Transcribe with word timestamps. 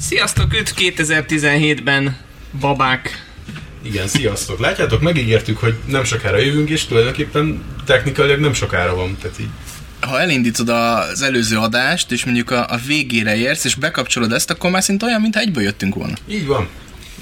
Sziasztok, 0.00 0.52
üdv 0.54 0.70
2017-ben, 0.76 2.16
babák! 2.60 3.24
Igen, 3.82 4.06
sziasztok. 4.08 4.58
Látjátok, 4.58 5.00
megígértük, 5.00 5.58
hogy 5.58 5.74
nem 5.86 6.04
sokára 6.04 6.38
jövünk, 6.38 6.70
és 6.70 6.84
tulajdonképpen 6.84 7.64
technikailag 7.84 8.40
nem 8.40 8.52
sokára 8.52 8.94
van. 8.94 9.16
Tehát 9.20 9.38
így 9.40 9.48
ha 10.00 10.20
elindítod 10.20 10.68
az 10.68 11.22
előző 11.22 11.56
adást, 11.56 12.12
és 12.12 12.24
mondjuk 12.24 12.50
a, 12.50 12.66
a 12.68 12.76
végére 12.86 13.36
érsz, 13.36 13.64
és 13.64 13.74
bekapcsolod 13.74 14.32
ezt, 14.32 14.50
akkor 14.50 14.70
már 14.70 14.82
szinte 14.82 15.06
olyan, 15.06 15.20
mintha 15.20 15.40
egyből 15.40 15.62
jöttünk 15.62 15.94
volna. 15.94 16.14
így 16.28 16.46
van. 16.46 16.68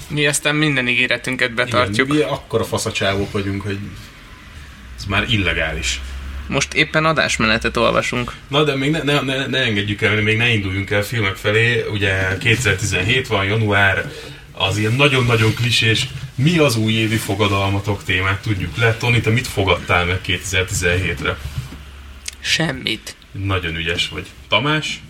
Mi 0.09 0.27
aztán 0.27 0.55
minden 0.55 0.89
ígéretünket 0.89 1.55
betartjuk. 1.55 2.09
Igen, 2.13 2.27
mi 2.27 2.33
akkora 2.33 2.65
faszacsávok 2.65 3.33
vagyunk, 3.33 3.63
hogy 3.63 3.79
ez 4.99 5.05
már 5.05 5.27
illegális. 5.29 6.01
Most 6.47 6.75
éppen 6.75 7.05
adásmenetet 7.05 7.77
olvasunk. 7.77 8.33
Na, 8.49 8.65
de 8.65 8.77
még 8.77 8.91
ne, 8.91 9.03
ne, 9.03 9.21
ne, 9.21 9.47
ne 9.47 9.59
engedjük 9.59 10.03
el, 10.03 10.23
még 10.23 10.37
ne 10.37 10.53
induljunk 10.53 10.91
el 10.91 11.03
filmek 11.03 11.37
felé. 11.37 11.85
Ugye 11.93 12.39
2017 12.39 13.27
van, 13.27 13.45
január, 13.45 14.13
az 14.53 14.77
ilyen 14.77 14.93
nagyon-nagyon 14.93 15.55
klisés, 15.55 16.07
mi 16.35 16.59
az 16.59 16.77
újévi 16.77 17.17
fogadalmatok 17.17 18.05
témát 18.05 18.43
tudjuk 18.43 18.77
le. 18.77 18.95
Toni, 18.95 19.21
te 19.21 19.31
mit 19.31 19.47
fogadtál 19.47 20.05
meg 20.05 20.21
2017-re? 20.27 21.39
Semmit. 22.41 23.17
Nagyon 23.33 23.77
ügyes 23.77 24.09
vagy. 24.09 24.27
Tamás? 24.49 25.01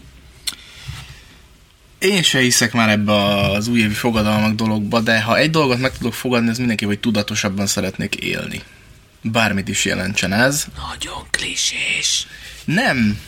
Én 1.99 2.23
se 2.23 2.39
hiszek 2.39 2.73
már 2.73 2.89
ebbe 2.89 3.13
az 3.51 3.69
újévi 3.69 3.95
fogadalmak 3.95 4.55
dologba, 4.55 5.01
de 5.01 5.23
ha 5.23 5.39
egy 5.39 5.51
dolgot 5.51 5.79
meg 5.79 5.97
tudok 5.99 6.15
fogadni, 6.15 6.49
az 6.49 6.59
mindenki, 6.59 6.85
hogy 6.85 6.99
tudatosabban 6.99 7.67
szeretnék 7.67 8.15
élni. 8.15 8.63
Bármit 9.33 9.69
is 9.69 9.85
jelentsen 9.85 10.33
ez. 10.33 10.65
Nagyon 10.89 11.27
klisés. 11.31 12.27
Nem. 12.65 13.21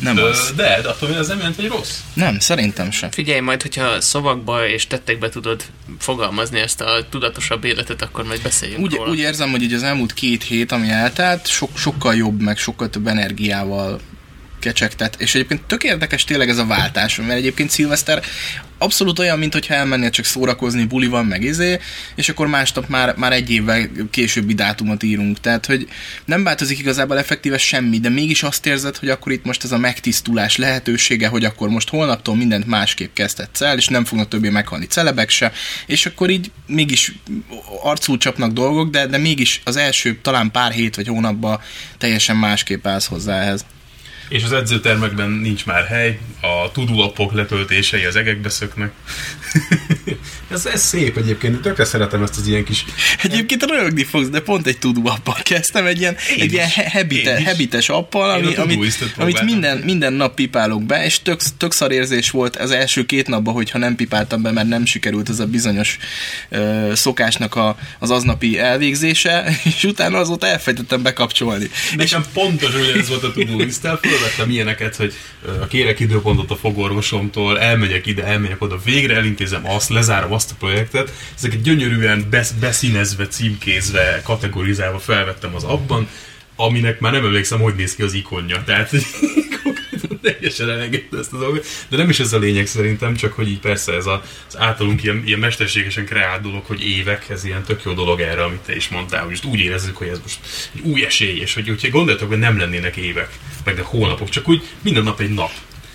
Nem 0.00 0.16
Ö, 0.16 0.28
az. 0.28 0.52
de, 0.56 0.80
de 0.82 0.88
attól 0.88 1.12
az 1.12 1.28
nem 1.28 1.36
jelent, 1.38 1.56
hogy 1.56 1.66
rossz. 1.66 1.98
Nem, 2.14 2.38
szerintem 2.38 2.90
sem. 2.90 3.10
Figyelj 3.10 3.40
majd, 3.40 3.62
hogyha 3.62 4.00
szavakba 4.00 4.66
és 4.68 4.86
tettekbe 4.86 5.28
tudod 5.28 5.62
fogalmazni 5.98 6.60
ezt 6.60 6.80
a 6.80 7.06
tudatosabb 7.10 7.64
életet, 7.64 8.02
akkor 8.02 8.24
majd 8.24 8.42
beszéljünk 8.42 8.82
Úgy, 8.82 8.92
róla. 8.94 9.10
úgy 9.10 9.18
érzem, 9.18 9.50
hogy 9.50 9.62
így 9.62 9.72
az 9.72 9.82
elmúlt 9.82 10.14
két 10.14 10.42
hét, 10.42 10.72
ami 10.72 10.88
eltelt, 10.88 11.46
sok, 11.46 11.78
sokkal 11.78 12.14
jobb, 12.14 12.40
meg 12.40 12.58
sokkal 12.58 12.90
több 12.90 13.06
energiával 13.06 14.00
kecsegtet. 14.58 15.20
És 15.20 15.34
egyébként 15.34 15.62
tök 15.62 15.82
érdekes 15.84 16.24
tényleg 16.24 16.48
ez 16.48 16.58
a 16.58 16.66
váltás, 16.66 17.16
mert 17.16 17.30
egyébként 17.30 17.70
szilveszter 17.70 18.22
abszolút 18.82 19.18
olyan, 19.18 19.38
mint 19.38 19.52
hogyha 19.52 19.74
elmennél 19.74 20.10
csak 20.10 20.24
szórakozni, 20.24 20.84
buli 20.84 21.06
van, 21.06 21.26
meg 21.26 21.42
izé, 21.42 21.78
és 22.14 22.28
akkor 22.28 22.46
másnap 22.46 22.88
már, 22.88 23.14
már 23.16 23.32
egy 23.32 23.50
évvel 23.50 23.88
későbbi 24.10 24.54
dátumot 24.54 25.02
írunk. 25.02 25.40
Tehát, 25.40 25.66
hogy 25.66 25.88
nem 26.24 26.44
változik 26.44 26.78
igazából 26.78 27.18
effektíve 27.18 27.58
semmi, 27.58 27.98
de 27.98 28.08
mégis 28.08 28.42
azt 28.42 28.66
érzed, 28.66 28.96
hogy 28.96 29.08
akkor 29.08 29.32
itt 29.32 29.44
most 29.44 29.64
ez 29.64 29.72
a 29.72 29.78
megtisztulás 29.78 30.56
lehetősége, 30.56 31.28
hogy 31.28 31.44
akkor 31.44 31.68
most 31.68 31.88
holnaptól 31.88 32.36
mindent 32.36 32.66
másképp 32.66 33.14
kezdhetsz 33.14 33.60
el, 33.60 33.76
és 33.76 33.86
nem 33.86 34.04
fognak 34.04 34.28
többé 34.28 34.48
meghalni 34.48 34.86
celebek 34.86 35.30
se, 35.30 35.52
és 35.86 36.06
akkor 36.06 36.30
így 36.30 36.50
mégis 36.66 37.12
arcul 37.82 38.18
csapnak 38.18 38.52
dolgok, 38.52 38.90
de, 38.90 39.06
de 39.06 39.18
mégis 39.18 39.60
az 39.64 39.76
első 39.76 40.18
talán 40.22 40.50
pár 40.50 40.72
hét 40.72 40.96
vagy 40.96 41.06
hónapban 41.06 41.60
teljesen 41.98 42.36
másképp 42.36 42.86
állsz 42.86 43.06
hozzá 43.06 43.40
ehhez. 43.40 43.64
És 44.28 44.44
az 44.44 44.52
edzőtermekben 44.52 45.30
nincs 45.30 45.66
már 45.66 45.86
hely, 45.86 46.18
a 46.40 46.70
tudulapok 46.72 47.32
letöltései 47.32 48.04
az 48.04 48.16
egekbe 48.16 48.48
szöknek. 48.48 48.92
ez, 50.52 50.66
ez 50.66 50.82
szép 50.82 51.16
egyébként, 51.16 51.60
tökre 51.60 51.84
szeretem 51.84 52.22
ezt 52.22 52.36
az 52.36 52.46
ilyen 52.46 52.64
kis... 52.64 52.84
Egyébként 53.22 53.64
rögni 53.64 54.04
fogsz, 54.04 54.28
de 54.28 54.40
pont 54.40 54.66
egy 54.66 54.78
tudó 54.78 55.06
appal 55.06 55.36
kezdtem, 55.42 55.86
egy 55.86 55.98
ilyen, 56.00 56.16
Én 56.30 56.40
egy 56.40 56.44
is. 56.46 56.52
ilyen 56.52 56.68
he- 56.68 56.92
habite, 56.92 57.30
Én 57.30 57.38
is. 57.40 57.44
habites 57.46 57.88
appal, 57.88 58.30
ami, 58.30 58.54
amit, 58.54 58.94
amit 59.16 59.42
minden, 59.42 59.78
minden 59.78 60.12
nap 60.12 60.34
pipálok 60.34 60.82
be, 60.82 61.04
és 61.04 61.22
tök, 61.22 61.40
tök 61.56 61.72
szar 61.72 61.92
érzés 61.92 62.30
volt 62.30 62.56
az 62.56 62.70
első 62.70 63.06
két 63.06 63.26
napban, 63.28 63.54
hogyha 63.54 63.78
nem 63.78 63.96
pipáltam 63.96 64.42
be, 64.42 64.50
mert 64.50 64.68
nem 64.68 64.84
sikerült 64.84 65.28
ez 65.28 65.38
a 65.40 65.46
bizonyos 65.46 65.98
ö, 66.48 66.92
szokásnak 66.94 67.54
a, 67.54 67.76
az 67.98 68.10
aznapi 68.10 68.58
elvégzése, 68.58 69.44
és 69.76 69.84
utána 69.84 70.18
azóta 70.18 70.46
elfejtettem 70.46 71.02
bekapcsolni. 71.02 71.70
Nekem 71.96 72.24
pontosan 72.32 72.80
ugyanez 72.80 73.08
volt 73.08 73.22
a 73.22 73.32
tudó 73.42 73.58
lisztel, 73.58 73.96
fölvettem 74.02 74.50
ilyeneket, 74.50 74.96
hogy 74.96 75.14
kérek 75.68 76.00
időpontot 76.00 76.50
a 76.50 76.56
fogorvosomtól, 76.56 77.60
elmegyek 77.60 78.06
ide, 78.06 78.24
elmegyek 78.24 78.62
oda, 78.62 78.80
végre 78.84 79.16
elintézem 79.16 79.68
azt, 79.68 79.88
lezárom 79.88 80.32
azt 80.32 80.41
a 80.50 80.54
projektet. 80.58 81.12
Ezeket 81.36 81.62
gyönyörűen 81.62 82.26
besz, 82.30 82.50
beszínezve, 82.50 83.28
címkézve, 83.28 84.20
kategorizálva 84.24 84.98
felvettem 84.98 85.54
az 85.54 85.64
abban, 85.64 86.08
aminek 86.56 87.00
már 87.00 87.12
nem 87.12 87.24
emlékszem, 87.24 87.60
hogy 87.60 87.74
néz 87.74 87.94
ki 87.94 88.02
az 88.02 88.12
ikonja. 88.12 88.62
Tehát 88.64 88.90
konkrétan 89.62 90.20
teljesen 90.22 90.70
elengedte 90.70 91.18
ezt 91.18 91.32
a 91.32 91.38
dolgot. 91.38 91.66
De 91.88 91.96
nem 91.96 92.08
is 92.08 92.20
ez 92.20 92.32
a 92.32 92.38
lényeg 92.38 92.66
szerintem, 92.66 93.16
csak 93.16 93.32
hogy 93.32 93.48
így 93.48 93.58
persze 93.58 93.92
ez 93.92 94.06
a, 94.06 94.22
az 94.48 94.58
általunk 94.58 95.02
ilyen, 95.02 95.22
ilyen 95.26 95.38
mesterségesen 95.38 96.04
kreált 96.04 96.42
dolog, 96.42 96.64
hogy 96.64 96.84
évek, 96.84 97.28
ez 97.28 97.44
ilyen 97.44 97.62
tök 97.62 97.82
jó 97.84 97.92
dolog 97.92 98.20
erre, 98.20 98.44
amit 98.44 98.60
te 98.60 98.74
is 98.76 98.88
mondtál, 98.88 99.24
hogy 99.24 99.40
úgy 99.44 99.58
érezzük, 99.58 99.96
hogy 99.96 100.08
ez 100.08 100.20
most 100.22 100.38
egy 100.74 100.80
új 100.80 101.04
esély, 101.04 101.40
és 101.40 101.54
hogy 101.54 101.68
hogyha 101.68 101.88
gondoltok, 101.88 102.28
hogy 102.28 102.38
nem 102.38 102.58
lennének 102.58 102.96
évek, 102.96 103.38
meg 103.64 103.74
de 103.74 103.82
hónapok, 103.82 104.28
csak 104.28 104.48
úgy 104.48 104.62
minden 104.82 105.02
nap 105.02 105.20
egy 105.20 105.34
nap. 105.34 105.50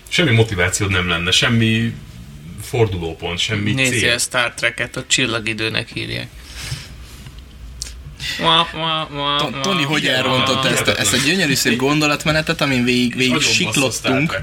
Semmi 0.07 0.31
motivációd 0.31 0.91
nem 0.91 1.07
lenne, 1.07 1.31
semmi 1.31 1.93
fordulópont, 2.61 3.39
semmi 3.39 3.73
Nézzél 3.73 3.99
cél. 3.99 4.13
a 4.13 4.17
Star 4.17 4.53
Trek-et, 4.53 4.95
a 4.95 5.03
csillagidőnek 5.07 5.95
To- 9.37 9.53
wa. 9.53 9.59
Tony, 9.61 9.83
hogy 9.83 10.07
elrontott 10.07 10.63
ah, 10.63 10.71
ezt, 10.71 10.87
a- 10.87 10.99
ezt 10.99 11.13
a 11.13 11.17
gyönyörű 11.17 11.53
szép 11.53 11.77
gondolatmenetet, 11.77 12.61
amin 12.61 12.83
végig, 12.83 13.15
végig 13.15 13.41
siklottunk. 13.41 14.37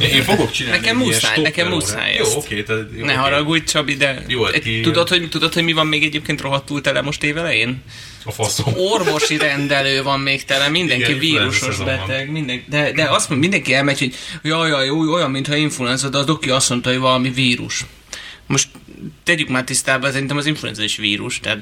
Én, 0.00 0.08
én 0.08 0.22
fogok 0.22 0.50
csinálni 0.50 0.78
Nekem 0.78 0.96
muszáj, 0.96 1.40
nekem 1.42 1.68
muszáj 1.68 2.14
Jó, 2.14 2.24
ezt. 2.24 2.36
oké. 2.36 2.62
tehát- 2.62 2.86
jó, 2.96 3.04
Ne 3.04 3.12
oké. 3.12 3.20
haragudj, 3.20 3.64
Csabi, 3.64 3.94
de 3.94 4.22
Jó, 4.28 4.42
hát 4.44 4.54
egy, 4.54 4.80
tudod, 4.82 5.08
hogy, 5.08 5.28
tudod, 5.28 5.52
hogy 5.54 5.62
mi 5.64 5.72
van 5.72 5.86
még 5.86 6.02
egyébként 6.04 6.40
rohadtul 6.40 6.80
tele 6.80 7.00
most 7.00 7.22
évelején? 7.22 7.82
A 8.24 8.32
faszom. 8.32 8.72
Orvosi 8.76 9.36
rendelő 9.48 10.02
van 10.02 10.20
még 10.20 10.44
tele, 10.44 10.68
mindenki 10.68 11.02
Igen, 11.04 11.18
vírusos 11.18 11.76
van. 11.76 11.86
beteg, 11.86 12.30
minden, 12.30 12.64
de, 12.68 12.92
de 12.92 13.02
azt 13.02 13.28
mondja, 13.28 13.48
mindenki 13.48 13.74
elmegy, 13.74 13.98
hogy 13.98 14.14
jaj, 14.42 14.68
jaj, 14.68 14.90
olyan, 14.90 15.30
mintha 15.30 15.56
influenza, 15.56 16.08
de 16.08 16.18
a 16.18 16.24
doki 16.24 16.50
azt 16.50 16.68
mondta, 16.70 16.88
hogy 16.90 16.98
valami 16.98 17.30
vírus. 17.30 17.84
Most 18.46 18.68
tegyük 19.24 19.48
már 19.48 19.64
tisztába, 19.64 20.10
szerintem 20.10 20.36
az 20.36 20.46
influenza 20.46 20.82
is 20.82 20.96
vírus, 20.96 21.40
tehát 21.40 21.58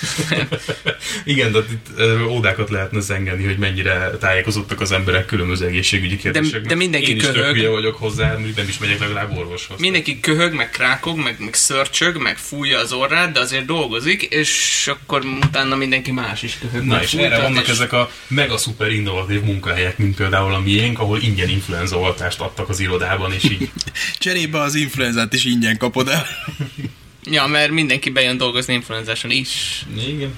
Igen, 1.24 1.52
de 1.52 1.58
itt 1.58 1.86
ódákat 2.28 2.70
lehetne 2.70 3.00
zengeni, 3.00 3.44
hogy 3.44 3.58
mennyire 3.58 4.10
tájékozottak 4.20 4.80
az 4.80 4.92
emberek 4.92 5.26
különböző 5.26 5.66
egészségügyi 5.66 6.16
kérdésekben. 6.16 6.62
de 6.68 6.74
mindenki 6.74 7.10
Én 7.10 7.16
is 7.16 7.22
tök 7.22 7.34
köhög. 7.34 7.54
hülye 7.54 7.68
vagyok 7.68 7.96
hozzá, 7.96 8.32
nem 8.32 8.68
is 8.68 8.78
megyek 8.78 8.98
legalább 8.98 9.36
orvoshoz. 9.36 9.80
mindenki 9.80 10.20
köhög, 10.20 10.52
meg 10.54 10.70
krákog, 10.70 11.18
meg, 11.18 11.36
meg 11.38 11.54
szörcsög, 11.54 12.16
meg 12.16 12.38
fújja 12.38 12.78
az 12.78 12.92
orrát, 12.92 13.32
de 13.32 13.40
azért 13.40 13.64
dolgozik, 13.64 14.22
és 14.22 14.86
akkor 14.86 15.24
utána 15.24 15.76
mindenki 15.76 16.10
más 16.10 16.42
is 16.42 16.58
köhög. 16.60 16.84
Na 16.84 17.02
és 17.02 17.12
erre 17.14 17.40
vannak 17.40 17.68
ezek 17.68 17.92
a 17.92 18.10
mega 18.26 18.56
szuper 18.56 18.90
innovatív 18.92 19.40
munkahelyek, 19.42 19.98
mint 19.98 20.16
például 20.16 20.54
a 20.54 20.60
miénk, 20.60 20.98
ahol 20.98 21.20
ingyen 21.22 21.48
influenza 21.48 21.98
oltást 21.98 22.40
adtak 22.40 22.68
az 22.68 22.80
irodában, 22.80 23.32
és 23.32 23.44
így 23.44 23.70
Cserébe 24.18 24.60
az 24.60 24.74
influenzát 24.74 25.32
is 25.34 25.44
ingyen 25.44 25.76
kapod 25.76 26.08
el. 26.08 26.26
Ja, 27.24 27.46
mert 27.46 27.70
mindenki 27.70 28.10
bejön 28.10 28.36
dolgozni 28.36 28.74
influenzáson 28.74 29.30
is. 29.30 29.84
Igen. 30.06 30.34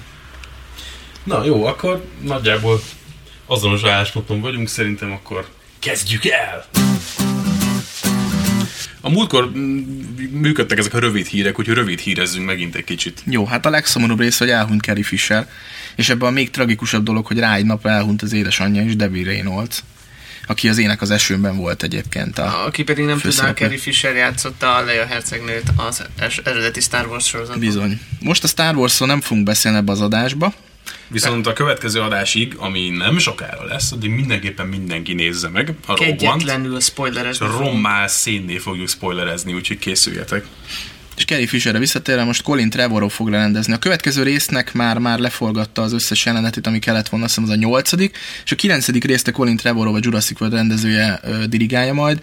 Na 1.23 1.45
jó, 1.45 1.65
akkor 1.65 2.05
nagyjából 2.21 2.81
azonos 3.45 3.83
állásponton 3.83 4.41
vagyunk, 4.41 4.67
szerintem 4.67 5.11
akkor 5.11 5.47
kezdjük 5.79 6.25
el! 6.25 6.65
A 9.01 9.09
múltkor 9.09 9.51
mm, 9.55 9.77
működtek 10.31 10.77
ezek 10.77 10.93
a 10.93 10.99
rövid 10.99 11.25
hírek, 11.25 11.59
úgyhogy 11.59 11.75
rövid 11.75 11.99
hírezzünk 11.99 12.45
megint 12.45 12.75
egy 12.75 12.83
kicsit. 12.83 13.23
Jó, 13.25 13.45
hát 13.45 13.65
a 13.65 13.69
legszomorúbb 13.69 14.19
rész, 14.19 14.37
hogy 14.37 14.49
elhunyt 14.49 14.81
Carrie 14.81 15.03
Fisher, 15.03 15.49
és 15.95 16.09
ebben 16.09 16.27
a 16.27 16.31
még 16.31 16.49
tragikusabb 16.49 17.03
dolog, 17.03 17.25
hogy 17.25 17.39
rá 17.39 17.55
egy 17.55 17.65
nap 17.65 17.85
elhunyt 17.85 18.21
az 18.21 18.33
édesanyja 18.33 18.81
is, 18.81 18.95
Debbie 18.95 19.23
Reynolds, 19.25 19.83
aki 20.51 20.69
az 20.69 20.77
ének 20.77 21.01
az 21.01 21.11
esőben 21.11 21.57
volt 21.57 21.83
egyébként. 21.83 22.37
A... 22.37 22.65
Aki 22.65 22.83
pedig 22.83 23.05
nem 23.05 23.19
tudná. 23.19 23.53
Carrie 23.53 23.77
Fisher 23.77 24.15
játszotta 24.15 24.75
a 24.75 24.81
Leia 24.81 25.05
hercegnőt 25.05 25.71
az 25.75 26.03
eredeti 26.43 26.79
Star 26.79 27.07
Wars 27.07 27.27
sorozatban. 27.27 27.59
Bizony. 27.59 27.99
Most 28.19 28.43
a 28.43 28.47
Star 28.47 28.75
Wars-ról 28.75 29.07
nem 29.07 29.21
fogunk 29.21 29.45
beszélni 29.45 29.77
ebbe 29.77 29.91
az 29.91 30.01
adásba, 30.01 30.53
Viszont 31.07 31.47
a 31.47 31.53
következő 31.53 31.99
adásig, 31.99 32.55
ami 32.57 32.89
nem 32.89 33.17
sokára 33.17 33.65
lesz, 33.65 33.91
addig 33.91 34.09
mindenképpen 34.09 34.67
mindenki 34.67 35.13
nézze 35.13 35.49
meg 35.49 35.73
a 35.85 35.95
Rogue 35.95 36.07
One-t. 36.07 36.19
Kegyetlenül 36.19 36.77
a 37.39 37.45
rommá 37.57 38.07
szénné 38.07 38.57
fogjuk 38.57 38.89
spoilerezni, 38.89 39.53
úgyhogy 39.53 39.79
készüljetek. 39.79 40.45
És 41.21 41.27
Carrie 41.27 41.47
Fisherre 41.47 41.79
visszatérve 41.79 42.23
most 42.23 42.41
Colin 42.41 42.69
Trevorrow 42.69 43.07
fog 43.07 43.29
rendezni. 43.29 43.73
A 43.73 43.77
következő 43.77 44.23
résznek 44.23 44.73
már 44.73 44.97
már 44.97 45.19
leforgatta 45.19 45.81
az 45.81 45.93
összes 45.93 46.25
jelenetét, 46.25 46.67
ami 46.67 46.79
kellett 46.79 47.09
volna, 47.09 47.25
azt 47.25 47.35
hiszem 47.35 47.49
az 47.49 47.55
a 47.55 47.59
nyolcadik, 47.59 48.17
és 48.43 48.51
a 48.51 48.55
kilencedik 48.55 49.03
részt 49.03 49.27
a 49.27 49.31
Colin 49.31 49.57
Trevorrow, 49.57 49.95
a 49.95 49.99
Jurassic 50.01 50.39
World 50.41 50.55
rendezője 50.55 51.19
ö, 51.23 51.45
dirigálja 51.45 51.93
majd, 51.93 52.21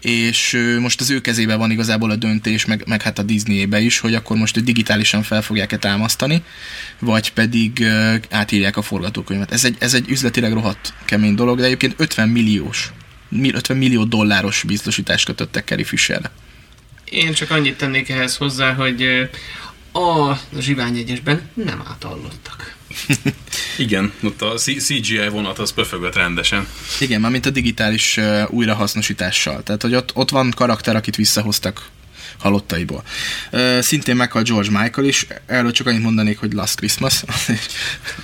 és 0.00 0.52
ö, 0.52 0.78
most 0.78 1.00
az 1.00 1.10
ő 1.10 1.20
kezében 1.20 1.58
van 1.58 1.70
igazából 1.70 2.10
a 2.10 2.16
döntés, 2.16 2.64
meg, 2.64 2.82
meg 2.86 3.02
hát 3.02 3.18
a 3.18 3.22
Disney-ébe 3.22 3.80
is, 3.80 3.98
hogy 3.98 4.14
akkor 4.14 4.36
most 4.36 4.64
digitálisan 4.64 5.22
fel 5.22 5.42
fogják-e 5.42 5.76
támasztani, 5.76 6.42
vagy 6.98 7.32
pedig 7.32 7.80
ö, 7.80 8.14
átírják 8.30 8.76
a 8.76 8.82
forgatókönyvet. 8.82 9.52
Ez 9.52 9.64
egy, 9.64 9.76
ez 9.78 9.94
egy 9.94 10.10
üzletileg 10.10 10.52
rohadt 10.52 10.92
kemény 11.04 11.34
dolog, 11.34 11.58
de 11.58 11.64
egyébként 11.64 11.94
50 11.96 12.28
milliós 12.28 12.92
50 13.52 13.76
millió 13.76 14.04
dolláros 14.04 14.62
biztosítást 14.66 15.24
kötöttek 15.24 15.64
Carrie 15.64 15.84
Fisherre. 15.84 16.30
Én 17.10 17.32
csak 17.32 17.50
annyit 17.50 17.76
tennék 17.76 18.08
ehhez 18.08 18.36
hozzá, 18.36 18.72
hogy 18.72 19.28
a 19.92 20.36
zsiványegyesben 20.58 21.50
nem 21.54 21.82
átallottak. 21.88 22.76
Igen, 23.78 24.12
ott 24.22 24.42
a 24.42 24.54
CGI 24.54 25.28
vonat 25.28 25.58
az 25.58 25.72
pöfögött 25.72 26.14
rendesen. 26.14 26.66
Igen, 27.00 27.20
már 27.20 27.30
mint 27.30 27.46
a 27.46 27.50
digitális 27.50 28.16
uh, 28.16 28.42
újrahasznosítással. 28.48 29.62
Tehát, 29.62 29.82
hogy 29.82 29.94
ott, 29.94 30.10
ott 30.14 30.30
van 30.30 30.52
karakter, 30.56 30.96
akit 30.96 31.16
visszahoztak 31.16 31.88
halottaiból. 32.38 33.02
Uh, 33.52 33.80
szintén 33.80 34.16
meghalt 34.16 34.46
George 34.48 34.80
Michael 34.80 35.06
is, 35.06 35.26
erről 35.46 35.72
csak 35.72 35.86
annyit 35.86 36.02
mondanék, 36.02 36.38
hogy 36.38 36.52
Last 36.52 36.76
Christmas. 36.76 37.22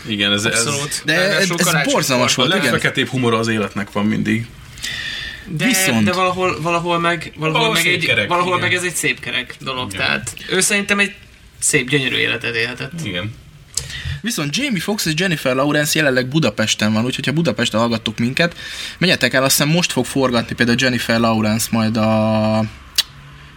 Igen, 0.06 0.32
ez, 0.32 0.44
ez 0.44 0.66
Abszolút. 0.66 1.02
De 1.04 1.12
ez, 1.12 1.28
Ráadásul 1.28 1.56
ez 1.58 1.64
karácsonykor. 1.64 1.92
borzalmas 1.92 2.32
a 2.32 2.36
volt, 2.36 2.54
igen. 2.54 2.62
legfeketébb 2.62 3.08
humora 3.08 3.38
az 3.38 3.48
életnek 3.48 3.92
van 3.92 4.06
mindig. 4.06 4.46
De, 5.48 5.64
Viszont- 5.66 6.04
de 6.04 6.12
valahol, 6.12 6.60
valahol 6.60 6.98
meg, 6.98 7.32
valahol, 7.36 7.52
Valahol 7.60 7.74
meg, 7.82 7.86
egy, 7.92 8.04
kerek, 8.06 8.28
valahol 8.28 8.56
igen. 8.56 8.68
meg 8.68 8.76
ez 8.76 8.82
egy 8.84 8.94
szép 8.94 9.20
kerek 9.20 9.56
dolog. 9.60 9.92
Igen. 9.92 10.06
Tehát 10.06 10.34
ő 10.50 10.60
szerintem 10.60 10.98
egy 10.98 11.14
szép, 11.58 11.88
gyönyörű 11.88 12.16
életet 12.16 12.54
élhetett. 12.54 12.92
Igen. 13.04 13.34
Viszont 14.20 14.56
Jamie 14.56 14.80
Foxx 14.80 15.04
és 15.06 15.12
Jennifer 15.16 15.54
Lawrence 15.54 15.98
jelenleg 15.98 16.28
Budapesten 16.28 16.92
van, 16.92 17.04
úgyhogy 17.04 17.26
ha 17.26 17.32
Budapesten 17.32 17.80
hallgattok 17.80 18.18
minket, 18.18 18.56
menjetek 18.98 19.32
el, 19.34 19.44
azt 19.44 19.56
hiszem 19.56 19.72
most 19.72 19.92
fog 19.92 20.04
forgatni 20.06 20.54
például 20.54 20.78
Jennifer 20.80 21.18
Lawrence 21.20 21.68
majd 21.70 21.96
a 21.96 22.64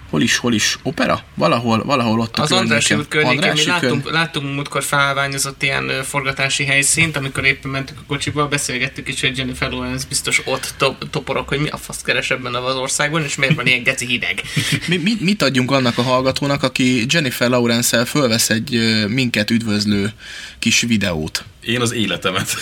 hol 0.10 0.22
is, 0.22 0.38
hol 0.38 0.54
is, 0.54 0.78
opera? 0.84 1.24
Valahol, 1.36 1.84
valahol 1.84 2.20
ott 2.20 2.38
a 2.38 2.42
Az 2.42 2.52
Andrássy 2.52 2.94
út 2.94 3.08
környékén 3.08 3.40
mi 3.40 3.48
Andrássy 3.48 3.68
láttunk, 3.68 4.04
körny- 4.04 4.16
láttunk 4.16 4.54
múltkor 4.54 4.84
felványozott 4.84 5.64
ilyen 5.64 6.04
forgatási 6.04 6.66
helyszínt, 6.66 7.18
amikor 7.18 7.46
éppen 7.46 7.72
mentünk 7.72 8.00
a 8.00 8.04
kocsival, 8.08 8.48
beszélgettük 8.48 9.08
is, 9.08 9.22
hogy 9.22 9.38
Jennifer 9.38 9.72
Lawrence 9.72 10.06
biztos 10.10 10.42
ott 10.46 10.74
top, 10.78 11.10
toporok, 11.10 11.48
hogy 11.48 11.60
mi 11.60 11.68
a 11.70 11.78
fasz 11.78 12.02
keres 12.02 12.32
ebben 12.32 12.56
az 12.56 12.76
országban, 12.76 13.24
és 13.24 13.36
miért 13.36 13.56
van 13.56 13.68
ilyen 13.68 13.84
geci 13.84 14.06
hideg. 14.06 14.42
Mi, 14.88 14.98
mit, 14.98 15.22
mit 15.22 15.42
adjunk 15.42 15.72
annak 15.72 15.98
a 15.98 16.02
hallgatónak, 16.02 16.64
aki 16.64 17.06
Jennifer 17.10 17.50
Lawrence-el 17.50 18.06
fölvesz 18.06 18.50
egy 18.50 18.80
minket 19.08 19.50
üdvözlő 19.50 20.12
kis 20.60 20.82
videót? 20.82 21.44
Én 21.62 21.82
az 21.82 21.92
életemet. 21.92 22.50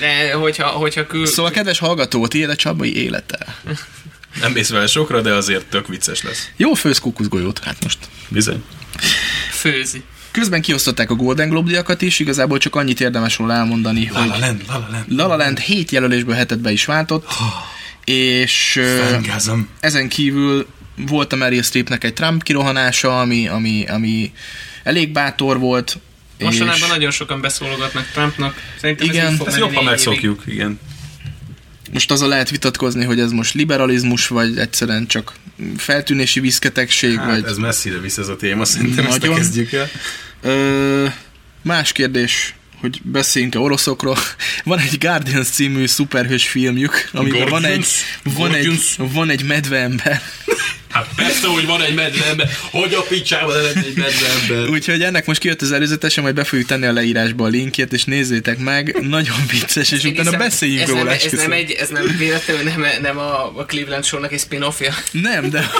De 0.00 0.32
hogyha, 0.32 0.66
hogyha 0.66 1.06
kül... 1.06 1.26
Szóval, 1.26 1.50
kedves 1.50 1.78
hallgató, 1.78 2.26
tiéd 2.26 2.48
a 2.48 2.56
Csabai 2.56 2.96
élete. 2.96 3.38
Nem 4.40 4.52
mész 4.52 4.68
vele 4.70 4.86
sokra, 4.86 5.20
de 5.20 5.32
azért 5.32 5.66
tök 5.66 5.88
vicces 5.88 6.22
lesz. 6.22 6.50
Jó 6.56 6.72
főz 6.74 6.98
kukuszgolyót, 6.98 7.58
hát 7.58 7.76
most. 7.82 7.98
Bizony. 8.28 8.62
főzi. 9.50 10.02
Közben 10.30 10.62
kiosztották 10.62 11.10
a 11.10 11.14
Golden 11.14 11.48
Globe 11.48 11.68
díjakat 11.68 12.02
is, 12.02 12.18
igazából 12.18 12.58
csak 12.58 12.74
annyit 12.74 13.00
érdemes 13.00 13.38
róla 13.38 13.52
elmondani, 13.54 14.08
La 14.12 14.18
hogy 14.18 14.28
La 14.28 14.38
Land, 14.38 14.62
La 14.66 14.78
La 14.78 14.88
Land. 14.90 15.04
La 15.08 15.26
La 15.26 15.36
Land 15.36 15.58
7 15.58 15.90
jelölésből 15.90 16.34
hetet 16.34 16.60
be 16.60 16.70
is 16.72 16.84
váltott, 16.84 17.26
és 18.04 18.76
ö, 18.76 19.02
Fangázom. 19.10 19.68
ezen 19.80 20.08
kívül 20.08 20.66
volt 20.96 21.32
a 21.32 21.36
Meryl 21.36 21.62
Streepnek 21.62 22.04
egy 22.04 22.12
Trump 22.12 22.42
kirohanása, 22.42 23.20
ami, 23.20 23.48
ami, 23.48 23.84
ami 23.88 24.32
elég 24.82 25.12
bátor 25.12 25.58
volt. 25.58 25.98
Mostanában 26.38 26.78
és 26.80 26.86
nagyon 26.86 27.10
sokan 27.10 27.40
beszólogatnak 27.40 28.08
Trumpnak. 28.12 28.54
Szerintem 28.80 29.06
Igen, 29.06 29.26
ez 29.26 29.38
menni 29.38 29.58
jobb, 29.58 29.74
ha 29.74 29.82
megszokjuk, 29.82 30.42
igen. 30.46 30.80
Most 31.92 32.10
azon 32.10 32.28
lehet 32.28 32.50
vitatkozni, 32.50 33.04
hogy 33.04 33.20
ez 33.20 33.30
most 33.30 33.54
liberalizmus, 33.54 34.28
vagy 34.28 34.58
egyszerűen 34.58 35.06
csak 35.06 35.32
feltűnési 35.76 36.40
viszketegség, 36.40 37.16
Hát 37.18 37.26
vagy... 37.26 37.44
ez 37.44 37.56
messzire 37.56 37.98
visz 37.98 38.18
ez 38.18 38.28
a 38.28 38.36
téma, 38.36 38.64
szerintem 38.64 39.06
ezt 39.06 39.20
Nagyon. 39.20 39.36
kezdjük 39.36 39.72
el. 39.72 39.88
Ö, 40.42 41.06
más 41.62 41.92
kérdés, 41.92 42.54
hogy 42.86 43.00
beszéljünk-e 43.02 43.58
oroszokról. 43.58 44.16
Van 44.64 44.78
egy 44.78 44.98
Guardians 44.98 45.48
című 45.48 45.86
szuperhős 45.86 46.48
filmjük, 46.48 47.08
amiben 47.12 47.48
van 47.48 47.64
egy, 47.64 47.86
van 48.22 48.54
egy, 48.54 48.80
van 48.96 49.30
egy 49.30 49.44
medveember. 49.44 50.22
Hát 50.90 51.08
persze, 51.16 51.46
hogy 51.46 51.66
van 51.66 51.82
egy 51.82 51.94
medveember. 51.94 52.50
Hogy 52.70 52.94
a 52.94 53.02
picsába 53.02 53.52
lenne 53.54 53.80
egy 53.80 53.96
medveember? 53.96 54.68
Úgyhogy 54.68 55.02
ennek 55.02 55.26
most 55.26 55.40
kijött 55.40 55.62
az 55.62 55.72
előzetesen, 55.72 56.22
majd 56.22 56.34
be 56.34 56.44
fogjuk 56.44 56.68
tenni 56.68 56.86
a 56.86 56.92
leírásba 56.92 57.44
a 57.44 57.48
linkjét, 57.48 57.92
és 57.92 58.04
nézzétek 58.04 58.58
meg, 58.58 58.96
nagyon 59.00 59.36
vicces, 59.50 59.92
és 59.92 59.98
utána 59.98 60.18
Egészen- 60.18 60.38
beszéljünk 60.38 60.80
ez 60.82 60.88
róla. 60.88 61.04
Nem, 61.04 61.18
ez 61.24 61.32
nem, 61.32 61.52
egy, 61.52 61.70
ez 61.70 61.88
nem 61.88 62.14
véletlenül 62.18 62.62
nem, 62.62 62.84
nem 63.02 63.18
a, 63.18 63.58
a 63.58 63.64
Cleveland 63.64 64.04
Show-nak 64.04 64.32
egy 64.32 64.40
spin-offja. 64.40 64.94
Nem, 65.10 65.50
de 65.50 65.70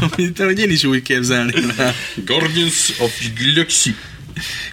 amit, 0.00 0.40
amit 0.40 0.58
én 0.58 0.70
is 0.70 0.84
úgy 0.84 1.02
képzelném 1.02 1.72
rá. 1.76 1.94
Guardians 2.24 2.92
of 2.98 3.12
Galaxy. 3.44 3.94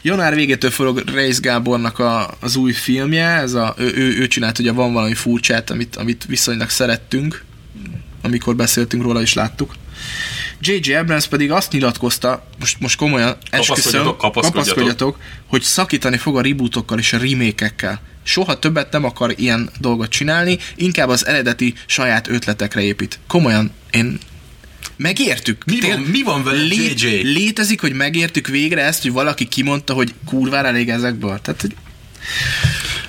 Január 0.01 0.35
végétől 0.35 0.71
forog 0.71 1.03
Reis 1.13 1.39
Gábornak 1.39 1.99
a, 1.99 2.37
az 2.39 2.55
új 2.55 2.71
filmje, 2.71 3.27
ez 3.27 3.53
a, 3.53 3.75
ő, 3.77 3.93
ő, 3.95 4.17
ő 4.17 4.27
csinált 4.27 4.59
ugye 4.59 4.71
van 4.71 4.93
valami 4.93 5.13
furcsát, 5.13 5.69
amit, 5.69 5.95
amit 5.95 6.25
viszonylag 6.27 6.69
szerettünk, 6.69 7.43
amikor 8.21 8.55
beszéltünk 8.55 9.03
róla 9.03 9.21
és 9.21 9.33
láttuk. 9.33 9.73
J.J. 10.59 10.93
Abrams 10.93 11.27
pedig 11.27 11.51
azt 11.51 11.71
nyilatkozta, 11.71 12.47
most, 12.59 12.79
most 12.79 12.97
komolyan 12.97 13.37
esküszöm, 13.49 14.03
Kapaszkodjatok, 14.03 14.17
kapaszkodjatok. 14.17 15.17
hogy 15.47 15.61
szakítani 15.61 16.17
fog 16.17 16.37
a 16.37 16.41
rebootokkal 16.41 16.99
és 16.99 17.13
a 17.13 17.17
remake-ekkel. 17.17 18.01
Soha 18.23 18.59
többet 18.59 18.91
nem 18.91 19.03
akar 19.03 19.33
ilyen 19.37 19.69
dolgot 19.79 20.09
csinálni, 20.09 20.57
inkább 20.75 21.09
az 21.09 21.25
eredeti 21.25 21.73
saját 21.85 22.27
ötletekre 22.27 22.81
épít. 22.81 23.19
Komolyan, 23.27 23.71
én 23.91 24.19
megértük. 24.95 25.65
Mi 25.65 25.79
van- 25.81 25.99
mi 25.99 26.21
van 26.23 26.43
vele, 26.43 26.63
JJ? 26.63 27.05
Létezik, 27.21 27.81
hogy 27.81 27.93
megértük 27.93 28.47
végre 28.47 28.81
ezt, 28.81 29.01
hogy 29.01 29.11
valaki 29.11 29.45
kimondta, 29.47 29.93
hogy 29.93 30.13
kurvára 30.25 30.67
elég 30.67 30.89
ezekből. 30.89 31.39
Tehát, 31.43 31.61
hogy 31.61 31.75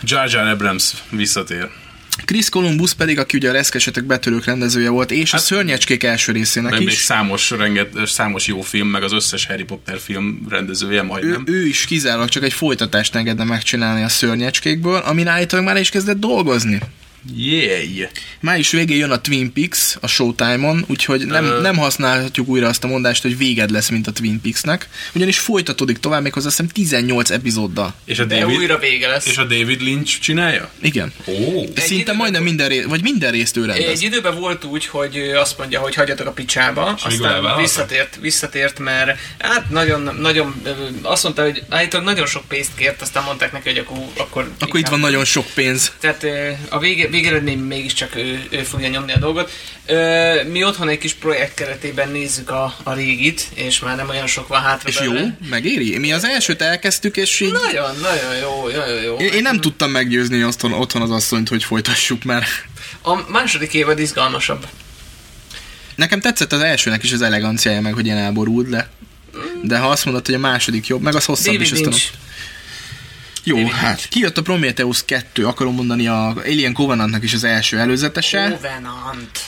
Jar 0.02 0.30
Jar 0.32 0.46
Abrams 0.46 0.92
visszatér. 1.10 1.68
Chris 2.24 2.48
Columbus 2.48 2.92
pedig, 2.94 3.18
aki 3.18 3.36
ugye 3.36 3.48
a 3.48 3.52
Reszkesetek 3.52 4.04
betörők 4.04 4.44
rendezője 4.44 4.88
volt, 4.88 5.10
és 5.10 5.32
a 5.32 5.38
Szörnyecskék 5.38 6.02
első 6.02 6.32
részének 6.32 6.70
Meg 6.70 6.78
még 6.78 6.88
is. 6.88 6.94
számos, 6.94 7.50
renget, 7.50 7.88
számos 8.06 8.46
jó 8.46 8.60
film, 8.60 8.88
meg 8.88 9.02
az 9.02 9.12
összes 9.12 9.46
Harry 9.46 9.64
Potter 9.64 9.98
film 9.98 10.46
rendezője 10.48 11.00
Ő, 11.00 11.04
majdnem. 11.04 11.42
ő 11.46 11.66
is 11.66 11.84
kizárólag 11.84 12.28
csak 12.28 12.42
egy 12.42 12.52
folytatást 12.52 13.14
engedne 13.14 13.44
megcsinálni 13.44 14.02
a 14.02 14.08
szörnyecskékből, 14.08 14.96
amin 14.96 15.26
állítólag 15.26 15.64
már 15.64 15.76
is 15.76 15.88
kezdett 15.88 16.18
dolgozni. 16.18 16.78
Yeah! 17.34 18.08
Május 18.40 18.70
végén 18.70 18.96
jön 18.96 19.10
a 19.10 19.20
Twin 19.20 19.52
Peaks 19.52 19.96
a 20.00 20.06
Showtime-on, 20.06 20.84
úgyhogy 20.88 21.26
nem, 21.26 21.44
Ö. 21.44 21.60
nem 21.60 21.76
használhatjuk 21.76 22.48
újra 22.48 22.68
azt 22.68 22.84
a 22.84 22.86
mondást, 22.86 23.22
hogy 23.22 23.36
véged 23.38 23.70
lesz, 23.70 23.88
mint 23.88 24.06
a 24.06 24.12
Twin 24.12 24.40
Peaksnek, 24.40 24.88
ugyanis 25.14 25.38
folytatódik 25.38 25.98
tovább, 25.98 26.22
méghozzá 26.22 26.46
azt 26.46 26.56
hiszem 26.56 26.72
18 26.72 27.30
epizóddal. 27.30 27.94
És 28.04 28.18
a 28.18 28.24
De 28.24 28.38
David, 28.38 28.56
újra 28.56 28.78
vége 28.78 29.08
lesz. 29.08 29.26
és 29.26 29.36
a 29.36 29.44
David 29.44 29.80
Lynch 29.82 30.18
csinálja? 30.20 30.70
Igen. 30.82 31.12
Ó, 31.26 31.32
Szinte 31.76 31.94
időben 31.94 32.16
majdnem 32.16 32.42
volt- 32.42 32.44
minden, 32.44 32.68
ré- 32.68 32.84
vagy 32.84 33.02
minden 33.02 33.30
részt 33.30 33.56
ő 33.56 33.64
rendez. 33.64 33.88
Egy 33.88 34.02
időben 34.02 34.38
volt 34.40 34.64
úgy, 34.64 34.86
hogy 34.86 35.16
azt 35.16 35.58
mondja, 35.58 35.80
hogy 35.80 35.94
hagyjatok 35.94 36.26
a 36.26 36.30
picsába, 36.32 36.98
végül 37.08 37.26
aztán 37.26 37.56
visszatért, 37.56 38.18
visszatért, 38.20 38.78
mert 38.78 39.18
hát 39.38 39.70
nagyon, 39.70 40.16
nagyon, 40.20 40.62
azt 41.02 41.22
mondta, 41.22 41.42
hogy 41.42 41.62
állítólag 41.68 42.06
nagyon 42.06 42.26
sok 42.26 42.44
pénzt 42.48 42.70
kért, 42.76 43.02
aztán 43.02 43.22
mondták 43.24 43.52
neki, 43.52 43.68
hogy 43.68 43.78
akkor... 43.78 43.96
Akkor, 44.16 44.50
Akkor 44.58 44.80
itt 44.80 44.88
van 44.88 45.00
nagyon 45.00 45.24
sok 45.24 45.46
pénz. 45.54 45.92
Tehát 46.00 46.26
a 46.68 46.78
vége, 46.78 47.08
végeredmény 47.16 47.58
mégiscsak 47.58 48.16
ő, 48.16 48.46
ő 48.50 48.62
fogja 48.62 48.88
nyomni 48.88 49.12
a 49.12 49.18
dolgot. 49.18 49.50
Ö, 49.86 50.42
Mi 50.50 50.64
otthon 50.64 50.88
egy 50.88 50.98
kis 50.98 51.14
projekt 51.14 51.54
keretében 51.54 52.10
nézzük 52.10 52.50
a, 52.50 52.76
a 52.82 52.92
régit, 52.92 53.48
és 53.54 53.78
már 53.78 53.96
nem 53.96 54.08
olyan 54.08 54.26
sok 54.26 54.48
van 54.48 54.60
hátra 54.62 54.88
És 54.88 55.00
jó, 55.00 55.12
belőle. 55.12 55.38
megéri? 55.50 55.98
Mi 55.98 56.12
az 56.12 56.24
elsőt 56.24 56.62
elkezdtük, 56.62 57.16
és 57.16 57.40
így... 57.40 57.52
Nagyon, 57.52 57.96
nagyon 58.00 58.36
jó, 58.40 58.68
nagyon 58.68 59.02
jó. 59.02 59.16
Én, 59.16 59.32
én 59.32 59.42
nem 59.42 59.60
tudtam 59.60 59.90
meggyőzni 59.90 60.44
otthon, 60.44 60.72
otthon 60.72 61.02
az 61.02 61.10
asszonyt, 61.10 61.48
hogy 61.48 61.64
folytassuk 61.64 62.24
már. 62.24 62.44
A 63.02 63.30
második 63.30 63.74
évad 63.74 63.98
izgalmasabb. 63.98 64.66
Nekem 65.94 66.20
tetszett 66.20 66.52
az 66.52 66.60
elsőnek 66.60 67.02
is 67.02 67.12
az 67.12 67.22
eleganciája, 67.22 67.80
meg 67.80 67.94
hogy 67.94 68.04
ilyen 68.04 68.18
elborult, 68.18 68.68
de, 68.68 68.90
de 69.62 69.78
ha 69.78 69.88
azt 69.88 70.04
mondod, 70.04 70.26
hogy 70.26 70.34
a 70.34 70.38
második 70.38 70.86
jobb, 70.86 71.02
meg 71.02 71.14
az 71.14 71.24
hosszabb 71.24 71.54
David 71.54 71.60
is, 71.72 71.86
azt. 71.86 72.10
Jó, 73.48 73.56
David 73.56 73.72
hát 73.72 74.08
kijött 74.08 74.38
a 74.38 74.42
Prometheus 74.42 75.04
2, 75.04 75.46
akarom 75.46 75.74
mondani 75.74 76.06
a 76.06 76.28
Alien 76.44 76.72
Covenantnak 76.72 77.22
is 77.22 77.34
az 77.34 77.44
első 77.44 77.78
előzetese. 77.78 78.42
Covenant. 78.60 79.40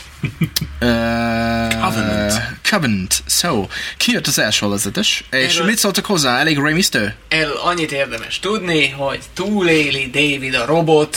Uh, 0.81 1.81
Covenant. 1.85 2.33
Covenant. 2.71 3.23
So, 3.27 3.67
kijött 3.97 4.27
az 4.27 4.39
első 4.39 4.67
előzetes, 4.67 5.25
és 5.31 5.55
Erről- 5.55 5.67
mit 5.67 5.79
szóltak 5.79 6.05
hozzá? 6.07 6.39
Elég 6.39 6.59
rémisztő? 6.59 7.15
El 7.29 7.51
annyit 7.51 7.93
érdemes 7.93 8.39
tudni, 8.41 8.89
hogy 8.89 9.21
túléli 9.35 10.11
David 10.11 10.55
a 10.55 10.65
robot, 10.67 11.17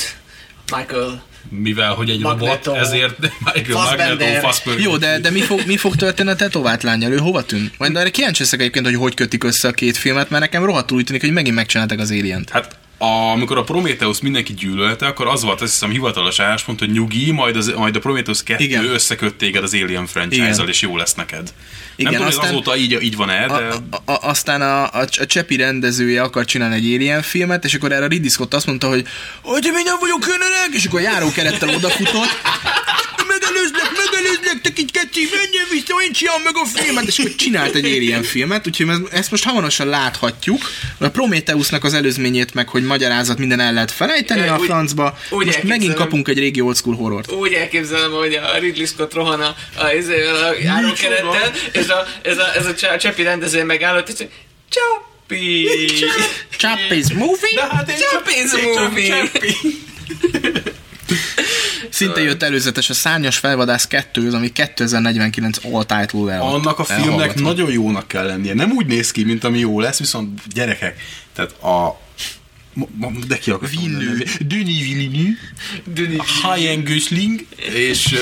Michael 0.75 1.23
mivel 1.49 1.93
hogy 1.93 2.09
egy 2.09 2.19
Magneto. 2.19 2.71
robot, 2.71 2.87
ezért 2.87 3.19
Michael. 3.19 3.83
Magneto 3.83 4.39
Fassbender. 4.39 4.83
Jó, 4.83 4.97
de, 4.97 5.19
de 5.19 5.29
mi, 5.29 5.41
fog, 5.41 5.61
mi 5.65 5.77
fog 5.77 5.95
történni 5.95 6.29
a 6.29 6.35
tetovált 6.35 6.83
lányal? 6.83 7.11
Ő 7.11 7.17
hova 7.17 7.43
tűnt? 7.43 7.73
Majd 7.77 7.95
erre 7.95 8.09
kíváncsi 8.09 8.41
leszek 8.41 8.59
egyébként, 8.59 8.85
hogy 8.85 8.95
hogy 8.95 9.13
kötik 9.13 9.43
össze 9.43 9.67
a 9.67 9.71
két 9.71 9.97
filmet, 9.97 10.29
mert 10.29 10.41
nekem 10.41 10.65
rohadtul 10.65 10.97
úgy 10.97 11.03
tűnik, 11.03 11.21
hogy 11.21 11.31
megint 11.31 11.55
megcsinálták 11.55 11.99
az 11.99 12.11
Alien-t. 12.11 12.49
Hát 12.49 12.77
a, 13.01 13.31
amikor 13.31 13.57
a 13.57 13.63
Prometheus 13.63 14.21
mindenki 14.21 14.53
gyűlölte, 14.53 15.05
akkor 15.05 15.27
az 15.27 15.43
volt 15.43 15.61
azt 15.61 15.71
hiszem 15.71 15.89
hivatalos 15.89 16.39
álláspont, 16.39 16.79
hogy 16.79 16.91
nyugi, 16.91 17.31
majd, 17.31 17.55
az, 17.55 17.73
majd 17.75 17.95
a 17.95 17.99
Prometheus 17.99 18.43
2 18.43 18.63
Igen. 18.63 18.85
összeköt 18.85 19.35
téged 19.35 19.63
az 19.63 19.73
Alien 19.73 20.05
franchise-al, 20.05 20.69
és 20.69 20.81
jó 20.81 20.97
lesz 20.97 21.13
neked. 21.13 21.53
Igen, 21.95 22.11
Nem 22.11 22.21
tudom, 22.21 22.27
aztán- 22.27 22.53
azóta 22.53 22.77
így, 22.77 23.01
így 23.01 23.15
van-e, 23.15 23.47
de... 23.47 23.53
A, 23.53 23.73
a, 24.05 24.11
a, 24.11 24.17
aztán 24.29 24.61
a, 24.61 24.83
a, 24.83 25.07
a 25.19 25.25
Csepi 25.25 25.55
rendezője 25.55 26.21
akar 26.21 26.45
csinálni 26.45 26.75
egy 26.75 26.93
Alien 26.93 27.21
filmet, 27.21 27.65
és 27.65 27.73
akkor 27.73 27.91
erre 27.91 28.07
Ridley 28.07 28.29
Scott 28.29 28.53
azt 28.53 28.65
mondta, 28.65 28.87
hogy 28.87 29.05
hogy 29.41 29.65
én 29.65 29.71
nem 29.71 29.97
vagyok 29.99 30.27
önönek, 30.27 30.69
és 30.71 30.85
akkor 30.85 31.01
járókerettel 31.01 31.69
odafutott, 31.69 32.41
megelőzlek, 33.41 33.91
megelőzlek, 34.05 34.61
te 34.61 34.73
kicsi 34.73 34.91
kecsi, 34.91 35.27
menjen 35.35 35.65
vissza, 35.71 35.93
én 36.03 36.11
csinálom 36.11 36.41
meg 36.41 36.55
a 36.55 36.65
filmet, 36.65 37.07
és 37.07 37.19
akkor 37.19 37.35
csinált 37.35 37.75
egy 37.75 37.85
Alien 37.85 38.23
filmet, 38.23 38.67
úgyhogy 38.67 38.87
ezt, 39.11 39.31
most 39.31 39.43
hamarosan 39.43 39.87
láthatjuk, 39.87 40.69
a 40.97 41.07
Prometheusnak 41.09 41.83
az 41.83 41.93
előzményét 41.93 42.53
meg, 42.53 42.67
hogy 42.69 42.83
magyarázat 42.83 43.37
minden 43.37 43.59
el 43.59 43.73
lehet 43.73 43.91
felejteni 43.91 44.47
a 44.47 44.59
francba, 44.59 45.17
úgy 45.29 45.45
most 45.45 45.63
megint 45.63 45.93
kapunk 45.93 46.27
egy 46.27 46.37
régi 46.37 46.61
old 46.61 46.75
school 46.75 46.95
horrort. 46.95 47.31
Úgy 47.31 47.53
elképzelem, 47.53 48.11
hogy 48.11 48.33
a 48.33 48.57
Ridley 48.59 48.85
Scott 48.85 49.13
rohan 49.13 49.41
a, 49.41 49.55
a, 49.75 49.91
izével, 49.93 50.43
a 50.43 50.53
járókerettel, 50.63 51.51
és 51.71 51.87
a, 51.87 52.07
ez 52.21 52.37
a, 52.37 52.55
ez 52.55 52.65
a, 52.65 52.93
a 52.93 52.97
Csepi 52.97 53.23
rendező 53.23 53.63
megállott, 53.63 54.09
és 54.09 54.25
Csapi! 54.69 55.67
Chappies 56.57 57.13
movie? 57.13 57.55
De 57.55 57.61
hát 57.71 57.87
csak- 57.87 58.49
csak 58.51 58.89
movie! 58.89 59.07
Csapi. 59.31 59.55
Szinte 62.01 62.21
jött 62.21 62.43
előzetes 62.43 62.89
a 62.89 62.93
Szárnyas 62.93 63.37
Felvadász 63.37 63.87
2, 63.87 64.27
az 64.27 64.33
ami 64.33 64.51
2049 64.51 65.57
all 65.71 65.83
title 65.85 66.33
el 66.33 66.41
Annak 66.41 66.79
a 66.79 66.83
filmnek 66.83 67.35
nagyon 67.35 67.71
jónak 67.71 68.07
kell 68.07 68.25
lennie. 68.25 68.53
Nem 68.53 68.71
úgy 68.71 68.85
néz 68.85 69.11
ki, 69.11 69.23
mint 69.23 69.43
ami 69.43 69.59
jó 69.59 69.79
lesz, 69.79 69.99
viszont 69.99 70.41
gyerekek, 70.53 71.01
tehát 71.35 71.51
a 71.51 71.99
de 73.27 73.37
ki 73.37 73.51
akartam 73.51 73.79
Villeneuve. 73.81 74.07
mondani? 74.07 74.47
Denis 74.47 74.81
Villeneuve, 74.81 75.37
Denis 75.93 76.41
Ryan 76.55 76.83
Gosling, 76.83 77.45
és, 77.73 78.15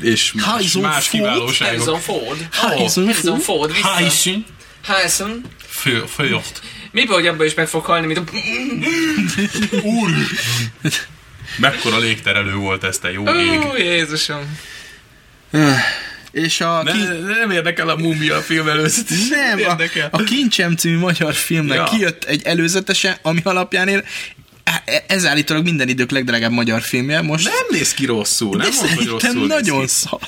és 0.00 0.32
más, 0.32 0.44
Harrison 0.44 0.82
más 0.82 1.08
Ford. 1.08 1.22
kiválóságok. 1.22 1.86
Harrison 1.86 2.00
Ford. 2.00 2.48
Harrison 2.52 3.04
Harrison 3.04 3.38
Ford. 3.38 3.70
Harrison 3.74 4.44
Harrison. 4.82 5.44
Fő- 5.68 6.04
Ford. 6.06 6.60
Miből, 6.92 7.14
hogy 7.14 7.26
abban 7.26 7.46
is 7.46 7.54
meg 7.54 7.68
fog 7.68 7.84
halni, 7.84 8.06
mint 8.06 8.18
a... 8.18 8.24
Úr! 9.82 10.10
Mekkora 11.56 11.98
légterelő 11.98 12.54
volt 12.54 12.84
ez, 12.84 12.98
te 12.98 13.12
jó 13.12 13.24
ég. 13.28 13.60
Ó, 13.64 13.76
Jézusom. 13.76 14.58
És 16.32 16.60
a... 16.60 16.82
Ne, 16.82 16.92
ki... 16.92 16.98
nem 17.38 17.50
érdekel 17.50 17.88
a 17.88 17.96
mumia 17.96 18.40
film 18.40 18.68
előzetes. 18.68 19.28
Nem, 19.28 19.58
a, 19.58 19.60
érdekel. 19.60 20.08
a 20.12 20.22
Kincsem 20.22 20.76
című 20.76 20.98
magyar 20.98 21.34
filmnek 21.34 21.76
Ja. 21.76 21.84
kijött 21.84 22.24
egy 22.24 22.42
előzetese, 22.42 23.18
ami 23.22 23.40
alapján 23.44 23.88
én 23.88 24.04
ez 25.06 25.26
állítólag 25.26 25.64
minden 25.64 25.88
idők 25.88 26.10
legdrágább 26.10 26.50
magyar 26.50 26.82
filmje, 26.82 27.20
most 27.20 27.44
Nem 27.44 27.54
néz 27.70 27.94
ki 27.94 28.06
rosszul, 28.06 28.56
nem 28.56 28.70
de 28.70 28.76
mondom, 28.76 28.96
hogy 28.96 29.06
rosszul 29.06 29.46
nagyon 29.46 29.86
szar. 29.86 30.18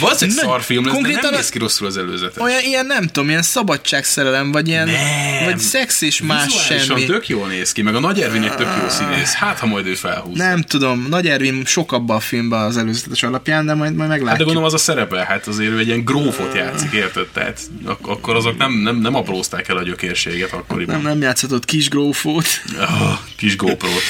Valószínűleg 0.00 0.44
szar 0.44 0.62
film 0.62 0.84
lesz, 0.84 0.92
de 0.94 0.98
konkrétan 1.00 1.22
nem 1.24 1.32
a- 1.32 1.36
néz 1.36 1.48
ki 1.48 1.58
rosszul 1.58 1.86
az 1.86 1.96
előzete. 1.96 2.42
Olyan 2.42 2.62
ilyen 2.62 2.86
nem 2.86 3.06
tudom, 3.06 3.28
ilyen 3.28 3.42
szabadságszerelem, 3.42 4.52
vagy 4.52 4.68
ilyen, 4.68 4.88
Nem. 4.88 5.44
vagy 5.44 5.58
szex 5.58 6.00
és 6.00 6.20
más 6.22 6.52
semmi. 6.66 7.04
tök 7.04 7.28
jól 7.28 7.48
néz 7.48 7.72
ki, 7.72 7.82
meg 7.82 7.94
a 7.94 8.00
Nagy 8.00 8.20
Ervin 8.20 8.42
egy 8.42 8.54
tök 8.54 8.68
jó 8.82 8.88
színész. 8.88 9.32
Hát, 9.32 9.58
ha 9.58 9.66
majd 9.66 9.86
ő 9.86 9.94
felhúz. 9.94 10.36
Nem 10.38 10.62
tudom, 10.62 11.06
Nagy 11.10 11.26
Ervin 11.28 11.64
sok 11.64 11.92
abba 11.92 12.14
a 12.14 12.20
filmben 12.20 12.60
az 12.60 12.76
előzetes 12.76 13.22
alapján, 13.22 13.66
de 13.66 13.74
majd, 13.74 13.94
majd 13.94 14.00
Hát 14.10 14.18
de 14.18 14.24
meglátjuk. 14.24 14.44
gondolom 14.46 14.64
az 14.68 14.74
a 14.74 14.78
szerepe, 14.78 15.24
hát 15.24 15.46
azért 15.46 15.70
ő 15.70 15.78
egy 15.78 15.86
ilyen 15.86 16.04
grófot 16.04 16.54
játszik, 16.54 16.92
érted? 16.92 17.26
Tehát 17.32 17.60
ak- 17.84 18.06
akkor 18.08 18.36
azok 18.36 18.56
nem, 18.58 18.72
nem, 18.72 18.96
nem 18.96 19.14
aprózták 19.14 19.68
el 19.68 19.76
a 19.76 19.82
gyökérséget 19.82 20.52
akkoriban. 20.52 20.94
nem, 20.94 21.04
nem 21.04 21.20
játszhatott 21.20 21.64
kis 21.64 21.88
grófót. 21.88 22.46
Ah, 22.78 23.18
kis 23.36 23.45
GoPro-t. 23.54 24.02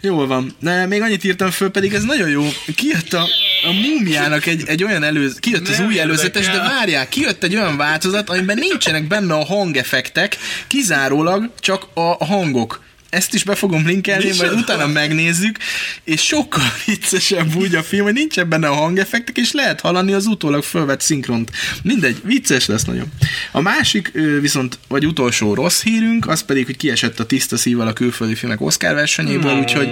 Jól 0.00 0.26
van. 0.26 0.56
De 0.60 0.86
még 0.86 1.02
annyit 1.02 1.24
írtam 1.24 1.50
föl, 1.50 1.70
pedig 1.70 1.94
ez 1.94 2.02
nagyon 2.02 2.28
jó. 2.28 2.48
Kijött 2.74 3.12
a, 3.12 3.28
a 3.68 3.72
múmiának 3.72 4.46
egy, 4.46 4.62
egy 4.66 4.84
olyan 4.84 5.02
előz, 5.02 5.38
kijött 5.38 5.68
az 5.68 5.78
Nem 5.78 5.86
új 5.86 6.00
előzetes, 6.00 6.46
de 6.46 6.58
várják, 6.58 7.08
kijött 7.08 7.44
egy 7.44 7.56
olyan 7.56 7.76
változat, 7.76 8.30
amiben 8.30 8.58
nincsenek 8.58 9.06
benne 9.06 9.34
a 9.34 9.44
hangeffektek, 9.44 10.36
kizárólag 10.66 11.50
csak 11.60 11.86
a 11.94 12.24
hangok. 12.24 12.86
Ezt 13.10 13.34
is 13.34 13.44
be 13.44 13.54
fogom 13.54 13.86
linkelni, 13.86 14.24
Nincs 14.24 14.38
majd 14.38 14.52
utána 14.52 14.86
megnézzük, 14.86 15.58
és 16.04 16.20
sokkal 16.22 16.72
viccesebb 16.86 17.54
úgy 17.54 17.74
a 17.74 17.82
film, 17.82 18.04
hogy 18.04 18.12
nincsen 18.12 18.48
benne 18.48 18.68
a 18.68 18.74
hangeffektek, 18.74 19.36
és 19.36 19.52
lehet 19.52 19.80
hallani 19.80 20.12
az 20.12 20.26
utólag 20.26 20.62
fölvett 20.62 21.00
szinkront. 21.00 21.50
Mindegy, 21.82 22.20
vicces 22.24 22.66
lesz 22.66 22.84
nagyon. 22.84 23.06
A 23.52 23.60
másik 23.60 24.12
viszont, 24.40 24.78
vagy 24.88 25.06
utolsó 25.06 25.54
rossz 25.54 25.82
hírünk, 25.82 26.28
az 26.28 26.42
pedig, 26.42 26.66
hogy 26.66 26.76
kiesett 26.76 27.20
a 27.20 27.26
tiszta 27.26 27.56
szívvel 27.56 27.86
a 27.86 27.92
külföldi 27.92 28.34
filmek 28.34 28.60
Oscar 28.60 28.94
versenyéből, 28.94 29.50
Hmm. 29.50 29.60
úgyhogy 29.60 29.88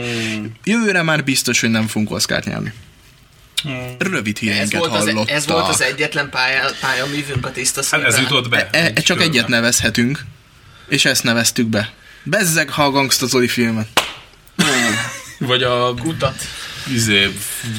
jövőre 0.64 1.02
már 1.02 1.25
biztos, 1.25 1.61
hogy 1.61 1.70
nem 1.70 1.87
fogunk 1.87 2.11
Oscárt 2.11 2.44
nyerni. 2.46 2.73
Rövid 3.99 4.35
Ez 4.37 4.40
híreinket 4.42 4.78
volt, 4.80 4.92
az, 4.94 5.04
hallottak. 5.04 5.30
ez 5.30 5.46
volt 5.46 5.68
az 5.68 5.80
egyetlen 5.82 6.30
pálya, 6.30 6.70
pályaművünk 6.80 7.46
a 7.46 7.52
tiszta 7.52 7.82
Hát 7.90 8.02
ez 8.04 8.14
szívvel. 8.14 8.30
jutott 8.30 8.49
be. 8.50 8.68
E, 8.73 8.90
e, 8.94 9.00
csak 9.00 9.20
egyet 9.23 9.49
nevezhetünk, 9.49 10.25
és 10.88 11.04
ezt 11.04 11.23
neveztük 11.23 11.66
be. 11.66 11.92
Bezzeg, 12.28 12.71
ha 12.71 12.85
a 12.85 12.90
Gangsta 12.90 13.26
Zoli 13.26 13.49
filmet. 13.49 13.88
Vagy 15.38 15.62
a 15.62 15.95
Kutat. 15.95 16.35
izé, 16.92 17.30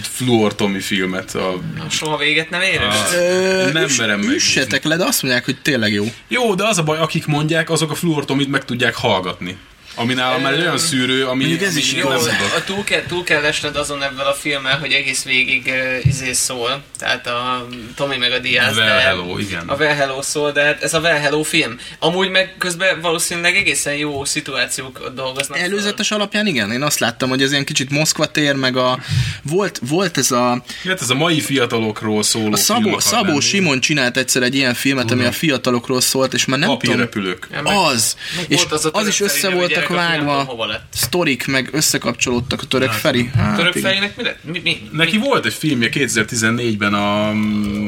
Fluor 0.02 0.56
Tommy 0.56 0.80
filmet. 0.80 1.36
A, 1.36 1.60
Soha 1.90 2.18
véget 2.18 2.50
nem 2.50 2.62
ér? 2.62 2.82
a, 2.82 2.94
Ö, 3.16 3.70
nem 3.74 3.84
üss- 3.84 3.98
merem. 4.00 4.22
Üssetek 4.22 4.84
le, 4.84 4.96
de 4.98 5.04
azt 5.06 5.22
mondják, 5.22 5.46
hogy 5.46 5.58
tényleg 5.62 5.94
jó. 5.94 6.06
Jó, 6.28 6.56
de 6.56 6.68
az 6.68 6.78
a 6.78 6.84
baj, 6.84 6.98
akik 6.98 7.26
mondják, 7.26 7.70
azok 7.70 7.92
a 7.92 7.96
Fluor 7.96 8.26
Tomit 8.26 8.50
meg 8.50 8.66
tudják 8.66 8.96
hallgatni. 8.96 9.58
Ami 10.00 10.14
nálam 10.14 10.42
már 10.42 10.54
egy 10.54 10.60
olyan 10.60 10.78
szűrő, 10.78 11.26
ami, 11.26 11.40
Mondjuk 11.46 11.70
ez 11.70 11.76
is 11.76 11.92
nem 11.94 12.02
Jó, 12.02 12.10
a 12.10 12.64
túl, 12.66 12.84
kell, 12.84 13.02
túl 13.08 13.24
kell 13.24 13.44
esned 13.44 13.76
azon 13.76 14.04
ebben 14.04 14.26
a 14.26 14.34
filmmel, 14.34 14.80
hogy 14.80 14.92
egész 14.92 15.24
végig 15.24 15.66
uh, 15.66 16.06
izé 16.06 16.34
szól, 16.34 16.82
tehát 17.00 17.28
a 17.28 17.68
Tommy 17.96 18.18
meg 18.18 18.32
a 18.32 18.40
Diaz. 18.40 18.76
Well 18.78 18.86
de- 18.86 19.02
Hello, 19.02 19.38
igen. 19.38 19.64
A 19.68 19.76
Well 19.76 19.96
Hello 19.96 20.22
szól, 20.22 20.52
de 20.52 20.64
hát 20.64 20.84
ez 20.84 20.94
a 20.94 21.00
Well 21.00 21.20
Hello 21.20 21.44
film. 21.44 21.80
Amúgy 22.00 22.30
meg 22.30 22.56
közben 22.58 23.02
valószínűleg 23.02 23.56
egészen 23.56 23.94
jó 23.96 24.26
szituációk 24.26 25.12
dolgoznak. 25.16 25.58
Előzetes 25.60 26.12
alapján 26.12 26.48
igen, 26.48 26.72
én 26.72 26.82
azt 26.82 27.00
láttam, 27.00 27.30
hogy 27.30 27.42
ez 27.42 27.52
ilyen 27.52 27.66
kicsit 27.66 27.90
Moszkva 27.90 28.26
tér, 28.26 28.56
meg 28.56 28.78
a... 28.78 29.00
Volt, 29.44 29.80
volt 29.90 30.18
ez 30.18 30.32
a... 30.32 30.64
Hát 30.88 31.02
ez 31.02 31.10
a 31.10 31.16
mai 31.16 31.40
fiatalokról 31.40 32.24
szóló 32.24 32.52
A 32.52 32.58
Szabó, 32.58 33.00
Szabó 33.00 33.28
lenni. 33.28 33.42
Simon 33.42 33.80
csinált 33.80 34.18
egyszer 34.18 34.42
egy 34.42 34.56
ilyen 34.56 34.74
filmet, 34.74 35.12
ami 35.12 35.26
a 35.26 35.32
fiatalokról 35.32 36.02
szólt, 36.02 36.34
és 36.34 36.46
már 36.46 36.60
nem 36.60 36.68
tudom... 36.68 36.80
Papírrepülők. 36.80 37.48
Ja, 37.52 37.62
meg- 37.62 37.78
Az! 37.78 38.18
meg 38.36 38.46
És 38.48 38.66
az 38.70 38.86
az, 38.86 38.92
török 38.92 39.08
is 39.08 39.20
össze 39.20 39.50
voltak 39.50 39.87
nem 39.96 40.26
vágva 40.26 40.46
tudom, 40.50 40.68
lett. 40.68 40.84
sztorik, 40.94 41.48
meg 41.48 41.70
összekapcsolódtak 41.72 42.62
a 42.62 42.66
török 42.66 42.92
Feri. 42.92 43.30
Hát, 43.36 43.56
Török 43.56 43.76
igen. 43.76 43.90
fejének 43.90 44.18
mi 44.18 44.24
lett? 44.24 44.44
Mi, 44.44 44.60
mi, 44.64 44.90
Neki 44.92 45.18
mi? 45.18 45.26
volt 45.28 45.46
egy 45.46 45.54
filmje 45.54 45.90
2014-ben 45.94 46.94
a... 46.94 47.30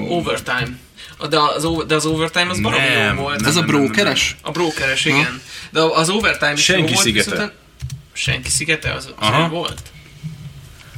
Overtime. 0.10 0.68
De 1.30 1.40
az, 1.40 1.66
over- 1.66 1.88
de 1.88 1.96
az 1.96 2.06
Overtime 2.06 2.50
az 2.50 2.62
baromi 2.62 2.84
Nem, 2.88 3.16
jó 3.16 3.22
volt. 3.22 3.40
nem, 3.40 3.50
Ez 3.50 3.56
a 3.56 3.60
nem, 3.60 3.70
nem, 3.70 3.80
brokeres? 3.86 4.36
A 4.42 4.52
brokeres, 4.52 5.06
igen. 5.06 5.42
De 5.70 5.82
az 5.82 6.10
Overtime 6.10 6.54
is 6.54 6.64
Senki 6.64 6.82
jó 6.82 6.88
volt, 6.88 7.00
szigete. 7.06 7.32
viszont- 7.32 7.54
Senki 8.14 8.50
szigete 8.50 8.92
az, 8.94 9.06
az 9.06 9.28
Aha. 9.28 9.50
volt? 9.50 9.82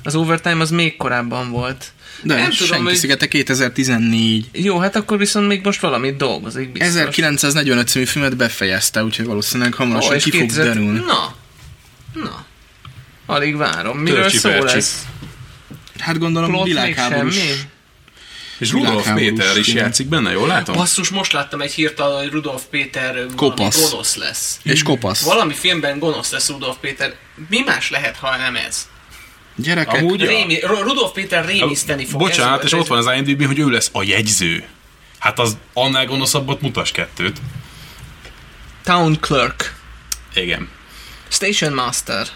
Az 0.03 0.15
Overtime 0.15 0.61
az 0.61 0.69
még 0.71 0.97
korábban 0.97 1.49
volt. 1.51 1.93
De 2.23 2.35
nem 2.35 2.49
tudom, 2.49 2.67
senki 2.67 2.83
hogy- 2.83 2.95
szigete 2.95 3.27
2014. 3.27 4.49
Jó, 4.51 4.77
hát 4.77 4.95
akkor 4.95 5.17
viszont 5.17 5.47
még 5.47 5.61
most 5.63 5.79
valamit 5.81 6.17
dolgozik 6.17 6.71
biztos. 6.71 6.89
1945 6.89 7.87
című 7.87 8.05
filmet 8.05 8.35
befejezte, 8.37 9.03
úgyhogy 9.03 9.25
valószínűleg 9.25 9.73
hamarosan 9.73 10.15
és 10.15 10.23
ki 10.23 10.29
fog 10.31 10.39
2000 10.39 10.65
derülni. 10.65 10.99
Na, 10.99 11.35
na. 12.13 12.45
Alig 13.25 13.55
várom. 13.57 13.97
Miről 13.97 14.21
Törcsi 14.21 14.37
szól 14.37 14.51
Percsi. 14.51 14.75
ez? 14.77 15.05
Hát 15.99 16.17
gondolom 16.17 16.51
Plot 16.51 16.65
világháborús. 16.65 17.35
És 18.57 18.71
Rudolf 18.71 19.13
Péter 19.13 19.57
is 19.57 19.65
film. 19.65 19.77
játszik 19.77 20.07
benne, 20.07 20.31
jól 20.31 20.47
látom? 20.47 20.75
Basszus, 20.75 21.09
most 21.09 21.31
láttam 21.31 21.61
egy 21.61 21.71
hírt 21.73 21.99
hogy 21.99 22.29
Rudolf 22.31 22.61
Péter 22.69 23.13
valami 23.13 23.35
Kopasz. 23.35 23.89
gonosz 23.89 24.15
lesz. 24.15 24.59
És 24.63 24.83
kopasz. 24.83 25.21
Valami 25.21 25.53
filmben 25.53 25.99
gonosz 25.99 26.31
lesz 26.31 26.49
Rudolf 26.49 26.75
Péter. 26.81 27.15
Mi 27.49 27.59
más 27.65 27.89
lehet, 27.89 28.15
ha 28.15 28.37
nem 28.37 28.55
ez? 28.55 28.87
Gyerekek, 29.61 30.01
Amúgy-. 30.01 30.21
Rémi, 30.25 30.59
Ru- 30.59 30.81
Rudolf 30.81 31.11
Péter 31.11 31.45
rémiszteni 31.45 32.05
fog. 32.05 32.19
Bocsánat, 32.19 32.59
Ez- 32.59 32.65
és 32.65 32.71
ez- 32.73 32.79
ott 32.79 32.87
van 32.87 32.97
az 32.97 33.09
IMDb, 33.15 33.45
hogy 33.45 33.59
ő 33.59 33.69
lesz 33.69 33.89
a 33.93 34.03
jegyző. 34.03 34.63
Hát 35.19 35.39
az 35.39 35.57
annál 35.73 36.05
gonoszabbat 36.05 36.61
mutas 36.61 36.91
kettőt. 36.91 37.37
Town 38.83 39.17
Clerk. 39.19 39.75
Igen. 40.33 40.69
Station 41.29 41.73
Master. 41.73 42.27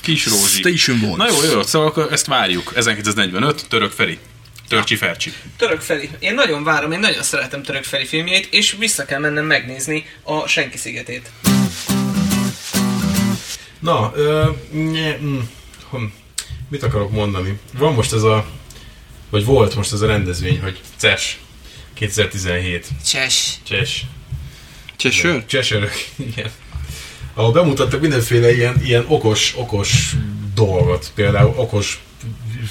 Kis 0.00 0.26
Rózsi. 0.26 0.58
Station 0.58 1.00
Voice. 1.00 1.16
Na 1.16 1.26
jó, 1.28 1.50
jó, 1.52 1.62
szóval 1.62 1.88
akkor 1.88 2.08
ezt 2.12 2.26
várjuk. 2.26 2.72
1945, 2.76 3.66
Török 3.68 3.92
Feri. 3.92 4.18
Törcsi 4.68 4.96
Fercsi. 4.96 5.32
Török 5.56 5.80
Feri. 5.80 6.10
Én 6.18 6.34
nagyon 6.34 6.64
várom, 6.64 6.92
én 6.92 6.98
nagyon 6.98 7.22
szeretem 7.22 7.62
Török 7.62 7.84
Feri 7.84 8.04
filmjeit, 8.06 8.48
és 8.50 8.76
vissza 8.78 9.04
kell 9.04 9.18
mennem 9.20 9.44
megnézni 9.44 10.06
a 10.22 10.46
Senki 10.48 10.76
szigetét. 10.78 11.30
Na, 13.80 14.12
ö, 14.14 14.50
nye, 14.72 15.18
mm, 15.22 15.38
hm. 16.00 16.04
mit 16.68 16.82
akarok 16.82 17.10
mondani? 17.10 17.58
Van 17.78 17.94
most 17.94 18.12
ez 18.12 18.22
a, 18.22 18.46
vagy 19.30 19.44
volt 19.44 19.74
most 19.74 19.92
ez 19.92 20.00
a 20.00 20.06
rendezvény, 20.06 20.60
hogy 20.60 20.80
CES 20.96 21.38
2017. 21.94 22.86
Cses. 23.04 23.58
CES. 23.64 24.04
Cseső? 24.96 25.44
Csesörök, 25.46 25.92
igen. 26.16 26.50
Ahol 27.34 27.52
bemutattak 27.52 28.00
mindenféle 28.00 28.54
ilyen, 28.54 28.80
ilyen 28.84 29.04
okos, 29.08 29.54
okos 29.56 30.14
dolgot. 30.54 31.10
Például 31.14 31.54
okos 31.56 32.00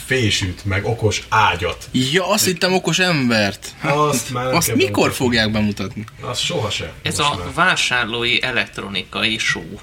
fésűt, 0.05 0.65
meg 0.65 0.85
okos 0.85 1.21
ágyat. 1.29 1.89
Ja, 1.91 2.29
azt 2.29 2.45
hittem 2.45 2.73
okos 2.73 2.99
embert. 2.99 3.75
Azt 3.81 4.29
már 4.29 4.53
Azt 4.53 4.67
mikor 4.67 4.91
bemutatni. 4.91 5.15
fogják 5.15 5.51
bemutatni? 5.51 6.03
Azt 6.21 6.41
sohasem. 6.41 6.89
Ez 7.01 7.19
a 7.19 7.35
már. 7.37 7.53
vásárlói 7.53 8.41
elektronikai 8.41 9.37
show. 9.37 9.79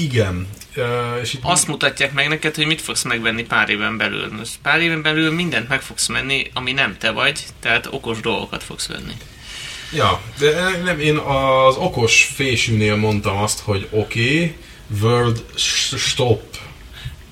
Igen. 0.00 0.48
Uh, 0.76 1.20
és 1.22 1.34
itt 1.34 1.40
Azt 1.42 1.66
mutatják 1.66 2.12
meg 2.12 2.28
neked, 2.28 2.54
hogy 2.54 2.66
mit 2.66 2.80
fogsz 2.80 3.02
megvenni 3.02 3.42
pár 3.42 3.68
éven 3.68 3.96
belül. 3.96 4.32
Most 4.32 4.52
pár 4.62 4.80
éven 4.80 5.02
belül 5.02 5.32
mindent 5.32 5.68
meg 5.68 5.82
fogsz 5.82 6.06
menni, 6.06 6.50
ami 6.54 6.72
nem 6.72 6.96
te 6.98 7.10
vagy, 7.10 7.44
tehát 7.60 7.88
okos 7.90 8.20
dolgokat 8.20 8.62
fogsz 8.62 8.86
venni. 8.86 9.12
Ja, 9.92 10.20
de 10.38 10.78
nem, 10.84 11.00
én 11.00 11.16
az 11.16 11.76
okos 11.76 12.30
fésűnél 12.34 12.96
mondtam 12.96 13.36
azt, 13.36 13.60
hogy 13.60 13.88
oké, 13.90 14.34
okay, 14.34 14.54
world 15.00 15.44
stop, 15.96 16.42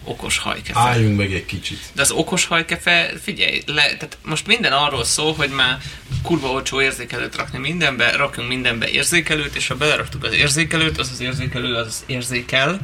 Okos 0.05 0.39
hajkefe. 0.39 0.81
álljunk 0.81 1.17
meg 1.17 1.33
egy 1.33 1.47
kicsit. 1.47 1.79
De 1.93 2.03
az 2.03 2.11
okos 2.11 2.45
hajkefe, 2.45 3.13
figyelj, 3.23 3.63
le, 3.67 3.83
tehát 3.83 4.19
most 4.25 4.47
minden 4.47 4.73
arról 4.73 5.05
szól, 5.05 5.35
hogy 5.35 5.51
már 5.51 5.79
kurva 6.23 6.49
olcsó 6.49 6.81
érzékelőt 6.81 7.37
rakni 7.37 7.59
mindenbe, 7.59 8.11
rakjunk 8.17 8.49
mindenbe 8.49 8.89
érzékelőt, 8.89 9.55
és 9.57 9.67
ha 9.67 9.75
beleraktuk 9.75 10.25
az 10.25 10.33
érzékelőt, 10.33 10.99
az 10.99 11.11
az 11.13 11.21
érzékelő, 11.21 11.75
az 11.75 11.87
az 11.87 12.03
érzékel. 12.07 12.81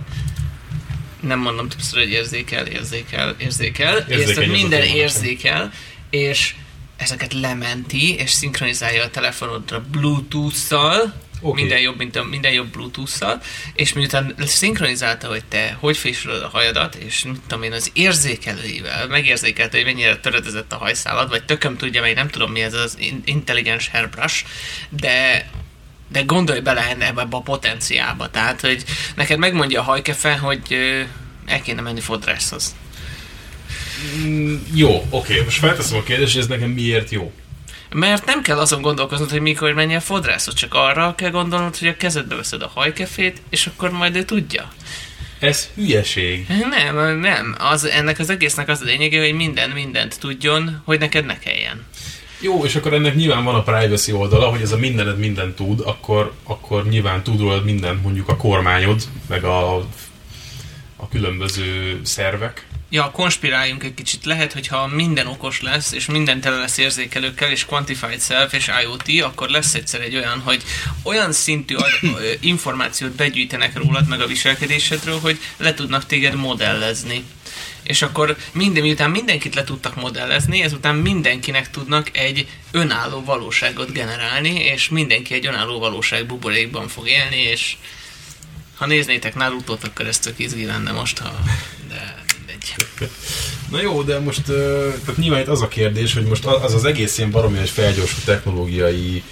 Nem 1.20 1.38
mondom 1.38 1.68
többször, 1.68 1.98
hogy 1.98 2.10
érzékel, 2.10 2.66
érzékel, 2.66 3.34
érzékel. 3.38 3.96
Érzékeny 4.08 4.42
és 4.42 4.60
minden 4.60 4.82
érzékel, 4.82 5.72
és 6.10 6.54
ezeket 6.96 7.32
lementi, 7.32 8.14
és 8.14 8.30
szinkronizálja 8.30 9.04
a 9.04 9.10
telefonodra 9.10 9.84
Bluetooth-szal, 9.90 11.14
Oké. 11.40 11.60
minden 11.60 11.80
jobb, 11.80 11.98
mint 11.98 12.16
a, 12.16 12.24
minden 12.24 12.52
jobb 12.52 12.68
Bluetooth-szal, 12.68 13.40
és 13.74 13.92
miután 13.92 14.34
szinkronizálta, 14.38 15.28
hogy 15.28 15.44
te 15.44 15.76
hogy 15.80 15.96
fésülöd 15.96 16.42
a 16.42 16.48
hajadat, 16.48 16.94
és 16.94 17.24
mit 17.24 17.40
tudom 17.46 17.62
én, 17.62 17.72
az 17.72 17.90
érzékelőivel 17.92 19.06
megérzékelte, 19.06 19.76
hogy 19.76 19.86
mennyire 19.86 20.16
töredezett 20.16 20.72
a 20.72 20.76
hajszálad, 20.76 21.28
vagy 21.28 21.44
tököm 21.44 21.76
tudja, 21.76 22.00
meg 22.00 22.14
nem 22.14 22.28
tudom 22.28 22.52
mi 22.52 22.60
ez 22.60 22.74
az 22.74 22.96
in- 22.98 23.28
intelligens 23.28 23.88
hairbrush, 23.88 24.44
de 24.88 25.46
de 26.08 26.22
gondolj 26.22 26.60
bele 26.60 26.96
ebbe 26.98 27.26
a 27.30 27.40
potenciálba. 27.40 28.30
Tehát, 28.30 28.60
hogy 28.60 28.84
neked 29.14 29.38
megmondja 29.38 29.80
a 29.80 29.84
hajkefe, 29.84 30.38
hogy 30.38 30.76
el 31.46 31.62
kéne 31.62 31.80
menni 31.80 32.00
fodrászhoz. 32.00 32.74
Mm, 34.16 34.56
jó, 34.74 35.06
oké, 35.10 35.40
most 35.40 35.58
felteszem 35.58 35.98
a 35.98 36.02
kérdést, 36.02 36.32
hogy 36.32 36.42
ez 36.42 36.48
nekem 36.48 36.70
miért 36.70 37.10
jó. 37.10 37.32
Mert 37.94 38.24
nem 38.24 38.42
kell 38.42 38.58
azon 38.58 38.80
gondolkoznod, 38.80 39.30
hogy 39.30 39.40
mikor 39.40 39.72
menjél 39.72 40.00
fodrászhoz, 40.00 40.54
csak 40.54 40.74
arra 40.74 41.14
kell 41.14 41.30
gondolnod, 41.30 41.76
hogy 41.76 41.88
a 41.88 41.96
kezedbe 41.96 42.34
veszed 42.34 42.62
a 42.62 42.70
hajkefét, 42.74 43.42
és 43.50 43.66
akkor 43.66 43.90
majd 43.90 44.16
ő 44.16 44.22
tudja. 44.22 44.72
Ez 45.38 45.68
hülyeség. 45.74 46.46
Nem, 46.48 47.18
nem. 47.20 47.56
Az, 47.58 47.84
ennek 47.84 48.18
az 48.18 48.30
egésznek 48.30 48.68
az 48.68 48.80
a 48.80 48.84
lényege, 48.84 49.20
hogy 49.20 49.32
minden 49.32 49.70
mindent 49.70 50.18
tudjon, 50.18 50.82
hogy 50.84 50.98
neked 50.98 51.24
ne 51.24 51.38
kelljen. 51.38 51.86
Jó, 52.40 52.64
és 52.64 52.76
akkor 52.76 52.92
ennek 52.92 53.14
nyilván 53.14 53.44
van 53.44 53.54
a 53.54 53.62
privacy 53.62 54.12
oldala, 54.12 54.46
hogy 54.46 54.60
ez 54.60 54.72
a 54.72 54.76
mindened 54.76 55.18
mindent 55.18 55.56
tud, 55.56 55.80
akkor, 55.84 56.32
akkor 56.44 56.88
nyilván 56.88 57.22
tud 57.22 57.40
rólad 57.40 57.64
mindent 57.64 58.02
mondjuk 58.02 58.28
a 58.28 58.36
kormányod, 58.36 59.02
meg 59.28 59.44
a, 59.44 59.76
a 60.96 61.08
különböző 61.10 62.00
szervek. 62.02 62.66
Ja, 62.90 63.10
konspiráljunk 63.10 63.84
egy 63.84 63.94
kicsit. 63.94 64.24
Lehet, 64.24 64.52
hogyha 64.52 64.86
minden 64.86 65.26
okos 65.26 65.62
lesz, 65.62 65.92
és 65.92 66.06
minden 66.06 66.40
tele 66.40 66.56
lesz 66.56 66.78
érzékelőkkel, 66.78 67.50
és 67.50 67.64
quantified 67.64 68.20
self, 68.20 68.52
és 68.52 68.70
IoT, 68.82 69.22
akkor 69.22 69.48
lesz 69.48 69.74
egyszer 69.74 70.00
egy 70.00 70.16
olyan, 70.16 70.40
hogy 70.40 70.62
olyan 71.02 71.32
szintű 71.32 71.76
információt 72.40 73.10
begyűjtenek 73.10 73.76
rólad, 73.76 74.08
meg 74.08 74.20
a 74.20 74.26
viselkedésedről, 74.26 75.20
hogy 75.20 75.38
le 75.56 75.74
tudnak 75.74 76.06
téged 76.06 76.34
modellezni. 76.34 77.24
És 77.88 78.02
akkor 78.02 78.36
minden, 78.52 78.82
miután 78.82 79.10
mindenkit 79.10 79.54
le 79.54 79.64
tudtak 79.64 79.96
modellezni, 79.96 80.62
ezután 80.62 80.94
mindenkinek 80.94 81.70
tudnak 81.70 82.16
egy 82.16 82.46
önálló 82.70 83.24
valóságot 83.24 83.92
generálni, 83.92 84.54
és 84.54 84.88
mindenki 84.88 85.34
egy 85.34 85.46
önálló 85.46 85.78
valóság 85.78 86.26
buborékban 86.26 86.88
fog 86.88 87.08
élni, 87.08 87.36
és 87.36 87.76
ha 88.76 88.86
néznétek 88.86 89.34
Naruto-t, 89.34 89.84
akkor 89.84 90.06
ez 90.06 90.18
tök 90.18 90.38
izgi 90.38 90.64
lenne 90.64 90.92
most, 90.92 91.18
ha... 91.18 91.40
de 91.88 92.24
mindegy. 92.36 92.74
Na 93.70 93.80
jó, 93.80 94.02
de 94.02 94.18
most 94.18 94.42
tehát 95.04 95.16
nyilván 95.16 95.40
itt 95.40 95.48
az 95.48 95.62
a 95.62 95.68
kérdés, 95.68 96.14
hogy 96.14 96.24
most 96.24 96.44
az 96.44 96.74
az 96.74 96.84
egész 96.84 97.18
ilyen 97.18 97.30
baromi 97.30 97.58
egy 97.58 97.70
felgyorsult 97.70 98.24
technológiai 98.24 99.22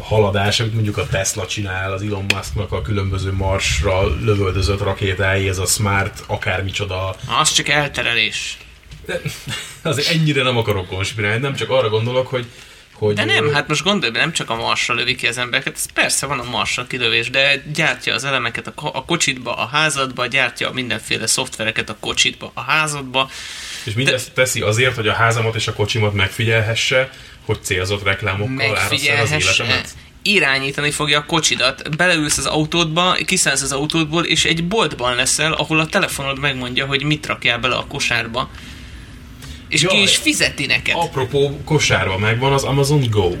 haladás, 0.00 0.60
amit 0.60 0.74
mondjuk 0.74 0.96
a 0.96 1.06
Tesla 1.06 1.46
csinál, 1.46 1.92
az 1.92 2.02
Elon 2.02 2.24
Musknak 2.34 2.72
a 2.72 2.82
különböző 2.82 3.32
marsra 3.32 4.06
lövöldözött 4.06 4.80
rakétái, 4.80 5.48
ez 5.48 5.58
a 5.58 5.66
smart 5.66 6.24
akármicsoda. 6.26 7.16
Az 7.40 7.52
csak 7.52 7.68
elterelés. 7.68 8.58
De 9.06 9.20
azért 9.82 10.08
ennyire 10.08 10.42
nem 10.42 10.56
akarok 10.56 10.86
konspirálni, 10.88 11.40
nem 11.40 11.54
csak 11.54 11.70
arra 11.70 11.88
gondolok, 11.88 12.26
hogy 12.26 12.46
hogy 12.98 13.14
De 13.14 13.24
nem, 13.24 13.52
hát 13.52 13.68
most 13.68 13.82
gondolj, 13.82 14.12
be, 14.12 14.18
nem 14.18 14.32
csak 14.32 14.50
a 14.50 14.54
marsra 14.54 14.94
lövi 14.94 15.14
ki 15.14 15.26
az 15.26 15.38
embereket, 15.38 15.74
ez 15.74 15.92
persze 15.92 16.26
van 16.26 16.38
a 16.38 16.50
marsra 16.50 16.86
kilövés, 16.86 17.30
de 17.30 17.62
gyártja 17.74 18.14
az 18.14 18.24
elemeket 18.24 18.66
a, 18.66 18.72
ko- 18.74 18.94
a 18.94 19.04
kocsitba, 19.04 19.54
a 19.54 19.66
házadba, 19.66 20.26
gyártja 20.26 20.70
mindenféle 20.70 21.26
szoftvereket 21.26 21.90
a 21.90 21.96
kocsitba, 22.00 22.50
a 22.54 22.60
házadba. 22.60 23.30
És 23.84 23.94
mindezt 23.94 24.32
teszi 24.32 24.60
azért, 24.60 24.94
hogy 24.94 25.08
a 25.08 25.12
házamat 25.12 25.54
és 25.54 25.68
a 25.68 25.72
kocsimat 25.72 26.12
megfigyelhesse, 26.12 27.10
hogy 27.46 27.58
célzott 27.62 28.02
reklámokkal 28.02 28.76
árasz 28.76 29.06
el 29.06 29.22
az 29.22 29.30
életemet. 29.30 29.94
irányítani 30.22 30.90
fogja 30.90 31.18
a 31.18 31.24
kocsidat. 31.24 31.96
Beleülsz 31.96 32.38
az 32.38 32.46
autódba, 32.46 33.16
kiszállsz 33.26 33.62
az 33.62 33.72
autódból, 33.72 34.24
és 34.24 34.44
egy 34.44 34.66
boltban 34.66 35.14
leszel, 35.14 35.52
ahol 35.52 35.80
a 35.80 35.86
telefonod 35.86 36.38
megmondja, 36.38 36.86
hogy 36.86 37.02
mit 37.02 37.26
rakjál 37.26 37.58
bele 37.58 37.74
a 37.74 37.86
kosárba. 37.86 38.50
És 39.68 39.82
Jaj. 39.82 39.94
ki 39.94 40.02
is 40.02 40.16
fizeti 40.16 40.66
neked. 40.66 40.94
Apropó, 40.98 41.60
kosárban 41.64 42.20
megvan 42.20 42.52
az 42.52 42.64
Amazon 42.64 43.10
Go. 43.10 43.36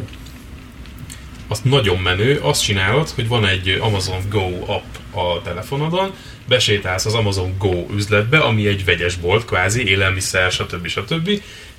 Azt 1.48 1.64
nagyon 1.64 1.98
menő, 1.98 2.38
azt 2.42 2.62
csinálod, 2.62 3.08
hogy 3.08 3.28
van 3.28 3.46
egy 3.46 3.78
Amazon 3.80 4.22
Go 4.30 4.72
app 4.72 4.94
a 5.14 5.42
telefonodon, 5.42 6.14
besétálsz 6.48 7.04
az 7.04 7.14
Amazon 7.14 7.54
Go 7.58 7.86
üzletbe, 7.94 8.38
ami 8.38 8.66
egy 8.66 8.84
vegyes 8.84 9.14
bolt, 9.14 9.44
kvázi, 9.44 9.88
élelmiszer, 9.88 10.52
stb. 10.52 10.86
stb. 10.86 11.30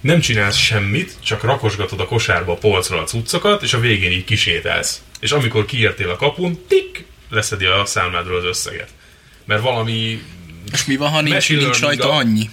Nem 0.01 0.19
csinálsz 0.19 0.57
semmit, 0.57 1.15
csak 1.23 1.43
rakosgatod 1.43 1.99
a 1.99 2.05
kosárba 2.05 2.51
a 2.51 2.57
polcra 2.57 3.01
a 3.01 3.03
cuccokat, 3.03 3.63
és 3.63 3.73
a 3.73 3.79
végén 3.79 4.11
így 4.11 4.23
kisétálsz. 4.23 5.01
És 5.19 5.31
amikor 5.31 5.65
kiértél 5.65 6.09
a 6.09 6.15
kapun, 6.15 6.63
tik, 6.67 7.05
leszedi 7.29 7.65
a 7.65 7.85
számládról 7.85 8.37
az 8.37 8.45
összeget. 8.45 8.89
Mert 9.45 9.61
valami 9.61 10.23
És 10.71 10.85
mi 10.85 10.95
van, 10.95 11.09
ha 11.09 11.21
nincs, 11.21 11.33
Machine 11.33 11.61
nincs 11.61 11.79
rajta 11.79 12.11
annyi? 12.11 12.49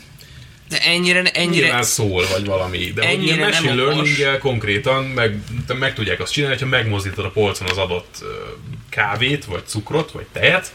De 0.68 0.78
ennyire, 0.78 1.22
ennyire, 1.22 1.64
Nyilván 1.64 1.83
szól, 1.83 2.26
vagy 2.33 2.44
valami. 2.44 2.92
De 2.92 3.07
hogy 3.07 3.14
Ennyire 3.14 3.35
ilyen 3.35 3.48
machine 3.48 3.74
learning 3.74 4.38
konkrétan 4.38 5.04
meg, 5.04 5.38
meg 5.78 5.94
tudják 5.94 6.20
azt 6.20 6.33
csinálni, 6.33 6.57
hogyha 6.57 6.76
megmozdítod 6.76 7.24
a 7.24 7.30
polcon 7.30 7.68
az 7.68 7.76
adott 7.76 8.24
kávét, 8.88 9.44
vagy 9.44 9.62
cukrot, 9.66 10.11
vagy 10.11 10.26
tejet, 10.33 10.72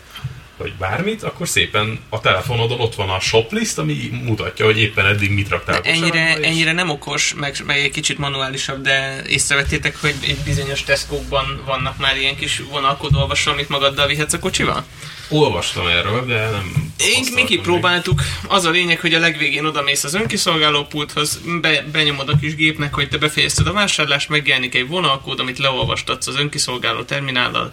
vagy 0.60 0.74
bármit, 0.74 1.24
akkor 1.24 1.48
szépen 1.48 2.00
a 2.10 2.20
telefonodon 2.20 2.80
ott 2.80 2.96
van 2.96 3.10
a 3.10 3.20
shoplist, 3.20 3.78
ami 3.78 4.10
mutatja, 4.24 4.66
hogy 4.66 4.80
éppen 4.80 5.06
eddig 5.06 5.32
mit 5.32 5.50
raktál 5.50 5.82
ennyire, 5.84 6.38
és- 6.38 6.46
ennyire 6.46 6.72
nem 6.72 6.90
okos, 6.90 7.34
meg, 7.34 7.56
meg 7.66 7.78
egy 7.78 7.92
kicsit 7.92 8.18
manuálisabb, 8.18 8.82
de 8.82 9.22
észrevettétek, 9.28 10.02
hogy 10.02 10.16
egy 10.22 10.38
bizonyos 10.46 10.84
Tesco-ban 10.84 11.62
vannak 11.66 11.98
már 11.98 12.18
ilyen 12.18 12.36
kis 12.36 12.62
vonalkodó 12.72 13.20
olvasó, 13.20 13.52
amit 13.52 13.70
magaddal 13.70 14.08
vihetsz 14.08 14.34
a 14.34 14.40
kocsival? 14.40 14.86
Olvastam 15.30 15.88
erről, 15.88 16.26
de 16.26 16.50
nem... 16.50 16.94
Én, 16.98 17.26
mi 17.34 17.44
kipróbáltuk. 17.44 18.22
Az 18.48 18.66
a 18.66 18.70
lényeg, 18.70 19.00
hogy 19.00 19.14
a 19.14 19.20
legvégén 19.20 19.66
odamész 19.66 20.04
az 20.04 20.14
önkiszolgáló 20.14 20.84
pulthoz, 20.86 21.40
be, 21.62 21.86
benyomod 21.92 22.30
a 22.30 22.38
kis 22.42 22.56
gépnek, 22.56 22.94
hogy 22.94 23.10
te 23.10 23.18
befejezted 23.18 23.68
a 23.68 23.74
vásárlást, 23.74 24.30
megjelenik 24.30 24.76
egy 24.76 24.88
vonalkód, 24.88 25.40
amit 25.40 25.58
leolvastatsz 25.58 26.28
az 26.28 26.36
önkiszolgáló 26.36 27.04
terminállal, 27.04 27.72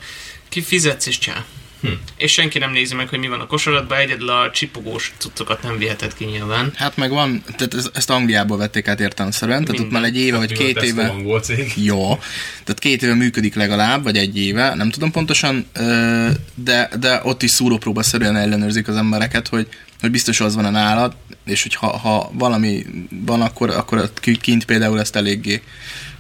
kifizetsz 0.49 1.07
és 1.07 1.19
csá. 1.19 1.45
Hm. 1.81 1.89
És 2.17 2.33
senki 2.33 2.59
nem 2.59 2.71
nézi 2.73 2.95
meg, 2.95 3.09
hogy 3.09 3.19
mi 3.19 3.29
van 3.29 3.41
a 3.41 3.47
kosaratban, 3.47 3.99
egyedül 3.99 4.29
a 4.29 4.51
csipogós 4.51 5.13
cuccokat 5.19 5.63
nem 5.63 5.79
viheted 5.79 6.15
ki 6.15 6.25
nyilván. 6.25 6.73
Hát 6.75 6.97
meg 6.97 7.11
van, 7.11 7.43
tehát 7.57 7.75
ez- 7.75 7.91
ezt 7.95 8.11
Angliából 8.11 8.57
vették 8.57 8.89
át 8.89 9.01
értelemszerűen, 9.01 9.65
tehát 9.65 9.81
ott 9.81 9.91
már 9.91 10.05
egy 10.05 10.17
éve 10.19 10.37
vagy 10.37 10.53
a 10.53 10.57
két 10.57 10.83
éve... 10.83 11.15
Jó, 11.75 12.09
tehát 12.65 12.79
két 12.79 13.03
éve 13.03 13.15
működik 13.15 13.55
legalább, 13.55 14.03
vagy 14.03 14.17
egy 14.17 14.39
éve, 14.39 14.75
nem 14.75 14.91
tudom 14.91 15.11
pontosan, 15.11 15.67
de, 16.55 16.91
de 17.01 17.21
ott 17.23 17.43
is 17.43 17.51
szúrópróbaszerűen 17.51 18.37
ellenőrzik 18.37 18.89
az 18.89 18.97
embereket, 18.97 19.49
hogy, 19.49 19.69
hogy 20.01 20.11
biztos 20.11 20.41
az 20.41 20.55
van 20.55 20.65
a 20.65 20.71
nálad, 20.71 21.15
és 21.45 21.63
hogy 21.63 21.75
ha, 21.75 21.97
ha 21.99 22.31
valami 22.33 22.87
van, 23.11 23.41
akkor, 23.43 23.71
akkor 23.71 24.11
kint 24.41 24.65
például 24.65 25.01
ezt 25.01 25.17
eléggé 25.17 25.63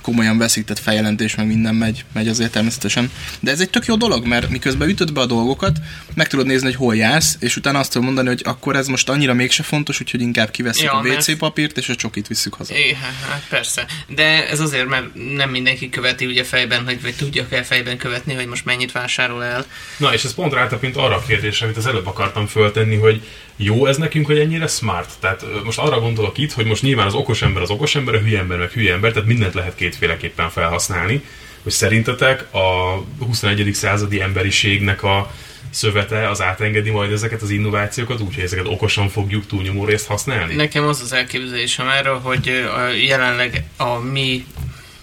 komolyan 0.06 0.38
veszik, 0.38 0.64
tehát 0.64 0.82
feljelentés, 0.82 1.34
meg 1.34 1.46
minden 1.46 1.74
megy, 1.74 2.04
megy 2.12 2.28
azért 2.28 2.52
természetesen. 2.52 3.10
De 3.40 3.50
ez 3.50 3.60
egy 3.60 3.70
tök 3.70 3.86
jó 3.86 3.96
dolog, 3.96 4.26
mert 4.26 4.48
miközben 4.48 4.88
ütöd 4.88 5.12
be 5.12 5.20
a 5.20 5.26
dolgokat, 5.26 5.78
meg 6.14 6.28
tudod 6.28 6.46
nézni, 6.46 6.66
hogy 6.66 6.76
hol 6.76 6.96
jársz, 6.96 7.36
és 7.40 7.56
utána 7.56 7.78
azt 7.78 7.90
tudod 7.90 8.06
mondani, 8.06 8.28
hogy 8.28 8.42
akkor 8.44 8.76
ez 8.76 8.86
most 8.86 9.08
annyira 9.08 9.34
mégse 9.34 9.62
fontos, 9.62 10.00
úgyhogy 10.00 10.20
inkább 10.20 10.50
kiveszünk 10.50 10.90
Ja, 10.90 10.98
a 10.98 11.02
WC 11.02 11.38
papírt, 11.38 11.78
és 11.78 11.88
a 11.88 11.94
csokit 11.94 12.26
visszük 12.26 12.54
haza. 12.54 12.74
É, 12.74 12.94
hát, 12.94 13.30
hát 13.30 13.42
persze. 13.48 13.86
De 14.08 14.48
ez 14.48 14.60
azért, 14.60 14.88
mert 14.88 15.04
nem 15.34 15.50
mindenki 15.50 15.88
követi 15.88 16.26
ugye 16.26 16.44
fejben, 16.44 16.84
hogy, 16.84 17.02
vagy 17.02 17.14
tudja 17.14 17.48
kell 17.48 17.62
fejben 17.62 17.96
követni, 17.96 18.34
hogy 18.34 18.46
most 18.46 18.64
mennyit 18.64 18.92
vásárol 18.92 19.44
el. 19.44 19.66
Na, 19.96 20.12
és 20.12 20.24
ez 20.24 20.34
pont 20.34 20.52
rátapint 20.52 20.96
arra 20.96 21.14
a 21.16 21.22
kérdésre, 21.26 21.64
amit 21.64 21.76
az 21.76 21.86
előbb 21.86 22.06
akartam 22.06 22.46
föltenni, 22.46 22.96
hogy 22.96 23.22
jó 23.56 23.86
ez 23.86 23.96
nekünk, 23.96 24.26
hogy 24.26 24.38
ennyire 24.38 24.66
smart? 24.66 25.10
Tehát 25.20 25.44
most 25.64 25.78
arra 25.78 26.00
gondolok 26.00 26.38
itt, 26.38 26.52
hogy 26.52 26.66
most 26.66 26.82
nyilván 26.82 27.06
az 27.06 27.14
okos 27.14 27.42
ember 27.42 27.62
az 27.62 27.70
okos 27.70 27.94
ember, 27.94 28.14
a 28.14 28.18
hülye 28.18 28.38
ember 28.38 28.58
meg 28.58 28.70
hülye 28.70 28.92
ember, 28.92 29.12
tehát 29.12 29.28
mindent 29.28 29.54
lehet 29.54 29.74
kétféleképpen 29.74 30.50
felhasználni. 30.50 31.22
Hogy 31.62 31.72
szerintetek 31.72 32.54
a 32.54 32.96
21. 33.24 33.74
századi 33.74 34.20
emberiségnek 34.20 35.02
a 35.02 35.32
szövete 35.70 36.28
az 36.28 36.42
átengedi 36.42 36.90
majd 36.90 37.12
ezeket 37.12 37.42
az 37.42 37.50
innovációkat, 37.50 38.20
úgyhogy 38.20 38.44
ezeket 38.44 38.66
okosan 38.66 39.08
fogjuk 39.08 39.46
túlnyomó 39.46 39.84
részt 39.84 40.06
használni? 40.06 40.54
Nekem 40.54 40.86
az 40.86 41.00
az 41.00 41.12
elképzelésem 41.12 41.88
erről, 41.88 42.18
hogy 42.18 42.64
jelenleg 43.06 43.64
a 43.76 43.98
mi 43.98 44.46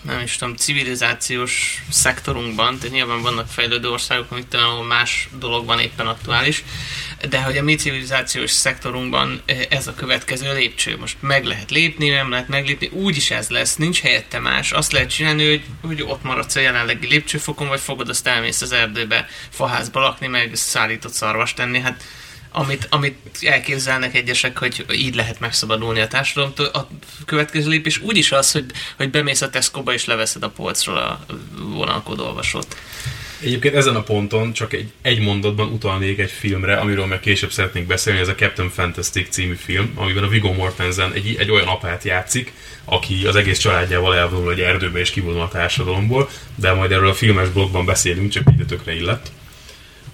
nem 0.03 0.21
is 0.21 0.35
tudom, 0.35 0.55
civilizációs 0.55 1.83
szektorunkban, 1.89 2.77
tehát 2.77 2.93
nyilván 2.93 3.21
vannak 3.21 3.47
fejlődő 3.47 3.89
országok, 3.89 4.31
amik 4.31 4.47
talán 4.47 4.85
más 4.85 5.29
dolog 5.39 5.65
van 5.65 5.79
éppen 5.79 6.07
aktuális, 6.07 6.63
de 7.29 7.41
hogy 7.41 7.57
a 7.57 7.63
mi 7.63 7.75
civilizációs 7.75 8.51
szektorunkban 8.51 9.41
ö, 9.45 9.53
ez 9.69 9.87
a 9.87 9.93
következő 9.93 10.53
lépcső. 10.53 10.97
Most 10.97 11.17
meg 11.19 11.45
lehet 11.45 11.71
lépni, 11.71 12.09
nem 12.09 12.29
lehet 12.29 12.47
meglépni, 12.47 12.87
úgyis 12.87 13.31
ez 13.31 13.49
lesz, 13.49 13.75
nincs 13.75 14.01
helyette 14.01 14.39
más. 14.39 14.71
Azt 14.71 14.91
lehet 14.91 15.09
csinálni, 15.09 15.49
hogy, 15.49 15.63
hogy 15.81 16.01
ott 16.01 16.23
maradsz 16.23 16.55
a 16.55 16.59
jelenlegi 16.59 17.07
lépcsőfokon, 17.07 17.67
vagy 17.67 17.79
fogod, 17.79 18.09
azt 18.09 18.27
elmész 18.27 18.61
az 18.61 18.71
erdőbe 18.71 19.27
faházba 19.49 19.99
lakni, 19.99 20.27
meg 20.27 20.55
szállított 20.55 21.13
szarvast 21.13 21.55
tenni. 21.55 21.79
Hát 21.79 22.03
amit, 22.53 22.87
amit 22.89 23.17
elképzelnek 23.41 24.15
egyesek, 24.15 24.57
hogy 24.57 24.85
így 24.91 25.15
lehet 25.15 25.39
megszabadulni 25.39 25.99
a 25.99 26.07
társadalomtól. 26.07 26.65
A 26.65 26.87
következő 27.25 27.69
lépés 27.69 28.01
úgyis 28.01 28.31
az, 28.31 28.51
hogy, 28.51 28.65
hogy 28.97 29.09
bemész 29.09 29.41
a 29.41 29.49
Tesco-ba 29.49 29.93
és 29.93 30.05
leveszed 30.05 30.43
a 30.43 30.49
polcról 30.49 30.97
a 30.97 31.25
vonalkodó 31.57 32.25
olvasót. 32.25 32.77
Egyébként 33.41 33.75
ezen 33.75 33.95
a 33.95 34.03
ponton 34.03 34.53
csak 34.53 34.73
egy, 34.73 34.91
egy 35.01 35.19
mondatban 35.19 35.67
utalnék 35.67 36.19
egy 36.19 36.31
filmre, 36.31 36.75
amiről 36.75 37.05
meg 37.05 37.19
később 37.19 37.51
szeretnék 37.51 37.87
beszélni, 37.87 38.19
ez 38.19 38.27
a 38.27 38.35
Captain 38.35 38.69
Fantastic 38.69 39.29
című 39.29 39.53
film, 39.53 39.91
amiben 39.95 40.23
a 40.23 40.27
Viggo 40.27 40.53
Mortensen 40.53 41.13
egy, 41.13 41.35
egy 41.39 41.51
olyan 41.51 41.67
apát 41.67 42.03
játszik, 42.03 42.53
aki 42.85 43.25
az 43.25 43.35
egész 43.35 43.57
családjával 43.57 44.15
elvonul 44.15 44.51
egy 44.51 44.59
erdőbe 44.59 44.99
és 44.99 45.09
kivonul 45.09 45.41
a 45.41 45.47
társadalomból, 45.47 46.29
de 46.55 46.73
majd 46.73 46.91
erről 46.91 47.09
a 47.09 47.13
filmes 47.13 47.49
blogban 47.49 47.85
beszélünk, 47.85 48.31
csak 48.31 48.43
ide 48.53 48.65
tökre 48.65 48.95
illett. 48.95 49.31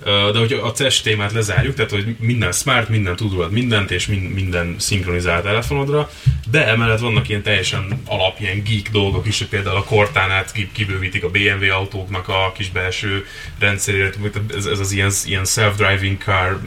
De 0.03 0.39
hogy 0.39 0.53
a 0.53 0.71
CES 0.71 1.01
témát 1.01 1.31
lezárjuk, 1.31 1.75
tehát 1.75 1.91
hogy 1.91 2.15
minden 2.19 2.51
smart, 2.51 2.89
minden 2.89 3.15
tud 3.15 3.33
rólad 3.33 3.51
mindent, 3.51 3.91
és 3.91 4.07
min- 4.07 4.33
minden 4.33 4.75
szinkronizált 4.77 5.43
telefonodra, 5.43 6.09
de 6.51 6.67
emellett 6.67 6.99
vannak 6.99 7.29
ilyen 7.29 7.41
teljesen 7.41 8.01
alap, 8.05 8.39
ilyen 8.39 8.63
geek 8.63 8.89
dolgok 8.91 9.27
is, 9.27 9.37
hogy 9.37 9.47
például 9.47 9.75
a 9.75 9.83
Cortánát 9.83 10.51
ki- 10.51 10.69
kibővítik 10.73 11.23
a 11.23 11.29
BMW 11.29 11.71
autóknak 11.71 12.27
a 12.27 12.51
kis 12.57 12.69
belső 12.69 13.25
rendszerére, 13.59 14.09
ez, 14.55 14.65
ez 14.65 14.79
az 14.79 14.91
ilyen, 14.91 15.11
ilyen 15.25 15.45
self-driving 15.45 16.17
car 16.17 16.59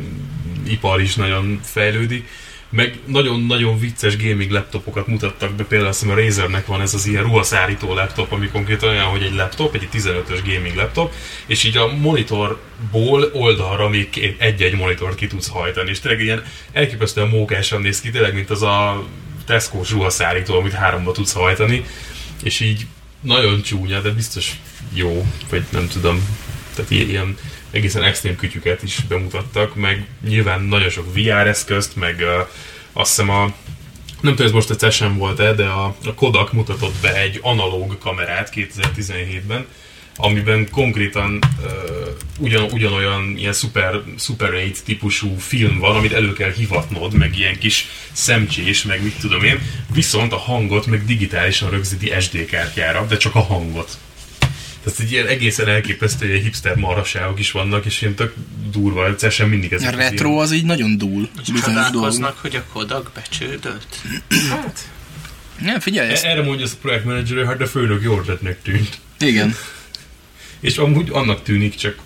ipar 0.69 1.01
is 1.01 1.15
nagyon 1.15 1.61
fejlődik. 1.63 2.29
Meg 2.73 2.99
nagyon-nagyon 3.07 3.79
vicces 3.79 4.17
gaming 4.17 4.51
laptopokat 4.51 5.07
mutattak 5.07 5.53
be, 5.53 5.65
például 5.65 5.91
azt 5.91 6.05
a 6.05 6.15
Razernek 6.15 6.67
van 6.67 6.81
ez 6.81 6.95
az 6.95 7.07
ilyen 7.07 7.23
ruhaszárító 7.23 7.95
laptop, 7.95 8.33
ami 8.33 8.49
konkrétan 8.49 8.89
olyan, 8.89 9.05
hogy 9.05 9.23
egy 9.23 9.35
laptop, 9.35 9.75
egy 9.75 9.89
15-ös 9.93 10.41
gaming 10.45 10.75
laptop, 10.75 11.13
és 11.47 11.65
így 11.65 11.77
a 11.77 11.97
monitorból 11.97 13.31
oldalra 13.33 13.89
még 13.89 14.35
egy-egy 14.39 14.75
monitort 14.75 15.15
ki 15.15 15.27
tudsz 15.27 15.49
hajtani, 15.49 15.91
és 15.91 16.01
tényleg 16.01 16.21
ilyen 16.21 16.45
elképesztően 16.73 17.29
mókásan 17.29 17.81
néz 17.81 18.01
ki, 18.01 18.11
tényleg, 18.11 18.35
mint 18.35 18.51
az 18.51 18.63
a 18.63 19.05
Tesco-s 19.47 19.91
ruhaszárító, 19.91 20.59
amit 20.59 20.73
háromba 20.73 21.13
tudsz 21.13 21.33
hajtani, 21.33 21.85
és 22.43 22.61
így 22.61 22.87
nagyon 23.21 23.63
csúnya, 23.63 24.01
de 24.01 24.11
biztos 24.11 24.53
jó, 24.93 25.27
vagy 25.51 25.65
nem 25.71 25.89
tudom, 25.89 26.29
tehát 26.75 26.91
ilyen, 26.91 27.09
ilyen 27.09 27.37
egészen 27.73 28.03
extrém 28.03 28.37
kütyüket 28.37 28.83
is 28.83 29.01
bemutattak, 29.09 29.75
meg 29.75 30.07
nyilván 30.29 30.63
nagyon 30.63 30.91
sok 30.91 31.15
VR 31.15 31.47
eszközt, 31.47 31.97
meg 31.97 32.17
uh, 32.19 32.49
azt 32.93 33.09
hiszem 33.09 33.31
a 33.31 33.55
nem 34.21 34.33
tudom, 34.33 34.47
ez 34.47 34.53
most 34.53 34.71
egyszer 34.71 34.93
sem 34.93 35.17
volt-e, 35.17 35.55
de 35.55 35.65
a, 35.65 35.85
a 36.05 36.15
Kodak 36.15 36.53
mutatott 36.53 36.95
be 37.01 37.17
egy 37.17 37.39
analóg 37.43 37.99
kamerát 37.99 38.53
2017-ben, 38.55 39.67
amiben 40.17 40.71
konkrétan 40.71 41.39
uh, 41.63 41.73
ugyan, 42.39 42.63
ugyanolyan 42.73 43.35
ilyen 43.37 43.53
Super, 43.53 44.03
Super 44.19 44.51
8 44.51 44.81
típusú 44.81 45.39
film 45.39 45.79
van, 45.79 45.97
amit 45.97 46.13
elő 46.13 46.33
kell 46.33 46.53
hivatnod, 46.53 47.15
meg 47.15 47.39
ilyen 47.39 47.59
kis 47.59 47.87
szemcsés, 48.13 48.83
meg 48.83 49.03
mit 49.03 49.19
tudom 49.21 49.45
én, 49.45 49.59
viszont 49.95 50.33
a 50.33 50.39
hangot 50.39 50.87
meg 50.87 51.05
digitálisan 51.05 51.71
rögzíti 51.71 52.13
SD 52.21 52.45
kártyára, 52.45 53.07
de 53.07 53.17
csak 53.17 53.35
a 53.35 53.41
hangot. 53.41 53.99
Tehát 54.85 54.99
egy 54.99 55.13
ilyen 55.13 55.27
egészen 55.27 55.69
elképesztő 55.69 56.27
ilyen 56.27 56.43
hipster 56.43 56.77
marhaságok 56.77 57.39
is 57.39 57.51
vannak, 57.51 57.85
és 57.85 58.03
ilyen 58.03 58.15
tök 58.15 58.35
durva, 58.71 59.07
egyszer 59.07 59.33
sem 59.33 59.49
mindig 59.49 59.73
A 59.73 59.75
ezek 59.75 59.93
az 59.93 59.99
retro 59.99 60.37
az 60.37 60.53
így 60.53 60.65
nagyon 60.65 60.99
dúl. 60.99 61.29
És 61.43 61.61
csodálkoznak, 61.65 62.39
hogy 62.41 62.57
a 62.57 62.65
Kodak 62.73 63.11
becsődölt. 63.15 64.03
Hát, 64.51 64.89
Nem, 65.61 65.81
figyelj, 65.81 66.11
ezt, 66.11 66.25
e- 66.25 66.29
erre 66.29 66.43
mondja 66.43 66.65
az 66.65 66.73
a 66.73 66.81
projektmenedzser, 66.81 67.37
hogy 67.37 67.47
hát 67.47 67.61
a 67.61 67.67
főnök 67.67 68.03
jó 68.03 68.19
ötletnek 68.19 68.63
tűnt. 68.63 68.99
igen. 69.19 69.55
És 70.61 70.77
amúgy 70.77 71.09
annak 71.13 71.43
tűnik, 71.43 71.75
csak 71.75 71.99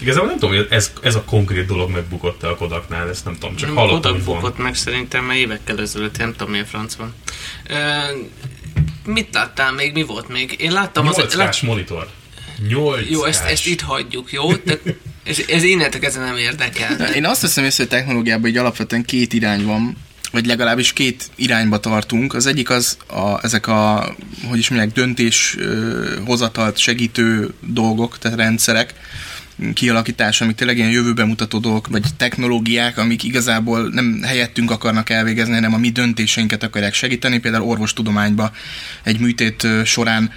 igazából 0.00 0.28
nem 0.28 0.38
tudom, 0.38 0.56
hogy 0.56 0.66
ez, 0.70 0.92
ez 1.02 1.14
a 1.14 1.22
konkrét 1.24 1.66
dolog 1.66 1.90
megbukott 1.90 2.42
a 2.42 2.56
Kodaknál, 2.56 3.08
ezt 3.08 3.24
nem 3.24 3.34
tudom, 3.34 3.56
csak 3.56 3.68
Nem, 3.68 3.76
hallottam, 3.76 4.00
Kodak 4.00 4.16
hogy 4.16 4.24
van. 4.24 4.34
bukott 4.36 4.58
meg 4.58 4.74
szerintem 4.74 5.24
már 5.24 5.36
évekkel 5.36 5.80
ezelőtt, 5.80 6.18
nem 6.18 6.32
tudom 6.32 6.50
milyen 6.50 6.66
franc 6.66 6.94
van. 6.94 7.14
Ö, 7.68 7.76
mit 9.04 9.34
láttál 9.34 9.72
még? 9.72 9.92
Mi 9.92 10.02
volt 10.02 10.28
még? 10.28 10.56
Én 10.58 10.72
láttam 10.72 11.06
az... 11.06 11.16
8 11.16 11.34
lát, 11.34 11.62
monitor. 11.62 12.08
8 12.68 13.10
jó, 13.10 13.24
ezt, 13.24 13.44
ezt 13.44 13.66
itt 13.66 13.80
hagyjuk, 13.80 14.32
jó? 14.32 14.54
Tehát 14.54 14.80
ez, 15.24 15.38
ez 15.48 15.62
innentől 15.62 16.00
kezdve 16.00 16.24
nem 16.24 16.36
érdekel. 16.36 17.14
Én 17.14 17.24
azt 17.24 17.42
veszem 17.42 17.64
észre, 17.64 17.82
hogy 17.82 17.92
technológiában 17.92 18.50
így 18.50 18.56
alapvetően 18.56 19.04
két 19.04 19.32
irány 19.32 19.64
van, 19.64 19.96
vagy 20.30 20.46
legalábbis 20.46 20.92
két 20.92 21.30
irányba 21.34 21.80
tartunk. 21.80 22.34
Az 22.34 22.46
egyik 22.46 22.70
az 22.70 22.96
a, 23.06 23.44
ezek 23.44 23.66
a, 23.66 24.14
hogy 24.48 24.58
is 24.58 24.68
mondják, 24.68 24.92
döntés 24.92 25.56
ö, 25.58 26.16
hozatalt 26.24 26.78
segítő 26.78 27.54
dolgok, 27.60 28.18
tehát 28.18 28.38
rendszerek 28.38 28.94
kialakítása, 29.74 30.44
amik 30.44 30.56
tényleg 30.56 30.76
ilyen 30.76 30.90
jövőbe 30.90 31.24
mutató 31.24 31.58
dolgok, 31.58 31.86
vagy 31.86 32.04
technológiák, 32.16 32.98
amik 32.98 33.22
igazából 33.22 33.88
nem 33.88 34.22
helyettünk 34.22 34.70
akarnak 34.70 35.10
elvégezni, 35.10 35.54
hanem 35.54 35.74
a 35.74 35.78
mi 35.78 35.90
döntéseinket 35.90 36.62
akarják 36.62 36.94
segíteni. 36.94 37.38
Például 37.38 37.64
orvostudományban 37.64 38.50
egy 39.02 39.20
műtét 39.20 39.66
során 39.84 40.30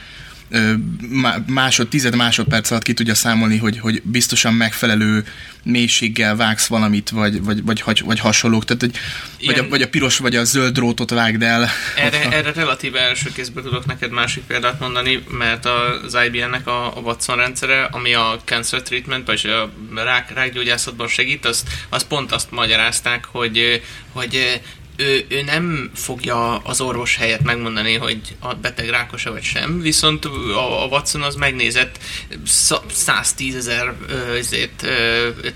másod, 1.47 1.87
tized 1.87 2.15
másodperc 2.15 2.71
alatt 2.71 2.83
ki 2.83 2.93
tudja 2.93 3.15
számolni, 3.15 3.57
hogy, 3.57 3.79
hogy 3.79 4.01
biztosan 4.03 4.53
megfelelő 4.53 5.23
mélységgel 5.63 6.35
vágsz 6.35 6.67
valamit, 6.67 7.09
vagy, 7.09 7.43
vagy, 7.43 7.63
vagy, 7.63 8.01
vagy, 8.05 8.19
hasonlók. 8.19 8.65
Tehát, 8.65 8.81
hogy, 8.81 8.91
vagy, 8.91 9.49
a, 9.49 9.57
Ilyen- 9.57 9.69
vagy 9.69 9.81
a 9.81 9.87
piros, 9.87 10.17
vagy 10.17 10.35
a 10.35 10.43
zöld 10.43 10.73
drótot 10.73 11.09
vágd 11.09 11.41
el. 11.41 11.69
Erre, 11.95 12.29
erre 12.37 12.51
relatíve 12.51 12.99
első 12.99 13.31
kézből 13.31 13.63
tudok 13.63 13.85
neked 13.85 14.11
másik 14.11 14.43
példát 14.43 14.79
mondani, 14.79 15.23
mert 15.29 15.65
az 15.65 16.17
IBM-nek 16.25 16.67
a, 16.67 16.97
a 16.97 16.99
Watson 16.99 17.37
rendszere, 17.37 17.83
ami 17.83 18.13
a 18.13 18.41
cancer 18.45 18.81
treatment, 18.81 19.27
vagy 19.27 19.45
a 19.45 19.71
rák, 20.03 20.33
rákgyógyászatban 20.33 21.07
segít, 21.07 21.45
azt, 21.45 21.67
azt 21.89 22.07
pont 22.07 22.31
azt 22.31 22.51
magyarázták, 22.51 23.25
hogy, 23.25 23.81
hogy 24.11 24.61
ő, 24.95 25.25
ő 25.29 25.41
nem 25.41 25.91
fogja 25.95 26.57
az 26.57 26.81
orvos 26.81 27.15
helyett 27.15 27.41
megmondani, 27.41 27.95
hogy 27.95 28.19
a 28.39 28.53
beteg 28.53 28.89
rákos-e 28.89 29.29
vagy 29.29 29.43
sem, 29.43 29.81
viszont 29.81 30.25
a, 30.25 30.83
a 30.83 30.87
Watson 30.87 31.21
az 31.21 31.35
megnézett 31.35 31.99
szá- 32.45 32.91
110 32.91 33.55
ezer 33.55 33.95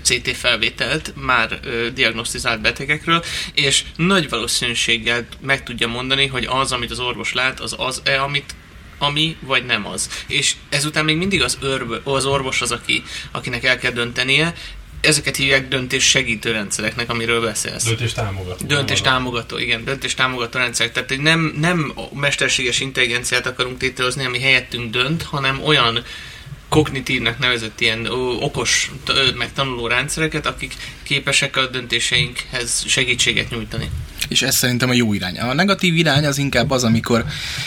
CT 0.02 0.36
felvételt 0.36 1.12
már 1.16 1.60
diagnosztizált 1.94 2.60
betegekről, 2.60 3.24
és 3.54 3.84
nagy 3.96 4.28
valószínűséggel 4.28 5.26
meg 5.40 5.62
tudja 5.62 5.88
mondani, 5.88 6.26
hogy 6.26 6.46
az, 6.50 6.72
amit 6.72 6.90
az 6.90 7.00
orvos 7.00 7.32
lát, 7.32 7.60
az 7.60 7.74
az-e, 7.78 8.22
amit 8.22 8.54
ami, 8.98 9.36
vagy 9.40 9.64
nem 9.64 9.86
az. 9.86 10.10
És 10.26 10.54
ezután 10.68 11.04
még 11.04 11.16
mindig 11.16 11.42
az, 11.42 11.58
örv, 11.60 11.92
az 12.04 12.26
orvos 12.26 12.60
az, 12.60 12.72
aki, 12.72 13.02
akinek 13.30 13.64
el 13.64 13.78
kell 13.78 13.90
döntenie, 13.90 14.54
ezeket 15.00 15.36
hívják 15.36 15.68
döntés 15.68 16.04
segítő 16.04 16.52
rendszereknek, 16.52 17.10
amiről 17.10 17.40
beszélsz. 17.40 17.84
Döntés 17.84 18.12
támogató. 18.12 18.66
Döntés 18.66 19.00
támogató, 19.00 19.58
igen, 19.58 19.84
döntés 19.84 20.14
támogató 20.14 20.58
rendszerek. 20.58 20.92
Tehát 20.92 21.08
hogy 21.08 21.20
nem, 21.20 21.54
nem 21.60 21.92
mesterséges 22.12 22.80
intelligenciát 22.80 23.46
akarunk 23.46 23.78
tételezni, 23.78 24.24
ami 24.24 24.40
helyettünk 24.40 24.90
dönt, 24.90 25.22
hanem 25.22 25.62
olyan 25.64 26.04
kognitívnek 26.68 27.38
nevezett 27.38 27.80
ilyen 27.80 28.04
ö, 28.04 28.10
okos, 28.40 28.90
ö, 29.06 29.12
meg 29.36 29.52
tanuló 29.52 29.86
rendszereket, 29.86 30.46
akik 30.46 30.74
képesek 31.02 31.56
a 31.56 31.66
döntéseinkhez 31.66 32.84
segítséget 32.86 33.50
nyújtani. 33.50 33.90
És 34.28 34.42
ez 34.42 34.56
szerintem 34.56 34.90
a 34.90 34.92
jó 34.92 35.12
irány. 35.12 35.38
A 35.38 35.54
negatív 35.54 35.96
irány 35.96 36.26
az 36.26 36.38
inkább 36.38 36.70
az, 36.70 36.84
amikor 36.84 37.24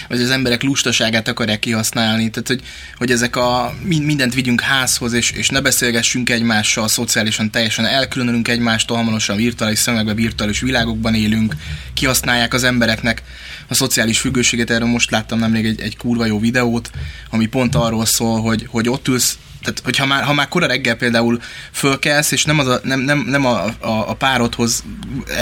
hogy 0.08 0.22
az 0.22 0.30
emberek 0.30 0.64
lustaságát 0.64 1.28
akarják 1.28 1.60
kihasználni, 1.60 2.30
tehát 2.30 2.48
hogy, 2.48 2.62
hogy 2.98 3.12
ezek 3.12 3.36
a 3.36 3.74
mindent 3.82 4.34
vigyünk 4.34 4.62
házhoz, 4.62 5.14
és, 5.14 5.32
és 5.32 5.50
ne 5.50 5.62
beszélgessünk 5.62 6.30
egymással, 6.30 6.88
szociálisan 6.88 7.52
teljesen 7.52 7.86
elkülönülünk 7.86 8.48
egymástól, 8.48 8.98
hamarosan 8.98 9.36
virtuális 9.36 9.80
szemekben, 9.80 10.16
virtuális 10.16 10.60
világokban 10.60 11.16
élünk, 11.16 11.56
kihasználják 11.94 12.54
az 12.54 12.64
embereknek 12.64 13.24
a 13.72 13.74
szociális 13.74 14.20
függőséget. 14.20 14.70
Erről 14.70 14.88
most 14.88 15.12
láttam 15.12 15.40
nemrég 15.40 15.66
egy, 15.66 15.82
egy 15.82 15.98
kurva 15.98 16.26
jó 16.26 16.40
videót, 16.40 16.90
ami 17.30 17.46
pont 17.46 17.76
arról 17.76 18.06
szól, 18.06 18.42
hogy, 18.42 18.66
hogy 18.70 18.90
ott 18.90 19.08
ülsz 19.08 19.38
tehát 19.62 19.82
hogyha 19.84 20.06
már, 20.06 20.24
ha 20.24 20.34
már 20.34 20.48
kora 20.48 20.68
reggel 20.68 20.96
például 20.96 21.42
fölkelsz, 21.72 22.32
és 22.32 22.46
nem, 22.46 22.60
az 22.60 22.68
a, 22.68 22.80
nem, 22.84 23.00
nem, 23.00 23.20
nem 23.20 23.46
a, 23.46 23.66
a, 23.66 24.10
a 24.10 24.14
párodhoz 24.14 24.84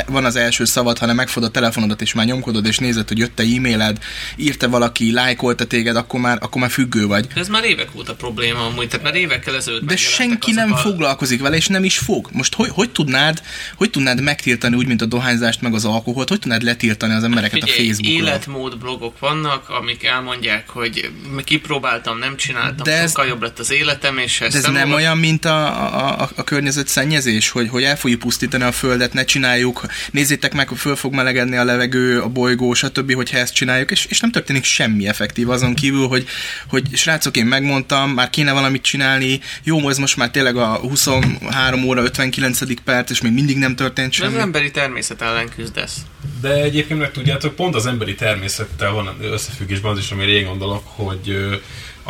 van 0.08 0.26
az 0.26 0.36
első 0.36 0.66
szavad, 0.66 0.98
hanem 0.98 1.16
megfogod 1.16 1.50
a 1.50 1.52
telefonodat, 1.52 2.02
és 2.02 2.14
már 2.14 2.26
nyomkodod, 2.26 2.66
és 2.66 2.78
nézed, 2.78 3.08
hogy 3.08 3.18
jött-e 3.18 3.44
e-mailed, 3.44 3.98
írta 4.36 4.70
valaki, 4.70 5.12
lájkolta 5.12 5.66
téged, 5.66 5.96
akkor 5.96 6.20
már, 6.20 6.38
akkor 6.42 6.62
már 6.62 6.72
függő 6.72 7.08
vagy. 7.08 7.28
De 7.28 7.40
ez 7.40 7.48
már 7.48 7.64
évek 7.64 7.90
óta 7.96 8.16
probléma 8.16 8.66
amúgy, 8.66 8.88
tehát 8.88 9.06
már 9.06 9.16
évekkel 9.16 9.56
ezelőtt 9.56 9.86
De 9.86 9.96
senki 9.96 10.52
nem 10.52 10.72
a... 10.74 10.78
foglalkozik 10.78 11.42
vele, 11.42 11.56
és 11.56 11.68
nem 11.68 11.84
is 11.84 11.98
fog. 11.98 12.30
Most 12.32 12.56
hogy, 12.56 12.70
hogy, 12.74 12.90
tudnád, 12.90 13.42
hogy 13.76 13.90
tudnád 13.90 14.22
megtiltani 14.22 14.76
úgy, 14.76 14.88
mint 14.88 15.02
a 15.02 15.06
dohányzást, 15.06 15.62
meg 15.62 15.74
az 15.74 15.86
alkoholt, 15.86 16.30
hogy 16.30 16.40
tudnád 16.40 16.64
letiltani 16.64 17.14
az 17.14 17.24
embereket 17.24 17.60
Figyelj, 17.64 17.80
a 17.80 17.94
Facebookon? 17.94 18.26
életmód 18.26 18.78
blogok 18.78 19.20
vannak, 19.20 19.70
amik 19.70 20.04
elmondják, 20.04 20.70
hogy 20.70 21.12
kipróbáltam, 21.44 22.18
nem 22.18 22.38
csináltam, 22.38 22.84
De 22.84 23.08
sokkal 23.08 23.24
ez... 23.24 23.30
jobb 23.30 23.42
lett 23.42 23.60
az 23.60 23.72
életem, 23.72 24.09
értem, 24.10 24.18
és 24.18 24.42
ezt 24.42 24.62
De 24.62 24.68
ez 24.68 24.74
nem 24.74 24.94
olyan, 24.94 25.18
mint 25.18 25.46
a, 25.46 25.66
a, 25.66 26.22
a, 26.22 26.30
a 26.36 26.44
környezetszennyezés, 26.44 27.50
hogy, 27.50 27.70
hogy 27.70 27.84
el 27.84 27.98
fogjuk 27.98 28.20
pusztítani 28.20 28.64
a 28.64 28.72
földet, 28.72 29.14
ne 29.14 29.24
csináljuk, 29.24 29.86
nézzétek 30.12 30.54
meg, 30.54 30.68
hogy 30.68 30.78
föl 30.78 30.96
fog 30.96 31.14
melegedni 31.14 31.56
a 31.58 31.64
levegő, 31.64 32.22
a 32.22 32.28
bolygó, 32.28 32.74
stb., 32.74 33.14
hogyha 33.14 33.38
ezt 33.38 33.54
csináljuk, 33.54 33.92
és, 33.92 34.06
és 34.06 34.20
nem 34.20 34.32
történik 34.32 34.64
semmi 34.64 35.08
effektív 35.08 35.50
azon 35.50 35.74
kívül, 35.74 36.08
hogy, 36.08 36.28
hogy 36.68 36.84
srácok, 36.94 37.38
én 37.38 37.46
megmondtam, 37.46 38.12
már 38.12 38.30
kéne 38.30 38.52
valamit 38.52 38.82
csinálni, 38.82 39.40
jó, 39.64 39.90
ez 39.90 39.98
most 39.98 40.18
már 40.18 40.30
tényleg 40.32 40.56
a 40.56 40.76
23 40.76 41.84
óra 41.84 42.02
59. 42.02 42.82
perc, 42.84 43.10
és 43.10 43.22
még 43.22 43.32
mindig 43.32 43.58
nem 43.58 43.76
történt 43.76 44.14
semmi. 44.14 44.32
De 44.32 44.38
az 44.38 44.44
emberi 44.44 44.72
természet 44.72 45.22
ellen 45.22 45.50
küzdesz. 45.56 45.98
De 46.42 46.54
egyébként 46.54 47.00
meg 47.00 47.12
tudjátok, 47.12 47.56
pont 47.56 47.76
az 47.76 47.86
emberi 47.86 48.16
természettel 48.16 48.92
van 48.92 49.18
összefüggésben 49.22 49.92
az 49.92 49.98
is, 49.98 50.12
amire 50.12 50.32
én 50.32 50.46
gondolok, 50.46 50.84
hogy 50.86 51.60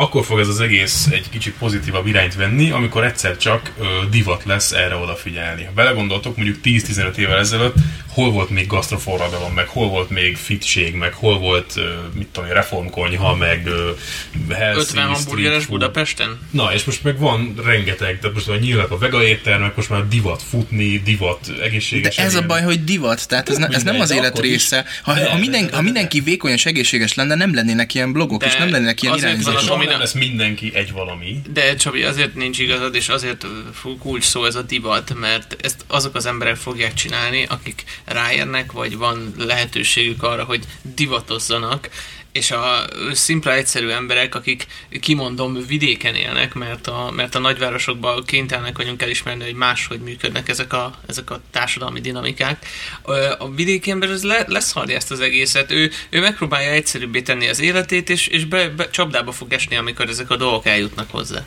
akkor 0.00 0.24
fog 0.24 0.38
ez 0.38 0.48
az 0.48 0.60
egész 0.60 1.06
egy 1.10 1.30
kicsit 1.30 1.54
pozitívabb 1.58 2.06
irányt 2.06 2.34
venni, 2.34 2.70
amikor 2.70 3.04
egyszer 3.04 3.36
csak 3.36 3.72
ö, 3.78 3.84
divat 4.10 4.44
lesz 4.44 4.72
erre 4.72 4.96
odafigyelni. 4.96 5.64
Ha 5.64 5.72
belegondoltok, 5.74 6.36
mondjuk 6.36 6.58
10-15 6.64 7.16
évvel 7.16 7.38
ezelőtt, 7.38 7.74
hol 8.12 8.30
volt 8.30 8.50
még 8.50 8.66
gasztroforradalom, 8.66 9.52
meg 9.52 9.68
hol 9.68 9.88
volt 9.88 10.10
még 10.10 10.36
fitség, 10.36 10.94
meg 10.94 11.12
hol 11.12 11.38
volt, 11.38 11.74
mit 12.14 12.26
tudom, 12.26 12.50
reformkonyha, 12.50 13.34
meg 13.34 13.66
ö, 13.66 13.90
50 14.74 15.06
hamburgeres 15.06 15.66
Budapesten? 15.66 16.38
Na, 16.50 16.72
és 16.74 16.84
most 16.84 17.04
meg 17.04 17.18
van 17.18 17.54
rengeteg, 17.64 18.18
tehát 18.18 18.34
most 18.34 18.48
már 18.48 18.58
nyílnak 18.58 18.90
a 18.90 18.98
vega 18.98 19.24
éttermek, 19.24 19.76
most 19.76 19.90
már 19.90 20.08
divat 20.08 20.42
futni, 20.42 20.98
divat 20.98 21.52
egészséges. 21.62 22.16
De 22.16 22.22
ez 22.22 22.34
a 22.34 22.46
baj, 22.46 22.62
hogy 22.62 22.84
divat, 22.84 23.28
tehát 23.28 23.48
ez, 23.48 23.56
ne, 23.56 23.66
ez 23.66 23.82
nem 23.82 24.00
az 24.00 24.10
élet 24.10 24.38
része. 24.38 24.84
Ha, 25.02 25.28
ha, 25.28 25.38
minden, 25.38 25.70
ha 25.72 25.82
mindenki 25.82 26.20
vékony 26.20 26.52
és 26.52 26.66
egészséges 26.66 27.14
lenne, 27.14 27.34
nem 27.34 27.54
lennének 27.54 27.94
ilyen 27.94 28.12
blogok, 28.12 28.40
de 28.40 28.46
és 28.46 28.56
nem 28.56 28.70
lennének 28.70 29.02
ilyen 29.02 29.16
irányzatok 29.16 29.88
nem 29.90 29.98
lesz 29.98 30.12
mindenki 30.12 30.70
egy 30.74 30.92
valami. 30.92 31.40
De 31.52 31.74
Csabi, 31.74 32.02
azért 32.02 32.34
nincs 32.34 32.58
igazad, 32.58 32.94
és 32.94 33.08
azért 33.08 33.46
kulcs 33.98 34.24
szó 34.24 34.44
ez 34.44 34.54
a 34.54 34.62
divat, 34.62 35.14
mert 35.20 35.56
ezt 35.62 35.84
azok 35.86 36.14
az 36.14 36.26
emberek 36.26 36.56
fogják 36.56 36.94
csinálni, 36.94 37.46
akik 37.48 37.84
ráérnek, 38.12 38.72
vagy 38.72 38.96
van 38.96 39.34
lehetőségük 39.38 40.22
arra, 40.22 40.44
hogy 40.44 40.64
divatozzanak, 40.82 41.88
és 42.32 42.50
a 42.50 42.84
szimpla 43.12 43.54
egyszerű 43.54 43.88
emberek, 43.88 44.34
akik 44.34 44.66
kimondom 45.00 45.66
vidéken 45.66 46.14
élnek, 46.14 46.54
mert 46.54 46.86
a, 46.86 47.10
mert 47.16 47.34
a 47.34 47.38
nagyvárosokban 47.38 48.24
kénytelenek 48.24 48.76
vagyunk 48.76 49.02
elismerni, 49.02 49.44
hogy 49.44 49.54
máshogy 49.54 50.00
működnek 50.00 50.48
ezek 50.48 50.72
a, 50.72 50.94
ezek 51.06 51.30
a 51.30 51.40
társadalmi 51.50 52.00
dinamikák. 52.00 52.66
A 53.38 53.50
vidéki 53.50 53.90
ember 53.90 54.10
az 54.10 54.22
le, 54.22 54.44
leszarja 54.46 54.96
ezt 54.96 55.10
az 55.10 55.20
egészet, 55.20 55.70
ő, 55.70 55.90
ő 56.10 56.20
megpróbálja 56.20 56.70
egyszerűbbé 56.70 57.20
tenni 57.22 57.48
az 57.48 57.60
életét, 57.60 58.10
és, 58.10 58.26
és 58.26 58.44
be, 58.44 58.68
be, 58.68 58.90
csapdába 58.90 59.32
fog 59.32 59.52
esni, 59.52 59.76
amikor 59.76 60.08
ezek 60.08 60.30
a 60.30 60.36
dolgok 60.36 60.66
eljutnak 60.66 61.10
hozzá. 61.10 61.46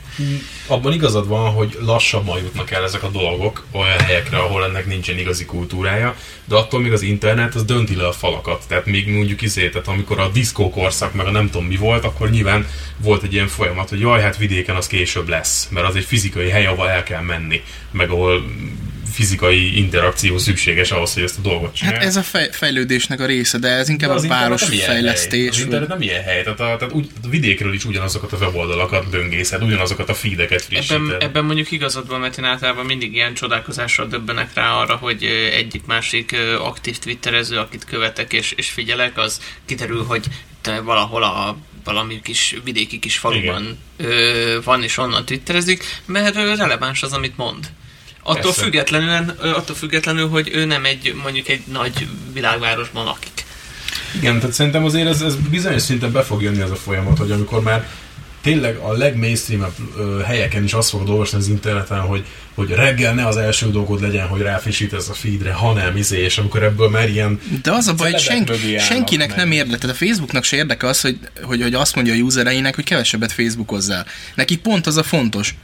Abban 0.68 0.94
igazad 0.94 1.28
van, 1.28 1.52
hogy 1.52 1.78
lassabban 1.82 2.40
jutnak 2.40 2.72
el 2.72 2.84
ezek 2.84 3.04
a 3.04 3.10
dolgok 3.10 3.66
olyan 3.72 4.00
helyekre, 4.00 4.38
ahol 4.38 4.64
ennek 4.64 4.86
nincsen 4.86 5.18
igazi 5.18 5.46
kultúrája, 5.46 6.16
de 6.46 6.56
attól 6.56 6.82
még 6.82 6.92
az 6.92 7.02
internet 7.02 7.56
az 7.56 7.64
dönti 7.64 7.96
le 7.96 8.08
a 8.08 8.12
falakat. 8.12 8.64
Tehát 8.68 8.86
még 8.86 9.08
mondjuk 9.08 9.42
izé, 9.42 9.70
tehát 9.70 9.88
amikor 9.88 10.20
a 10.20 10.30
diszkó 10.30 10.70
korszak, 10.74 11.14
meg 11.14 11.26
a 11.26 11.32
nem 11.32 11.50
tudom 11.50 11.68
mi 11.68 11.76
volt, 11.76 12.04
akkor 12.04 12.30
nyilván 12.30 12.68
volt 12.98 13.24
egy 13.24 13.34
ilyen 13.34 13.48
folyamat, 13.48 13.90
hogy 13.90 14.00
jaj, 14.00 14.22
hát 14.22 14.38
vidéken 14.38 14.76
az 14.76 14.88
később 14.88 15.28
lesz, 15.28 15.68
mert 15.72 15.88
az 15.88 15.96
egy 15.96 16.06
fizikai 16.06 16.50
hely, 16.50 16.66
ahol 16.66 16.90
el 16.90 17.04
kell 17.04 17.22
menni, 17.22 17.62
meg 17.92 18.10
ahol 18.10 18.44
fizikai 19.14 19.78
interakció 19.78 20.38
szükséges 20.38 20.92
ahhoz, 20.92 21.14
hogy 21.14 21.24
ezt 21.24 21.38
a 21.38 21.42
dolgot 21.42 21.76
csinálja. 21.76 22.00
Hát 22.00 22.08
ez 22.08 22.16
a 22.16 22.22
fej, 22.22 22.50
fejlődésnek 22.52 23.20
a 23.20 23.26
része, 23.26 23.58
de 23.58 23.68
ez 23.68 23.90
inkább 23.90 24.10
de 24.10 24.16
az 24.16 24.24
a 24.24 24.28
városfejlesztés. 24.28 25.50
Az 25.50 25.60
internet 25.60 25.88
nem 25.88 26.02
ilyen 26.02 26.24
hely, 26.24 26.44
tehát 26.44 26.60
a, 26.60 26.78
tehát 26.78 26.94
úgy, 26.94 27.10
a 27.24 27.28
vidékről 27.30 27.74
is 27.74 27.86
ugyanazokat 27.86 28.34
a 28.34 28.38
weboldalakat 28.38 29.10
böngészed, 29.10 29.64
ugyanazokat 29.64 30.10
a 30.10 30.14
feedeket 30.14 30.62
frissíted. 30.62 31.02
Ebben, 31.02 31.22
ebben 31.22 31.46
mondjuk 31.46 31.72
igazad 31.72 32.08
van, 32.08 32.20
mert 32.20 32.38
én 32.38 32.44
általában 32.44 32.86
mindig 32.86 33.14
ilyen 33.14 33.34
csodálkozással 33.34 34.08
döbbenek 34.08 34.54
rá 34.54 34.72
arra, 34.72 34.96
hogy 34.96 35.24
egyik-másik 35.54 36.36
aktív 36.60 36.98
twitterező, 36.98 37.58
akit 37.58 37.86
követek 37.86 38.34
és, 38.34 38.54
és 38.56 38.70
figyelek, 38.70 39.18
az 39.18 39.42
kiterül, 39.66 40.04
hogy 40.04 40.26
valahol 40.84 41.24
a 41.24 41.58
valami 41.84 42.22
kis 42.22 42.56
vidéki 42.64 43.00
kis 43.00 43.18
faluban 43.18 43.78
ö, 43.98 44.60
van, 44.64 44.84
és 44.84 44.98
onnan 44.98 45.26
twitterezik, 45.26 45.84
mert 46.06 46.36
releváns 46.36 47.04
az, 47.04 47.14
amit 47.14 47.38
mond. 47.38 47.72
Attól 48.24 48.54
függetlenül, 48.54 49.30
attól 49.40 49.76
függetlenül, 49.76 50.30
hogy 50.30 50.50
ő 50.54 50.66
nem 50.66 50.86
egy 50.86 51.16
mondjuk 51.24 51.48
egy 51.48 51.62
nagy 51.72 52.08
világvárosban 52.34 53.04
lakik. 53.06 53.46
Igen, 54.16 54.40
tehát 54.40 54.56
szerintem 54.56 54.84
azért 54.84 55.08
ez, 55.08 55.22
ez 55.22 55.36
bizonyos 55.36 55.82
szinten 55.82 56.12
be 56.12 56.24
fog 56.24 56.42
jönni 56.42 56.62
ez 56.62 56.72
a 56.72 56.76
folyamat, 56.76 57.18
hogy 57.18 57.32
amikor 57.32 57.62
már 57.62 57.90
tényleg 58.44 58.76
a 58.76 58.92
legmainstreamebb 58.92 59.74
helyeken 60.26 60.64
is 60.64 60.74
azt 60.74 60.90
fogod 60.90 61.10
olvasni 61.10 61.38
az 61.38 61.48
interneten, 61.48 62.00
hogy, 62.00 62.26
hogy 62.54 62.70
reggel 62.70 63.14
ne 63.14 63.28
az 63.28 63.38
első 63.38 63.72
dolgod 63.72 64.02
legyen, 64.02 64.28
hogy 64.28 64.42
ráfrissítesz 64.42 65.10
a 65.10 65.14
feedre, 65.14 65.54
hanem 65.54 65.98
izé, 65.98 66.24
és 66.24 66.38
amikor 66.38 66.64
ebből 66.64 66.90
már 66.90 67.10
ilyen... 67.10 67.40
De 67.62 67.72
az 67.72 67.88
a 67.88 67.94
baj, 67.94 68.12
hogy 68.12 68.22
sen, 68.22 68.50
senkinek 68.80 69.28
meg. 69.28 69.38
nem 69.38 69.52
érdeke, 69.52 69.78
tehát 69.78 69.96
a 69.96 70.06
Facebooknak 70.06 70.44
se 70.44 70.56
érdeke 70.56 70.88
az, 70.88 71.02
hogy, 71.02 71.18
hogy, 71.42 71.62
hogy 71.62 71.74
azt 71.74 71.96
mondja 71.96 72.14
a 72.14 72.18
usereinek, 72.18 72.76
hogy 72.76 72.84
kevesebbet 72.84 73.32
Facebookozzál. 73.32 74.06
Nekik 74.36 74.60
pont 74.60 74.88
az 74.88 74.98
a 74.98 75.04
fontos, 75.04 75.56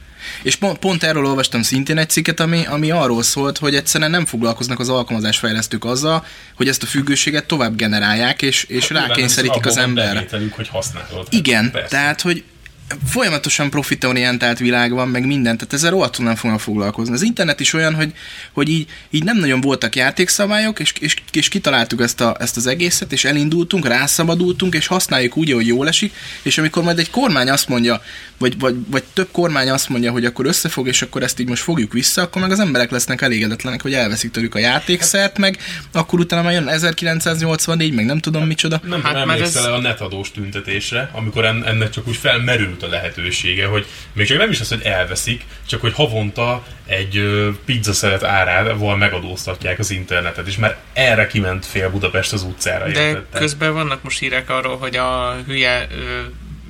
és 0.42 0.56
pont, 0.56 0.78
pont 0.78 1.02
erről 1.02 1.26
olvastam 1.26 1.62
szintén 1.62 1.98
egy 1.98 2.08
cikket, 2.08 2.40
ami, 2.40 2.66
ami 2.66 2.90
arról 2.90 3.22
szólt, 3.22 3.58
hogy 3.58 3.74
egyszerűen 3.74 4.10
nem 4.10 4.26
foglalkoznak 4.26 4.78
az 4.78 4.88
alkalmazásfejlesztők 4.88 5.84
azzal, 5.84 6.26
hogy 6.56 6.68
ezt 6.68 6.82
a 6.82 6.86
függőséget 6.86 7.46
tovább 7.46 7.76
generálják, 7.76 8.42
és, 8.42 8.64
és 8.64 8.88
hát 8.88 9.06
rákényszerítik 9.06 9.66
az 9.66 9.76
ember. 9.76 10.26
hogy 10.50 10.68
használod. 10.68 11.26
Igen, 11.30 11.70
persze. 11.70 11.88
tehát 11.88 12.20
hogy 12.20 12.44
folyamatosan 13.06 13.70
profitorientált 13.70 14.58
világ 14.58 14.92
van, 14.92 15.08
meg 15.08 15.26
minden, 15.26 15.56
tehát 15.56 15.72
ezzel 15.72 15.90
rohadtul 15.90 16.24
nem 16.24 16.34
fognak 16.34 16.60
foglalkozni. 16.60 17.14
Az 17.14 17.22
internet 17.22 17.60
is 17.60 17.72
olyan, 17.72 17.94
hogy, 17.94 18.12
hogy 18.52 18.68
így, 18.68 18.86
így 19.10 19.24
nem 19.24 19.38
nagyon 19.38 19.60
voltak 19.60 19.96
játékszabályok, 19.96 20.80
és, 20.80 20.92
és, 21.00 21.14
és 21.32 21.48
kitaláltuk 21.48 22.00
ezt, 22.00 22.20
a, 22.20 22.36
ezt 22.38 22.56
az 22.56 22.66
egészet, 22.66 23.12
és 23.12 23.24
elindultunk, 23.24 23.86
rászabadultunk, 23.86 24.74
és 24.74 24.86
használjuk 24.86 25.36
úgy, 25.36 25.52
hogy 25.52 25.66
jól 25.66 25.88
esik, 25.88 26.14
és 26.42 26.58
amikor 26.58 26.82
majd 26.82 26.98
egy 26.98 27.10
kormány 27.10 27.50
azt 27.50 27.68
mondja, 27.68 28.02
vagy, 28.40 28.58
vagy, 28.58 28.74
vagy 28.90 29.02
több 29.12 29.28
kormány 29.32 29.70
azt 29.70 29.88
mondja, 29.88 30.10
hogy 30.10 30.24
akkor 30.24 30.46
összefog, 30.46 30.86
és 30.86 31.02
akkor 31.02 31.22
ezt 31.22 31.40
így 31.40 31.48
most 31.48 31.62
fogjuk 31.62 31.92
vissza, 31.92 32.22
akkor 32.22 32.42
meg 32.42 32.50
az 32.50 32.60
emberek 32.60 32.90
lesznek 32.90 33.20
elégedetlenek, 33.20 33.82
hogy 33.82 33.94
elveszik 33.94 34.30
tőlük 34.30 34.54
a 34.54 34.58
játékszert, 34.58 35.38
meg 35.38 35.58
akkor 35.92 36.18
utána 36.18 36.42
már 36.42 36.52
jön 36.52 36.68
1984, 36.68 37.94
meg 37.94 38.04
nem 38.04 38.18
tudom 38.18 38.46
micsoda. 38.46 38.80
Nem 38.84 39.02
hát, 39.02 39.14
emlékszel 39.14 39.66
ez... 39.66 39.72
a 39.72 39.80
netadós 39.80 40.30
tüntetésre, 40.30 41.10
amikor 41.12 41.44
ennek 41.44 41.90
csak 41.90 42.08
úgy 42.08 42.16
felmerült 42.16 42.82
a 42.82 42.88
lehetősége, 42.88 43.66
hogy 43.66 43.86
még 44.12 44.26
csak 44.26 44.38
nem 44.38 44.50
is 44.50 44.60
az, 44.60 44.68
hogy 44.68 44.82
elveszik, 44.82 45.44
csak 45.66 45.80
hogy 45.80 45.92
havonta 45.92 46.64
egy 46.86 47.22
pizza 47.64 47.92
szeret 47.92 48.24
árával 48.24 48.96
megadóztatják 48.96 49.78
az 49.78 49.90
internetet, 49.90 50.46
és 50.46 50.56
már 50.56 50.76
erre 50.92 51.26
kiment 51.26 51.66
fél 51.66 51.90
Budapest 51.90 52.32
az 52.32 52.42
utcára. 52.42 52.90
De 52.90 53.06
értettek. 53.06 53.40
közben 53.40 53.72
vannak 53.72 54.02
most 54.02 54.18
hírek 54.18 54.50
arról, 54.50 54.76
hogy 54.76 54.96
a 54.96 55.36
hülye 55.46 55.86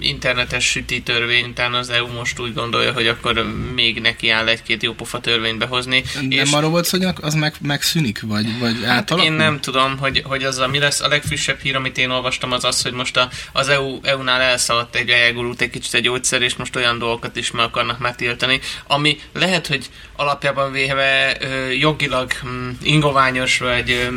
internetes 0.01 0.65
süti 0.65 1.03
törvény, 1.03 1.53
talán 1.55 1.75
az 1.75 1.91
EU 1.91 2.07
most 2.07 2.39
úgy 2.39 2.55
gondolja, 2.55 2.93
hogy 2.93 3.07
akkor 3.07 3.47
még 3.75 4.01
neki 4.01 4.31
áll 4.31 4.49
egy-két 4.49 4.83
jó 4.83 4.93
pofa 4.93 5.21
törvényt 5.21 5.59
behozni. 5.59 6.03
Nem 6.15 6.31
és 6.31 6.53
arról 6.53 6.71
volt, 6.71 6.89
hogy 6.89 7.07
az 7.21 7.35
meg, 7.35 7.55
megszűnik, 7.61 8.21
vagy, 8.23 8.59
vagy 8.59 8.77
hát 8.85 8.99
átalakul? 8.99 9.31
Én 9.31 9.37
nem 9.37 9.61
tudom, 9.61 9.99
hogy, 9.99 10.23
hogy 10.25 10.45
az 10.45 10.59
a, 10.59 10.69
mi 10.69 10.79
lesz. 10.79 11.01
A 11.01 11.09
legfrissebb 11.09 11.59
hír, 11.61 11.77
amit 11.77 11.99
én 11.99 12.11
olvastam, 12.11 12.53
az 12.53 12.65
az, 12.65 12.83
hogy 12.83 12.93
most 12.93 13.17
a, 13.17 13.29
az 13.53 13.69
EU, 13.69 13.99
EU-nál 14.03 14.41
elszaladt 14.41 14.97
egy 14.97 15.09
elgurult 15.09 15.61
egy 15.61 15.71
kicsit 15.71 15.95
egy 15.95 16.03
gyógyszer, 16.03 16.43
és 16.43 16.57
most 16.57 16.77
olyan 16.77 16.99
dolgokat 16.99 17.37
is 17.37 17.51
meg 17.51 17.65
akarnak 17.65 17.99
megtiltani, 17.99 18.61
ami 18.87 19.19
lehet, 19.33 19.67
hogy 19.67 19.91
alapjában 20.17 20.73
véve 20.73 21.37
jogilag 21.79 22.33
mm, 22.47 22.71
ingoványos, 22.83 23.59
vagy 23.59 24.09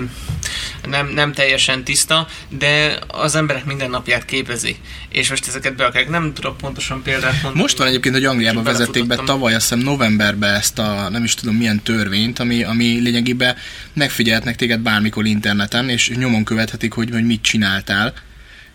nem, 0.85 1.07
nem 1.07 1.33
teljesen 1.33 1.83
tiszta, 1.83 2.27
de 2.49 2.99
az 3.07 3.35
emberek 3.35 3.65
mindennapját 3.65 4.25
képezi. 4.25 4.75
És 5.09 5.29
most 5.29 5.47
ezeket 5.47 5.75
be 5.75 5.85
akarják. 5.85 6.09
Nem 6.09 6.33
tudok 6.33 6.57
pontosan 6.57 7.01
példát 7.01 7.33
mondani. 7.33 7.61
Most 7.61 7.77
van 7.77 7.87
egyébként, 7.87 8.15
hogy 8.15 8.25
Angliában 8.25 8.63
vezették 8.63 9.05
be 9.05 9.15
tavaly, 9.15 9.53
azt 9.53 9.69
hiszem 9.69 9.83
novemberben 9.83 10.53
ezt 10.53 10.79
a 10.79 11.09
nem 11.09 11.23
is 11.23 11.33
tudom 11.33 11.55
milyen 11.55 11.81
törvényt, 11.83 12.39
ami, 12.39 12.63
ami 12.63 12.99
lényegében 12.99 13.55
megfigyelhetnek 13.93 14.55
téged 14.55 14.79
bármikor 14.79 15.25
interneten, 15.25 15.89
és 15.89 16.09
nyomon 16.09 16.43
követhetik, 16.43 16.93
hogy, 16.93 17.09
hogy 17.11 17.25
mit 17.25 17.41
csináltál. 17.41 18.13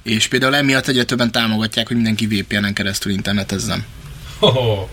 És 0.02 0.26
például 0.26 0.54
emiatt 0.54 0.86
egyre 0.86 1.04
többen 1.04 1.32
támogatják, 1.32 1.86
hogy 1.86 1.96
mindenki 1.96 2.26
VPN-en 2.26 2.74
keresztül 2.74 3.12
internetezzen. 3.12 3.84
Oh, 4.38 4.88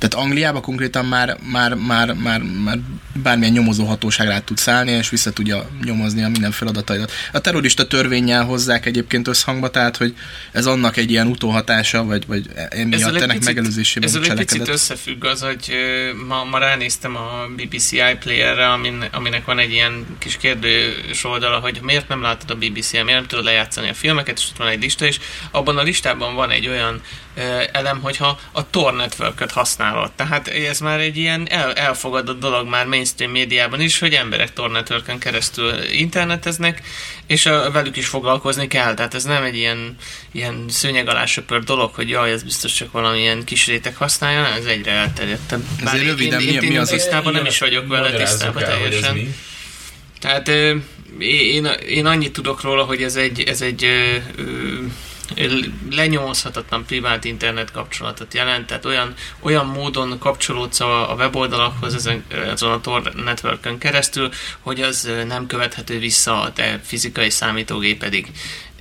Tehát 0.00 0.26
Angliában 0.26 0.62
konkrétan 0.62 1.04
már, 1.04 1.36
már, 1.42 1.74
már, 1.74 2.12
már, 2.12 2.42
már 2.42 2.78
bármilyen 3.22 3.52
nyomozó 3.52 3.84
hatóság 3.84 4.26
rá 4.26 4.40
tud 4.40 4.58
szállni, 4.58 4.90
és 4.90 5.10
vissza 5.10 5.32
tudja 5.32 5.68
nyomozni 5.84 6.22
a 6.22 6.28
mindenféle 6.28 6.70
adataidat. 6.70 7.12
A 7.32 7.40
terrorista 7.40 7.86
törvényel 7.86 8.44
hozzák 8.44 8.86
egyébként 8.86 9.28
összhangba, 9.28 9.70
tehát 9.70 9.96
hogy 9.96 10.16
ez 10.52 10.66
annak 10.66 10.96
egy 10.96 11.10
ilyen 11.10 11.26
utóhatása, 11.26 12.04
vagy, 12.04 12.26
vagy 12.26 12.46
emiatt 12.70 13.14
ennek 13.14 13.26
picit- 13.26 13.44
megelőzésében 13.44 14.08
ezzel 14.08 14.22
egy 14.22 14.34
picit 14.34 14.68
összefügg 14.68 15.24
az, 15.24 15.42
hogy 15.42 15.72
ma, 16.28 16.44
ma 16.44 16.58
ránéztem 16.58 17.16
a 17.16 17.46
BBC 17.56 17.92
iPlayer-re, 17.92 18.68
amin, 18.68 19.04
aminek 19.12 19.44
van 19.44 19.58
egy 19.58 19.72
ilyen 19.72 20.06
kis 20.18 20.36
kérdős 20.36 21.24
oldala, 21.24 21.58
hogy 21.58 21.80
miért 21.82 22.08
nem 22.08 22.22
látod 22.22 22.50
a 22.50 22.54
BBC-en, 22.54 23.04
miért 23.04 23.18
nem 23.18 23.28
tudod 23.28 23.44
lejátszani 23.44 23.88
a 23.88 23.94
filmeket, 23.94 24.38
és 24.38 24.44
ott 24.50 24.58
van 24.58 24.68
egy 24.68 24.82
lista, 24.82 25.04
és 25.04 25.18
abban 25.50 25.78
a 25.78 25.82
listában 25.82 26.34
van 26.34 26.50
egy 26.50 26.68
olyan 26.68 27.00
elem, 27.72 28.00
hogyha 28.00 28.38
a 28.52 28.70
Tor 28.70 28.94
network 28.94 29.40
használod. 29.90 30.12
Tehát 30.12 30.48
ez 30.48 30.80
már 30.80 31.00
egy 31.00 31.16
ilyen 31.16 31.46
el, 31.50 31.72
elfogadott 31.72 32.40
dolog 32.40 32.68
már 32.68 32.86
mainstream 32.86 33.30
médiában 33.30 33.80
is, 33.80 33.98
hogy 33.98 34.12
emberek 34.12 34.52
Tor 34.52 34.70
network 34.70 35.18
keresztül 35.18 35.72
interneteznek, 35.92 36.82
és 37.26 37.46
a, 37.46 37.70
velük 37.70 37.96
is 37.96 38.06
foglalkozni 38.06 38.66
kell. 38.66 38.94
Tehát 38.94 39.14
ez 39.14 39.24
nem 39.24 39.42
egy 39.42 39.56
ilyen, 39.56 39.96
ilyen 40.32 40.64
szőnyeg 40.68 41.08
alá 41.08 41.24
söpört 41.26 41.64
dolog, 41.64 41.94
hogy 41.94 42.08
jaj, 42.08 42.30
ez 42.32 42.42
biztos 42.42 42.72
csak 42.72 42.92
valamilyen 42.92 43.44
kis 43.44 43.66
réteg 43.66 43.96
használja, 43.96 44.40
nem, 44.42 44.52
ez 44.52 44.64
egyre 44.64 44.90
elterjedtebb. 44.90 45.62
Bár 45.84 45.94
Ezért 45.94 46.02
én- 46.02 46.10
röviden, 46.10 46.40
én, 46.40 46.46
mi- 46.46 46.52
én, 46.64 46.70
mi 46.70 46.76
az 46.76 46.88
a- 46.88 46.92
tisztában 46.94 47.32
nem 47.32 47.44
is 47.46 47.58
vagyok 47.58 47.88
vele 47.88 48.12
tisztában 48.12 48.62
teljesen. 48.62 49.34
Tehát 50.20 50.48
én, 51.18 51.64
én 51.88 52.06
annyit 52.06 52.32
tudok 52.32 52.62
róla, 52.62 52.82
hogy 52.84 53.02
ez 53.02 53.16
egy, 53.16 53.42
ez 53.42 53.60
egy 53.60 53.84
ö, 53.84 54.16
ö, 54.36 54.42
lenyomozhatatlan 55.90 56.84
privát 56.84 57.24
internet 57.24 57.70
kapcsolatot 57.70 58.34
jelent, 58.34 58.66
tehát 58.66 58.84
olyan, 58.84 59.14
olyan 59.40 59.66
módon 59.66 60.18
kapcsolódsz 60.18 60.80
a, 60.80 61.10
a 61.10 61.14
weboldalakhoz 61.14 61.94
ezen, 61.94 62.24
azon 62.50 62.72
a 62.72 62.80
Tor 62.80 63.14
networkön 63.14 63.78
keresztül, 63.78 64.30
hogy 64.60 64.80
az 64.80 65.10
nem 65.26 65.46
követhető 65.46 65.98
vissza 65.98 66.40
a 66.40 66.52
te 66.52 66.80
fizikai 66.84 67.30
számítógépedig. 67.30 68.30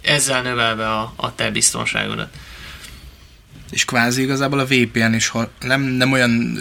Ezzel 0.01 0.41
növelve 0.41 0.89
a, 0.89 1.13
a 1.15 1.35
te 1.35 1.51
biztonságodat. 1.51 2.33
És 3.69 3.85
kvázi 3.85 4.21
igazából 4.21 4.59
a 4.59 4.65
VPN 4.65 5.13
is 5.13 5.27
ha 5.27 5.49
nem, 5.59 5.81
nem 5.81 6.11
olyan 6.11 6.57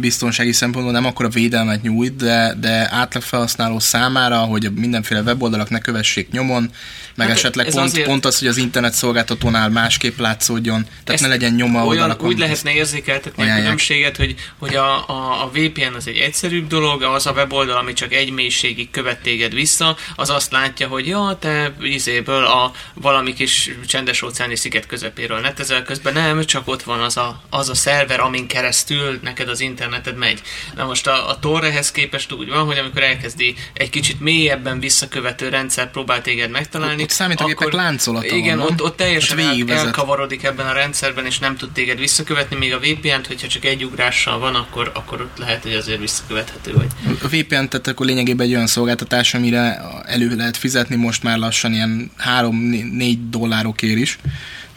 biztonsági 0.00 0.52
szempontból 0.52 0.92
nem 0.92 1.04
akkora 1.04 1.28
védelmet 1.28 1.82
nyújt, 1.82 2.16
de, 2.16 2.54
de 2.60 2.88
átlag 2.90 3.22
felhasználó 3.22 3.78
számára, 3.78 4.38
hogy 4.38 4.64
a 4.66 4.70
mindenféle 4.74 5.20
weboldalak 5.20 5.70
ne 5.70 5.78
kövessék 5.78 6.30
nyomon, 6.30 6.70
meg 7.14 7.26
Hát 7.26 7.36
esetleg 7.36 7.66
pont, 7.66 7.78
azért- 7.78 8.06
pont 8.06 8.24
az, 8.24 8.38
hogy 8.38 8.48
az 8.48 8.56
internet 8.56 8.92
szolgáltatónál 8.92 9.68
másképp 9.68 10.18
látszódjon, 10.18 10.82
tehát 10.82 11.10
Ezt 11.10 11.22
ne 11.22 11.28
legyen 11.28 11.54
nyoma 11.54 11.80
a 11.80 11.84
olyan, 11.84 12.16
úgy 12.20 12.38
lehetne 12.38 12.72
érzékeltetni 12.72 13.42
a 13.42 13.44
ajánlják. 13.44 13.62
különbséget, 13.62 14.16
hogy, 14.16 14.34
hogy 14.58 14.74
a, 14.74 15.08
a, 15.08 15.42
a 15.42 15.50
VPN 15.52 15.94
az 15.96 16.06
egy 16.08 16.16
egyszerűbb 16.16 16.66
dolog, 16.66 17.02
az 17.02 17.26
a 17.26 17.32
weboldal, 17.32 17.76
ami 17.76 17.92
csak 17.92 18.12
egy 18.12 18.30
mélységig 18.30 18.90
követ 18.90 19.18
téged 19.22 19.54
vissza, 19.54 19.96
az 20.16 20.30
azt 20.30 20.52
látja, 20.52 20.88
hogy 20.88 21.06
ja, 21.06 21.36
te 21.40 21.72
izéből 21.80 22.44
a 22.44 22.72
valami 22.94 23.32
kis 23.32 23.70
csendes 23.86 24.22
óceáni 24.22 24.56
sziget 24.56 24.86
közepéről 24.86 25.40
netezel, 25.40 25.82
közben 25.82 26.12
nem, 26.12 26.21
csak 26.44 26.68
ott 26.68 26.82
van 26.82 27.00
az 27.00 27.16
a, 27.16 27.40
az 27.50 27.68
a 27.68 27.74
szerver, 27.74 28.20
amin 28.20 28.46
keresztül 28.46 29.18
neked 29.22 29.48
az 29.48 29.60
interneted 29.60 30.16
megy. 30.16 30.40
Na 30.74 30.84
most 30.84 31.06
a, 31.06 31.28
a 31.28 31.38
Tor 31.38 31.64
ehhez 31.64 31.90
képest 31.90 32.32
úgy 32.32 32.48
van, 32.48 32.64
hogy 32.64 32.78
amikor 32.78 33.02
elkezdi 33.02 33.54
egy 33.72 33.90
kicsit 33.90 34.20
mélyebben 34.20 34.80
visszakövető 34.80 35.48
rendszer 35.48 35.90
próbál 35.90 36.22
téged 36.22 36.50
megtalálni, 36.50 37.02
Ott 37.02 37.10
számítógépek 37.10 37.72
láncolata 37.72 38.34
Igen, 38.36 38.58
van, 38.58 38.66
nem? 38.66 38.74
ott, 38.74 38.82
ott 38.82 38.96
teljesen 38.96 39.38
Ott 39.38 39.70
el, 39.70 39.78
elkavarodik 39.78 40.42
ebben 40.42 40.66
a 40.66 40.72
rendszerben, 40.72 41.26
és 41.26 41.38
nem 41.38 41.56
tud 41.56 41.70
téged 41.70 41.98
visszakövetni, 41.98 42.56
még 42.56 42.74
a 42.74 42.78
VPN-t, 42.78 43.26
hogyha 43.26 43.46
csak 43.46 43.64
egy 43.64 43.84
ugrással 43.84 44.38
van, 44.38 44.54
akkor, 44.54 44.90
akkor 44.94 45.20
ott 45.20 45.38
lehet, 45.38 45.62
hogy 45.62 45.74
azért 45.74 46.00
visszakövethető 46.00 46.72
vagy. 46.72 46.86
A 47.22 47.28
VPN 47.28 47.48
tehát 47.48 47.86
akkor 47.86 48.06
lényegében 48.06 48.46
egy 48.46 48.54
olyan 48.54 48.66
szolgáltatás, 48.66 49.34
amire 49.34 49.82
elő 50.06 50.36
lehet 50.36 50.56
fizetni 50.56 50.96
most 50.96 51.22
már 51.22 51.38
lassan 51.38 51.72
ilyen 51.72 52.10
3-4 52.40 53.16
dollárokért 53.30 53.98
is. 53.98 54.18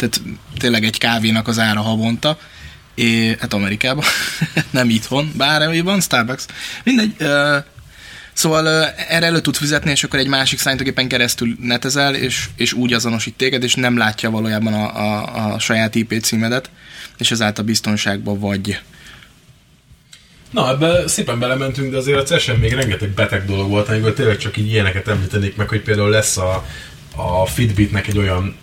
Tehát 0.09 0.37
tényleg 0.57 0.83
egy 0.83 0.97
kávénak 0.97 1.47
az 1.47 1.59
ára 1.59 1.81
havonta. 1.81 2.39
É, 2.95 3.35
hát 3.39 3.53
Amerikában, 3.53 4.03
nem 4.69 4.89
itthon, 4.89 5.31
bár 5.37 5.83
van 5.83 6.01
Starbucks. 6.01 6.45
Mindegy. 6.83 7.15
Ö, 7.17 7.57
Szóval 8.33 8.65
ö, 8.65 8.83
erre 9.07 9.25
elő 9.25 9.39
tudsz 9.39 9.57
fizetni, 9.57 9.91
és 9.91 10.03
akkor 10.03 10.19
egy 10.19 10.27
másik 10.27 10.59
számítógépen 10.59 11.07
keresztül 11.07 11.55
netezel, 11.61 12.15
és, 12.15 12.49
és 12.55 12.73
úgy 12.73 12.93
azonosít 12.93 13.35
téged, 13.35 13.63
és 13.63 13.75
nem 13.75 13.97
látja 13.97 14.29
valójában 14.29 14.73
a, 14.73 14.97
a, 14.97 15.53
a 15.53 15.59
saját 15.59 15.95
IP 15.95 16.19
címedet, 16.21 16.69
és 17.17 17.31
ezáltal 17.31 17.65
biztonságban 17.65 18.39
vagy. 18.39 18.79
Na, 20.51 20.69
ebbe 20.69 21.07
szépen 21.07 21.39
belementünk, 21.39 21.91
de 21.91 21.97
azért 21.97 22.19
a 22.19 22.23
CES-en 22.23 22.55
még 22.55 22.73
rengeteg 22.73 23.09
beteg 23.09 23.45
dolog 23.45 23.69
volt, 23.69 23.89
amikor 23.89 24.13
tényleg 24.13 24.37
csak 24.37 24.57
így 24.57 24.67
ilyeneket 24.67 25.07
említenék 25.07 25.55
meg, 25.55 25.67
hogy 25.67 25.81
például 25.81 26.09
lesz 26.09 26.37
a, 26.37 26.65
a 27.15 27.45
Fitbitnek 27.45 28.07
egy 28.07 28.17
olyan 28.17 28.55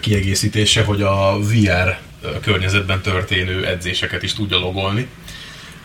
kiegészítése, 0.00 0.82
hogy 0.82 1.02
a 1.02 1.38
VR 1.38 1.98
környezetben 2.42 3.00
történő 3.00 3.66
edzéseket 3.66 4.22
is 4.22 4.32
tudja 4.32 4.58
logolni. 4.58 5.06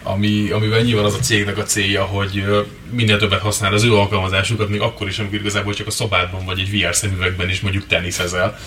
Ami, 0.03 0.49
amivel 0.49 0.81
nyilván 0.81 1.05
az 1.05 1.13
a 1.13 1.19
cégnek 1.19 1.57
a 1.57 1.63
célja, 1.63 2.03
hogy 2.03 2.45
minél 2.91 3.17
többet 3.17 3.41
használ 3.41 3.73
az 3.73 3.83
ő 3.83 3.95
alkalmazásukat, 3.95 4.69
még 4.69 4.81
akkor 4.81 5.07
is, 5.07 5.19
amikor 5.19 5.39
igazából 5.39 5.73
csak 5.73 5.87
a 5.87 5.91
szobádban 5.91 6.45
vagy 6.45 6.59
egy 6.59 6.81
VR 6.81 6.95
szemüvegben 6.95 7.49
is 7.49 7.59
mondjuk 7.59 7.87
teniszezel 7.87 8.57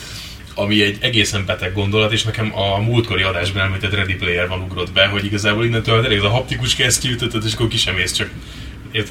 ami 0.55 0.83
egy 0.83 0.97
egészen 1.01 1.45
beteg 1.47 1.73
gondolat, 1.73 2.13
és 2.13 2.23
nekem 2.23 2.59
a 2.59 2.79
múltkori 2.79 3.23
adásban 3.23 3.63
említett 3.63 3.95
Ready 3.95 4.15
Player 4.15 4.49
van 4.49 4.61
ugrott 4.61 4.93
be, 4.93 5.07
hogy 5.07 5.25
igazából 5.25 5.65
innentől 5.65 6.05
elég 6.05 6.19
ez 6.19 6.25
a 6.25 6.29
haptikus 6.29 6.75
kesztyűtötet, 6.75 7.45
és 7.45 7.53
akkor 7.53 7.69
ki 7.69 7.77
sem 7.77 7.99
ész, 7.99 8.13
csak 8.13 8.31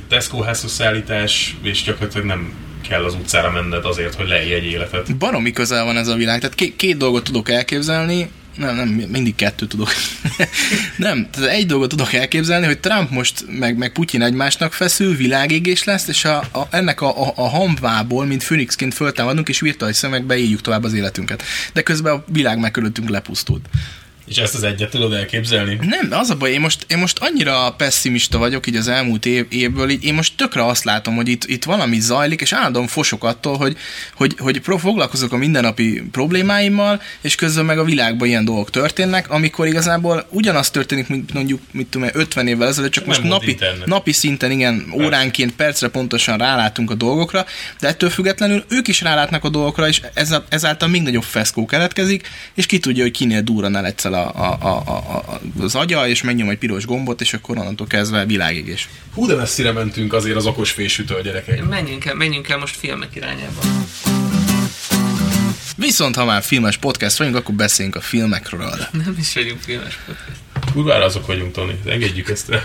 Tesco 0.08 0.42
házhoz 0.42 0.72
szállítás, 0.72 1.56
és 1.62 1.84
gyakorlatilag 1.84 2.26
nem 2.26 2.54
kell 2.88 3.04
az 3.04 3.14
utcára 3.14 3.52
menned 3.52 3.86
azért, 3.86 4.16
hogy 4.16 4.28
leélj 4.28 4.54
egy 4.54 4.66
életet. 4.66 5.18
baromi 5.18 5.52
közel 5.52 5.86
van 5.86 5.98
ez 5.98 6.08
a 6.08 6.16
világ. 6.16 6.40
Tehát 6.40 6.56
két, 6.56 6.76
két 6.76 6.98
dolgot 6.98 7.24
tudok 7.24 7.50
elképzelni, 7.50 8.30
nem, 8.58 8.76
nem, 8.76 8.88
mindig 8.88 9.36
kettő 9.36 9.68
tudok. 9.68 9.90
nem, 10.98 11.30
tehát 11.32 11.50
egy 11.50 11.66
dolgot 11.66 11.90
tudok 11.90 12.14
elképzelni, 12.14 12.66
hogy 12.66 12.80
Trump 12.80 13.10
most 13.10 13.46
meg, 13.48 13.78
meg 13.78 13.92
Putyin 13.92 14.22
egymásnak 14.22 14.74
feszül, 14.74 15.16
világégés 15.16 15.84
lesz, 15.84 16.08
és 16.08 16.26
a, 16.26 16.38
a, 16.38 16.68
ennek 16.70 17.02
a, 17.02 17.28
a, 17.28 17.34
a 17.36 17.50
hamvából, 17.50 18.26
mint 18.26 18.44
Phoenixként 18.44 18.94
föltámadunk, 18.94 19.50
és 19.50 19.60
virtuális 19.60 19.96
szemekbe 19.96 20.38
éljük 20.38 20.62
tovább 20.62 20.84
az 20.84 20.94
életünket. 20.94 21.44
De 21.74 21.82
közben 21.82 22.14
a 22.14 22.24
világ 22.28 22.60
meg 22.60 22.72
körülöttünk 22.72 23.10
lepusztult. 23.10 23.66
És 24.26 24.38
ezt 24.38 24.56
az 24.56 24.64
egyet 24.64 24.90
tudod 24.90 25.14
elképzelni? 25.14 25.78
Nem, 25.82 26.20
az 26.20 26.30
a 26.30 26.36
baj, 26.36 26.52
én 26.52 26.60
most, 26.60 26.86
én 26.88 26.98
most 26.98 27.20
annyira 27.20 27.72
pessimista 27.78 28.38
vagyok 28.38 28.68
így 28.68 28.76
az 28.76 28.88
elmúlt 28.88 29.26
év, 29.26 29.46
évből, 29.50 29.90
így 29.90 30.04
én 30.04 30.14
most 30.14 30.34
tökre 30.38 30.66
azt 30.66 30.84
látom, 30.84 31.16
hogy 31.16 31.28
itt, 31.28 31.44
itt 31.46 31.64
valami 31.64 32.00
zajlik, 32.00 32.42
és 32.42 32.54
állandóan 32.54 32.88
fosok 32.88 33.24
attól, 33.24 33.58
hogy, 33.58 33.78
hogy, 34.16 34.36
hogy 34.38 34.62
foglalkozok 34.64 35.32
a 35.32 35.38
mindennapi 35.38 36.04
problémáimmal, 36.12 37.02
és 37.22 37.36
közben 37.36 37.66
meg 37.66 37.80
a 37.80 37.84
világban 37.84 38.28
ilyen 38.28 38.46
dolgok 38.46 38.70
történnek, 38.70 39.30
amikor 39.30 39.68
igazából 39.68 40.28
ugyanaz 40.30 40.70
történik, 40.70 41.08
mint 41.08 41.34
mondjuk, 41.34 41.62
mit 41.72 41.88
tudom, 41.88 42.08
én, 42.08 42.14
50 42.14 42.48
évvel 42.48 42.68
ezelőtt, 42.68 42.92
csak 42.92 43.06
Nem 43.06 43.16
most 43.16 43.30
napi, 43.30 43.50
internet. 43.50 43.88
napi 43.88 44.12
szinten, 44.12 44.52
igen, 44.52 44.94
óránként, 44.94 45.56
percre 45.56 45.88
pontosan 45.88 46.38
rálátunk 46.38 46.92
a 46.92 46.96
dolgokra, 46.96 47.46
de 47.80 47.88
ettől 47.88 48.10
függetlenül 48.10 48.66
ők 48.70 48.88
is 48.88 49.02
rálátnak 49.02 49.44
a 49.44 49.50
dolgokra, 49.50 49.88
és 49.88 50.02
ezáltal 50.50 50.88
még 50.88 51.02
nagyobb 51.02 51.24
feszkó 51.24 51.66
keletkezik, 51.66 52.30
és 52.54 52.66
ki 52.66 52.80
tudja, 52.80 53.04
hogy 53.04 53.12
kinél 53.12 53.42
durran 53.42 53.76
el 53.76 53.86
egyszer 53.86 54.12
a, 54.14 54.32
a, 54.36 54.58
a, 54.60 54.84
a, 54.86 55.16
a, 55.16 55.42
az 55.60 55.76
agya, 55.76 56.08
és 56.08 56.22
megnyom 56.22 56.50
egy 56.50 56.58
piros 56.58 56.86
gombot, 56.86 57.22
és 57.22 57.34
akkor 57.34 57.58
onnantól 57.58 57.88
kezdve 57.88 58.26
világégés. 58.26 58.90
Hú, 59.14 59.28
de 59.28 59.36
messzire 59.36 59.72
mentünk 59.72 60.14
azért 60.14 60.36
az 60.36 60.46
okos 60.46 60.72
fésűtől, 60.72 61.22
gyerekek. 61.22 61.68
Menjünk 61.68 62.06
el, 62.06 62.14
menjünk 62.16 62.50
el 62.50 62.58
most 62.58 62.76
filmek 62.76 63.16
irányába. 63.16 63.62
Viszont 65.78 66.16
ha 66.16 66.26
már 66.26 66.44
filmes 66.44 66.78
podcast 66.78 67.18
vagyunk, 67.18 67.36
akkor 67.36 67.56
beszéljünk 67.56 67.98
a 67.98 68.02
filmekről. 68.02 68.88
Nem 68.92 69.16
is 69.20 69.34
vagyunk 69.34 69.62
filmes 69.62 70.00
podcast. 70.06 70.42
Kurvára 70.74 71.04
azok 71.04 71.26
vagyunk, 71.26 71.52
Tony. 71.52 71.80
Engedjük 71.86 72.30
ezt 72.30 72.50
el. 72.50 72.64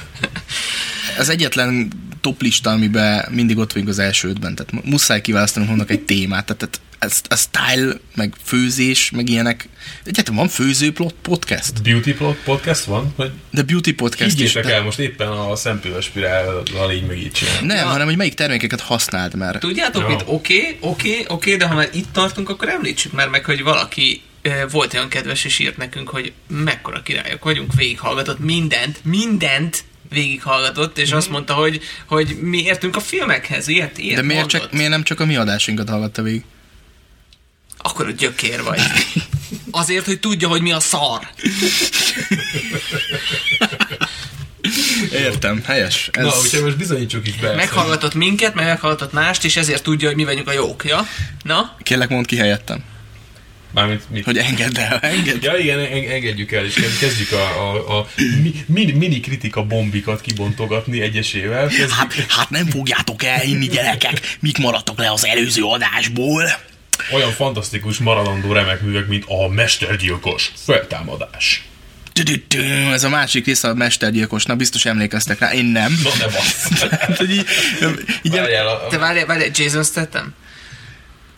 Az 1.18 1.28
egyetlen 1.28 1.92
top 2.20 2.42
lista, 2.42 2.70
amiben 2.70 3.24
mindig 3.30 3.58
ott 3.58 3.72
vagyunk 3.72 3.90
az 3.90 3.98
első 3.98 4.28
ötben, 4.28 4.54
tehát 4.54 4.84
muszáj 4.84 5.20
kiválasztanunk 5.20 5.70
mondok 5.70 5.90
egy 5.90 6.00
témát, 6.00 6.46
tehát, 6.46 6.56
tehát 6.56 6.80
ez, 6.98 7.20
a 7.28 7.36
style, 7.36 7.92
meg 8.14 8.34
főzés, 8.44 9.10
meg 9.10 9.28
ilyenek. 9.28 9.68
Egyáltalán 10.04 10.38
van 10.38 10.48
főző 10.48 10.92
plot- 10.92 11.14
podcast? 11.22 11.82
Beauty 11.82 12.12
plot- 12.12 12.38
podcast 12.44 12.84
van? 12.84 13.12
Hogy 13.16 13.30
De 13.50 13.62
beauty 13.62 13.92
podcast 13.92 14.22
is. 14.32 14.34
higgyétek 14.34 14.64
De, 14.64 14.74
el, 14.74 14.82
most 14.82 14.98
éppen 14.98 15.28
a 15.28 15.56
szempillas 15.56 16.04
spirállal 16.04 16.92
így 16.92 17.06
meg 17.06 17.18
így 17.18 17.32
csinál. 17.32 17.60
nem, 17.62 17.76
Ja. 17.76 17.84
hanem 17.86 18.06
hogy 18.06 18.16
melyik 18.16 18.34
termékeket 18.34 18.80
használd 18.80 19.34
már. 19.34 19.56
Tudjátok 19.58 20.02
Ja. 20.02 20.08
mit? 20.08 20.22
Oké, 20.26 20.76
oké, 20.80 21.24
oké, 21.28 21.56
de 21.56 21.66
ha 21.66 21.74
már 21.74 21.88
itt 21.92 22.12
tartunk, 22.12 22.48
akkor 22.48 22.68
említsük 22.68 23.12
már 23.12 23.28
meg, 23.28 23.44
hogy 23.44 23.62
valaki 23.62 24.22
volt 24.70 24.94
olyan 24.94 25.08
kedves 25.08 25.44
és 25.44 25.58
írt 25.58 25.76
nekünk, 25.76 26.08
hogy 26.08 26.32
mekkora 26.48 27.02
királyok 27.02 27.44
vagyunk, 27.44 27.74
végighallgatott 27.74 28.38
mindent, 28.38 29.00
mindent 29.04 29.84
végighallgatott, 30.10 30.98
és 30.98 31.12
azt 31.12 31.30
mondta, 31.30 31.54
hogy, 31.54 31.80
hogy 32.06 32.36
mi 32.40 32.62
értünk 32.62 32.96
a 32.96 33.00
filmekhez, 33.00 33.68
ilyet, 33.68 33.98
ilyet 33.98 34.16
De 34.16 34.22
miért, 34.22 34.40
mondott. 34.40 34.60
csak, 34.60 34.72
miért 34.72 34.90
nem 34.90 35.02
csak 35.02 35.20
a 35.20 35.24
mi 35.26 35.36
adásunkat 35.36 35.88
hallgatta 35.88 36.22
végig? 36.22 36.42
Akkor 37.78 38.06
a 38.06 38.10
gyökér 38.10 38.62
vagy. 38.62 38.80
Azért, 39.70 40.04
hogy 40.04 40.20
tudja, 40.20 40.48
hogy 40.48 40.60
mi 40.60 40.72
a 40.72 40.80
szar. 40.80 41.28
Értem, 45.12 45.62
helyes. 45.64 46.08
Ez... 46.12 46.24
Na, 46.24 46.32
úgyhogy 46.42 46.62
most 46.62 46.76
bizonyítsuk 46.76 47.26
is 47.26 47.34
be. 47.36 47.54
Meghallgatott 47.54 48.14
minket, 48.14 48.54
meg 48.54 48.64
meghallgatott 48.64 49.12
mást, 49.12 49.44
és 49.44 49.56
ezért 49.56 49.82
tudja, 49.82 50.06
hogy 50.08 50.16
mi 50.16 50.24
vagyunk 50.24 50.48
a 50.48 50.52
jók, 50.52 50.84
ja? 50.84 51.06
Na? 51.42 51.76
Kérlek, 51.82 52.08
mondd 52.08 52.24
ki 52.24 52.36
helyettem. 52.36 52.76
hogy- 52.76 52.86
Mármint 53.74 54.10
mit? 54.10 54.24
Hogy 54.24 54.38
engedd 54.38 54.78
el, 54.78 54.98
engedd. 54.98 55.36
Ja 55.42 55.56
igen, 55.56 55.78
en- 55.78 56.10
engedjük 56.10 56.52
el, 56.52 56.64
és 56.64 56.74
kezd- 56.74 56.98
kezdjük 56.98 57.32
a, 57.32 57.70
a, 57.72 57.98
a 57.98 58.06
mi- 58.42 58.64
mini, 58.66 58.92
mini 58.92 59.20
kritika 59.20 59.62
bombikat 59.66 60.20
kibontogatni 60.20 61.00
egyesével. 61.00 61.66
Kezdjük. 61.66 61.90
Hát, 61.90 62.14
hát 62.28 62.50
nem 62.50 62.66
fogjátok 62.66 63.22
elhinni, 63.24 63.66
gyerekek, 63.68 64.36
mik 64.40 64.58
maradtak 64.58 64.98
le 64.98 65.12
az 65.12 65.24
előző 65.26 65.62
adásból. 65.62 66.44
Olyan 67.12 67.30
fantasztikus, 67.30 67.98
maradandó 67.98 68.52
remek 68.52 68.80
művek, 68.80 69.06
mint 69.06 69.24
a 69.26 69.48
Mestergyilkos 69.48 70.52
feltámadás. 70.64 71.62
Ez 72.92 73.04
a 73.04 73.08
másik 73.08 73.46
része 73.46 73.68
a 73.68 73.74
mestergyilkosnak, 73.74 74.56
biztos 74.56 74.84
emlékeztek 74.84 75.38
rá, 75.38 75.52
én 75.52 75.64
nem. 75.64 75.98
Na 76.02 76.10
ne 76.18 76.24
bassz! 76.24 76.88
Hát, 76.90 77.22
így, 77.22 77.44
így, 78.22 78.32
Várjál, 78.32 78.68
a, 78.68 78.86
Te 78.86 78.98
várjál, 78.98 79.26
várjál, 79.26 79.50
Jason 79.54 79.84
Statham? 79.84 80.34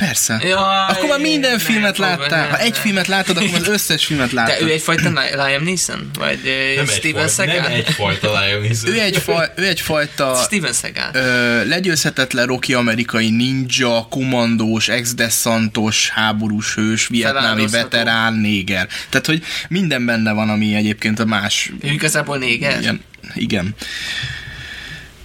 Persze. 0.01 0.41
Jaj, 0.43 0.55
akkor 0.89 1.09
már 1.09 1.19
minden 1.21 1.59
filmet 1.59 1.97
fogod, 1.97 2.11
láttál. 2.19 2.41
nem, 2.41 2.51
Ha 2.51 2.59
egy 2.59 2.73
nem. 2.73 2.81
filmet 2.83 3.07
láttad, 3.07 3.37
akkor 3.37 3.59
az 3.61 3.69
összes 3.69 4.05
filmet 4.05 4.29
Te 4.29 4.35
láttad. 4.35 4.69
ő 4.69 4.71
egyfajta 4.73 5.09
Li- 5.09 5.43
Liam 5.47 5.65
Neeson? 5.65 6.11
Vagy 6.19 6.39
nem, 6.77 6.87
Steven 6.87 7.23
egyfajta, 7.25 7.53
nem 7.53 7.63
Seagal? 7.63 7.71
egyfajta 7.79 8.41
Lion 8.41 8.61
Neeson. 8.61 8.91
Ő, 8.95 9.01
egyfaj, 9.01 9.47
ő 9.57 9.67
egyfajta 9.67 10.35
Steven 10.45 10.73
Seagal. 10.73 11.11
ö, 11.13 11.65
legyőzhetetlen 11.69 12.47
roki 12.47 12.75
amerikai 12.75 13.31
ninja, 13.31 14.07
kommandós, 14.11 14.89
ex-desszantos, 14.89 16.09
háborús 16.09 16.75
hős, 16.75 17.07
vietnámi 17.07 17.67
veterán, 17.67 18.33
néger. 18.35 18.89
Tehát, 19.09 19.27
hogy 19.27 19.43
minden 19.69 20.07
benne 20.07 20.33
van, 20.33 20.49
ami 20.51 20.75
egyébként 20.75 21.19
a 21.19 21.25
más... 21.25 21.73
Ő 21.83 21.89
igazából 21.91 22.39
néger? 22.39 22.81
Igen. 22.81 23.01
igen. 23.35 23.75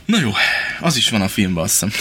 Na 0.06 0.20
jó, 0.20 0.32
az 0.80 0.96
is 0.96 1.10
van 1.10 1.22
a 1.22 1.28
filmben, 1.28 1.64
azt 1.64 1.72
hiszem. 1.74 1.92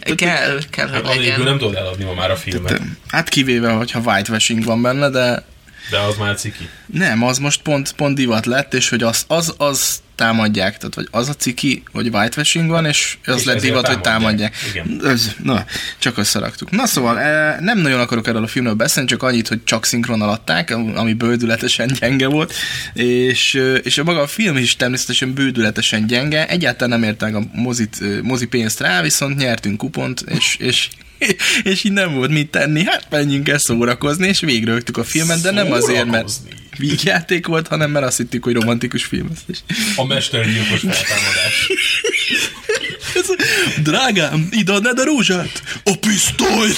Kell, 0.16 0.58
kell, 0.70 0.88
Hát 0.88 1.06
hogy 1.06 1.16
legyen. 1.16 1.40
nem 1.40 1.58
tudod 1.58 1.74
eladni 1.74 2.04
ma 2.04 2.14
már 2.14 2.30
a 2.30 2.36
filmet. 2.36 2.80
Hát 3.08 3.28
kivéve, 3.28 3.70
hogyha 3.70 3.98
whitewashing 4.00 4.64
van 4.64 4.82
benne, 4.82 5.08
de 5.08 5.44
De 5.90 5.98
az 5.98 6.16
már 6.16 6.34
ciki. 6.36 6.68
nem, 6.86 7.22
az 7.22 7.38
most 7.38 7.62
pont, 7.62 7.92
pont 7.92 8.14
divat 8.14 8.46
lett, 8.46 8.74
és 8.74 8.88
hogy 8.88 9.02
az, 9.02 9.24
az, 9.28 9.54
az 9.58 10.02
támadják, 10.18 10.76
tehát 10.76 10.94
vagy 10.94 11.08
az 11.10 11.28
a 11.28 11.34
ciki, 11.34 11.82
hogy 11.92 12.08
whitewashing 12.08 12.68
van, 12.68 12.84
és 12.84 13.16
az 13.24 13.38
És 13.38 13.44
lett 13.44 13.60
divat, 13.60 13.86
hogy 13.86 14.00
támadják. 14.00 14.56
Igen. 14.70 15.00
Ez, 15.04 15.34
na, 15.42 15.64
csak 15.98 16.18
összeraktuk. 16.18 16.70
Na 16.70 16.86
szóval, 16.86 17.18
eh, 17.18 17.56
nem 17.60 17.78
nagyon 17.78 18.00
akarok 18.00 18.26
erről 18.26 18.42
a 18.42 18.46
filmről 18.46 18.74
beszélni, 18.74 19.08
csak 19.08 19.22
annyit, 19.22 19.48
hogy 19.48 19.64
csak 19.64 19.84
szinkronnal 19.84 20.28
adták, 20.28 20.76
ami 20.94 21.12
bődületesen 21.12 21.90
gyenge 22.00 22.26
volt, 22.26 22.54
és, 22.92 23.60
és 23.82 23.98
a 23.98 24.04
maga 24.04 24.20
a 24.20 24.26
film 24.26 24.56
is 24.56 24.76
természetesen 24.76 25.34
bődületesen 25.34 26.06
gyenge, 26.06 26.48
egyáltalán 26.48 27.00
nem 27.00 27.08
értek 27.08 27.34
a 27.34 27.42
mozit, 27.52 28.22
mozi 28.22 28.46
pénzt 28.46 28.80
rá, 28.80 29.02
viszont 29.02 29.36
nyertünk 29.36 29.76
kupont, 29.76 30.24
és, 30.28 30.56
és 30.56 30.88
és 31.62 31.84
így 31.84 31.92
nem 31.92 32.14
volt 32.14 32.30
mit 32.30 32.50
tenni, 32.50 32.84
hát 32.84 33.06
menjünk 33.10 33.48
el 33.48 33.58
szórakozni, 33.58 34.28
és 34.28 34.40
végrögtük 34.40 34.96
a 34.96 35.04
filmet, 35.04 35.40
de 35.40 35.50
nem 35.50 35.72
azért, 35.72 36.06
mert. 36.06 36.30
Vígjáték 36.78 37.46
volt, 37.46 37.68
hanem 37.68 37.90
mert 37.90 38.06
azt 38.06 38.16
hittük, 38.16 38.44
hogy 38.44 38.54
romantikus 38.54 39.04
film 39.04 39.28
ez 39.32 39.38
is. 39.46 39.58
A 39.96 40.04
Mestergyilkos 40.04 40.80
feltámadás. 40.80 41.66
Drágám, 43.82 44.48
ide 44.50 44.72
adnád 44.72 44.98
a 44.98 45.04
rózsát? 45.04 45.62
A 45.84 45.96
pisztolyt! 46.00 46.76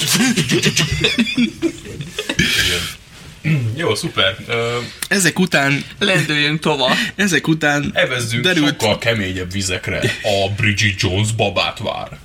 Jó, 3.77 3.95
szuper. 3.95 4.37
Ö, 4.49 4.79
Ezek 5.09 5.39
után, 5.39 5.85
Lendüljünk 5.99 6.61
tovább. 6.61 6.97
ezek 7.17 7.49
után 7.49 7.91
Evezzünk 7.95 8.43
derült, 8.43 8.69
sokkal 8.69 8.99
keményebb 8.99 9.53
vizekre. 9.53 9.99
A 10.23 10.51
Bridget 10.57 11.01
Jones 11.01 11.33
babát 11.33 11.79
vár. 11.79 12.19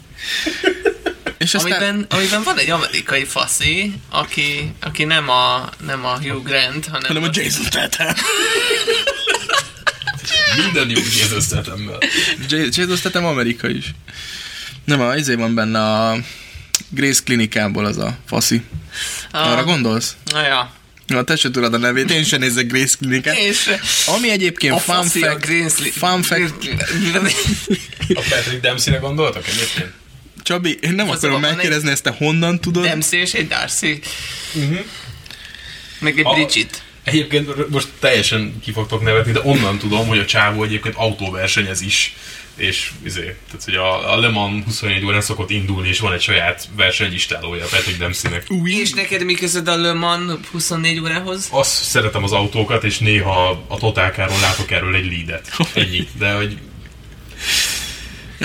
És 1.46 1.54
aztán, 1.54 1.72
Amiben, 1.72 2.06
amiben 2.10 2.44
van 2.44 2.58
egy 2.60 2.70
amerikai 2.70 3.24
faszi, 3.24 3.94
aki, 4.10 4.72
aki 4.82 5.04
nem, 5.04 5.30
a, 5.30 5.70
nem 5.86 6.06
a 6.06 6.20
Hugh 6.22 6.44
Grant, 6.44 6.86
hanem, 6.86 7.08
hanem 7.08 7.24
a 7.24 7.30
Jason 7.32 7.64
Statham. 7.66 8.14
Minden 10.64 10.90
jó 10.90 11.02
kézöztetemmel. 11.02 11.98
J- 12.50 12.76
Jason 12.78 12.96
Statham 12.98 13.26
Amerika 13.26 13.70
is. 13.70 13.94
Nem, 14.86 15.02
a 15.02 15.16
izé 15.16 15.36
van 15.36 15.56
benne 15.56 15.80
a 15.82 16.18
Grace 16.90 17.22
klinikából 17.24 17.86
az 17.86 17.98
a 17.98 18.18
faszi. 18.28 18.62
Ah. 19.32 19.52
Arra 19.52 19.64
gondolsz? 19.64 20.16
Na 20.32 20.46
ja. 20.46 20.72
Na, 21.08 21.24
te 21.24 21.36
se 21.36 21.52
tudod 21.52 21.74
a 21.74 21.78
nevét, 21.78 22.12
én 22.12 22.24
sem 22.24 22.40
nézek 22.40 22.68
Grace 22.68 22.96
klinikát. 23.00 23.36
Ami 24.06 24.30
egyébként 24.30 24.74
a 24.74 24.78
fun 24.80 24.96
faszi 24.96 25.24
a 25.24 25.30
fact, 25.30 25.46
Greensley. 25.46 25.92
fun 25.92 26.24
fact, 26.24 26.54
A 28.14 28.22
Patrick 28.30 28.62
Dempsey-re 28.62 29.00
gondoltak 29.00 29.48
egyébként? 29.48 29.92
Csabi, 30.46 30.78
én 30.82 30.94
nem 30.94 31.10
Az 31.10 31.18
akarom 31.18 31.42
megkérdezni, 31.42 31.90
ezt 31.92 32.04
te 32.04 32.10
honnan 32.18 32.60
tudod? 32.60 32.84
Dempsey 32.84 33.20
és 33.20 33.34
egy 33.34 33.48
Darcy. 33.48 34.00
Meg 36.00 36.20
egy 36.20 36.26
A- 36.26 36.34
Bridget. 36.34 36.84
Egyébként 37.04 37.70
most 37.70 37.88
teljesen 38.00 38.60
ki 38.64 38.72
fogtok 38.72 39.04
nevetni, 39.04 39.32
de 39.32 39.40
onnan 39.44 39.78
tudom, 39.78 40.08
hogy 40.08 40.18
a 40.20 40.26
csávó 40.26 40.64
egyébként 40.64 40.96
autóversenyez 40.96 41.82
is. 41.82 42.16
És 42.56 42.92
izé, 43.06 43.22
tehát 43.22 43.64
hogy 43.66 43.76
a, 43.76 44.14
a 44.14 44.20
Le 44.20 44.30
Mans 44.30 44.64
24 44.66 45.06
órán 45.06 45.22
szokott 45.22 45.50
indulni, 45.50 45.88
és 45.88 46.00
van 46.00 46.14
egy 46.14 46.22
saját 46.22 46.68
versenylistálója 46.76 47.66
Patrick 47.70 47.98
Dempseynek. 48.00 48.48
És 48.64 48.92
neked 48.94 49.24
mi 49.24 49.34
közöd 49.34 49.68
a 49.68 49.76
Le 49.78 49.94
Mans 49.94 50.32
24 50.52 51.00
órához? 51.00 51.48
Azt 51.52 51.84
szeretem 51.84 52.24
az 52.24 52.32
autókat, 52.32 52.84
és 52.84 52.98
néha 52.98 53.66
a 53.68 53.78
totálkáron 53.78 54.40
látok 54.40 54.72
erről 54.72 54.96
egy 54.96 55.06
leadet. 55.12 55.52
Ennyi. 55.74 56.08
De 56.18 56.34
hogy 56.34 56.58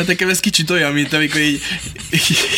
Hát 0.01 0.09
nekem 0.09 0.29
ez 0.29 0.41
kicsit 0.41 0.71
olyan, 0.71 0.93
mint 0.93 1.13
amikor 1.13 1.41
így 1.41 1.63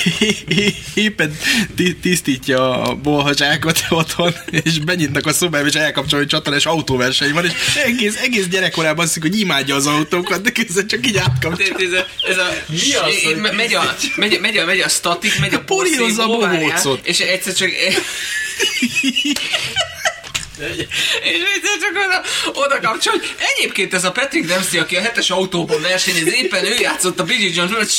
éppen 0.94 1.36
ti- 1.76 1.96
tisztítja 1.96 2.82
a 2.82 2.94
bolhazsákot 2.94 3.84
otthon, 3.88 4.34
és 4.50 4.78
benyitnak 4.78 5.26
a 5.26 5.32
szobába, 5.32 5.66
és 5.66 5.74
elkapcsolja, 5.74 6.16
hogy 6.24 6.26
csatornás 6.26 6.66
autóverseny 6.66 7.32
van, 7.32 7.44
és 7.44 7.52
egész, 7.84 8.16
egész 8.16 8.46
gyerekkorában 8.46 9.04
azt 9.04 9.18
hogy 9.20 9.40
imádja 9.40 9.74
az 9.74 9.86
autókat, 9.86 10.42
de 10.42 10.50
közben 10.50 10.86
csak 10.86 11.06
így 11.06 11.16
átkapcsol. 11.16 11.76
Ez 11.78 11.92
a, 11.92 12.06
ez 12.30 12.38
a, 12.38 12.48
Mi 12.68 12.94
az, 12.94 13.22
hogy- 13.24 13.52
megy, 13.56 13.74
a, 13.74 13.96
megy, 14.16 14.38
megy, 14.40 14.56
a, 14.56 14.64
megy 14.64 14.80
a 14.80 14.88
statik, 14.88 15.38
megy 15.40 15.54
a 15.54 15.56
a 15.56 15.60
porszívó, 15.64 16.26
bohócot. 16.26 17.06
És 17.06 17.18
egyszer 17.18 17.54
csak... 17.54 17.70
És 21.22 21.40
egyszer 21.54 21.78
csak 21.80 22.04
oda, 22.06 22.22
oda 22.64 22.80
kapcsol, 22.80 23.12
hogy 23.12 23.34
egyébként 23.56 23.94
ez 23.94 24.04
a 24.04 24.12
Patrick 24.12 24.46
Dempsey, 24.46 24.78
aki 24.78 24.96
a 24.96 25.00
hetes 25.00 25.30
autóban 25.30 25.80
versenyez, 25.80 26.26
éppen 26.26 26.64
ő 26.64 26.74
játszott 26.80 27.20
a 27.20 27.24
Bridget 27.24 27.56
Jones, 27.56 27.72
hogy 27.72 27.90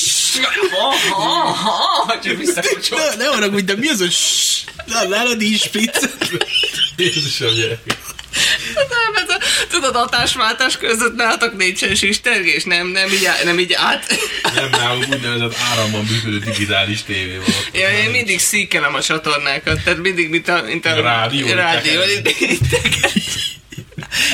ha, 0.71 0.95
ha, 1.09 1.29
ha, 2.05 2.19
csak 2.23 2.37
visszakapcsol. 2.37 2.99
Ne, 2.99 3.15
ne 3.15 3.25
haragudj, 3.25 3.63
de 3.63 3.75
mi 3.75 3.87
az, 3.87 3.99
hogy 3.99 4.11
ssss, 4.11 4.63
Na, 4.85 5.07
nálad 5.07 5.41
is 5.41 5.61
spitz. 5.61 6.09
Jézusom, 6.97 7.53
gyerek. 7.53 7.79
Nem, 8.75 9.23
ez 9.23 9.29
a, 9.29 9.39
tudod, 9.69 9.95
hatásváltás 9.95 10.77
között 10.77 11.15
nálatok 11.15 11.57
nincsen 11.57 11.95
sistergés, 11.95 12.63
nem, 12.63 12.87
nem 12.87 13.09
így, 13.09 13.29
nem 13.43 13.59
így 13.59 13.73
át. 13.73 14.05
Nem 14.55 14.69
nálunk 14.69 15.07
úgynevezett 15.09 15.55
áramban 15.71 16.05
működő 16.11 16.39
digitális 16.39 17.03
tévé 17.03 17.37
van. 17.37 17.55
Ja, 17.73 17.89
én 17.89 18.09
mindig 18.09 18.39
szíkelem 18.39 18.95
a 18.95 19.01
csatornákat, 19.01 19.83
tehát 19.83 19.99
mindig, 20.01 20.29
mint 20.29 20.47
a, 20.47 20.61
mint 20.65 20.85
a 20.85 21.01
Rádió, 21.01 21.47
rádió 21.47 21.99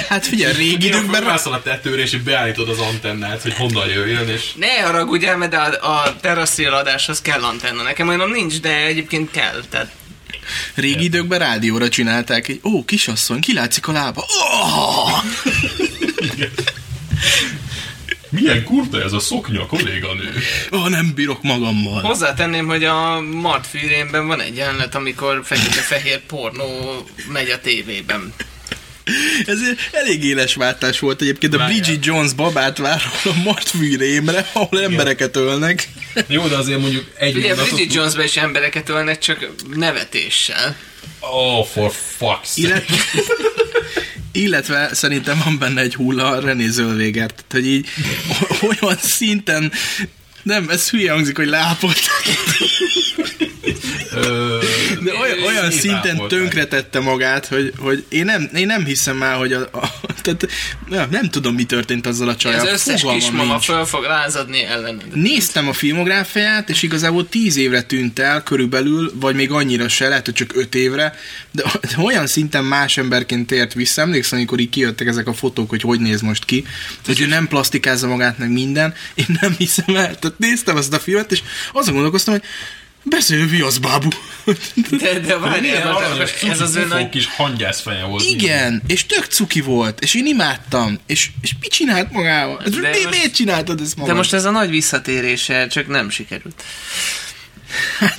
Hát 0.09 0.27
figyelj, 0.27 0.53
régi 0.53 0.71
Időkben 0.71 0.99
időkben 0.99 1.21
rá... 1.21 1.27
rászol 1.27 1.53
a 1.53 1.61
tetőre, 1.61 2.01
és 2.01 2.15
beállítod 2.15 2.69
az 2.69 2.79
antennát, 2.79 3.41
hogy 3.41 3.53
honnan 3.53 3.87
jöjjön, 3.87 4.29
és 4.29 4.41
Ne 4.55 4.81
haragudjál, 4.81 5.37
mert 5.37 5.53
a, 5.53 5.93
a 5.93 6.15
terrasszél 6.21 6.73
adáshoz 6.73 7.21
kell 7.21 7.43
antenna. 7.43 7.81
Nekem 7.81 8.07
olyan 8.07 8.29
nincs, 8.29 8.59
de 8.59 8.85
egyébként 8.85 9.31
kell. 9.31 9.63
Tehát 9.69 9.91
Régi 10.75 11.03
időkben 11.03 11.39
rádióra 11.39 11.89
csinálták, 11.89 12.47
egy 12.47 12.59
ó, 12.63 12.85
kisasszony, 12.85 13.39
kilátszik 13.39 13.87
a 13.87 13.91
lába. 13.91 14.25
Oh! 14.27 15.23
Mi 18.31 18.41
Milyen 18.41 18.63
kurta 18.63 19.01
ez 19.03 19.13
a 19.13 19.19
szoknya, 19.19 19.65
kolléganő. 19.65 20.33
Ah, 20.69 20.89
nem 20.89 21.11
bírok 21.15 21.41
magammal. 21.41 22.01
Hozzátenném, 22.01 22.67
hogy 22.67 22.83
a 22.83 23.21
Mart 23.21 23.67
fűrénben 23.67 24.27
van 24.27 24.41
egy 24.41 24.55
jelenet, 24.55 24.95
amikor 24.95 25.41
fekete-fehér 25.43 26.19
pornó 26.19 26.67
megy 27.31 27.49
a 27.49 27.59
tévében. 27.59 28.33
Ez 29.45 29.59
elég 29.91 30.23
éles 30.23 30.55
váltás 30.55 30.99
volt 30.99 31.21
egyébként. 31.21 31.53
A. 31.55 31.65
Bridget 31.65 32.05
Jones 32.05 32.33
babát 32.33 32.77
vár 32.77 33.01
a 33.23 33.33
Mart 33.43 33.69
fűrémre, 33.69 34.49
ahol 34.53 34.83
embereket 34.83 35.35
ölnek. 35.35 35.89
Jó, 36.27 36.47
de 36.47 36.55
azért 36.55 36.79
mondjuk 36.79 37.05
egy 37.17 37.35
Ugye 37.35 37.47
mondatot... 37.47 37.73
Bridget 37.73 37.93
Jonesban 37.93 38.25
is 38.25 38.37
embereket 38.37 38.89
ölnek, 38.89 39.19
csak 39.19 39.49
nevetéssel. 39.75 40.75
Oh, 41.19 41.65
for 41.65 41.91
fuck's 42.19 42.55
sake. 42.55 42.67
Illetve, 42.67 42.95
illetve 44.31 44.89
szerintem 44.93 45.41
van 45.43 45.57
benne 45.57 45.81
egy 45.81 45.95
hulla 45.95 46.29
a 46.29 46.39
René 46.39 46.67
Zöldvéger. 46.67 47.31
Tehát, 47.31 47.51
hogy 47.51 47.67
így 47.67 47.87
olyan 48.81 48.97
szinten 49.01 49.71
nem, 50.43 50.69
ez 50.69 50.89
hülye 50.89 51.11
hangzik, 51.11 51.37
hogy 51.37 51.47
leápolták, 51.47 52.23
de 55.03 55.13
olyan, 55.21 55.43
olyan 55.45 55.71
szinten 55.71 56.27
tönkretette 56.27 56.99
magát, 56.99 57.45
hogy, 57.45 57.73
hogy 57.77 58.05
én, 58.09 58.25
nem, 58.25 58.49
én 58.55 58.65
nem 58.65 58.85
hiszem 58.85 59.23
el, 59.23 59.37
hogy 59.37 59.53
a, 59.53 59.69
a, 59.71 59.93
tehát, 60.21 60.47
nem, 61.09 61.29
tudom, 61.29 61.55
mi 61.55 61.63
történt 61.63 62.07
azzal 62.07 62.27
a 62.27 62.31
Az 62.31 62.37
csajjal. 62.37 62.67
összes 62.67 63.01
Fogalmam 63.01 63.19
kismama 63.19 63.59
föl 63.59 63.85
fog 63.85 64.03
lázadni 64.03 64.63
ellened. 64.63 65.03
Néztem 65.13 65.67
a 65.67 65.73
filmográfiáját, 65.73 66.69
és 66.69 66.83
igazából 66.83 67.29
tíz 67.29 67.57
évre 67.57 67.81
tűnt 67.81 68.19
el 68.19 68.43
körülbelül, 68.43 69.11
vagy 69.15 69.35
még 69.35 69.51
annyira 69.51 69.89
se, 69.89 70.07
lehet, 70.07 70.25
hogy 70.25 70.33
csak 70.33 70.55
öt 70.55 70.75
évre, 70.75 71.15
de, 71.51 71.63
de 71.81 72.03
olyan 72.09 72.27
szinten 72.27 72.63
más 72.63 72.97
emberként 72.97 73.47
tért 73.47 73.73
vissza. 73.73 74.01
Emlékszem, 74.01 74.37
amikor 74.37 74.59
így 74.59 74.69
kijöttek 74.69 75.07
ezek 75.07 75.27
a 75.27 75.33
fotók, 75.33 75.69
hogy 75.69 75.81
hogy 75.81 75.99
néz 75.99 76.21
most 76.21 76.45
ki, 76.45 76.65
hogy 77.05 77.21
ő 77.21 77.25
nem 77.25 77.47
plastikázza 77.47 78.07
magát, 78.07 78.37
meg 78.37 78.51
minden. 78.51 78.93
Én 79.13 79.25
nem 79.41 79.55
hiszem 79.57 79.95
el. 79.95 80.19
Tehát 80.19 80.37
néztem 80.37 80.77
ezt 80.77 80.93
a 80.93 80.99
filmet, 80.99 81.31
és 81.31 81.41
azon 81.73 81.93
gondolkoztam, 81.93 82.33
hogy 82.33 82.43
beszélő 83.03 83.45
viaszbábú. 83.47 84.07
De, 84.99 85.19
de 85.19 85.33
aranyos, 85.33 86.31
ez 86.43 86.61
az 86.61 86.75
ön 86.75 87.09
kis 87.09 87.25
hangyász 87.25 87.81
feje 87.81 88.03
volt. 88.03 88.23
Igen, 88.23 88.81
és 88.87 89.05
tök 89.05 89.25
cuki 89.25 89.61
volt, 89.61 89.99
és 89.99 90.13
én 90.13 90.25
imádtam. 90.25 90.99
És, 91.05 91.29
és 91.41 91.55
mit 91.61 91.71
csinált 91.71 92.11
magával? 92.11 92.61
Ez 92.65 92.71
De 92.71 92.79
mi, 92.79 92.87
most- 92.87 93.09
miért 93.09 93.33
csináltad 93.33 93.81
ezt 93.81 93.95
magad? 93.95 94.11
De 94.11 94.17
most 94.17 94.33
ez 94.33 94.45
a 94.45 94.51
nagy 94.51 94.69
visszatérése, 94.69 95.67
csak 95.67 95.87
nem 95.87 96.09
sikerült. 96.09 96.63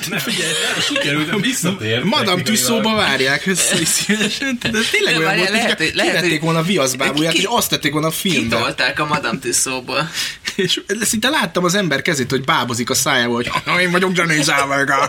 Ne 0.09 0.18
figyelj, 0.18 0.53
nem, 0.53 0.82
sikerült, 0.82 1.30
de 1.30 1.36
visszatért. 1.36 2.05
Madame. 2.05 2.42
Tussaudsba 2.42 2.94
várják 2.94 3.46
össze 3.46 3.80
is 3.80 3.88
szívesen. 3.88 4.59
De 4.62 4.68
tényleg 4.90 5.12
Nem, 5.12 5.22
olyan 5.22 5.24
várjál, 5.24 5.36
volt, 5.46 5.51
lehet, 5.62 5.78
hogy 5.78 5.90
lehet, 5.94 6.40
volna 6.40 6.59
a 6.59 6.62
viaszbábúját, 6.62 7.32
Ki- 7.32 7.38
és 7.38 7.44
azt 7.48 7.68
tették 7.70 7.92
volna 7.92 8.07
a 8.07 8.11
filmbe. 8.11 8.57
Kitolták 8.57 9.01
a 9.01 9.07
Madame 9.07 9.38
Tussaudsból. 9.38 10.11
És 10.57 10.80
szinte 11.01 11.28
láttam 11.28 11.64
az 11.64 11.74
ember 11.74 12.03
kezét, 12.03 12.30
hogy 12.30 12.44
bábozik 12.44 12.90
a 12.90 12.94
szájával, 12.94 13.34
hogy 13.34 13.51
"Ha, 13.64 13.80
én 13.80 13.90
vagyok 13.90 14.16
Johnny 14.16 14.42
Zellweger. 14.42 15.09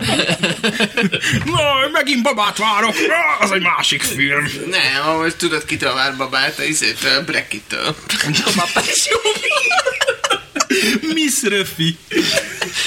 Na, 1.44 1.60
megint 1.92 2.22
babát 2.22 2.58
várok, 2.58 2.94
az 3.40 3.50
egy 3.50 3.62
másik 3.62 4.02
film. 4.02 4.44
Nem, 4.70 5.06
ahogy 5.06 5.36
tudod, 5.36 5.64
kitől 5.64 5.94
vár 5.94 6.16
babát, 6.16 6.58
a 6.58 6.62
izétől, 6.62 7.24
Brekittől. 7.24 7.96
A 8.22 8.52
mapású. 8.56 9.16
Miss 11.14 11.42
Röfi. 11.42 11.96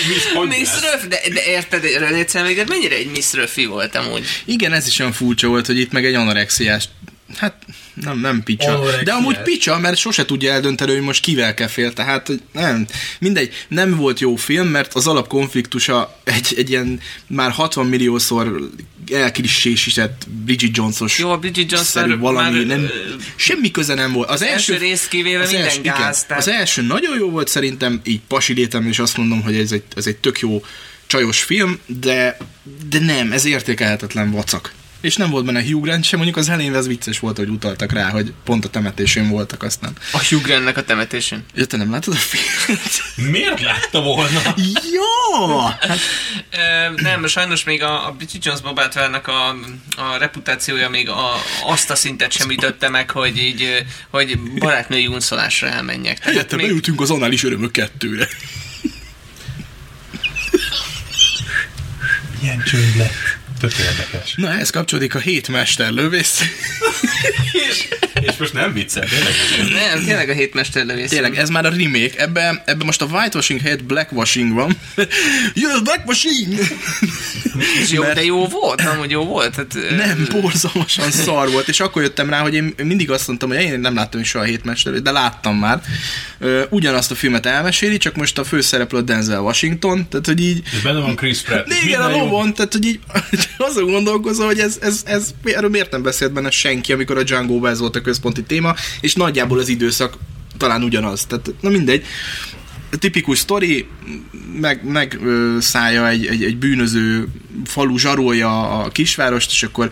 Miss. 0.07 0.57
Miss 0.57 0.69
Röf, 0.81 1.07
de, 1.07 1.21
de 1.33 1.45
érted, 1.45 1.83
René 1.97 2.25
Zellweger 2.27 2.67
mennyire 2.67 2.95
egy 2.95 3.11
Miss 3.11 3.33
Röfi 3.33 3.65
volt 3.65 3.95
amúgy? 3.95 4.25
Igen, 4.45 4.73
ez 4.73 4.87
is 4.87 4.99
olyan 4.99 5.11
furcsa 5.11 5.47
volt, 5.47 5.65
hogy 5.65 5.79
itt 5.79 5.91
meg 5.91 6.05
egy 6.05 6.13
anorexiás 6.13 6.87
Hát 7.33 7.65
nem, 7.93 8.19
nem 8.19 8.43
picsa. 8.43 8.71
Anorexiás. 8.71 9.03
De 9.03 9.11
amúgy 9.11 9.41
picsa, 9.41 9.79
mert 9.79 9.97
sose 9.97 10.25
tudja 10.25 10.51
eldönteni, 10.51 10.91
hogy 10.91 11.01
most 11.01 11.21
kivel 11.21 11.53
kell 11.53 11.67
fél. 11.67 11.93
Tehát 11.93 12.31
nem, 12.51 12.85
mindegy, 13.19 13.53
nem 13.67 13.95
volt 13.95 14.19
jó 14.19 14.35
film, 14.35 14.67
mert 14.67 14.93
az 14.93 15.07
alapkonfliktusa 15.07 16.19
egy, 16.23 16.53
egy 16.57 16.69
ilyen 16.69 16.99
már 17.27 17.51
60 17.51 17.85
milliószor 17.85 18.69
elkrissésített 19.11 20.27
Bridget 20.45 20.77
Jones-os 20.77 21.19
Jó, 21.19 21.29
a 21.31 21.37
Bridget 21.37 21.71
Jones 21.71 21.93
valami, 22.19 22.57
már, 22.57 22.65
nem, 22.65 22.89
semmi 23.35 23.71
köze 23.71 23.93
nem 23.93 24.11
volt. 24.11 24.29
Az, 24.29 24.41
első 24.41 24.77
rész 24.77 25.07
kivéve 25.07 25.41
az 25.41 25.49
minden 25.49 25.67
első, 25.67 25.81
gáz, 25.81 25.97
Igen, 25.97 26.27
tehát- 26.27 26.43
az 26.43 26.47
első 26.47 26.81
nagyon 26.81 27.17
jó 27.17 27.29
volt 27.29 27.47
szerintem, 27.47 28.01
így 28.03 28.21
pasi 28.27 28.53
létem, 28.53 28.87
és 28.87 28.99
azt 28.99 29.17
mondom, 29.17 29.41
hogy 29.41 29.57
ez 29.57 29.71
egy, 29.71 29.83
ez 29.95 30.07
egy 30.07 30.17
tök 30.17 30.39
jó 30.39 30.63
csajos 31.07 31.43
film, 31.43 31.79
de, 31.85 32.37
de 32.89 32.99
nem, 32.99 33.31
ez 33.31 33.45
értékelhetetlen 33.45 34.31
vacak. 34.31 34.73
És 35.05 35.15
nem 35.15 35.29
volt 35.29 35.45
benne 35.45 35.63
Hugh 35.63 35.83
Grant 35.83 36.03
sem, 36.03 36.19
mondjuk 36.19 36.39
az 36.39 36.49
elején 36.49 36.75
ez 36.75 36.87
vicces 36.87 37.19
volt, 37.19 37.37
hogy 37.37 37.49
utaltak 37.49 37.91
rá, 37.91 38.09
hogy 38.09 38.33
pont 38.43 38.65
a 38.65 38.69
temetésén 38.69 39.29
voltak 39.29 39.63
aztán. 39.63 39.93
A 40.11 40.25
Hugh 40.29 40.43
Grantnek 40.43 40.77
a 40.77 40.83
temetésén. 40.83 41.45
Ja, 41.55 41.65
te 41.65 41.77
nem 41.77 41.91
látod 41.91 42.13
a 42.13 42.17
filmet? 42.17 42.91
Miért 43.15 43.61
látta 43.61 44.01
volna? 44.01 44.41
Jó! 44.91 45.57
Hát, 45.59 45.99
Ö, 46.51 47.01
nem, 47.01 47.27
sajnos 47.27 47.63
még 47.63 47.83
a, 47.83 48.07
a 48.07 48.11
Bridget 48.11 48.45
Jones 48.45 48.61
Bobátvernek 48.61 49.27
a, 49.27 49.49
a 49.97 50.17
reputációja 50.19 50.89
még 50.89 51.09
a, 51.09 51.31
azt 51.65 51.89
a 51.89 51.95
szintet 51.95 52.31
sem 52.31 52.49
ütötte 52.49 52.89
meg, 52.89 53.09
hogy 53.09 53.37
így, 53.37 53.85
hogy 54.09 54.39
barátnői 54.39 55.07
unszolásra 55.07 55.67
elmenjek. 55.67 56.17
Tehát 56.17 56.33
helyette 56.33 56.55
még, 56.55 56.65
beültünk 56.65 57.01
az 57.01 57.11
anális 57.11 57.43
örömök 57.43 57.71
kettőre. 57.71 58.27
Milyen 62.41 62.63
csönd 62.63 62.97
lett. 62.97 63.43
Tök 63.69 63.77
érdekes. 63.85 64.33
Na, 64.35 64.51
ehhez 64.51 64.69
kapcsolódik 64.69 65.15
a 65.15 65.19
hét 65.19 65.47
mesterlövész. 65.47 66.41
És, 67.69 67.87
és 68.21 68.35
most 68.39 68.53
nem 68.53 68.73
viccel, 68.73 69.03
tényleg. 69.09 69.33
nem, 69.93 70.05
tényleg 70.05 70.29
a 70.29 70.33
hétmesterlövész. 70.33 71.09
Tényleg, 71.09 71.37
ez 71.37 71.49
már 71.49 71.65
a 71.65 71.69
remake. 71.69 72.11
Ebben 72.17 72.61
ebbe 72.65 72.83
most 72.85 73.01
a 73.01 73.05
whitewashing 73.05 73.61
helyett 73.61 73.83
blackwashing 73.83 74.53
van. 74.53 74.77
Jön 75.53 75.71
a 75.71 75.81
blackwashing! 75.81 76.53
És 77.81 77.91
jó, 77.91 78.01
mert- 78.01 78.15
de 78.15 78.23
jó 78.23 78.47
volt, 78.47 78.81
amúgy 78.81 79.11
jó 79.11 79.23
volt. 79.25 79.55
Hát, 79.55 79.75
Nem, 79.97 80.27
borzalmasan 80.31 81.11
szar 81.11 81.49
volt, 81.51 81.67
és 81.67 81.79
akkor 81.79 82.01
jöttem 82.01 82.29
rá, 82.29 82.39
hogy 82.41 82.53
én 82.53 82.73
mindig 82.83 83.11
azt 83.11 83.27
mondtam, 83.27 83.49
hogy 83.49 83.61
én 83.61 83.79
nem 83.79 83.95
láttam 83.95 84.19
is 84.21 84.27
soha 84.27 84.43
a 84.43 84.47
hétmesterlőt, 84.47 85.03
de 85.03 85.11
láttam 85.11 85.55
már. 85.57 85.81
Ugyanazt 86.69 87.11
a 87.11 87.15
filmet 87.15 87.45
elmeséli, 87.45 87.97
csak 87.97 88.15
most 88.15 88.37
a 88.37 88.43
főszereplő 88.43 88.97
a 88.97 89.01
Denzel 89.01 89.39
Washington, 89.41 90.07
tehát 90.09 90.25
hogy 90.25 90.41
így 90.43 90.61
És 90.73 90.81
benne 90.81 90.99
van 90.99 91.15
Chris 91.15 91.39
Pratt. 91.41 91.73
igen, 91.83 92.01
a 92.01 92.09
lovon, 92.09 92.53
tehát 92.53 92.71
hogy 92.73 92.85
így 92.85 92.99
azon 93.69 93.85
gondolkozom, 93.85 94.45
hogy 94.45 94.59
ez, 94.59 94.77
ez, 94.81 95.01
ez, 95.05 95.33
erről 95.43 95.69
miért 95.69 95.91
nem 95.91 96.03
beszélt 96.03 96.31
benne 96.33 96.49
senki, 96.49 96.93
amikor 96.93 97.17
a 97.17 97.23
Django 97.23 97.65
ez 97.65 97.79
volt 97.79 97.95
a 97.95 98.01
központi 98.01 98.43
téma, 98.43 98.75
és 99.01 99.13
nagyjából 99.13 99.59
az 99.59 99.67
időszak 99.67 100.17
talán 100.57 100.83
ugyanaz. 100.83 101.25
Tehát, 101.25 101.53
na 101.61 101.69
mindegy. 101.69 102.05
Tipikus 102.99 103.37
sztori, 103.39 103.87
meg, 104.59 104.83
meg 104.83 105.19
ö, 105.23 105.57
szállja 105.59 106.07
egy, 106.07 106.25
egy, 106.25 106.43
egy 106.43 106.57
bűnöző 106.57 107.27
falu 107.65 107.97
zsarolja 107.97 108.79
a 108.79 108.89
kisvárost, 108.89 109.51
és 109.51 109.63
akkor 109.63 109.91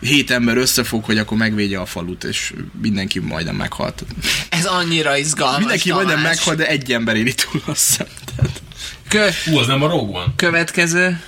hét 0.00 0.30
ember 0.30 0.56
összefog, 0.56 1.04
hogy 1.04 1.18
akkor 1.18 1.38
megvédje 1.38 1.80
a 1.80 1.86
falut, 1.86 2.24
és 2.24 2.52
mindenki 2.82 3.18
majdnem 3.18 3.56
meghalt. 3.56 4.04
Ez 4.48 4.64
annyira 4.64 5.16
izgalmas. 5.16 5.58
Mindenki 5.58 5.92
majdnem 5.92 6.16
Tamás. 6.16 6.36
meghalt, 6.36 6.56
de 6.58 6.68
egy 6.68 6.92
ember 6.92 7.16
éli 7.16 7.34
túl 7.34 7.62
azt 7.64 7.86
hiszem. 7.86 8.06
Tehát, 8.36 8.62
Kö- 9.08 9.54
Ú, 9.54 9.58
az 9.58 9.66
nem 9.66 9.82
a 9.82 9.88
Rogue 9.88 10.24
következő. 10.36 11.20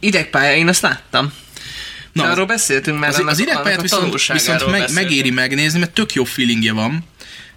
Idegpálya, 0.00 0.56
én 0.56 0.68
azt 0.68 0.82
láttam. 0.82 1.32
Na, 2.12 2.22
De 2.22 2.28
az- 2.28 2.34
arról 2.34 2.46
beszéltünk 2.46 2.98
már, 2.98 3.08
Az, 3.08 3.14
annak- 3.18 3.30
az 3.30 3.38
idegpályát 3.38 3.80
viszont, 3.82 4.26
viszont 4.32 4.70
meg, 4.70 4.92
megéri 4.92 5.30
megnézni, 5.30 5.78
mert 5.78 5.90
tök 5.92 6.12
jó 6.12 6.24
feelingje 6.24 6.72
van. 6.72 7.04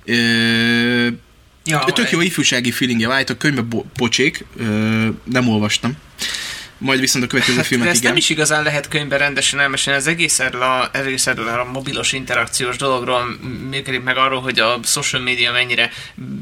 Ö, 0.05 1.07
Ja, 1.65 1.79
tök 1.93 2.09
jó 2.11 2.21
ifjúsági 2.21 2.71
feelingje 2.71 3.07
van, 3.07 3.23
a 3.27 3.37
könyvbe 3.37 3.61
bo- 3.61 3.85
pocsék, 3.95 4.45
ö, 4.57 5.07
nem 5.23 5.49
olvastam. 5.49 5.93
Majd 6.83 6.99
viszont 6.99 7.23
a 7.23 7.27
következő 7.27 7.57
Hát, 7.57 7.65
filmet 7.65 7.87
ezt 7.87 7.97
igen. 7.97 8.09
nem 8.09 8.17
is 8.17 8.29
igazán 8.29 8.63
lehet 8.63 8.87
könyvben 8.87 9.19
rendesen 9.19 9.59
elmesélni, 9.59 9.99
az 9.99 10.07
egész 10.07 10.39
erről 10.39 10.61
a, 10.61 10.89
egész 10.93 11.27
erről 11.27 11.47
a 11.47 11.63
mobilos 11.71 12.11
interakciós 12.13 12.77
dologról 12.77 13.23
működik 13.69 14.03
meg 14.03 14.17
arról, 14.17 14.41
hogy 14.41 14.59
a 14.59 14.79
social 14.83 15.21
media 15.21 15.51
mennyire 15.51 15.91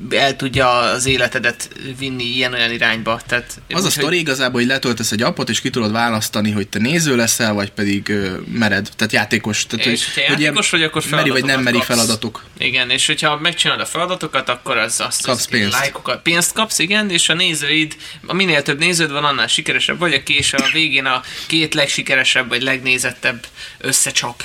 el 0.09 0.35
tudja 0.35 0.69
az 0.79 1.05
életedet 1.05 1.69
vinni 1.99 2.23
ilyen-olyan 2.23 2.71
irányba. 2.71 3.21
Tehát, 3.27 3.61
Az 3.69 3.85
a 3.85 3.89
sztori 3.89 4.17
igazából, 4.17 4.59
hogy 4.59 4.69
letöltesz 4.69 5.11
egy 5.11 5.21
appot, 5.21 5.49
és 5.49 5.61
ki 5.61 5.69
tudod 5.69 5.91
választani, 5.91 6.51
hogy 6.51 6.67
te 6.67 6.79
néző 6.79 7.15
leszel, 7.15 7.53
vagy 7.53 7.71
pedig 7.71 8.09
ö, 8.09 8.35
mered, 8.53 8.89
tehát 8.95 9.13
játékos. 9.13 9.65
Tehát, 9.67 9.85
És 9.85 10.05
hogyha 10.13 10.31
játékos 10.31 10.69
vagy, 10.69 10.83
akkor 10.83 11.03
meri 11.09 11.29
vagy 11.29 11.43
nem 11.45 11.61
meri 11.61 11.75
kapsz. 11.77 11.87
feladatok. 11.87 12.43
Igen, 12.57 12.89
és 12.89 13.05
hogyha 13.05 13.37
megcsinálod 13.37 13.81
a 13.81 13.85
feladatokat, 13.85 14.49
akkor 14.49 14.77
az 14.77 14.99
azt 14.99 15.25
Kapsz 15.25 15.39
az, 15.39 15.47
pénzt. 15.47 15.71
lájkokat, 15.71 16.21
pénzt 16.21 16.53
kapsz, 16.53 16.79
igen, 16.79 17.09
és 17.09 17.29
a 17.29 17.33
nézőid, 17.33 17.95
minél 18.31 18.61
több 18.61 18.79
néződ 18.79 19.11
van, 19.11 19.23
annál 19.23 19.47
sikeresebb 19.47 19.99
vagy, 19.99 20.13
aki 20.29 20.37
és 20.37 20.53
a 20.53 20.69
végén 20.73 21.05
a 21.05 21.21
két 21.47 21.73
legsikeresebb 21.73 22.47
vagy 22.47 22.61
legnézettebb 22.61 23.45
összecsap. 23.77 24.43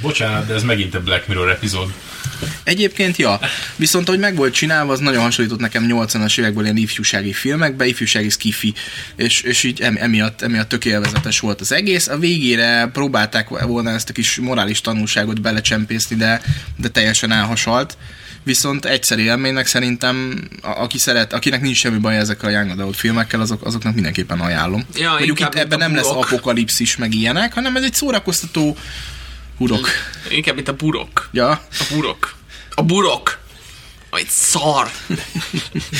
Bocsánat, 0.00 0.46
de 0.46 0.54
ez 0.54 0.62
megint 0.62 0.94
a 0.94 1.00
Black 1.00 1.26
Mirror 1.26 1.50
epizód. 1.50 1.92
Egyébként, 2.62 3.16
ja. 3.16 3.40
Viszont, 3.76 4.08
ahogy 4.08 4.20
meg 4.20 4.36
volt 4.36 4.54
csinálva, 4.54 4.92
az 4.92 5.00
nagyon 5.00 5.22
hasonlított 5.22 5.60
nekem 5.60 5.86
80-as 5.88 6.38
évekből 6.38 6.64
ilyen 6.64 6.76
ifjúsági 6.76 7.32
filmekbe, 7.32 7.86
ifjúsági 7.86 8.28
skifi, 8.28 8.74
és, 9.16 9.40
és 9.40 9.62
így 9.62 9.80
em, 9.80 9.96
emiatt, 10.00 10.42
emiatt 10.42 10.68
tök 10.68 10.84
élvezetes 10.84 11.40
volt 11.40 11.60
az 11.60 11.72
egész. 11.72 12.08
A 12.08 12.18
végére 12.18 12.90
próbálták 12.92 13.48
volna 13.48 13.90
ezt 13.90 14.08
a 14.08 14.12
kis 14.12 14.36
morális 14.36 14.80
tanulságot 14.80 15.40
belecsempészni, 15.40 16.16
de, 16.16 16.42
de 16.76 16.88
teljesen 16.88 17.32
elhasalt. 17.32 17.96
Viszont 18.48 18.84
egyszerű 18.84 19.22
élménynek 19.22 19.66
szerintem, 19.66 20.44
a, 20.62 20.68
aki 20.68 20.98
szeret, 20.98 21.32
akinek 21.32 21.60
nincs 21.60 21.76
semmi 21.76 21.98
baj 21.98 22.16
ezekkel 22.16 22.48
a 22.48 22.52
Young 22.52 22.70
Adult 22.70 22.96
filmekkel, 22.96 23.40
azok, 23.40 23.66
azoknak 23.66 23.94
mindenképpen 23.94 24.40
ajánlom. 24.40 24.84
Ja, 24.94 25.10
Mondjuk 25.10 25.40
itt 25.40 25.54
ebben 25.54 25.78
nem 25.78 25.94
lesz 25.94 26.06
apokalipszis 26.08 26.96
meg 26.96 27.14
ilyenek, 27.14 27.52
hanem 27.54 27.76
ez 27.76 27.82
egy 27.82 27.94
szórakoztató 27.94 28.76
hurok. 29.56 29.88
Inkább, 30.30 30.54
mint 30.54 30.68
a 30.68 30.72
burok. 30.74 31.28
Ja, 31.32 31.50
A 31.50 31.84
burok. 31.90 32.34
A 32.74 32.82
burok. 32.82 33.38
Vagy 34.10 34.26
szar. 34.28 34.90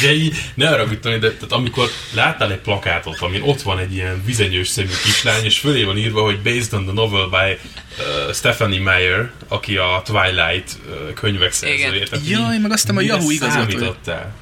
De 0.03 0.13
így, 0.13 0.37
ne 0.55 0.69
arra 0.69 0.85
de 0.87 1.19
tehát 1.19 1.53
amikor 1.53 1.89
láttál 2.15 2.53
egy 2.53 2.59
plakátot, 2.59 3.21
amin 3.21 3.43
ott 3.43 3.63
van 3.63 3.79
egy 3.79 3.95
ilyen 3.95 4.23
vizenyős 4.25 4.69
szemű 4.69 4.93
kislány, 5.05 5.45
és 5.45 5.59
fölé 5.59 5.83
van 5.83 5.99
írva, 5.99 6.23
hogy 6.23 6.41
based 6.41 6.73
on 6.73 6.85
the 6.85 6.93
novel 6.93 7.27
by 7.27 7.53
uh, 7.57 8.35
Stephanie 8.35 8.81
Meyer, 8.81 9.31
aki 9.49 9.77
a 9.77 10.03
Twilight 10.05 10.77
uh, 10.87 11.13
könyvek 11.13 11.53
szerzője. 11.53 12.07
Jaj, 12.29 12.59
meg 12.59 12.73
aztán 12.73 12.97
a 12.97 13.01
Yahoo 13.01 13.31
igazgatója. 13.31 13.97
Tehát, 14.05 14.33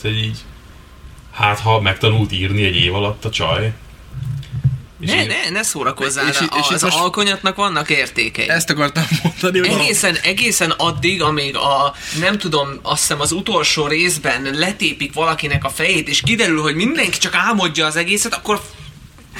hogy 0.00 0.18
így, 0.18 0.38
hát 1.32 1.58
ha 1.58 1.80
megtanult 1.80 2.32
írni 2.32 2.64
egy 2.64 2.76
év 2.76 2.94
alatt 2.94 3.24
a 3.24 3.30
csaj, 3.30 3.72
és 5.00 5.10
Ne, 5.10 5.20
én- 5.22 5.26
ne, 5.26 5.50
ne 5.50 5.62
szórakozzál. 5.62 6.28
És- 6.28 6.38
és 6.60 6.68
az 6.68 6.82
alkonyatnak 6.82 7.56
vannak 7.56 7.90
értékei. 7.90 8.48
ezt 8.48 8.70
akartam 8.70 9.04
mondani, 9.22 9.68
Egészen, 9.68 10.16
egészen 10.22 10.70
addig, 10.70 11.22
amíg 11.22 11.56
a, 11.56 11.94
nem 12.20 12.38
tudom, 12.38 12.68
azt 12.82 13.00
hiszem 13.00 13.20
az 13.20 13.32
utolsó 13.32 13.86
részben 13.86 14.42
letépik 14.54 15.12
valakinek 15.12 15.64
a 15.64 15.68
fejét, 15.68 16.08
és 16.08 16.20
kiderül, 16.20 16.60
hogy 16.62 16.74
mindenki 16.74 17.18
csak 17.18 17.34
álmodja 17.34 17.86
az 17.86 17.96
egészet, 17.96 18.34
akkor 18.34 18.60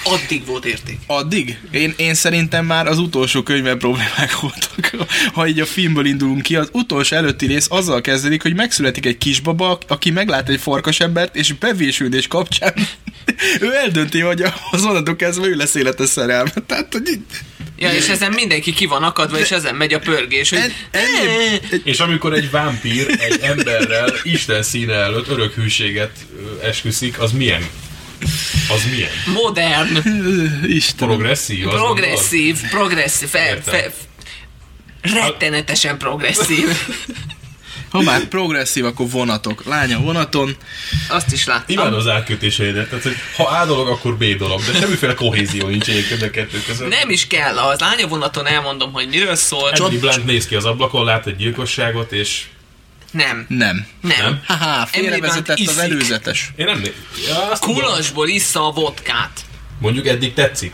addig 0.05 0.47
volt 0.47 0.65
érték. 0.65 0.99
Addig? 1.07 1.59
Én, 1.71 1.95
én 1.97 2.15
szerintem 2.15 2.67
már 2.67 2.87
az 2.87 2.99
utolsó 2.99 3.43
könyvben 3.43 3.79
problémák 3.79 4.41
voltak. 4.41 4.91
Ha 5.33 5.47
így 5.47 5.61
a 5.61 5.67
filmből 5.67 6.07
indulunk 6.07 6.43
ki, 6.43 6.57
az 6.57 6.69
utolsó 6.73 7.17
előtti 7.17 7.47
rész 7.47 7.67
azzal 7.71 8.01
kezdődik, 8.01 8.43
hogy 8.43 8.55
megszületik 8.55 9.07
egy 9.07 9.19
kisbaba, 9.19 9.79
aki 9.89 10.11
meglát 10.11 10.49
egy 10.49 10.61
farkasembert, 10.61 11.37
és 11.37 11.53
bevésődés 11.53 12.27
kapcsán 12.29 12.75
ő 13.61 13.75
eldönti, 13.75 14.21
hogy 14.21 14.43
az 14.71 14.85
onnantól 14.85 15.17
kezdve 15.17 15.47
ő 15.47 15.55
lesz 15.55 15.75
életes 15.75 16.09
szerelme. 16.09 16.53
Tehát, 16.67 16.93
hogy 16.93 17.09
így- 17.09 17.21
Ja, 17.79 17.93
és 17.93 18.09
ezen 18.09 18.33
mindenki 18.33 18.73
ki 18.73 18.87
van 18.87 19.03
akadva, 19.03 19.39
és 19.39 19.51
ezen 19.51 19.75
megy 19.75 19.93
a 19.93 19.99
pörgés, 19.99 20.51
hogy 20.51 20.73
És 21.85 21.99
amikor 22.01 22.33
egy 22.35 22.51
vámpír 22.51 23.07
egy 23.19 23.39
emberrel 23.43 24.13
Isten 24.23 24.63
színe 24.63 24.93
előtt 24.95 25.29
örök 25.29 25.55
hűséget 25.55 26.11
esküszik, 26.63 27.19
az 27.19 27.33
milyen? 27.33 27.67
Az 28.71 28.85
milyen? 28.91 29.11
modern, 29.27 29.97
Isten. 30.67 31.09
Progresszív? 31.09 31.67
Progresszív, 31.67 32.61
progresszív, 32.71 33.29
fe, 33.29 33.61
fe, 33.65 33.93
rettenetesen 35.03 35.99
progresszív. 35.99 36.69
Ha 37.91 38.03
már 38.03 38.25
progresszív, 38.25 38.85
akkor 38.85 39.11
vonatok. 39.11 39.65
Lánya 39.65 39.99
vonaton. 39.99 40.57
Azt 41.09 41.33
is 41.33 41.47
láttam. 41.47 41.65
Imádom 41.69 41.99
az 41.99 42.07
átkötéseidet, 42.07 42.89
tehát 42.89 43.05
hogy 43.05 43.17
ha 43.37 43.45
A 43.45 43.67
dolog, 43.67 43.89
akkor 43.89 44.17
B 44.17 44.25
dolog, 44.25 44.61
de 44.61 44.79
semmiféle 44.79 45.15
kohézió 45.15 45.67
nincs 45.69 45.89
egyébként 45.89 46.23
a 46.23 46.31
kettő 46.31 46.63
között. 46.67 46.89
Nem 46.89 47.11
is 47.11 47.27
kell, 47.27 47.59
az 47.59 47.81
lányavonaton 47.81 48.47
elmondom, 48.47 48.93
hogy 48.93 49.09
miről 49.09 49.35
szól. 49.35 49.71
Emily 49.71 49.99
Blunt 49.99 50.25
néz 50.25 50.47
ki 50.47 50.55
az 50.55 50.65
ablakon, 50.65 51.05
lát 51.05 51.27
egy 51.27 51.37
gyilkosságot, 51.37 52.13
és 52.13 52.45
Nem. 53.17 53.47
Nem. 53.49 53.87
Nem. 54.01 54.41
Haha, 54.47 54.87
félrevezetett 54.87 55.59
az 55.67 55.79
előzetes. 55.79 56.53
én 56.57 56.65
nem 56.65 56.83
ja. 57.29 57.59
Kulasból 57.61 58.29
issza 58.29 58.67
a 58.67 58.71
vodkát. 58.71 59.41
Mondjuk 59.81 60.07
eddig 60.07 60.33
tetszik. 60.33 60.73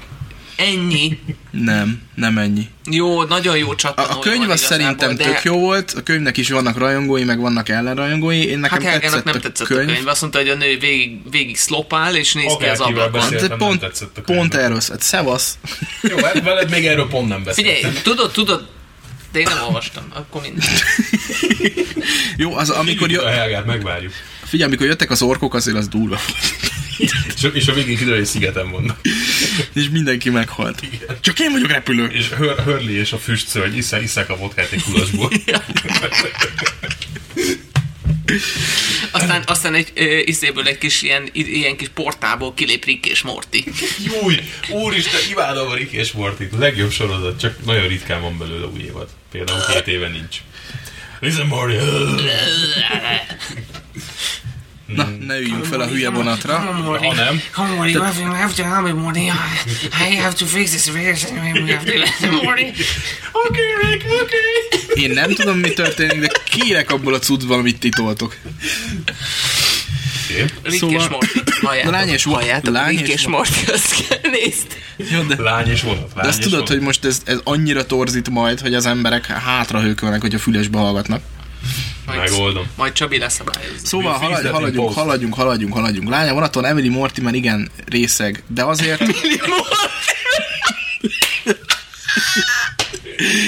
Ennyi. 0.57 1.19
Nem, 1.51 2.03
nem 2.15 2.39
ennyi. 2.39 2.69
Jó, 2.91 3.23
nagyon 3.23 3.57
jó 3.57 3.71
A, 3.71 3.75
csattanója 3.75 4.17
a 4.17 4.19
könyv 4.19 4.51
az 4.51 4.61
szerintem 4.61 5.17
de 5.17 5.25
tök 5.25 5.43
jó 5.43 5.59
volt, 5.59 5.93
a 5.97 6.03
könyvnek 6.03 6.37
is 6.37 6.51
vannak 6.51 6.79
rajongói, 6.79 7.25
meg 7.25 7.41
vannak 7.41 7.69
ellenrajongói. 7.69 8.47
Én 8.47 8.59
nekem 8.59 8.83
Hát 8.83 9.01
tetszett 9.01 9.25
nem 9.25 9.41
tetszett 9.41 9.69
a 9.71 9.75
könyv. 9.75 10.07
Azt 10.07 10.21
mondta, 10.21 10.39
hogy 10.39 10.49
a 10.49 10.55
nő 10.55 10.79
végig, 10.79 11.31
végig 11.31 11.57
szlopál, 11.57 12.17
és 12.17 12.33
néz 12.33 12.57
ki 12.59 12.65
az 12.65 12.81
ablakon. 12.81 13.35
nem 13.49 13.59
pont, 13.59 13.81
tetszett 13.81 14.19
a 14.19 14.23
könyv. 14.23 14.39
pont 14.39 14.55
erről 14.55 14.81
szólt. 14.81 15.03
Szevasz. 15.03 15.59
Jó, 16.03 16.17
hát 16.17 16.43
veled 16.43 16.71
még 16.71 16.87
erről 16.87 17.09
pont 17.09 17.29
nem 17.29 17.43
beszéltem. 17.45 17.75
Figyelj, 17.75 17.95
tudod, 18.03 18.33
tudod, 18.33 18.69
de 19.33 19.39
én 19.39 19.47
nem 19.49 19.63
olvastam, 19.63 20.05
akkor 20.09 20.43
mindegy. 20.43 20.69
Jó, 22.37 22.57
az 22.57 22.71
amikor, 22.71 23.11
Jö... 23.11 23.21
A 23.21 23.29
Helgát 23.29 23.67
megvárjuk. 23.67 24.13
figyelj, 24.45 24.69
amikor 24.69 24.87
jöttek 24.87 25.11
az 25.11 25.23
orkok, 25.23 25.55
azért 25.55 25.77
az 25.77 25.89
durva. 25.89 26.21
És, 27.37 27.49
és 27.53 27.69
a 27.69 27.73
végén 27.73 27.97
kiderül, 27.97 28.19
hogy 28.19 28.27
szigeten 28.27 28.71
vannak. 28.71 28.99
És 29.75 29.89
mindenki 29.89 30.31
meghalt. 30.31 30.83
Csak 31.21 31.41
én 31.41 31.53
vagyok 31.53 31.71
repülő. 31.71 32.07
És 32.07 32.29
Hör, 32.29 32.59
Hörli 32.65 32.93
és 32.93 33.13
a 33.13 33.19
füstszörny 33.19 33.77
iszá, 33.77 34.01
iszák 34.01 34.31
a 34.31 34.37
vodkát 34.37 34.73
egy 34.73 34.83
kulasból. 34.83 35.31
Aztán, 39.11 39.43
aztán 39.47 39.75
egy 39.75 39.93
ö, 39.95 40.19
izéből 40.25 40.67
egy 40.67 40.79
kis 40.79 41.03
ilyen, 41.03 41.29
ilyen 41.33 41.77
kis 41.77 41.89
portából 41.95 42.55
kilép 42.55 42.85
Rick 42.85 43.07
és 43.07 43.23
Morty. 43.23 43.57
Júj, 44.05 44.41
úristen, 44.71 45.21
imádom 45.31 45.69
a 45.69 45.75
Rick 45.75 45.93
és 45.93 46.13
Mortit. 46.13 46.53
A 46.53 46.59
legjobb 46.59 46.91
sorozat, 46.91 47.39
csak 47.39 47.65
nagyon 47.65 47.89
ritkán 47.89 48.21
van 48.21 48.39
belőle 48.39 48.67
új 48.67 48.81
évad. 48.81 49.09
Például 49.31 49.61
két 49.73 49.87
éve 49.87 50.09
nincs. 50.09 50.37
Listen, 51.21 51.47
Morty. 51.47 51.73
Na, 54.95 55.09
ne 55.27 55.39
üljünk 55.39 55.65
fel 55.65 55.81
a 55.81 55.87
hülye 55.87 56.09
vonatra. 56.11 56.59
Ha 56.59 57.15
nem, 57.15 57.43
Come 57.55 57.69
on, 57.71 57.75
Morty, 57.77 57.93
you 57.93 58.03
have 58.33 58.55
to, 58.55 58.63
help 58.63 58.83
me, 58.85 58.93
Morty. 58.93 59.21
I 59.21 60.15
have 60.17 60.35
to 60.35 60.47
fix 60.47 60.71
this. 60.71 60.87
We 60.95 61.03
have 61.05 61.19
to 61.19 62.31
Morty. 62.43 62.73
Rick, 63.83 64.05
oké. 64.23 65.01
Én 65.03 65.11
nem 65.11 65.31
tudom, 65.35 65.59
mi 65.59 65.73
történik, 65.73 66.21
de 66.21 66.29
kérek 66.51 66.91
abból 66.91 67.15
a 67.15 67.19
cuccból, 67.19 67.59
amit 67.59 67.79
titoltok. 67.79 68.37
Rick 70.63 70.79
Szóval- 70.79 71.01
és 71.01 71.09
Morty. 71.09 71.39
Halljátok, 71.63 71.93
Lány 71.93 72.09
és- 72.09 72.25
halljátok, 72.25 72.75
lány 72.75 72.97
Rick 72.97 73.09
és 73.09 73.27
Morty, 73.27 73.71
azt 73.73 74.07
kell 74.09 74.31
nézd. 74.31 74.67
Jó, 75.13 75.23
de... 75.23 75.43
Lány 75.43 75.69
és 75.69 75.83
vonat. 75.83 76.11
Lány 76.15 76.23
De 76.23 76.29
azt 76.29 76.39
tudod, 76.41 76.53
vonat. 76.53 76.69
hogy 76.69 76.81
most 76.81 77.05
ez, 77.05 77.21
ez 77.25 77.39
annyira 77.45 77.87
torzít 77.87 78.29
majd, 78.31 78.61
hogy 78.61 78.75
az 78.75 78.87
emberek 78.87 79.27
hátra 79.27 79.81
hőkölnek, 79.81 80.21
hogyha 80.21 80.39
fülesbe 80.39 80.79
hallgatnak. 80.79 81.23
Majd, 82.07 82.19
Megoldom. 82.19 82.67
majd 82.77 82.93
Csabi 82.93 83.19
leszabályozza. 83.19 83.87
Szóval 83.87 84.15
in 84.23 84.51
haladjunk, 84.53 84.87
post. 84.87 84.99
haladjunk, 84.99 85.35
haladjunk, 85.35 85.73
haladjunk. 85.75 86.09
Lánya 86.09 86.33
vonaton 86.33 86.65
Emily 86.65 86.89
Mortimer 86.89 87.35
igen 87.35 87.71
részeg, 87.87 88.43
de 88.47 88.65
azért... 88.65 89.01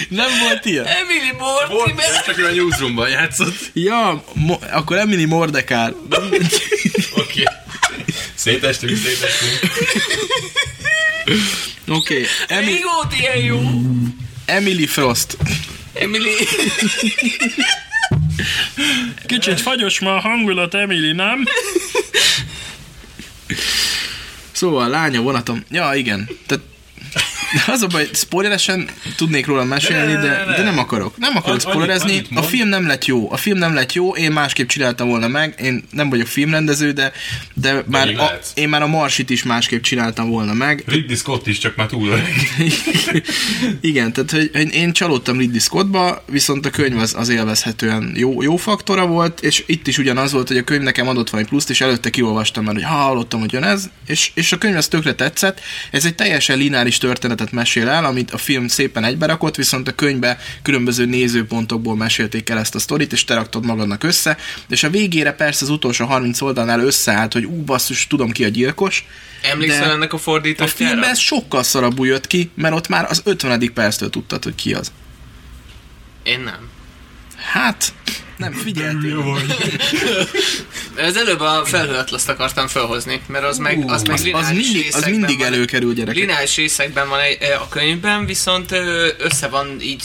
Nem 0.09 0.39
volt 0.41 0.65
ilyen? 0.65 0.85
Emily 0.87 1.33
Morty, 1.39 1.73
Volt, 1.73 2.25
csak 2.25 2.39
a 2.39 2.51
newsroomban 2.55 3.09
játszott. 3.09 3.71
Ja, 3.73 4.25
mo- 4.33 4.65
akkor 4.71 4.97
Emily 4.97 5.25
Mordekár. 5.25 5.93
Oké. 7.23 7.43
Szétestünk, 8.35 8.97
szétestünk. 8.97 9.61
Oké, 11.89 12.15
okay. 12.15 12.27
Emily, 12.59 12.73
Még 12.73 12.83
volt 12.85 13.19
ilyen 13.19 13.37
jó. 13.37 13.61
Emily 14.45 14.87
Frost. 14.87 15.37
Emily... 15.95 16.31
Kicsit 19.27 19.61
fagyos 19.61 20.01
ma 20.01 20.15
a 20.15 20.21
hangulat, 20.21 20.75
Emily, 20.75 21.13
nem? 21.13 21.45
Szóval 24.53 24.89
lánya 24.89 25.21
vonatom. 25.21 25.65
Ja, 25.71 25.95
igen. 25.95 26.29
Tehát 26.47 26.65
az 27.75 27.83
a 27.83 27.87
baj, 27.87 28.09
spoileresen 28.13 28.89
tudnék 29.17 29.47
róla 29.47 29.65
mesélni, 29.65 30.13
de, 30.13 30.45
de 30.57 30.63
nem 30.63 30.79
akarok. 30.79 31.19
Nem 31.19 31.37
akarok 31.37 31.61
Annyi- 31.61 31.61
spoilerezni. 31.61 32.11
annyit 32.11 32.29
A 32.35 32.43
film 32.43 32.69
nem 32.69 32.87
lett 32.87 33.05
jó. 33.05 33.33
A 33.33 33.37
film 33.37 33.59
nem 33.59 33.75
lett 33.75 33.93
jó, 33.93 34.15
én 34.15 34.33
másképp 34.33 34.69
csináltam 34.69 35.09
volna 35.09 35.29
meg. 35.29 35.55
Én 35.63 35.85
nem 35.91 36.09
vagyok 36.11 36.27
filmrendező, 36.27 36.93
de, 36.93 37.13
de 37.55 37.85
már 37.87 38.09
a, 38.09 38.39
én 38.55 38.69
már 38.69 38.83
a 38.83 38.87
Marsit 38.87 39.31
is 39.31 39.43
másképp 39.43 39.83
csináltam 39.83 40.29
volna 40.29 40.53
meg. 40.53 40.83
Ridley 40.87 41.17
Scott 41.17 41.47
is 41.47 41.59
csak 41.59 41.77
már 41.77 41.87
túl 41.87 42.09
öreg. 42.09 42.33
Igen, 43.81 44.13
tehát 44.13 44.31
hogy, 44.31 44.51
hogy 44.53 44.75
én 44.75 44.93
csalódtam 44.93 45.39
Ridley 45.39 45.61
Scottba, 45.61 46.25
viszont 46.27 46.67
a 46.67 46.71
könyv 46.71 46.99
az, 46.99 47.15
az 47.17 47.29
élvezhetően 47.29 48.13
jó, 48.17 48.43
jó 48.43 48.57
faktora 48.57 49.07
volt, 49.07 49.41
és 49.41 49.63
itt 49.67 49.87
is 49.87 49.99
ugyanaz 49.99 50.33
volt, 50.33 50.49
hogy 50.49 50.57
a 50.57 50.63
könyv 50.65 50.83
nekem 50.83 51.09
adott 51.09 51.31
valami 51.31 51.49
pluszt, 51.49 51.71
és 51.71 51.81
előtte 51.81 52.11
kiolvastam 52.11 52.65
már, 52.65 52.75
hogy 52.75 52.85
ha 52.85 52.95
hallottam, 52.95 53.41
hogy 53.41 53.53
jön 53.53 53.65
ez, 53.65 53.91
és, 54.07 54.31
és 54.35 54.53
a 54.53 54.59
könyv 54.59 54.77
az 54.77 54.89
tökre 54.89 55.15
tetszett. 55.15 55.61
Ez 55.91 56.05
egy 56.05 56.15
teljesen 56.15 56.59
lineáris 56.59 56.99
történetet 57.45 57.53
mesél 57.53 57.89
el, 57.89 58.05
amit 58.05 58.31
a 58.31 58.39
film 58.39 58.69
szépen 58.69 59.05
egyberakott, 59.05 59.57
viszont 59.57 59.89
a 59.89 59.93
könyvbe 59.93 60.39
különböző 60.63 61.05
nézőpontokból 61.05 61.97
mesélték 61.97 62.51
el 62.51 62.59
ezt 62.59 62.75
a 62.75 62.79
sztorit, 62.79 63.13
és 63.13 63.25
te 63.25 63.35
raktad 63.35 63.65
magadnak 63.65 64.03
össze, 64.03 64.37
és 64.69 64.83
a 64.83 64.91
végére 64.91 65.33
persze 65.33 65.65
az 65.65 65.71
utolsó 65.71 66.05
30 66.05 66.41
oldalnál 66.41 66.81
összeállt, 66.81 67.33
hogy 67.33 67.45
ú, 67.45 67.63
basszus, 67.65 68.07
tudom 68.07 68.31
ki 68.31 68.45
a 68.45 68.49
gyilkos, 68.49 69.07
Emlékszel 69.43 69.91
ennek 69.91 70.13
a 70.13 70.17
a 70.17 70.19
fordítására? 70.19 70.77
filmben 70.77 71.11
ez 71.11 71.19
sokkal 71.19 71.63
szarabbul 71.63 72.07
jött 72.07 72.27
ki, 72.27 72.51
mert 72.55 72.75
ott 72.75 72.89
már 72.89 73.07
az 73.11 73.21
50. 73.25 73.73
perctől 73.75 74.11
tudtad, 74.11 74.45
hogy 74.45 74.55
ki 74.55 74.75
az. 74.75 74.93
Én 76.23 76.41
nem. 76.41 76.74
Hát, 77.53 77.93
nem 78.37 78.53
figyeltél. 78.53 79.37
Ez 80.97 81.17
előbb 81.17 81.41
a 81.41 81.65
felhőatlaszt 81.65 82.29
akartam 82.29 82.67
felhozni, 82.67 83.21
mert 83.27 83.45
az 83.45 83.59
meg, 83.59 83.85
az 83.87 84.03
meg 84.03 84.35
Az, 84.35 84.51
mindig, 84.51 84.95
az 84.95 85.05
mindig 85.05 85.39
van. 85.39 85.47
előkerül, 85.47 85.95
gyerekek. 85.95 86.21
Lineáris 86.21 86.57
részekben 86.57 87.09
van 87.09 87.21
egy, 87.21 87.39
a 87.43 87.69
könyvben, 87.69 88.27
viszont 88.27 88.73
ö, 88.73 89.09
össze 89.19 89.49
van 89.49 89.81
így 89.81 90.03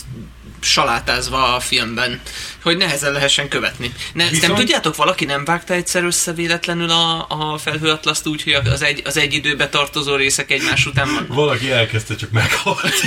salátázva 0.61 1.55
a 1.55 1.59
filmben, 1.59 2.21
hogy 2.63 2.77
nehezen 2.77 3.11
lehessen 3.11 3.47
követni. 3.47 3.93
Ne, 4.13 4.29
Viszont... 4.29 4.47
Nem 4.47 4.55
tudjátok, 4.55 4.95
valaki 4.95 5.25
nem 5.25 5.45
vágta 5.45 5.73
egyszer 5.73 6.03
össze 6.03 6.33
véletlenül 6.33 6.89
a, 6.89 7.25
a 7.29 7.57
felhőatlaszt 7.57 8.27
úgy, 8.27 8.43
hogy 8.43 8.53
az 8.53 8.81
egy, 8.81 9.01
az 9.05 9.17
egy 9.17 9.33
időbe 9.33 9.69
tartozó 9.69 10.15
részek 10.15 10.51
egymás 10.51 10.85
után 10.85 11.07
van? 11.13 11.25
Valaki 11.27 11.71
elkezdte, 11.71 12.15
csak 12.15 12.31
meghalt. 12.31 12.93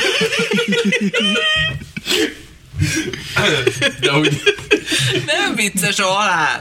De 4.01 4.13
úgy... 4.13 4.43
Nem 5.27 5.55
vicces 5.55 5.99
a 5.99 6.07
halál! 6.07 6.61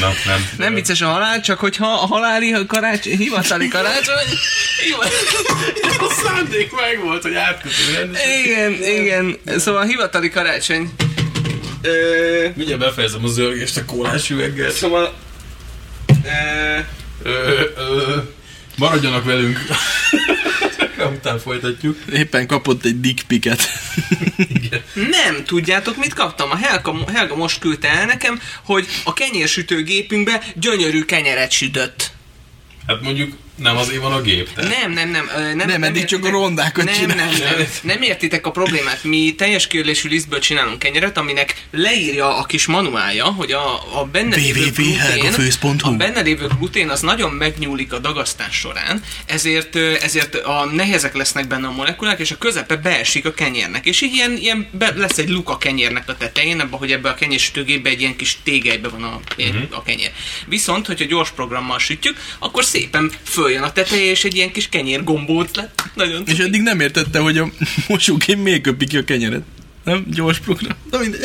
Na, 0.00 0.12
nem. 0.24 0.48
Nem 0.56 0.74
vicces 0.74 1.00
a 1.00 1.06
halál, 1.06 1.40
csak 1.40 1.58
hogyha 1.58 1.86
a 1.86 2.06
haláli 2.06 2.54
karácsony, 2.66 3.16
hivatali 3.16 3.68
karácsony... 3.68 4.38
a 5.98 6.12
szándék 6.24 6.72
meg 6.72 7.00
volt, 7.04 7.22
hogy 7.22 7.34
átkötő 7.34 8.10
Igen, 8.44 8.72
igen. 8.72 9.38
Szóval 9.58 9.80
a 9.80 9.84
hivatali 9.84 10.30
karácsony... 10.30 10.90
Ö... 11.82 12.48
Mindjárt 12.54 12.80
befejezem 12.80 13.24
a 13.24 13.28
zörgést 13.28 13.76
a 13.76 13.84
kólás 13.84 14.30
üveggel. 14.30 14.70
Szóval... 14.70 15.14
Ö... 16.24 16.78
Ö, 17.22 17.60
ö, 17.76 18.16
maradjanak 18.76 19.24
velünk. 19.24 19.58
Után 21.08 21.38
folytatjuk. 21.38 21.98
Éppen 22.12 22.46
kapott 22.46 22.84
egy 22.84 23.00
dick 23.00 23.26
picket. 23.26 23.62
Nem, 24.94 25.44
tudjátok 25.44 25.96
mit 25.96 26.14
kaptam? 26.14 26.50
A 26.50 26.56
Helga, 26.56 27.10
Helga 27.12 27.36
most 27.36 27.58
küldte 27.58 27.88
el 27.88 28.06
nekem, 28.06 28.40
hogy 28.62 28.86
a 29.04 29.12
kenyérsütőgépünkbe 29.12 30.42
gyönyörű 30.54 31.04
kenyeret 31.04 31.50
sütött. 31.50 32.12
Hát 32.86 33.00
mondjuk 33.00 33.32
nem 33.56 33.76
azért 33.76 34.02
van 34.02 34.12
a 34.12 34.20
gép, 34.20 34.52
te? 34.52 34.62
Nem, 34.62 34.92
nem, 34.92 35.10
nem. 35.10 35.30
ö, 35.36 35.54
Nem, 35.54 35.66
Nem, 35.68 35.82
eddig 35.82 36.04
csak 36.04 36.24
a 36.24 36.30
rondákat 36.30 36.84
nem, 36.84 37.06
nem, 37.06 37.16
nem, 37.16 37.66
nem 37.82 38.02
értitek 38.02 38.46
a 38.46 38.50
problémát. 38.50 39.04
Mi 39.04 39.34
teljes 39.36 39.66
kiörlésű 39.66 40.08
lisztből 40.08 40.38
csinálunk 40.38 40.78
kenyeret, 40.78 41.18
aminek 41.18 41.54
leírja 41.70 42.36
a 42.36 42.44
kis 42.44 42.66
manuálja, 42.66 43.24
hogy 43.24 43.52
a, 43.52 43.98
a 44.00 44.04
benne 44.04 44.36
lévő 44.36 44.70
glutén, 44.74 45.32
a 45.82 45.96
benne 45.96 46.20
lévő 46.20 46.46
glutén 46.58 46.88
az 46.88 47.00
nagyon 47.00 47.30
megnyúlik 47.30 47.92
a 47.92 47.98
dagasztás 47.98 48.56
során, 48.56 49.02
ezért, 49.26 49.76
ezért 49.76 50.34
a 50.34 50.64
nehezek 50.72 51.14
lesznek 51.16 51.46
benne 51.46 51.66
a 51.66 51.70
molekulák, 51.72 52.18
és 52.18 52.30
a 52.30 52.38
közepe 52.38 52.76
beesik 52.76 53.26
a 53.26 53.32
kenyérnek. 53.34 53.86
És 53.86 54.00
így 54.00 54.14
ilyen, 54.14 54.36
ilyen 54.36 54.68
be, 54.72 54.92
lesz 54.96 55.18
egy 55.18 55.28
luk 55.28 55.50
a 55.50 55.58
kenyérnek 55.58 56.08
a 56.08 56.16
tetején, 56.16 56.60
abban, 56.60 56.78
hogy 56.78 56.92
ebbe 56.92 57.08
a 57.08 57.14
kenyérsütőgépbe 57.14 57.90
egy 57.90 58.00
ilyen 58.00 58.16
kis 58.16 58.38
tégelybe 58.42 58.88
van 58.88 59.02
a, 59.02 59.20
Mhm. 59.36 59.62
a 59.70 59.82
kenyér. 59.82 60.10
Viszont, 60.46 60.86
hogyha 60.86 61.04
gyors 61.04 61.30
programmal 61.30 61.78
sütjük, 61.78 62.16
akkor 62.38 62.64
szépen 62.64 63.12
följön 63.44 63.62
a 63.62 63.72
teteje, 63.72 64.10
és 64.10 64.24
egy 64.24 64.34
ilyen 64.36 64.52
kis 64.52 64.68
kenyér 64.68 65.04
gombóc 65.04 65.54
lett. 65.54 65.82
Nagyon 65.94 66.22
És 66.26 66.38
eddig 66.38 66.62
nem 66.62 66.80
értette, 66.80 67.18
hogy 67.18 67.38
a 67.38 67.48
mosógép 67.88 68.38
miért 68.38 68.60
köpi 68.62 68.86
ki 68.86 68.96
a 68.96 69.04
kenyeret. 69.04 69.42
Nem? 69.84 70.04
Gyors 70.10 70.38
program. 70.38 70.76
Na 70.90 70.98
mindegy. 70.98 71.20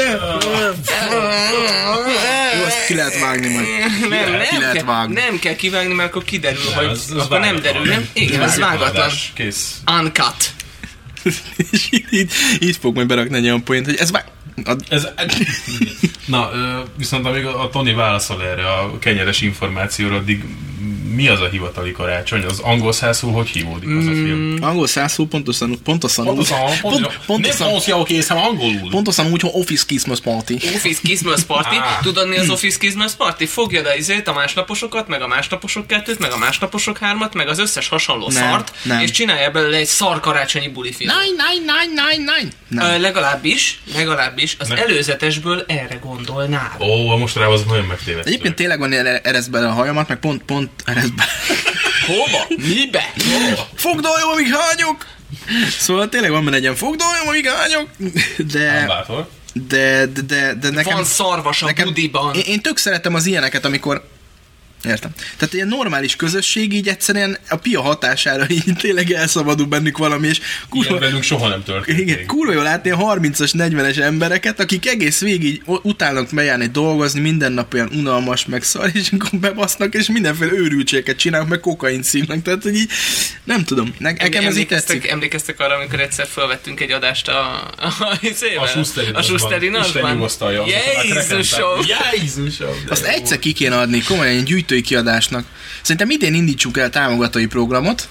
Jó, 2.58 2.64
azt 2.66 2.86
ki 2.88 2.94
lehet 2.96 3.20
vágni 3.20 3.48
majd. 3.54 3.66
nem, 4.10 4.32
nem, 4.32 4.42
Ki 4.50 4.58
lehet 4.58 4.74
kell, 4.76 4.84
vágni. 4.86 5.14
nem 5.14 5.40
kell 5.40 5.56
kivágni, 5.56 5.94
mert 5.94 6.10
akkor 6.10 6.24
kiderül, 6.24 6.64
Nem, 6.70 6.74
hogy 6.76 6.86
az- 6.86 7.12
az 7.16 7.24
akkor 7.24 7.40
nem 7.40 7.60
derül, 7.62 7.86
nem? 7.86 8.08
Igen, 8.14 8.42
az 8.42 8.58
vágatlan. 8.58 9.10
Kész. 9.34 9.76
Uncut. 10.02 10.36
És 11.72 11.88
így, 11.92 12.06
így, 12.12 12.32
így 12.60 12.78
fog 12.82 12.96
majd 12.96 13.08
berakni 13.08 13.38
egy 13.38 13.44
olyan 13.44 13.64
poént, 13.64 13.86
hogy 13.86 13.96
ez 13.96 14.12
vág... 14.12 14.24
A, 14.66 14.76
Ez, 14.90 15.08
na, 16.26 16.50
viszont 16.98 17.26
amíg 17.26 17.46
a, 17.46 17.64
a 17.64 17.70
Tony 17.70 17.96
válaszol 17.96 18.44
erre 18.44 18.68
a 18.74 19.00
kenyeres 19.00 19.42
információra, 19.42 20.16
addig 20.16 20.44
mi 21.16 21.28
az 21.28 21.41
a 21.41 21.47
hivatali 21.47 21.91
karácsony? 21.91 22.43
Az 22.43 22.60
angol 22.60 22.91
százul 22.91 23.32
hogy 23.32 23.47
hívódik 23.47 23.89
az 23.89 24.05
a 24.05 24.12
film? 24.12 24.57
angol 24.62 24.88
százszó 24.88 25.26
pontosan, 25.26 25.80
pontosan, 25.84 26.26
Pontosan, 26.30 26.57
pont, 26.60 26.82
pontosan, 26.82 27.12
pontosan, 27.26 27.57
nem 27.57 27.70
francia, 27.70 27.99
oké, 27.99 28.14
hiszem 28.16 28.38
angolul. 28.38 28.89
pontosan 28.89 29.32
úgy, 29.32 29.41
hogy 29.41 29.51
Office 29.53 29.84
Christmas 29.88 30.20
Party. 30.20 30.53
Office 30.53 30.99
Christmas 31.03 31.41
Party. 31.43 31.76
Ah. 31.76 32.01
Tudod 32.01 32.28
mi 32.28 32.38
az 32.38 32.49
Office 32.49 32.78
Christmas 32.78 33.12
Party? 33.14 33.43
Fogjad 33.45 33.86
a 33.86 33.95
izét, 33.95 34.28
a 34.28 34.34
másnaposokat, 34.34 35.07
meg 35.07 35.22
a 35.22 35.28
másnaposok 35.28 35.88
kettőt, 35.88 36.20
meg 36.20 36.32
a 36.32 36.38
másnaposok 36.38 36.97
hármat, 36.97 37.34
meg 37.34 37.47
az 37.47 37.60
összes 37.60 37.88
hasonló 37.88 38.30
Nem, 38.30 38.43
szart, 38.49 38.72
nem. 38.84 38.99
és 38.99 39.12
csinálja 39.12 39.51
belőle 39.51 39.78
egy 39.78 39.86
szar 39.86 40.20
karácsonyi 40.20 40.68
buli 40.68 40.91
film. 40.93 41.12
Nine, 41.12 41.43
nine, 41.49 41.74
nine, 41.74 42.10
nine, 42.18 42.32
nine. 42.38 42.51
Nem. 42.68 42.93
Ö, 42.93 42.99
legalábbis, 43.01 43.82
legalábbis 43.93 44.55
az 44.60 44.68
Nem. 44.68 44.78
előzetesből 44.78 45.64
erre 45.68 45.95
gondolnál. 46.03 46.76
Ó, 46.80 47.18
most 47.18 47.36
rá 47.36 47.45
az 47.45 47.64
nagyon 47.68 47.86
megtévesztő. 47.86 48.30
Egyébként 48.30 48.55
tényleg 48.55 48.80
van 48.80 48.93
eresz 49.24 49.45
bele 49.45 49.68
a 49.68 49.72
hajamat, 49.72 50.07
meg 50.07 50.20
pont, 50.20 50.41
pont 50.43 50.70
eresz 51.00 51.10
bele. 51.10 51.32
Hova? 52.08 52.45
Mibe? 52.68 53.14
Fogdoljam, 53.76 54.30
amíg 54.30 54.54
hányok! 54.54 55.06
Szóval 55.80 56.10
tényleg 56.10 56.32
van 56.32 56.43
benne 56.43 56.56
egy 56.56 56.62
ilyen 56.62 56.76
fogdoljam, 56.76 57.28
amíg 57.28 57.47
hányok, 57.47 57.88
Nem 57.97 58.12
de, 58.38 58.86
bátor. 58.88 59.30
de, 59.54 60.06
de, 60.06 60.22
de, 60.22 60.54
de 60.54 60.70
nekem... 60.70 60.93
Van 60.95 61.06
szarvas 61.06 61.62
a 61.62 61.74
budiban. 61.84 62.36
Én, 62.36 62.41
én 62.45 62.62
tök 62.62 62.78
szeretem 62.78 63.14
az 63.16 63.26
ilyeneket, 63.26 63.66
amikor 63.66 64.08
Értem. 64.84 65.12
Tehát 65.38 65.54
ilyen 65.54 65.68
normális 65.68 66.16
közösség 66.16 66.74
így 66.74 66.88
egyszerűen 66.88 67.38
a 67.50 67.56
pia 67.56 67.82
hatására 67.82 68.46
így 68.58 68.76
tényleg 68.78 69.12
elszabadul 69.12 69.66
bennük 69.66 69.98
valami, 69.98 70.28
és 70.28 70.38
Ilyen 70.72 70.86
kurva, 70.86 71.00
velünk 71.00 71.24
soha 71.24 71.48
nem 71.48 71.64
történt. 71.64 72.00
igen, 72.00 72.26
kurva 72.26 72.54
jó 72.54 72.62
látni 72.62 72.90
a 72.90 72.98
30-as, 72.98 73.52
40-es 73.58 73.98
embereket, 73.98 74.60
akik 74.60 74.88
egész 74.88 75.20
végig 75.22 75.62
utálnak 75.66 76.28
bejárni 76.32 76.68
dolgozni, 76.68 77.20
minden 77.20 77.52
nap 77.52 77.74
olyan 77.74 77.90
unalmas, 77.94 78.46
meg 78.46 78.64
szar, 78.64 78.90
és 78.94 79.12
akkor 79.12 79.40
bebasznak, 79.40 79.94
és 79.94 80.08
mindenféle 80.08 80.52
őrültségeket 80.52 81.18
csinálnak, 81.18 81.50
meg 81.50 81.60
kokain 81.60 82.04
szívnak, 82.04 82.42
tehát 82.42 82.64
hogy 82.64 82.76
így, 82.76 82.90
nem 83.44 83.64
tudom, 83.64 83.94
ne, 83.98 84.12
nekem 84.12 84.28
ez 84.28 84.36
így 84.38 84.46
emlékeztek, 84.46 84.96
tetszik. 84.96 85.12
emlékeztek 85.12 85.60
arra, 85.60 85.76
amikor 85.76 86.00
egyszer 86.00 86.28
felvettünk 86.28 86.80
egy 86.80 86.92
adást 86.92 87.28
a, 87.28 87.72
a, 87.78 87.86
a, 88.00 88.18
A 88.60 88.68
Schusteri 88.68 89.12
a 89.14 89.22
Schusteri 89.22 89.72
Isten 89.80 90.14
nyugosztalja. 90.14 90.64
Jézusom! 91.04 91.80
Jézusom! 92.22 92.84
Azt 92.90 93.04
egyszer 93.06 93.40
ki 93.40 93.54
kéne 93.54 93.78
adni, 93.78 94.02
komolyan 94.02 94.38
egy 94.38 94.50
gyűjtői 94.70 94.82
kiadásnak. 94.82 95.46
Szerintem 95.82 96.10
idén 96.10 96.34
indítsuk 96.34 96.78
el 96.78 96.90
támogatói 96.90 97.46
programot, 97.46 98.08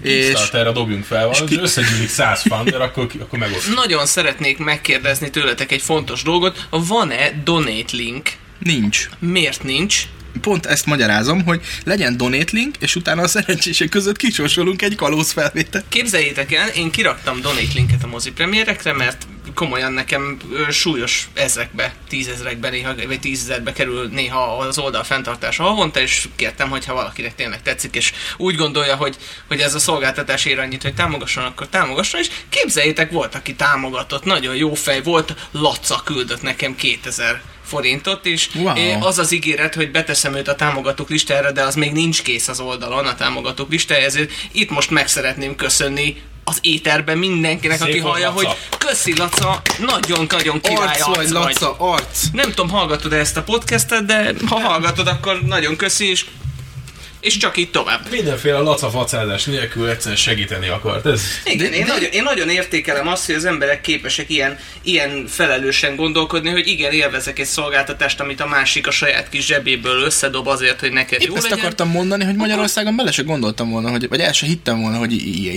és 0.00 0.26
Kickstarterre 0.26 0.72
dobjunk 0.72 1.04
fel, 1.04 1.30
és 1.32 1.38
ki- 1.46 1.58
összegyűlik 1.60 2.08
száz 2.08 2.40
funder, 2.42 2.80
akkor, 2.80 3.06
akkor 3.20 3.38
megosztjuk. 3.38 3.74
Nagyon 3.74 4.06
szeretnék 4.06 4.58
megkérdezni 4.58 5.30
tőletek 5.30 5.72
egy 5.72 5.82
fontos 5.82 6.22
dolgot. 6.22 6.66
Van-e 6.70 7.42
donate 7.44 7.92
link? 7.96 8.30
nincs. 8.58 9.08
Miért 9.18 9.62
nincs? 9.62 10.02
Pont 10.40 10.66
ezt 10.66 10.86
magyarázom, 10.86 11.44
hogy 11.44 11.60
legyen 11.84 12.16
donate 12.16 12.50
link, 12.50 12.76
és 12.78 12.96
utána 12.96 13.22
a 13.22 13.28
szerencsések 13.28 13.88
között 13.88 14.16
kisorsolunk 14.16 14.82
egy 14.82 14.94
kalóz 14.94 15.30
felvételt. 15.32 15.84
Képzeljétek 15.88 16.52
el, 16.52 16.68
én 16.68 16.90
kiraktam 16.90 17.40
donate 17.40 17.72
linket 17.74 18.02
a 18.02 18.06
mozi 18.06 18.30
premiérekre, 18.32 18.92
mert 18.92 19.26
komolyan 19.56 19.92
nekem 19.92 20.36
súlyos 20.70 21.28
ezrekbe, 21.34 21.94
tízezrekbe 22.08 22.70
néha, 22.70 22.94
vagy 23.06 23.20
tízezerbe 23.20 23.72
kerül 23.72 24.08
néha 24.08 24.56
az 24.56 24.78
oldal 24.78 25.04
fenntartása 25.04 25.62
havonta, 25.62 26.00
és 26.00 26.28
kértem, 26.36 26.68
hogy 26.68 26.84
ha 26.84 26.94
valakinek 26.94 27.34
tényleg 27.34 27.62
tetszik, 27.62 27.94
és 27.94 28.12
úgy 28.36 28.56
gondolja, 28.56 28.96
hogy, 28.96 29.16
hogy 29.48 29.60
ez 29.60 29.74
a 29.74 29.78
szolgáltatás 29.78 30.44
ér 30.44 30.58
annyit, 30.58 30.82
hogy 30.82 30.94
támogasson, 30.94 31.44
akkor 31.44 31.68
támogasson, 31.68 32.20
és 32.20 32.30
képzeljétek, 32.48 33.10
volt, 33.10 33.34
aki 33.34 33.54
támogatott, 33.54 34.24
nagyon 34.24 34.56
jó 34.56 34.74
fej 34.74 35.02
volt, 35.02 35.34
Laca 35.50 36.02
küldött 36.04 36.42
nekem 36.42 36.74
2000 36.74 37.42
forintot, 37.64 38.26
és 38.26 38.48
Wow. 38.54 39.04
az 39.04 39.18
az 39.18 39.32
ígéret, 39.32 39.74
hogy 39.74 39.90
beteszem 39.90 40.34
őt 40.34 40.48
a 40.48 40.54
támogatók 40.54 41.08
listára, 41.08 41.52
de 41.52 41.62
az 41.62 41.74
még 41.74 41.92
nincs 41.92 42.22
kész 42.22 42.48
az 42.48 42.60
oldalon, 42.60 43.06
a 43.06 43.14
támogatók 43.14 43.70
listája, 43.70 44.04
ezért 44.04 44.30
itt 44.52 44.70
most 44.70 44.90
meg 44.90 45.08
szeretném 45.08 45.56
köszönni 45.56 46.22
az 46.48 46.58
éterben 46.60 47.18
mindenkinek, 47.18 47.78
Szép 47.78 47.88
aki 47.88 47.98
hallja, 47.98 48.28
Laca. 48.28 48.46
hogy 48.46 48.56
köszi 48.78 49.16
Laca, 49.16 49.62
nagyon-nagyon 49.78 50.60
király 50.60 51.00
Arc 51.00 51.16
vagy, 51.16 51.28
Laca, 51.28 51.76
arc. 51.78 52.22
Nem 52.32 52.48
tudom, 52.48 52.68
hallgatod 52.68 53.12
-e 53.12 53.16
ezt 53.16 53.36
a 53.36 53.42
podcastet, 53.42 54.04
de 54.04 54.32
ha 54.46 54.60
hallgatod, 54.60 55.06
akkor 55.06 55.42
nagyon 55.42 55.76
köszi, 55.76 56.10
és, 56.10 56.24
és 57.26 57.36
csak 57.36 57.56
így 57.56 57.70
tovább. 57.70 58.10
Mindenféle 58.10 58.58
lacafacázás 58.58 59.44
nélkül 59.44 59.88
egyszerűen 59.88 60.16
segíteni 60.16 60.68
akart. 60.68 61.06
Ez 61.06 61.22
Igen, 61.44 61.72
én, 61.72 61.86
Nagyon, 61.86 62.10
én 62.10 62.22
nagyon 62.22 62.48
értékelem 62.48 63.08
azt, 63.08 63.26
hogy 63.26 63.34
az 63.34 63.44
emberek 63.44 63.80
képesek 63.80 64.30
ilyen, 64.30 64.58
ilyen 64.82 65.26
felelősen 65.28 65.96
gondolkodni, 65.96 66.50
hogy 66.50 66.66
igen, 66.66 66.92
élvezek 66.92 67.38
egy 67.38 67.46
szolgáltatást, 67.46 68.20
amit 68.20 68.40
a 68.40 68.46
másik 68.46 68.86
a 68.86 68.90
saját 68.90 69.28
kis 69.28 69.46
zsebéből 69.46 70.02
összedob 70.02 70.46
azért, 70.46 70.80
hogy 70.80 70.92
neked 70.92 71.20
Épp 71.20 71.28
jó 71.28 71.34
ezt 71.34 71.42
legyen. 71.42 71.58
akartam 71.58 71.88
mondani, 71.88 72.24
hogy 72.24 72.36
Magyarországon 72.36 72.96
bele 72.96 73.10
se 73.10 73.22
gondoltam 73.22 73.70
volna, 73.70 73.90
hogy, 73.90 74.08
vagy 74.08 74.20
el 74.20 74.32
se 74.32 74.46
hittem 74.46 74.80
volna, 74.80 74.98
hogy 74.98 75.12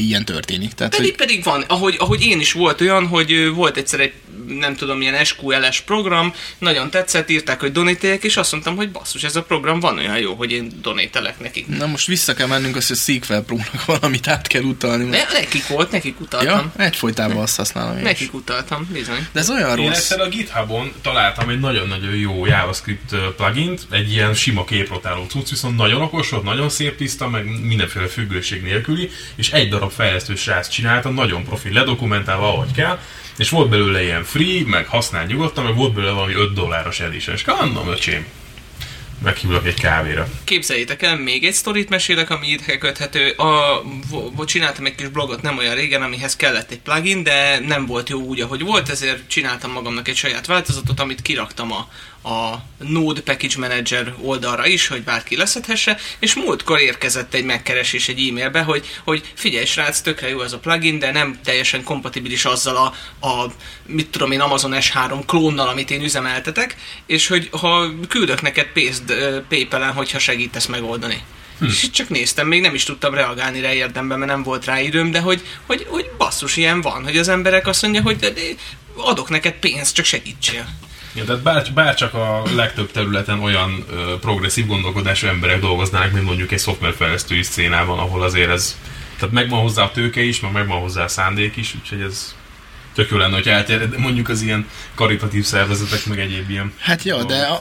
ilyen 0.09 0.25
történik. 0.25 0.73
Tehát, 0.73 0.95
Pedig, 0.95 1.09
hogy 1.09 1.27
pedig 1.27 1.43
van, 1.43 1.63
ahogy, 1.67 1.95
ahogy 1.99 2.21
én 2.21 2.39
is 2.39 2.51
volt 2.51 2.81
olyan, 2.81 3.07
hogy 3.07 3.49
volt 3.49 3.77
egyszer 3.77 3.99
egy 3.99 4.13
nem 4.57 4.75
tudom, 4.75 4.97
milyen 4.97 5.25
SQL-es 5.25 5.81
program, 5.81 6.33
nagyon 6.57 6.89
tetszett, 6.89 7.29
írták, 7.29 7.59
hogy 7.59 7.71
donételjek, 7.71 8.23
és 8.23 8.37
azt 8.37 8.51
mondtam, 8.51 8.75
hogy 8.75 8.91
basszus, 8.91 9.23
ez 9.23 9.35
a 9.35 9.43
program 9.43 9.79
van 9.79 9.97
olyan 9.97 10.17
jó, 10.17 10.33
hogy 10.33 10.51
én 10.51 10.71
donételek 10.81 11.39
nekik. 11.39 11.58
Na 11.67 11.85
most 11.85 12.07
vissza 12.07 12.33
kell 12.33 12.47
mennünk 12.47 12.75
azt, 12.75 12.87
hogy 12.87 12.97
a 12.97 13.11
Sequel 13.11 13.41
Pro-nak 13.41 13.85
valamit 13.85 14.27
át 14.27 14.47
kell 14.47 14.61
utalni. 14.61 15.03
Ne, 15.03 15.23
nekik 15.33 15.67
volt, 15.67 15.91
nekik 15.91 16.19
utaltam. 16.19 16.71
ja, 16.75 16.83
egyfolytában 16.83 17.37
azt 17.37 17.55
használom 17.55 17.91
én 17.91 17.97
is. 17.97 18.03
Nekik 18.03 18.33
utaltam, 18.33 18.87
bizony. 18.91 19.27
De 19.31 19.39
ez 19.39 19.49
olyan 19.49 19.79
Én 19.79 19.85
rossz. 19.87 19.97
egyszer 19.97 20.19
a 20.19 20.27
GitHubon 20.27 20.91
találtam 21.01 21.49
egy 21.49 21.59
nagyon-nagyon 21.59 22.15
jó 22.15 22.45
JavaScript 22.45 23.15
plugint, 23.37 23.81
egy 23.89 24.11
ilyen 24.11 24.33
sima 24.33 24.63
képrotáló 24.63 25.25
cucc, 25.29 25.49
viszont 25.49 25.77
nagyon 25.77 26.01
okos 26.01 26.29
volt, 26.29 26.43
nagyon 26.43 26.69
szép 26.69 26.97
tiszta, 26.97 27.29
meg 27.29 27.61
mindenféle 27.61 28.07
függőség 28.07 28.61
nélküli, 28.61 29.09
és 29.35 29.51
egy 29.51 29.69
darab 29.69 29.91
fejlesztő 29.91 30.35
srác 30.35 30.67
csinálta, 30.67 31.09
nagyon 31.09 31.43
profi, 31.43 31.73
ledokumentálva, 31.73 32.47
ahogy 32.53 32.71
kell, 32.71 32.99
és 33.37 33.49
volt 33.49 33.69
belőle 33.69 34.03
ilyen 34.03 34.23
free, 34.23 34.61
meg 34.65 34.87
használ 34.87 35.25
nyugodtan, 35.25 35.63
meg 35.63 35.75
volt 35.75 35.93
belőle 35.93 36.11
valami 36.11 36.33
5 36.33 36.53
dolláros 36.53 36.99
edition, 36.99 37.35
és 37.35 37.45
mondom, 37.45 37.87
öcsém, 37.87 38.25
meghívlak 39.23 39.65
egy 39.65 39.79
kávéra. 39.79 40.27
Képzeljétek 40.43 41.01
el, 41.01 41.17
még 41.17 41.45
egy 41.45 41.53
sztorit 41.53 41.89
mesélek, 41.89 42.29
ami 42.29 42.47
ide 42.47 42.77
köthető. 42.77 43.29
A, 43.29 43.81
vo- 44.09 44.47
csináltam 44.47 44.85
egy 44.85 44.95
kis 44.95 45.07
blogot 45.07 45.41
nem 45.41 45.57
olyan 45.57 45.75
régen, 45.75 46.01
amihez 46.01 46.35
kellett 46.35 46.71
egy 46.71 46.79
plugin, 46.79 47.23
de 47.23 47.59
nem 47.59 47.85
volt 47.85 48.09
jó 48.09 48.19
úgy, 48.19 48.41
ahogy 48.41 48.61
volt, 48.61 48.89
ezért 48.89 49.27
csináltam 49.27 49.71
magamnak 49.71 50.07
egy 50.07 50.15
saját 50.15 50.45
változatot, 50.45 50.99
amit 50.99 51.21
kiraktam 51.21 51.71
a, 51.71 51.87
a 52.23 52.55
Node 52.77 53.21
Package 53.21 53.59
Manager 53.59 54.13
oldalra 54.21 54.67
is, 54.67 54.87
hogy 54.87 55.03
bárki 55.03 55.35
leszedhesse, 55.35 55.97
és 56.19 56.35
múltkor 56.35 56.79
érkezett 56.79 57.33
egy 57.33 57.43
megkeresés 57.43 58.07
egy 58.09 58.27
e-mailbe, 58.27 58.61
hogy, 58.61 58.85
hogy 59.03 59.31
figyelj 59.33 59.65
srác, 59.65 60.01
tökre 60.01 60.29
jó 60.29 60.41
ez 60.41 60.53
a 60.53 60.59
plugin, 60.59 60.99
de 60.99 61.11
nem 61.11 61.39
teljesen 61.43 61.83
kompatibilis 61.83 62.45
azzal 62.45 62.75
a, 62.75 63.27
a 63.27 63.51
mit 63.85 64.09
tudom 64.09 64.31
én, 64.31 64.39
Amazon 64.39 64.73
S3 64.75 65.21
klónnal, 65.25 65.67
amit 65.67 65.91
én 65.91 66.03
üzemeltetek, 66.03 66.75
és 67.05 67.27
hogy 67.27 67.47
ha 67.51 67.89
küldök 68.07 68.41
neked 68.41 68.67
pénzt 68.67 69.09
ö, 69.09 69.39
PayPal-en, 69.49 69.93
hogyha 69.93 70.19
segítesz 70.19 70.65
megoldani. 70.65 71.23
Hm. 71.59 71.65
És 71.65 71.89
csak 71.89 72.09
néztem, 72.09 72.47
még 72.47 72.61
nem 72.61 72.73
is 72.73 72.83
tudtam 72.83 73.13
reagálni 73.13 73.61
rá 73.61 73.73
érdemben, 73.73 74.19
mert 74.19 74.31
nem 74.31 74.43
volt 74.43 74.65
rá 74.65 74.79
időm, 74.79 75.11
de 75.11 75.19
hogy, 75.19 75.41
hogy, 75.65 75.85
hogy 75.89 76.09
basszus, 76.17 76.57
ilyen 76.57 76.81
van, 76.81 77.03
hogy 77.03 77.17
az 77.17 77.27
emberek 77.27 77.67
azt 77.67 77.81
mondja, 77.81 78.01
hogy 78.01 78.33
adok 78.95 79.29
neked 79.29 79.53
pénzt, 79.53 79.95
csak 79.95 80.05
segítsél. 80.05 80.67
Ja, 81.13 81.23
tehát 81.23 81.41
bár, 81.41 81.71
bár 81.73 81.95
csak 81.95 82.13
a 82.13 82.43
legtöbb 82.55 82.91
területen 82.91 83.39
olyan 83.39 83.85
ö, 83.89 84.19
progresszív 84.19 84.65
gondolkodású 84.65 85.27
emberek 85.27 85.59
dolgoznának, 85.59 86.11
mint 86.11 86.25
mondjuk 86.25 86.51
egy 86.51 86.59
szoftverfejlesztői 86.59 87.43
szcénában, 87.43 87.99
ahol 87.99 88.23
azért 88.23 88.49
ez, 88.49 88.77
tehát 89.19 89.33
megvan 89.33 89.61
hozzá 89.61 89.83
a 89.83 89.91
tőke 89.91 90.21
is, 90.21 90.39
meg 90.39 90.51
megvan 90.51 90.79
hozzá 90.79 91.03
a 91.03 91.07
szándék 91.07 91.55
is, 91.55 91.75
úgyhogy 91.81 92.01
ez 92.01 92.35
tök 92.93 93.09
jó 93.09 93.17
lenne, 93.17 93.35
hogy 93.35 93.47
elterjed 93.47 93.97
mondjuk 93.97 94.29
az 94.29 94.41
ilyen 94.41 94.67
karitatív 94.95 95.45
szervezetek, 95.45 96.05
meg 96.05 96.19
egyéb 96.19 96.49
ilyen 96.49 96.73
Hát 96.79 97.03
jó, 97.03 97.23
de 97.23 97.41
a, 97.41 97.59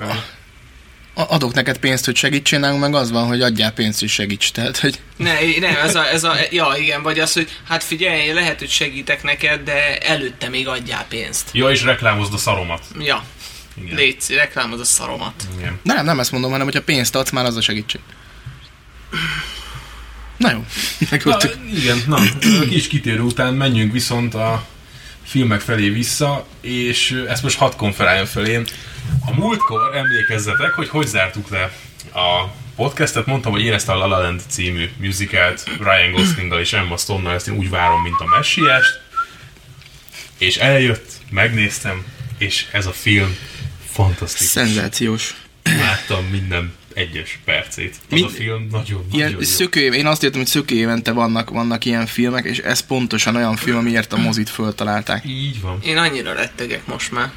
a, 1.14 1.26
adok 1.28 1.55
neked 1.55 1.78
pénzt, 1.78 2.05
hogy 2.05 2.16
segítsél 2.16 2.59
nálunk, 2.59 2.80
meg 2.80 2.94
az 2.94 3.11
van, 3.11 3.26
hogy 3.26 3.42
adjál 3.42 3.72
pénzt, 3.72 4.01
hogy 4.01 4.09
segíts. 4.09 4.51
Tehát, 4.51 4.78
hogy 4.78 5.01
Ne, 5.16 5.32
nem, 5.61 5.76
ez 5.82 5.94
a, 5.94 6.09
ez 6.09 6.24
a, 6.24 6.34
ja 6.51 6.74
igen, 6.76 7.03
vagy 7.03 7.18
az, 7.18 7.32
hogy 7.32 7.49
hát 7.68 7.84
figyelj, 7.84 8.32
lehet, 8.32 8.59
hogy 8.59 8.70
segítek 8.70 9.22
neked, 9.22 9.61
de 9.61 9.99
előtte 9.99 10.49
még 10.49 10.68
adjál 10.68 11.07
pénzt. 11.09 11.49
Ja, 11.53 11.70
és 11.70 11.82
reklámozd 11.82 12.34
a 12.34 12.36
szaromat. 12.36 12.84
Ja, 12.99 13.24
Igen. 13.83 13.97
légy, 13.97 14.24
reklámod 14.29 14.81
a 14.81 14.85
szaromat. 14.85 15.49
Igen. 15.59 15.79
nem, 15.83 16.05
nem 16.05 16.20
ezt 16.20 16.33
mondom, 16.33 16.51
hanem 16.51 16.66
hogyha 16.66 16.83
pénzt 16.83 17.14
adsz, 17.14 17.31
már 17.31 17.45
az 17.45 17.57
a 17.57 17.61
segítség. 17.61 18.01
Na 20.37 20.51
jó, 20.51 20.64
Na, 21.24 21.37
igen, 21.74 22.03
na, 22.07 22.16
a 22.61 22.64
kis 22.68 22.89
kitérő 22.89 23.20
után 23.20 23.55
menjünk 23.55 23.93
viszont 23.93 24.35
a 24.35 24.66
filmek 25.24 25.61
felé 25.61 25.89
vissza, 25.89 26.47
és 26.61 27.24
ezt 27.29 27.43
most 27.43 27.59
hadd 27.59 27.76
konferáljon 27.76 28.26
felém. 28.26 28.64
A 29.26 29.35
múltkor 29.35 29.97
emlékezzetek, 29.97 30.72
hogy 30.72 30.89
hogy 30.89 31.07
zártuk 31.07 31.49
le 31.49 31.72
a 32.12 32.45
podcastet, 32.76 33.26
mondtam, 33.26 33.53
hogy 33.53 33.62
én 33.62 33.72
ezt 33.72 33.89
a 33.89 33.95
La 33.95 34.07
La 34.07 34.18
Land 34.20 34.41
című 34.49 34.91
musicalt 34.97 35.64
Ryan 35.64 36.12
Goslinggal 36.12 36.61
és 36.61 36.72
Emma 36.72 36.97
Stone-nal 36.97 37.35
ezt 37.35 37.49
én 37.49 37.57
úgy 37.57 37.70
várom, 37.70 38.03
mint 38.03 38.20
a 38.20 38.37
messiást, 38.37 39.01
és 40.39 40.57
eljött, 40.57 41.12
megnéztem, 41.31 42.05
és 42.39 42.66
ez 42.72 42.87
a 42.87 42.93
film 42.93 43.37
fantasztikus. 44.05 44.46
Szenzációs. 44.46 45.34
Láttam 45.62 46.24
minden 46.24 46.72
egyes 46.94 47.38
percét. 47.44 47.90
Az 47.90 47.99
Mind- 48.11 48.24
a 48.24 48.28
film 48.28 48.68
nagyon, 48.70 49.07
Ilyen 49.12 49.30
nagyon 49.30 49.44
szökő, 49.44 49.92
én 49.92 50.07
azt 50.07 50.22
értem, 50.22 50.40
hogy 50.40 50.49
szökő 50.49 50.74
évente 50.74 51.12
vannak, 51.12 51.51
vannak 51.51 51.84
ilyen 51.84 52.07
filmek, 52.07 52.44
és 52.44 52.59
ez 52.59 52.80
pontosan 52.80 53.36
olyan 53.36 53.57
film, 53.57 53.76
amiért 53.76 54.12
a 54.12 54.16
mozit 54.16 54.49
föltalálták. 54.49 55.24
Így 55.26 55.61
van. 55.61 55.78
Én 55.82 55.96
annyira 55.96 56.32
rettegek 56.32 56.86
most 56.86 57.12
már. 57.12 57.30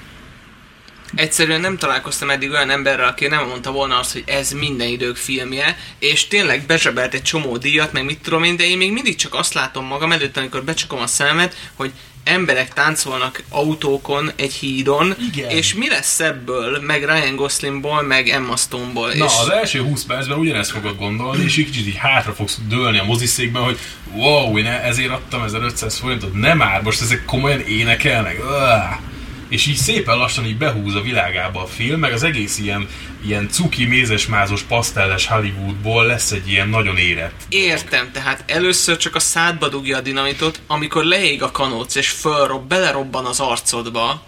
Egyszerűen 1.15 1.61
nem 1.61 1.77
találkoztam 1.77 2.29
eddig 2.29 2.49
olyan 2.49 2.69
emberrel, 2.69 3.07
aki 3.07 3.27
nem 3.27 3.47
mondta 3.47 3.71
volna 3.71 3.99
azt, 3.99 4.11
hogy 4.11 4.23
ez 4.25 4.51
minden 4.51 4.87
idők 4.87 5.15
filmje, 5.15 5.77
és 5.99 6.27
tényleg 6.27 6.65
bezsebelt 6.65 7.13
egy 7.13 7.21
csomó 7.21 7.57
díjat, 7.57 7.91
meg 7.91 8.05
mit 8.05 8.19
tudom 8.19 8.43
én, 8.43 8.55
de 8.55 8.63
én 8.63 8.77
még 8.77 8.91
mindig 8.91 9.15
csak 9.15 9.33
azt 9.33 9.53
látom 9.53 9.85
magam 9.85 10.11
előtt, 10.11 10.37
amikor 10.37 10.63
becsakom 10.63 10.99
a 10.99 11.07
szemet, 11.07 11.55
hogy 11.75 11.91
emberek 12.23 12.73
táncolnak 12.73 13.43
autókon 13.49 14.31
egy 14.35 14.53
hídon, 14.53 15.15
Igen. 15.33 15.49
és 15.49 15.73
mi 15.73 15.89
lesz 15.89 16.19
ebből, 16.19 16.79
meg 16.81 17.05
Ryan 17.05 17.35
Goslingból, 17.35 18.01
meg 18.01 18.29
Emma 18.29 18.55
Stone-ból. 18.55 19.07
Na, 19.07 19.25
és 19.25 19.31
az 19.41 19.49
első 19.49 19.81
20 19.81 20.03
percben 20.03 20.37
ugyanezt 20.37 20.71
fogod 20.71 20.97
gondolni, 20.97 21.43
és 21.43 21.57
így 21.57 21.65
kicsit 21.65 21.87
így 21.87 21.97
hátra 21.97 22.33
fogsz 22.33 22.59
dőlni 22.67 22.99
a 22.99 23.03
moziszékben, 23.03 23.63
hogy 23.63 23.77
wow, 24.13 24.57
én 24.57 24.65
ezért 24.65 25.11
adtam 25.11 25.43
1500 25.43 25.97
forintot, 25.97 26.33
nem 26.33 26.57
már, 26.57 26.81
most 26.81 27.01
ezek 27.01 27.25
komolyan 27.25 27.59
énekelnek. 27.59 28.39
Uah! 28.43 28.99
És 29.49 29.67
így 29.67 29.75
szépen 29.75 30.17
lassan 30.17 30.45
így 30.45 30.57
behúz 30.57 30.95
a 30.95 31.01
világába 31.01 31.61
a 31.61 31.65
film, 31.67 31.99
meg 31.99 32.13
az 32.13 32.23
egész 32.23 32.57
ilyen, 32.57 32.87
ilyen 33.25 33.49
cuki, 33.49 33.85
mézesmázos, 33.85 34.61
pasztelles 34.61 35.27
Hollywoodból 35.27 36.05
lesz 36.05 36.31
egy 36.31 36.49
ilyen 36.49 36.69
nagyon 36.69 36.97
érett. 36.97 37.41
Értem, 37.49 38.11
tehát 38.11 38.43
először 38.47 38.97
csak 38.97 39.15
a 39.15 39.19
szádba 39.19 39.67
dugja 39.67 39.97
a 39.97 40.01
dinamitot, 40.01 40.61
amikor 40.67 41.03
leég 41.03 41.43
a 41.43 41.51
kanóc 41.51 41.95
és 41.95 42.09
fölrobb, 42.09 42.67
belerobban 42.67 43.25
az 43.25 43.39
arcodba 43.39 44.23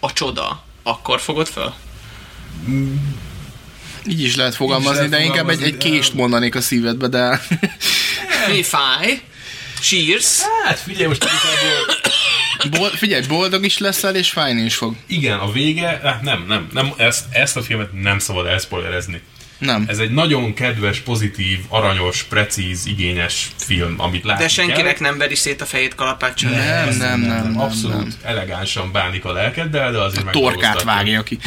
a 0.00 0.12
csoda, 0.12 0.64
akkor 0.82 1.20
fogod 1.20 1.46
föl? 1.46 1.74
Így 4.06 4.22
is 4.22 4.36
lehet 4.36 4.54
fogalmazni, 4.54 4.94
lehet 4.94 5.10
de 5.10 5.20
inkább 5.20 5.48
egy, 5.48 5.56
fogalmazni, 5.56 5.86
egy 5.86 5.92
kést 5.92 6.14
mondanék 6.14 6.54
a 6.54 6.60
szívedbe, 6.60 7.08
de... 7.08 7.40
Mi 8.48 8.62
fáj? 8.62 9.22
Cheers! 9.88 10.40
Hát 10.64 10.78
figyelj, 10.78 11.06
most 11.06 11.24
igazából, 11.24 11.96
Bol- 12.78 12.96
figyelj, 12.98 13.26
boldog 13.26 13.64
is 13.64 13.78
leszel, 13.78 14.14
és 14.16 14.30
fájni 14.30 14.62
is 14.62 14.74
fog. 14.74 14.94
igen, 15.06 15.38
a 15.38 15.52
vége, 15.52 16.00
ah, 16.02 16.22
nem, 16.22 16.44
nem, 16.48 16.68
nem 16.72 16.92
ezt, 16.96 17.24
ezt 17.30 17.56
a 17.56 17.62
filmet 17.62 17.92
nem 18.02 18.18
szabad 18.18 18.46
elspoilerezni. 18.46 19.20
Nem. 19.58 19.84
Ez 19.88 19.98
egy 19.98 20.10
nagyon 20.10 20.54
kedves, 20.54 20.98
pozitív, 20.98 21.58
aranyos, 21.68 22.22
precíz, 22.22 22.86
igényes 22.86 23.48
film, 23.56 23.94
amit 23.98 24.24
látni 24.24 24.42
De 24.42 24.48
senkinek 24.48 24.96
kell. 24.96 25.08
nem 25.08 25.18
veri 25.18 25.34
szét 25.34 25.60
a 25.60 25.64
fejét 25.64 25.94
kalapáccsal. 25.94 26.50
Nem, 26.50 26.96
nem, 26.96 27.20
nem, 27.20 27.20
nem, 27.20 27.60
Abszolút 27.60 27.96
nem. 27.96 28.12
elegánsan 28.22 28.92
bánik 28.92 29.24
a 29.24 29.32
lelkeddel, 29.32 29.92
de 29.92 29.98
azért 29.98 30.30
Torkát 30.30 30.34
megdolgoztatja. 30.34 30.84
vágja 30.86 31.22
ki. 31.22 31.38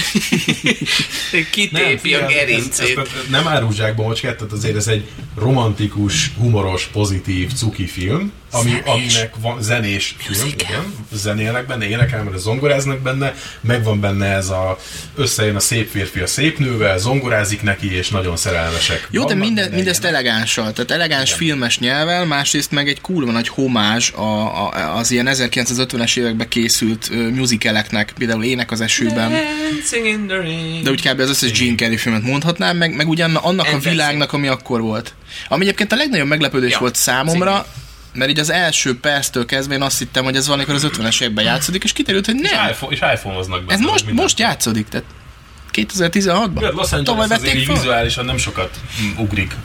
Kitépi 1.52 2.14
a 2.14 2.26
gerincét. 2.26 2.98
Ezt, 2.98 2.98
ezt, 2.98 3.30
nem 3.30 3.48
árulják 3.48 3.96
be 3.96 4.04
macskát, 4.04 4.36
tehát 4.38 4.52
azért 4.54 4.76
ez 4.76 4.88
egy 4.88 5.08
romantikus, 5.36 6.32
humoros, 6.38 6.86
pozitív, 6.86 7.54
cuki 7.54 7.86
film, 7.86 8.32
ami, 8.52 8.82
aminek 8.86 9.34
van 9.42 9.62
zenés 9.62 10.16
film, 10.18 10.48
igen, 10.48 10.94
zenélnek 11.12 11.66
benne, 11.66 11.88
énekel, 11.88 12.24
mert 12.24 12.38
zongoráznak 12.38 13.00
benne, 13.00 13.36
megvan 13.62 14.00
benne 14.00 14.26
ez 14.26 14.50
a 14.50 14.78
összejön 15.16 15.56
a 15.56 15.60
szép 15.60 15.90
férfi 15.90 16.20
a 16.20 16.28
szép 16.28 16.58
nővel, 16.58 16.98
zongorázik 16.98 17.62
neki, 17.62 17.96
és 17.96 18.10
nagyon 18.10 18.38
szerelmesek. 18.38 19.08
Jó, 19.12 19.26
de 19.26 19.34
minde, 19.34 19.70
mindezt 19.70 20.04
elegánssal, 20.04 20.74
tehát 20.74 20.92
elegáns 20.92 21.34
filmes 21.34 21.80
nyelvvel, 21.80 22.26
másrészt 22.26 22.72
meg 22.72 22.88
egy 22.88 23.02
kurva 23.02 23.32
nagy 23.32 23.48
homázs 23.48 24.12
a, 24.12 24.22
a, 24.22 24.96
az 24.98 25.12
ilyen 25.12 25.28
1950-es 25.30 26.18
években 26.18 26.48
készült 26.48 27.10
uh, 27.12 27.30
musicaleknek, 27.30 28.14
például 28.18 28.44
Ének 28.44 28.72
az 28.72 28.82
esőben, 28.82 29.32
de 30.84 30.90
úgy 30.90 31.10
kb. 31.10 31.20
az 31.20 31.30
összes 31.30 31.52
Gene 31.60 31.76
Kelly 31.76 31.98
filmet 31.98 32.22
mondhatnám, 32.22 32.78
meg, 32.78 32.96
meg 32.96 33.08
ugyan 33.08 33.36
annak 33.36 33.66
a 33.66 33.70
Anderson. 33.70 33.92
világnak, 33.92 34.34
ami 34.34 34.48
akkor 34.48 34.82
volt. 34.82 35.14
Ami 35.48 35.64
egyébként 35.64 35.92
a 35.92 35.96
legnagyobb 35.96 36.28
meglepődés 36.28 36.72
Ja, 36.72 36.78
volt 36.80 36.96
számomra, 36.96 37.66
mert 38.18 38.30
így 38.30 38.40
az 38.40 38.50
első 38.50 39.00
perctől 39.00 39.46
kezdve 39.46 39.74
én 39.76 39.82
azt 39.82 39.98
hittem, 39.98 40.24
hogy 40.24 40.36
ez 40.36 40.48
valamikor 40.48 40.76
az 40.76 40.88
50-es 40.92 41.22
években 41.22 41.44
játszódik, 41.46 41.84
és 41.84 41.94
kiderült, 41.94 42.26
hogy 42.26 42.36
És 42.42 42.50
nem. 42.52 42.70
iPhone- 42.70 42.94
És 42.96 43.00
iPhone-oznak 43.14 43.60
benne. 43.64 43.74
Ez 43.74 43.80
most, 43.90 44.06
minden. 44.06 44.24
most 44.24 44.40
játszódik, 44.40 44.88
tehát 44.88 45.06
2016-ban. 45.74 46.62
Ja, 46.62 46.72
Los 46.72 46.92
Angeles 46.92 47.30
azért 47.30 47.66
vizuálisan 47.66 48.26
nem 48.26 48.38
sokat 48.38 48.80
ugrik. 49.18 49.56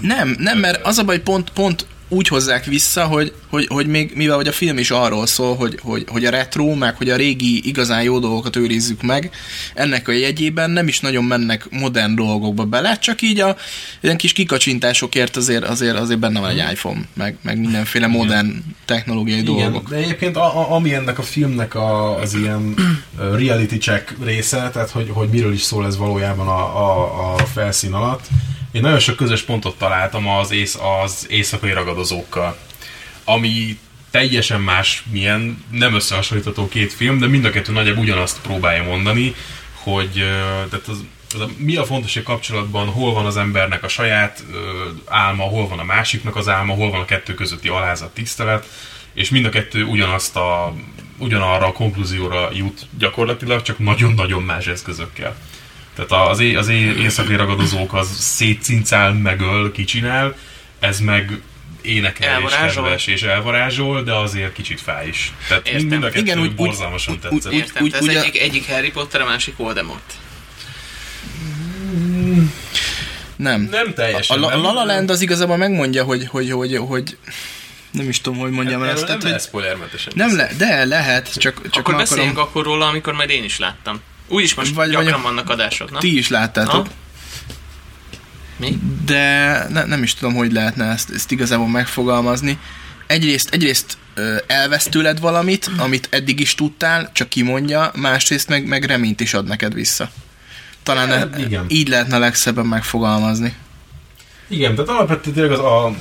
Nem, 0.00 0.34
nem, 0.38 0.58
mert 0.58 0.86
az 0.86 0.98
a 0.98 1.04
baj, 1.04 1.20
pont, 1.20 1.50
pont 1.50 1.86
úgy 2.12 2.28
hozzák 2.28 2.64
vissza, 2.64 3.04
hogy, 3.04 3.32
hogy, 3.48 3.66
hogy 3.66 3.86
még, 3.86 4.12
mivel 4.14 4.36
hogy 4.36 4.48
a 4.48 4.52
film 4.52 4.78
is 4.78 4.90
arról 4.90 5.26
szól, 5.26 5.56
hogy, 5.56 5.78
hogy, 5.82 6.04
hogy 6.08 6.24
a 6.24 6.30
retro, 6.30 6.74
meg 6.74 6.96
hogy 6.96 7.10
a 7.10 7.16
régi 7.16 7.68
igazán 7.68 8.02
jó 8.02 8.18
dolgokat 8.18 8.56
őrizzük 8.56 9.02
meg, 9.02 9.30
ennek 9.74 10.08
a 10.08 10.12
jegyében 10.12 10.70
nem 10.70 10.88
is 10.88 11.00
nagyon 11.00 11.24
mennek 11.24 11.70
modern 11.70 12.14
dolgokba 12.14 12.64
bele, 12.64 12.98
csak 12.98 13.22
így 13.22 13.40
a 13.40 13.56
ilyen 14.00 14.16
kis 14.16 14.32
kikacsintásokért 14.32 15.36
azért, 15.36 15.64
azért, 15.64 15.96
azért 15.96 16.18
benne 16.18 16.40
van 16.40 16.50
egy 16.50 16.72
iPhone, 16.72 17.00
meg, 17.14 17.36
meg 17.42 17.58
mindenféle 17.58 18.06
modern 18.06 18.64
technológiai 18.84 19.38
Igen, 19.38 19.54
dolgok. 19.54 19.88
de 19.88 19.96
egyébként 19.96 20.36
a, 20.36 20.58
a, 20.58 20.74
ami 20.74 20.94
ennek 20.94 21.18
a 21.18 21.22
filmnek 21.22 21.74
a, 21.74 22.18
az 22.18 22.34
ilyen 22.34 22.74
reality 23.36 23.76
check 23.76 24.16
része, 24.24 24.70
tehát 24.72 24.90
hogy, 24.90 25.10
hogy 25.12 25.28
miről 25.28 25.52
is 25.52 25.62
szól 25.62 25.86
ez 25.86 25.96
valójában 25.96 26.46
a, 26.46 26.60
a, 26.60 27.34
a 27.34 27.46
felszín 27.46 27.92
alatt, 27.92 28.26
én 28.72 28.80
nagyon 28.80 28.98
sok 28.98 29.16
közös 29.16 29.42
pontot 29.42 29.78
találtam 29.78 30.28
az, 30.28 30.50
ész, 30.50 30.78
az 31.04 31.26
éjszakai 31.28 31.72
ragadozókkal, 31.72 32.58
ami 33.24 33.78
teljesen 34.10 34.60
más, 34.60 35.02
milyen, 35.10 35.64
nem 35.70 35.94
összehasonlítható 35.94 36.68
két 36.68 36.92
film, 36.92 37.18
de 37.18 37.26
mind 37.26 37.44
a 37.44 37.50
kettő 37.50 37.72
nagyjából 37.72 38.02
ugyanazt 38.02 38.40
próbálja 38.40 38.82
mondani, 38.82 39.34
hogy 39.72 40.12
tehát 40.70 40.88
az, 40.88 41.04
az 41.34 41.40
a, 41.40 41.48
mi 41.56 41.76
a 41.76 41.84
fontos 41.84 42.16
egy 42.16 42.22
kapcsolatban, 42.22 42.86
hol 42.86 43.12
van 43.12 43.26
az 43.26 43.36
embernek 43.36 43.84
a 43.84 43.88
saját 43.88 44.44
ö, 44.52 44.88
álma, 45.06 45.42
hol 45.42 45.68
van 45.68 45.78
a 45.78 45.84
másiknak 45.84 46.36
az 46.36 46.48
álma, 46.48 46.74
hol 46.74 46.90
van 46.90 47.00
a 47.00 47.04
kettő 47.04 47.34
közötti 47.34 47.68
alázat, 47.68 48.14
tisztelet, 48.14 48.68
és 49.14 49.30
mind 49.30 49.44
a 49.44 49.48
kettő 49.48 49.84
ugyanazt 49.84 50.36
a, 50.36 50.74
ugyanarra 51.18 51.66
a 51.66 51.72
konklúzióra 51.72 52.48
jut 52.52 52.86
gyakorlatilag, 52.98 53.62
csak 53.62 53.78
nagyon-nagyon 53.78 54.42
más 54.42 54.66
eszközökkel. 54.66 55.36
Tehát 55.94 56.28
az, 56.30 56.40
é, 56.40 56.54
az 56.54 56.68
é, 56.68 56.74
éjszakai 57.00 57.36
ragadozók 57.36 57.94
az 57.94 58.08
szétcincál, 58.18 59.12
megöl, 59.12 59.72
kicsinál, 59.72 60.36
ez 60.80 61.00
meg 61.00 61.40
énekel 61.82 62.28
és 62.28 62.34
Elvarázsol. 62.34 62.82
kedves 62.82 63.06
és 63.06 63.22
elvarázsol, 63.22 64.02
de 64.02 64.14
azért 64.14 64.52
kicsit 64.52 64.80
fáj 64.80 65.08
is. 65.08 65.32
Tehát 65.48 65.68
Értem. 65.68 65.86
mind 65.86 66.02
a 66.04 66.06
kettő 66.08 66.20
Igen, 66.20 66.38
úgy- 66.38 66.54
borzalmasan 66.54 67.14
úgy- 67.14 67.20
tetszett. 67.20 67.52
úgy- 67.52 67.58
Értem, 67.58 67.82
úgy- 67.82 67.94
ez 67.94 68.02
ugye- 68.02 68.20
egyik, 68.22 68.40
egyik 68.40 68.66
Harry 68.68 68.90
Potter, 68.90 69.20
a 69.20 69.24
másik 69.24 69.56
Voldemort. 69.56 70.12
Nem. 73.36 73.68
Nem 73.70 73.94
teljesen. 73.94 74.42
A, 74.42 74.46
a, 74.48 74.52
a 74.52 74.60
La 74.60 74.72
La 74.72 74.84
Land 74.84 75.10
az 75.10 75.20
igazából 75.20 75.56
megmondja, 75.56 76.04
hogy, 76.04 76.26
hogy, 76.28 76.50
hogy, 76.50 76.76
hogy 76.76 77.16
nem 77.90 78.08
is 78.08 78.20
tudom, 78.20 78.38
hogy 78.38 78.50
mondjam 78.50 78.82
el 78.82 78.88
ezt. 78.88 78.96
nem 78.98 79.06
Tehát, 79.06 79.22
lehet 79.22 79.42
spoilermentesen. 79.42 80.12
nem 80.16 80.36
le, 80.36 80.50
de 80.58 80.84
lehet, 80.84 81.32
csak, 81.38 81.70
csak 81.70 81.76
Akkor 81.88 81.96
beszéljünk 81.96 82.38
akkor 82.38 82.64
róla, 82.64 82.86
amikor 82.86 83.12
majd 83.12 83.30
én 83.30 83.44
is 83.44 83.58
láttam. 83.58 84.00
Úgyis 84.32 84.54
most 84.54 84.74
Vagy- 84.74 84.92
vagy 84.92 85.04
gyakran 85.04 85.20
a- 85.20 85.22
vannak 85.22 85.50
adások, 85.50 85.90
na? 85.90 85.98
ti 85.98 86.16
is 86.18 86.28
láttátok. 86.28 86.86
Mi? 88.56 88.78
de 89.04 89.18
ne, 89.70 89.84
nem 89.84 90.02
is 90.02 90.14
tudom, 90.14 90.34
hogy 90.34 90.52
lehetne 90.52 90.84
ezt, 90.84 91.10
ezt 91.10 91.30
igazából 91.30 91.68
megfogalmazni. 91.68 92.58
Egyrészt, 93.06 93.48
egyrészt 93.54 93.98
elvesz 94.46 94.84
tőled 94.84 95.20
valamit, 95.20 95.70
amit 95.78 96.08
eddig 96.10 96.40
is 96.40 96.54
tudtál, 96.54 97.10
csak 97.12 97.28
kimondja, 97.28 97.90
másrészt 97.94 98.48
meg, 98.48 98.66
meg 98.66 98.84
reményt 98.84 99.20
is 99.20 99.34
ad 99.34 99.46
neked 99.46 99.74
vissza. 99.74 100.10
Talán 100.82 101.08
Hát, 101.08 101.34
e, 101.36 101.38
igen. 101.40 101.64
így 101.68 101.88
lehetne 101.88 102.18
legszebben 102.18 102.66
megfogalmazni. 102.66 103.54
Igen, 104.48 104.74
tehát 104.74 104.90
alapvetően 104.90 105.34
tényleg 105.34 105.52
az 105.52 105.58
a 105.58 105.94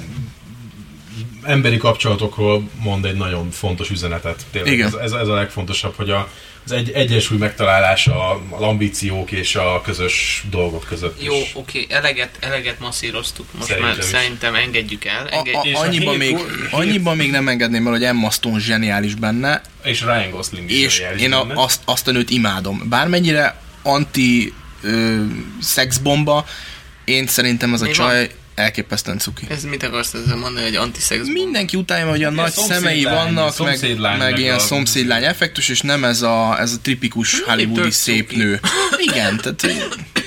emberi 1.44 1.78
kapcsolatokról 1.78 2.70
mond 2.84 3.06
egy 3.06 3.16
nagyon 3.16 3.52
fontos 3.52 3.90
üzenetet. 3.90 4.46
Tényleg 4.52 4.74
Igen. 4.74 4.88
Ez, 4.88 4.94
ez, 4.94 5.12
ez 5.12 5.28
a 5.28 5.34
legfontosabb, 5.34 5.96
hogy 5.96 6.10
a, 6.10 6.30
az 6.66 6.72
egy, 6.72 6.92
egyensúly 6.92 7.38
megtalálása 7.38 8.30
az 8.50 8.62
ambíciók 8.62 9.32
és 9.32 9.56
a 9.56 9.82
közös 9.82 10.44
dolgok 10.50 10.86
között 10.88 11.24
Jó, 11.24 11.34
is. 11.36 11.52
oké, 11.54 11.86
eleget, 11.90 12.30
eleget 12.40 12.80
masszíroztuk. 12.80 13.46
Most 13.54 13.68
Szerintem 13.68 13.92
már 13.92 14.00
is. 14.00 14.06
szerintem 14.06 14.56
engedjük 14.56 15.06
el. 15.06 15.28
Engedjük. 15.30 15.76
a, 15.76 15.80
a 15.80 15.84
annyiban, 15.84 16.16
még, 16.18 16.38
annyiban 16.72 17.16
még 17.16 17.32
nem 17.32 17.48
engedném 17.48 17.86
el, 17.86 17.92
hogy 17.92 18.04
Emma 18.04 18.30
Stone 18.32 18.60
zseniális 18.60 19.16
benne, 19.16 19.62
És 19.84 20.02
Ryan 20.02 20.30
Gosling 20.30 20.70
is 20.70 21.00
és 21.00 21.04
én 21.20 21.34
a, 21.34 21.48
azt, 21.54 21.82
azt 21.86 22.08
a 22.08 22.12
nőt 22.12 22.30
imádom. 22.30 22.82
Bármennyire 22.90 23.62
anti 23.84 24.54
ö, 24.82 25.24
szexbomba, 25.62 26.46
én 27.06 27.28
szerintem 27.28 27.74
ez 27.74 27.82
a 27.82 27.86
Mi 27.86 27.92
csaj 27.92 28.30
elképesztően 28.62 29.18
cuki. 29.18 29.46
Ez 29.50 29.64
mit 29.64 29.84
akarsz 29.84 30.14
ezzel 30.14 30.36
mondani, 30.38 30.66
hogy 30.66 30.76
antiszex? 30.76 31.28
Mindenki 31.28 31.78
utálja, 31.78 32.10
hogy 32.10 32.20
olyan 32.20 32.34
nagy 32.34 32.52
szemei 32.52 33.04
vannak, 33.04 33.58
meg, 33.60 33.98
meg 34.00 34.18
meg 34.18 34.40
ilyen 34.40 34.56
a- 34.56 34.60
szomszédlány 34.60 35.24
effektus, 35.24 35.70
és 35.70 35.82
nem 35.82 36.04
ez 36.04 36.22
a, 36.22 36.60
ez 36.60 36.74
a 36.74 36.78
tipikus 36.82 37.42
hollywoodi 37.42 37.82
tök 37.82 37.92
szép 37.92 38.32
nő. 38.32 38.60
Igen, 39.12 39.38
tehát 39.38 39.66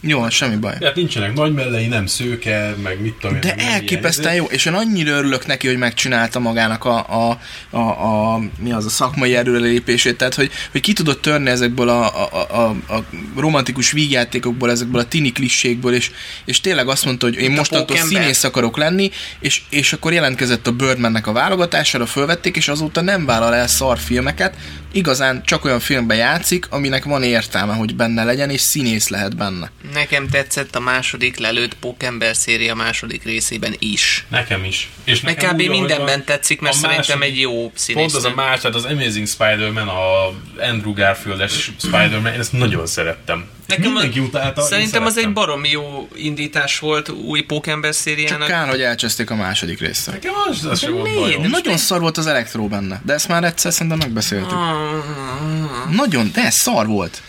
jó, 0.00 0.28
semmi 0.28 0.56
baj. 0.56 0.74
Hát 0.82 0.94
nincsenek 0.94 1.34
nagy 1.34 1.52
mellei, 1.52 1.86
nem 1.86 2.06
szőke, 2.06 2.74
meg 2.82 3.00
mit 3.00 3.14
tudom 3.14 3.34
én, 3.34 3.40
De 3.40 3.54
elképesztően 3.54 4.34
jó, 4.34 4.44
és 4.44 4.64
én 4.64 4.72
annyira 4.72 5.10
örülök 5.10 5.46
neki, 5.46 5.66
hogy 5.66 5.76
megcsinálta 5.76 6.38
magának 6.38 6.84
a, 6.84 6.96
a, 7.08 7.38
a, 7.70 7.78
a, 7.78 8.40
mi 8.58 8.72
az 8.72 8.84
a 8.84 8.88
szakmai 8.88 9.34
előrelépését, 9.34 10.16
tehát 10.16 10.34
hogy, 10.34 10.50
hogy 10.70 10.80
ki 10.80 10.92
tudott 10.92 11.22
törni 11.22 11.50
ezekből 11.50 11.88
a, 11.88 12.30
a, 12.32 12.46
a, 12.50 12.94
a 12.94 13.04
romantikus 13.36 13.92
vígjátékokból, 13.92 14.70
ezekből 14.70 15.00
a 15.00 15.08
tini 15.08 15.32
klissékből, 15.32 15.94
és, 15.94 16.10
és 16.44 16.60
tényleg 16.60 16.88
azt 16.88 17.04
mondta, 17.04 17.26
hogy 17.26 17.36
én 17.36 17.50
mostantól 17.50 17.96
színész 17.96 18.44
akarok 18.44 18.76
lenni, 18.76 19.10
és, 19.40 19.62
és 19.70 19.92
akkor 19.92 20.12
jelentkezett 20.12 20.66
a 20.66 20.72
Birdmannek 20.72 21.26
a 21.26 21.32
válogatására, 21.32 22.06
fölvették, 22.06 22.56
és 22.56 22.68
azóta 22.68 23.00
nem 23.00 23.26
vállal 23.26 23.54
el 23.54 23.66
szar 23.66 23.98
filmeket, 23.98 24.54
igazán 24.92 25.42
csak 25.44 25.64
olyan 25.64 25.80
filmben 25.80 26.16
játszik, 26.16 26.66
aminek 26.70 27.04
van 27.04 27.22
értelme, 27.22 27.74
hogy 27.74 27.96
benne 27.96 28.24
legyen, 28.24 28.50
és 28.50 28.60
színész 28.60 29.08
lehet 29.08 29.36
benne. 29.36 29.70
Nekem 29.92 30.28
tetszett 30.28 30.74
a 30.76 30.80
második 30.80 31.38
lelőtt 31.38 31.74
Pókember 31.74 32.36
széria 32.36 32.74
második 32.74 33.24
részében 33.24 33.74
is. 33.78 34.24
Nekem 34.28 34.64
is. 34.64 34.90
És 35.04 35.20
Meg 35.20 35.34
nekem 35.34 35.54
kb. 35.54 35.60
úgy, 35.60 35.68
mindenben 35.68 36.06
van, 36.06 36.24
tetszik, 36.24 36.60
mert 36.60 36.74
a 36.74 36.78
szerintem 36.78 37.18
második- 37.18 37.34
egy 37.36 37.40
jó 37.40 37.60
Pont 37.60 37.78
színész. 37.78 38.14
az 38.14 38.24
a 38.24 38.32
más, 38.34 38.60
tehát 38.60 38.76
az 38.76 38.84
Amazing 38.84 39.28
Spider-Man, 39.28 39.88
a 39.88 40.26
Andrew 40.62 40.92
Garfield-es 40.94 41.70
Spider-Man, 41.78 42.32
én 42.32 42.40
ezt 42.40 42.52
nagyon 42.52 42.86
szerettem. 42.86 43.44
Nekem 43.66 43.92
Mindenki 43.92 44.18
a- 44.18 44.22
utálta, 44.22 44.62
Szerintem 44.62 45.04
az 45.04 45.18
egy 45.18 45.32
baromi 45.32 45.68
jó 45.70 46.08
indítás 46.14 46.78
volt 46.78 47.08
új 47.08 47.40
Pókember 47.40 47.92
Csak 47.92 48.00
szériának. 48.00 48.48
kár, 48.48 48.68
hogy 48.68 48.80
elcseszték 48.80 49.30
a 49.30 49.34
második 49.34 49.80
részt. 49.80 50.06
Nekem 50.10 50.32
az, 50.50 50.64
az 50.64 50.80
sem 50.80 50.92
volt 50.92 51.14
bajom. 51.14 51.46
Nagyon 51.46 51.76
szar 51.76 52.00
volt 52.00 52.18
az 52.18 52.26
elektró 52.26 52.68
benne, 52.68 53.00
de 53.04 53.12
ezt 53.12 53.28
már 53.28 53.44
egyszer 53.44 53.72
szerintem 53.72 53.98
megbeszéltük. 53.98 54.52
Ah, 54.52 55.90
Nagyon, 55.90 56.30
de 56.34 56.50
szar 56.50 56.86
volt. 56.86 57.22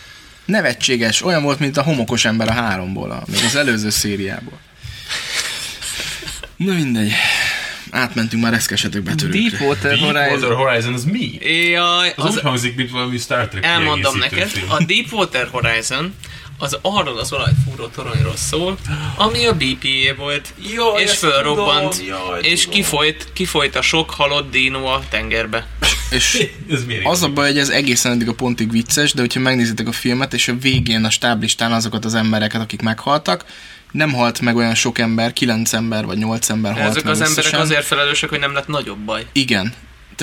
Nevetséges, 0.44 1.22
olyan 1.22 1.42
volt, 1.42 1.58
mint 1.58 1.76
a 1.76 1.82
homokos 1.82 2.24
ember 2.24 2.48
a 2.48 2.52
háromból, 2.52 3.10
a, 3.10 3.22
még 3.30 3.44
az 3.44 3.56
előző 3.56 3.90
szériából. 3.90 4.58
Na 6.56 6.74
mindegy. 6.74 7.12
Átmentünk 7.90 8.42
már 8.42 8.52
reszkesetek 8.52 9.02
betörőkre. 9.02 9.40
Deepwater 9.58 9.98
Deepwater 9.98 10.28
Horizon. 10.28 10.56
Horizon, 10.56 10.92
az 10.94 11.04
mi? 11.04 11.38
Jaj, 11.70 12.12
Az, 12.16 12.24
az, 12.24 12.34
úgy 12.34 12.40
hangzik, 12.42 12.76
mint 12.76 12.90
valami 12.90 13.18
Star 13.18 13.48
Trek 13.48 13.64
elmondom 13.64 14.18
neked, 14.18 14.48
film. 14.48 14.70
a 14.70 14.84
Deepwater 14.84 15.48
Horizon 15.50 16.14
az 16.62 16.78
arról 16.82 17.18
az 17.18 17.32
olajfúró 17.32 17.86
toronyról 17.86 18.36
szól, 18.36 18.76
ami 19.16 19.46
a 19.46 19.52
BPA 19.52 20.14
volt, 20.16 20.54
Jaj, 20.74 21.02
és 21.02 21.12
fölrobbant, 21.18 21.96
tudom, 21.96 22.06
jaj, 22.06 22.40
és 22.42 22.60
tudom. 22.62 22.76
kifolyt, 22.76 23.28
kifolyt 23.32 23.76
a 23.76 23.82
sok 23.82 24.10
halott 24.10 24.50
dino 24.50 24.84
a 24.84 25.02
tengerbe. 25.10 25.66
És 26.10 26.46
Ez 26.70 26.84
az 27.04 27.22
a 27.22 27.28
baj, 27.28 27.46
hogy 27.46 27.58
ez 27.58 27.68
egészen 27.68 28.12
eddig 28.12 28.28
a 28.28 28.34
pontig 28.34 28.70
vicces, 28.70 29.12
de 29.12 29.20
hogyha 29.20 29.40
megnézitek 29.40 29.88
a 29.88 29.92
filmet, 29.92 30.34
és 30.34 30.48
a 30.48 30.54
végén 30.60 31.04
a 31.04 31.10
stáblistán 31.10 31.72
azokat 31.72 32.04
az 32.04 32.14
embereket, 32.14 32.60
akik 32.60 32.82
meghaltak, 32.82 33.44
nem 33.92 34.12
halt 34.12 34.40
meg 34.40 34.56
olyan 34.56 34.74
sok 34.74 34.98
ember, 34.98 35.32
kilenc 35.32 35.72
ember 35.72 36.04
vagy 36.04 36.18
nyolc 36.18 36.48
ember 36.48 36.72
halt 36.72 36.90
Ezek 36.90 37.02
meg 37.04 37.12
az 37.12 37.20
emberek 37.20 37.38
összesen. 37.44 37.60
azért 37.60 37.84
felelősek, 37.84 38.28
hogy 38.28 38.38
nem 38.38 38.52
lett 38.52 38.66
nagyobb 38.66 38.98
baj. 38.98 39.26
Igen. 39.32 39.74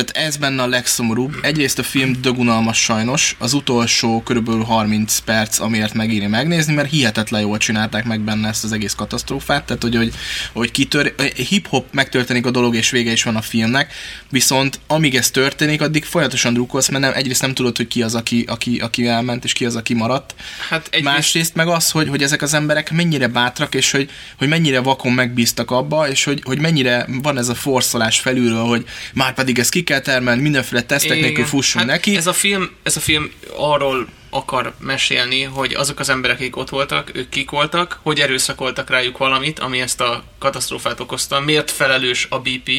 Tehát 0.05 0.27
ez 0.27 0.37
benne 0.37 0.61
a 0.61 0.67
legszomorúbb. 0.67 1.35
Egyrészt 1.41 1.79
a 1.79 1.83
film 1.83 2.21
dögunalmas 2.21 2.77
sajnos, 2.77 3.35
az 3.39 3.53
utolsó 3.53 4.21
körülbelül 4.21 4.63
30 4.63 5.17
perc, 5.17 5.59
amiért 5.59 5.93
megéri 5.93 6.27
megnézni, 6.27 6.73
mert 6.73 6.89
hihetetlen 6.89 7.41
jól 7.41 7.57
csinálták 7.57 8.05
meg 8.05 8.19
benne 8.19 8.47
ezt 8.47 8.63
az 8.63 8.71
egész 8.71 8.93
katasztrófát, 8.93 9.65
tehát 9.65 9.81
hogy, 9.81 9.95
hogy, 9.95 10.13
hogy 10.53 10.71
kitör, 10.71 11.13
hip-hop 11.35 11.93
megtörténik 11.93 12.45
a 12.45 12.51
dolog, 12.51 12.75
és 12.75 12.89
vége 12.89 13.11
is 13.11 13.23
van 13.23 13.35
a 13.35 13.41
filmnek, 13.41 13.93
viszont 14.29 14.79
amíg 14.87 15.15
ez 15.15 15.31
történik, 15.31 15.81
addig 15.81 16.05
folyamatosan 16.05 16.53
drukkolsz, 16.53 16.89
mert 16.89 17.03
nem, 17.03 17.13
egyrészt 17.15 17.41
nem 17.41 17.53
tudod, 17.53 17.77
hogy 17.77 17.87
ki 17.87 18.01
az, 18.01 18.15
aki, 18.15 18.45
aki, 18.47 18.79
aki 18.79 19.07
elment, 19.07 19.43
és 19.43 19.53
ki 19.53 19.65
az, 19.65 19.75
aki 19.75 19.93
maradt. 19.93 20.35
Hát 20.69 20.87
egy 20.91 21.03
Másrészt 21.03 21.55
meg 21.55 21.67
az, 21.67 21.91
hogy, 21.91 22.07
hogy 22.09 22.23
ezek 22.23 22.41
az 22.41 22.53
emberek 22.53 22.91
mennyire 22.91 23.27
bátrak, 23.27 23.75
és 23.75 23.91
hogy, 23.91 24.09
hogy 24.37 24.47
mennyire 24.47 24.79
vakon 24.79 25.11
megbíztak 25.11 25.71
abba, 25.71 26.09
és 26.09 26.23
hogy, 26.23 26.41
hogy 26.43 26.59
mennyire 26.59 27.05
van 27.21 27.37
ez 27.37 27.49
a 27.49 27.55
forszolás 27.55 28.19
felülről, 28.19 28.63
hogy 28.63 28.85
már 29.13 29.33
pedig 29.33 29.59
ezt 29.59 29.71
ki 29.71 29.83
kell 29.89 29.99
termelni, 29.99 30.41
mindenféle 30.41 30.81
tesztek 30.81 31.19
nélkül 31.19 31.45
fussunk 31.45 31.85
hát 31.85 31.93
neki. 31.93 32.15
Ez 32.15 32.27
a, 32.27 32.33
film, 32.33 32.69
ez 32.83 32.97
a 32.97 32.99
film 32.99 33.31
arról 33.55 34.07
akar 34.29 34.73
mesélni, 34.79 35.43
hogy 35.43 35.73
azok 35.73 35.99
az 35.99 36.09
emberek, 36.09 36.37
akik 36.37 36.57
ott 36.57 36.69
voltak, 36.69 37.11
ők 37.13 37.29
kik 37.29 37.49
voltak, 37.49 37.99
hogy 38.03 38.19
erőszakoltak 38.19 38.89
rájuk 38.89 39.17
valamit, 39.17 39.59
ami 39.59 39.81
ezt 39.81 40.01
a 40.01 40.23
katasztrófát 40.39 40.99
okozta, 40.99 41.39
miért 41.39 41.71
felelős 41.71 42.27
a 42.29 42.39
BP 42.39 42.69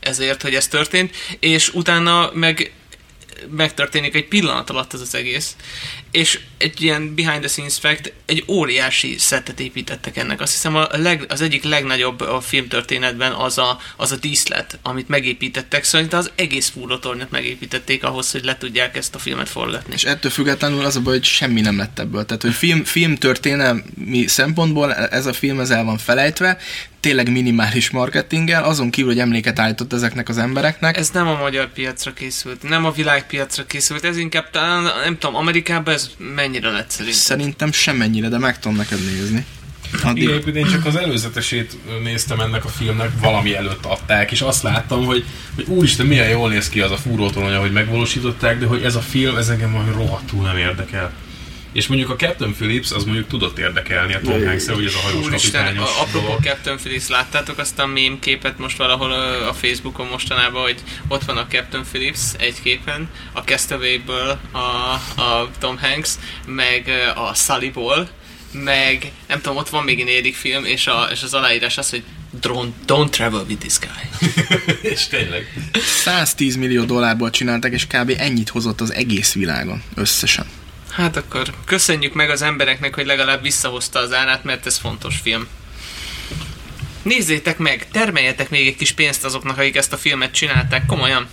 ezért, 0.00 0.42
hogy 0.42 0.54
ez 0.54 0.68
történt, 0.68 1.16
és 1.38 1.74
utána 1.74 2.30
meg 2.34 2.72
megtörténik 3.50 4.14
egy 4.14 4.28
pillanat 4.28 4.70
alatt 4.70 4.94
ez 4.94 5.00
az 5.00 5.14
egész. 5.14 5.56
És 6.16 6.40
egy 6.58 6.82
ilyen 6.82 7.14
behind 7.14 7.38
the 7.38 7.48
scenes 7.48 7.78
fact, 7.78 8.12
egy 8.26 8.44
óriási 8.46 9.14
szettet 9.18 9.60
építettek 9.60 10.16
ennek. 10.16 10.40
Azt 10.40 10.52
hiszem 10.52 10.76
a 10.76 10.88
leg, 10.92 11.24
az 11.28 11.40
egyik 11.40 11.64
legnagyobb 11.64 12.20
a 12.20 12.40
filmtörténetben 12.40 13.32
az 13.32 13.58
a, 13.58 13.78
az 13.96 14.12
a 14.12 14.16
díszlet, 14.16 14.78
amit 14.82 15.08
megépítettek. 15.08 15.84
Szerintem 15.84 16.18
az 16.18 16.30
egész 16.34 16.68
fúrótornyot 16.68 17.30
megépítették 17.30 18.04
ahhoz, 18.04 18.30
hogy 18.30 18.44
le 18.44 18.58
tudják 18.58 18.96
ezt 18.96 19.14
a 19.14 19.18
filmet 19.18 19.48
forgatni. 19.48 19.92
És 19.94 20.04
ettől 20.04 20.30
függetlenül 20.30 20.84
az 20.84 20.96
a 20.96 21.00
baj, 21.00 21.12
hogy 21.12 21.24
semmi 21.24 21.60
nem 21.60 21.76
lett 21.76 21.98
ebből. 21.98 22.24
Tehát, 22.24 22.42
hogy 22.42 22.54
film, 22.54 22.84
film 22.84 23.16
történelmi 23.16 24.26
szempontból 24.26 24.94
ez 24.94 25.26
a 25.26 25.32
film 25.32 25.60
ez 25.60 25.70
el 25.70 25.84
van 25.84 25.98
felejtve, 25.98 26.58
tényleg 27.06 27.30
minimális 27.30 27.90
marketinggel, 27.90 28.64
azon 28.64 28.90
kívül, 28.90 29.10
hogy 29.10 29.20
emléket 29.20 29.58
állított 29.58 29.92
ezeknek 29.92 30.28
az 30.28 30.38
embereknek. 30.38 30.96
Ez 30.96 31.10
nem 31.10 31.26
a 31.26 31.38
magyar 31.38 31.72
piacra 31.72 32.12
készült, 32.12 32.62
nem 32.62 32.84
a 32.84 32.90
világpiacra 32.90 33.66
készült, 33.66 34.04
ez 34.04 34.16
inkább 34.16 34.50
talán, 34.50 34.82
nem 34.82 35.18
tudom, 35.18 35.36
Amerikában 35.36 35.94
ez 35.94 36.05
mennyire 36.34 36.70
lett 36.70 36.90
szerintem. 36.90 37.20
Szerintem 37.20 37.72
semmennyire, 37.72 38.28
de 38.28 38.38
meg 38.38 38.58
tudom 38.58 38.76
neked 38.76 38.98
nézni. 39.04 39.44
Addig... 40.02 40.22
Igen, 40.22 40.56
én 40.56 40.66
csak 40.66 40.86
az 40.86 40.96
előzetesét 40.96 41.76
néztem 42.02 42.40
ennek 42.40 42.64
a 42.64 42.68
filmnek, 42.68 43.10
valami 43.20 43.54
előtt 43.54 43.84
adták, 43.84 44.32
és 44.32 44.40
azt 44.40 44.62
láttam, 44.62 45.04
hogy, 45.04 45.24
hogy 45.54 45.64
úristen, 45.68 46.06
milyen 46.06 46.28
jól 46.28 46.48
néz 46.48 46.68
ki 46.68 46.80
az 46.80 46.90
a 46.90 46.96
fúrótorony, 46.96 47.54
ahogy 47.54 47.72
megvalósították, 47.72 48.58
de 48.58 48.66
hogy 48.66 48.82
ez 48.82 48.94
a 48.94 49.00
film, 49.00 49.36
ez 49.36 49.48
engem 49.48 49.70
majd 49.70 49.94
rohadtul 49.94 50.42
nem 50.42 50.56
érdekel. 50.56 51.12
És 51.76 51.86
mondjuk 51.86 52.10
a 52.10 52.16
Captain 52.16 52.54
Phillips 52.54 52.90
az 52.90 53.04
mondjuk 53.04 53.26
tudott 53.26 53.58
érdekelni 53.58 54.14
a 54.14 54.20
Tom 54.20 54.46
hanks 54.46 54.66
hogy 54.66 54.84
ez 54.84 54.94
a 54.94 54.98
hajós 54.98 55.24
Úristen, 55.24 55.76
apropó. 55.76 56.38
Captain 56.42 56.76
Phillips, 56.76 57.08
láttátok 57.08 57.58
azt 57.58 57.78
a 57.78 57.86
mém 57.86 58.18
képet 58.18 58.58
most 58.58 58.76
valahol 58.76 59.12
a 59.48 59.52
Facebookon 59.52 60.06
mostanában, 60.06 60.62
hogy 60.62 60.76
ott 61.08 61.24
van 61.24 61.36
a 61.36 61.46
Captain 61.46 61.84
Phillips 61.90 62.20
egy 62.38 62.62
képen, 62.62 63.08
a 63.32 63.40
Castaway-ből 63.40 64.38
a, 64.52 64.58
a 65.22 65.50
Tom 65.58 65.78
Hanks, 65.78 66.10
meg 66.46 67.12
a 67.14 67.34
Sully-ból, 67.34 68.08
meg 68.52 69.12
nem 69.28 69.40
tudom, 69.40 69.56
ott 69.56 69.68
van 69.68 69.84
még 69.84 69.98
egy 69.98 70.04
negyedik 70.04 70.34
film, 70.34 70.64
és, 70.64 70.86
a, 70.86 71.08
és 71.12 71.22
az 71.22 71.34
aláírás 71.34 71.78
az, 71.78 71.90
hogy 71.90 72.02
don't, 72.40 72.72
don't 72.86 73.10
travel 73.10 73.44
with 73.48 73.60
this 73.60 73.78
guy. 73.78 74.30
és 74.92 75.06
tényleg. 75.06 75.70
110 76.02 76.56
millió 76.56 76.84
dollárból 76.84 77.30
csináltak, 77.30 77.72
és 77.72 77.86
kb. 77.86 78.14
ennyit 78.16 78.48
hozott 78.48 78.80
az 78.80 78.92
egész 78.92 79.32
világon 79.32 79.82
összesen. 79.94 80.46
Hát 80.90 81.16
akkor 81.16 81.54
köszönjük 81.64 82.12
meg 82.12 82.30
az 82.30 82.42
embereknek, 82.42 82.94
hogy 82.94 83.06
legalább 83.06 83.42
visszahozta 83.42 83.98
az 83.98 84.12
árát, 84.12 84.44
mert 84.44 84.66
ez 84.66 84.76
fontos 84.76 85.16
film. 85.22 85.46
Nézzétek 87.02 87.58
meg, 87.58 87.86
termeljetek 87.92 88.50
még 88.50 88.66
egy 88.66 88.76
kis 88.76 88.92
pénzt 88.92 89.24
azoknak, 89.24 89.58
akik 89.58 89.76
ezt 89.76 89.92
a 89.92 89.96
filmet 89.96 90.32
csinálták, 90.32 90.86
komolyan. 90.86 91.28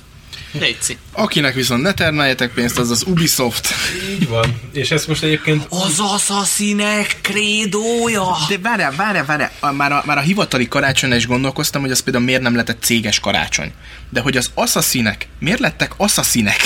Légy 0.60 0.98
Akinek 1.12 1.54
viszont 1.54 1.82
ne 1.82 1.94
termeljetek 1.94 2.54
pénzt, 2.54 2.78
az 2.78 2.90
az 2.90 3.04
Ubisoft. 3.08 3.74
Így 4.10 4.28
van. 4.28 4.60
És 4.74 4.92
ezt 4.92 5.08
most 5.08 5.24
egyébként 5.24 5.66
Az 5.70 6.00
asszaszinek 6.00 7.16
krédója! 7.22 8.36
De 8.50 8.58
várjál, 8.58 8.96
várjál, 8.96 9.26
várjál. 9.26 9.52
Már 9.74 9.92
a, 9.92 10.04
már 10.06 10.18
a 10.18 10.22
hivatali 10.22 10.68
karácsonyra 10.68 11.16
is 11.16 11.28
gondolkoztam, 11.28 11.82
hogy 11.82 11.92
az 11.92 12.00
például 12.00 12.26
miért 12.26 12.42
nem 12.42 12.54
lehetett 12.54 12.84
céges 12.84 13.20
karácsony. 13.20 13.72
De 14.10 14.20
hogy 14.22 14.38
az 14.38 14.52
asszasszinek, 14.54 15.28
miért 15.40 15.60
lettek 15.60 15.94
asszasszinek? 15.98 16.60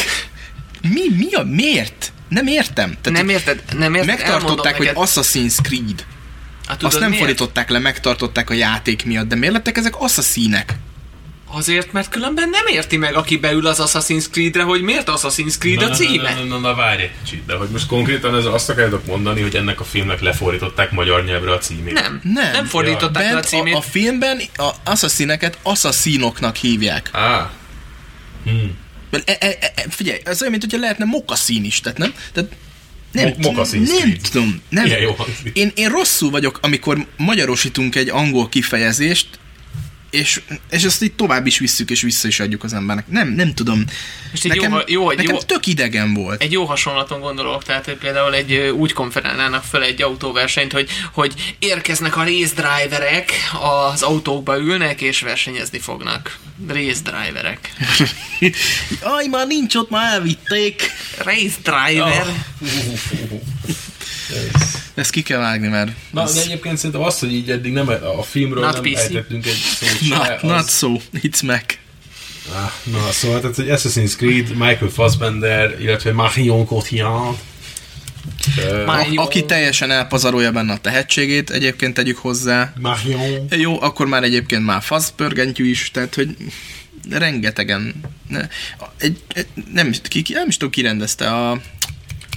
Mi, 0.82 1.02
mi 1.18 1.34
a, 1.34 1.44
miért? 1.44 2.12
Nem 2.30 2.48
értem. 2.48 2.98
Tehát 3.02 3.20
Nem 3.20 3.30
érted, 3.30 3.64
nem 3.78 3.94
érted, 3.94 4.08
megtartották, 4.18 4.78
hogy 4.78 4.86
elmondom 4.86 5.14
Assassin's 5.14 5.56
Creed. 5.64 6.06
hát, 6.68 6.84
Azt 6.84 7.00
nem 7.00 7.10
miért? 7.10 7.24
fordították 7.24 7.70
le, 7.70 7.80
megtartották 7.80 8.50
a 8.50 8.54
játék 8.54 9.06
miatt, 9.06 9.28
de 9.28 9.36
miért 9.36 9.54
lettek 9.54 9.78
ezek 9.78 9.94
asszasszinek? 10.00 10.74
Azért, 11.52 11.92
mert 11.92 12.10
különben 12.10 12.50
nem 12.50 12.66
érti 12.68 12.98
meg, 12.98 13.16
aki 13.16 13.38
beül 13.38 13.68
az 13.68 13.78
Assassin's 13.82 14.26
Creed-re, 14.32 14.64
hogy 14.64 14.82
miért 14.82 15.08
Assassin's 15.12 15.58
Creed 15.60 15.82
a 15.82 15.90
címe. 15.90 16.34
Na, 16.34 16.40
na, 16.40 16.46
na, 16.46 16.58
na, 16.58 16.76
várj 16.76 17.02
egy 17.02 17.12
kicsit, 17.24 17.46
de 17.46 17.56
hogy 17.56 17.70
most 17.70 17.88
konkrétan 17.88 18.36
ez 18.36 18.46
azt 18.46 18.70
akarjátok 18.70 19.06
mondani, 19.06 19.42
hogy 19.42 19.56
ennek 19.56 19.80
a 19.80 19.84
filmnek 19.84 20.22
lefordították 20.22 20.92
magyar 20.92 21.24
nyelvre 21.24 21.52
a 21.52 21.58
címét. 21.58 21.94
Nem, 21.94 22.22
Nem. 22.24 22.52
nem 22.52 22.66
fordították 22.66 23.32
le 23.32 23.38
a 23.38 23.42
címét. 23.42 23.74
a, 23.74 23.78
a 23.78 23.82
filmben 23.82 24.42
a 24.56 24.70
asszaszineket 24.84 25.58
asszaszinoknak 25.64 26.56
hívják. 26.56 27.10
Á. 27.14 27.52
Hmm. 28.44 28.78
Mert 29.10 29.30
E, 29.30 29.38
e, 29.40 29.58
e, 29.76 29.86
figyelj, 29.90 30.20
ez 30.24 30.40
olyan, 30.40 30.52
mint 30.52 30.64
hogyha 30.64 30.80
lehetne 30.80 31.06
mokaszín 31.06 31.64
is, 31.64 31.80
tehát 31.80 31.98
nem? 31.98 32.14
Tehát 32.34 32.50
nem, 33.12 33.28
Mo- 33.28 33.38
mokaszín 33.38 33.82
nem 33.82 33.98
street. 33.98 34.32
tudom, 34.32 34.62
nem. 34.70 34.84
Milyen 34.84 35.00
jó 35.00 35.12
hangzik. 35.12 35.58
Én, 35.58 35.72
én 35.76 35.90
rosszul 35.90 36.30
vagyok, 36.30 36.60
amikor 36.62 37.08
magyarosítunk 37.18 37.96
egy 37.96 38.10
angol 38.10 38.50
kifejezést, 38.50 39.28
és, 40.10 40.42
és 40.70 40.84
ezt 40.84 41.04
így 41.04 41.14
tovább 41.14 41.46
is 41.46 41.60
visszük, 41.60 41.90
és 41.90 42.02
vissza 42.02 42.28
is 42.28 42.40
adjuk 42.40 42.64
az 42.64 42.74
embernek. 42.74 43.08
Nem, 43.08 43.28
nem 43.28 43.54
tudom. 43.54 43.86
Most 44.32 44.46
egy 44.46 44.52
nekem, 44.52 44.72
jó, 44.72 44.80
jó, 44.88 45.12
nekem 45.12 45.36
jó, 45.36 45.42
tök 45.42 45.66
idegen 45.66 46.14
volt. 46.14 46.42
egy 46.42 46.52
jó 46.52 46.66
hasonlaton 46.66 47.20
gondolok, 47.20 47.64
tehát 47.64 47.86
hogy 47.86 47.98
például 47.98 48.34
egy 48.34 48.54
úgy 48.54 48.94
konferálnának 48.94 49.64
fel 49.64 49.84
egy 49.84 50.02
autóversenyt, 50.02 50.72
hogy, 50.72 50.90
hogy 51.14 51.56
érkeznek 51.60 52.18
a 52.18 52.24
race 52.24 52.54
driverek, 52.56 53.32
az 53.62 54.02
autókba 54.02 54.58
ülnek 54.58 55.02
és 55.02 55.22
versenyezni 55.22 55.80
fognak. 55.80 56.38
Race 56.68 57.02
driverek. 57.04 57.74
Aj, 59.16 59.28
már 59.28 59.48
nincs 59.48 59.76
ott, 59.76 59.90
már 59.90 60.14
elvitték. 60.14 60.92
Race 61.18 61.56
driver. 61.64 62.28
Oh. 62.28 63.42
Ezt 64.94 65.10
ki 65.12 65.22
kell 65.22 65.40
vágni, 65.40 65.68
mert... 65.68 65.92
Na, 66.12 66.22
ez- 66.22 66.34
de 66.34 66.42
egyébként 66.42 66.78
szerintem 66.78 67.02
azt, 67.02 67.20
hogy 67.20 67.34
így 67.34 67.50
eddig 67.52 67.72
nem 67.74 67.88
a 68.18 68.24
filmről 68.24 68.64
Not 68.64 68.74
nem 68.74 68.82
PC. 68.82 68.98
ejtettünk 69.00 69.46
egy 69.46 69.54
szót 69.80 69.90
se, 70.10 70.16
Not, 70.16 70.42
not 70.42 70.60
az... 70.60 70.78
so, 70.78 70.96
it's 71.14 71.46
Mac. 71.46 71.64
Ah, 72.54 72.72
Na, 72.84 73.12
szóval 73.12 73.40
tehát, 73.40 73.56
hogy 73.56 73.68
Assassin's 73.70 74.16
Creed, 74.16 74.50
Michael 74.50 74.90
Fassbender, 74.94 75.76
illetve 75.82 76.12
Marion 76.12 76.66
Cotillard. 76.66 77.38
Jó. 79.12 79.22
aki 79.24 79.46
teljesen 79.46 79.92
elpazarolja 79.92 80.52
benne 80.52 80.74
a 80.74 80.78
tehetségét, 80.78 81.50
egyébként 81.50 81.94
tegyük 81.94 82.18
hozzá. 82.18 82.74
Marion. 82.82 83.48
Jó, 83.50 83.82
akkor 83.82 84.08
már 84.08 84.24
egyébként 84.24 84.66
már 84.66 84.82
faszpörgentyű 84.82 85.70
is, 85.70 85.92
tehát 85.92 86.16
hogy 86.16 86.36
rengetegen. 87.10 87.94
Ne, 88.28 88.48
egy, 88.98 89.20
egy, 89.34 89.48
nem, 89.74 89.88
is- 89.88 90.02
ki, 90.04 90.22
ki, 90.22 90.34
nem 90.34 90.48
is 90.48 90.58
tudom, 90.58 90.72
ki 90.72 90.82
rendezte 90.82 91.30
a... 91.34 91.62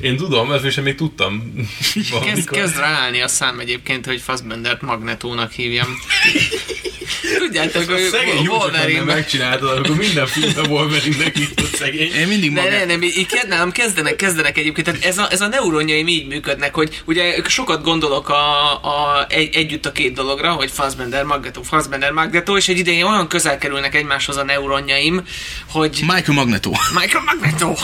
Én 0.01 0.17
tudom, 0.17 0.53
ezt 0.53 0.71
sem 0.71 0.85
még 0.85 0.95
tudtam. 0.95 1.53
Kezd, 2.25 2.51
kezd 2.51 2.77
ráállni 2.77 3.21
a 3.21 3.29
szám 3.29 3.59
egyébként, 3.59 4.07
hogy 4.07 4.21
Fassbendert 4.21 4.83
Magnetónak 4.83 5.53
hívjam. 5.53 5.89
Tudjátok, 7.39 7.89
A 7.89 7.93
hogy 7.93 8.09
szegény 8.11 8.47
Wolverine 8.47 9.03
megcsináltad, 9.03 9.77
amikor 9.77 9.97
minden 9.97 10.27
filmben 10.27 10.67
Wolverine-nek 10.71 11.37
hívott 11.37 11.75
szegény. 11.75 12.13
Én 12.13 12.27
mindig 12.27 12.51
magát... 12.51 12.71
ne, 12.71 12.85
nem, 12.85 13.03
így 13.03 13.27
kezd- 13.27 13.49
nálam 13.49 13.73
kezdenek, 13.73 14.17
kezdenek 14.17 14.59
egyébként, 14.59 14.87
tehát 14.87 15.05
ez 15.05 15.19
a, 15.19 15.27
ez 15.31 15.41
a 15.41 15.47
neuronjaim 15.47 16.09
így 16.09 16.27
működnek, 16.27 16.75
hogy 16.75 17.03
ugye 17.05 17.35
sokat 17.49 17.83
gondolok 17.83 18.29
a, 18.29 18.73
a, 18.73 19.27
egy, 19.29 19.55
együtt 19.55 19.87
a 19.87 19.93
két 19.93 20.13
dologra, 20.13 20.53
hogy 20.53 20.71
Fassbender, 20.71 21.25
Magneto, 21.25 21.63
Fassbender, 21.63 22.13
Magneto, 22.13 22.57
és 22.57 22.69
egy 22.69 22.79
ideje 22.79 23.07
olyan 23.07 23.29
közel 23.29 23.59
kerülnek 23.59 23.95
egymáshoz 23.95 24.37
a 24.37 24.45
neuronjaim, 24.45 25.23
hogy 25.71 25.99
Michael 26.01 26.39
Magneto. 26.39 26.71
Michael 27.01 27.25
Magneto! 27.25 27.75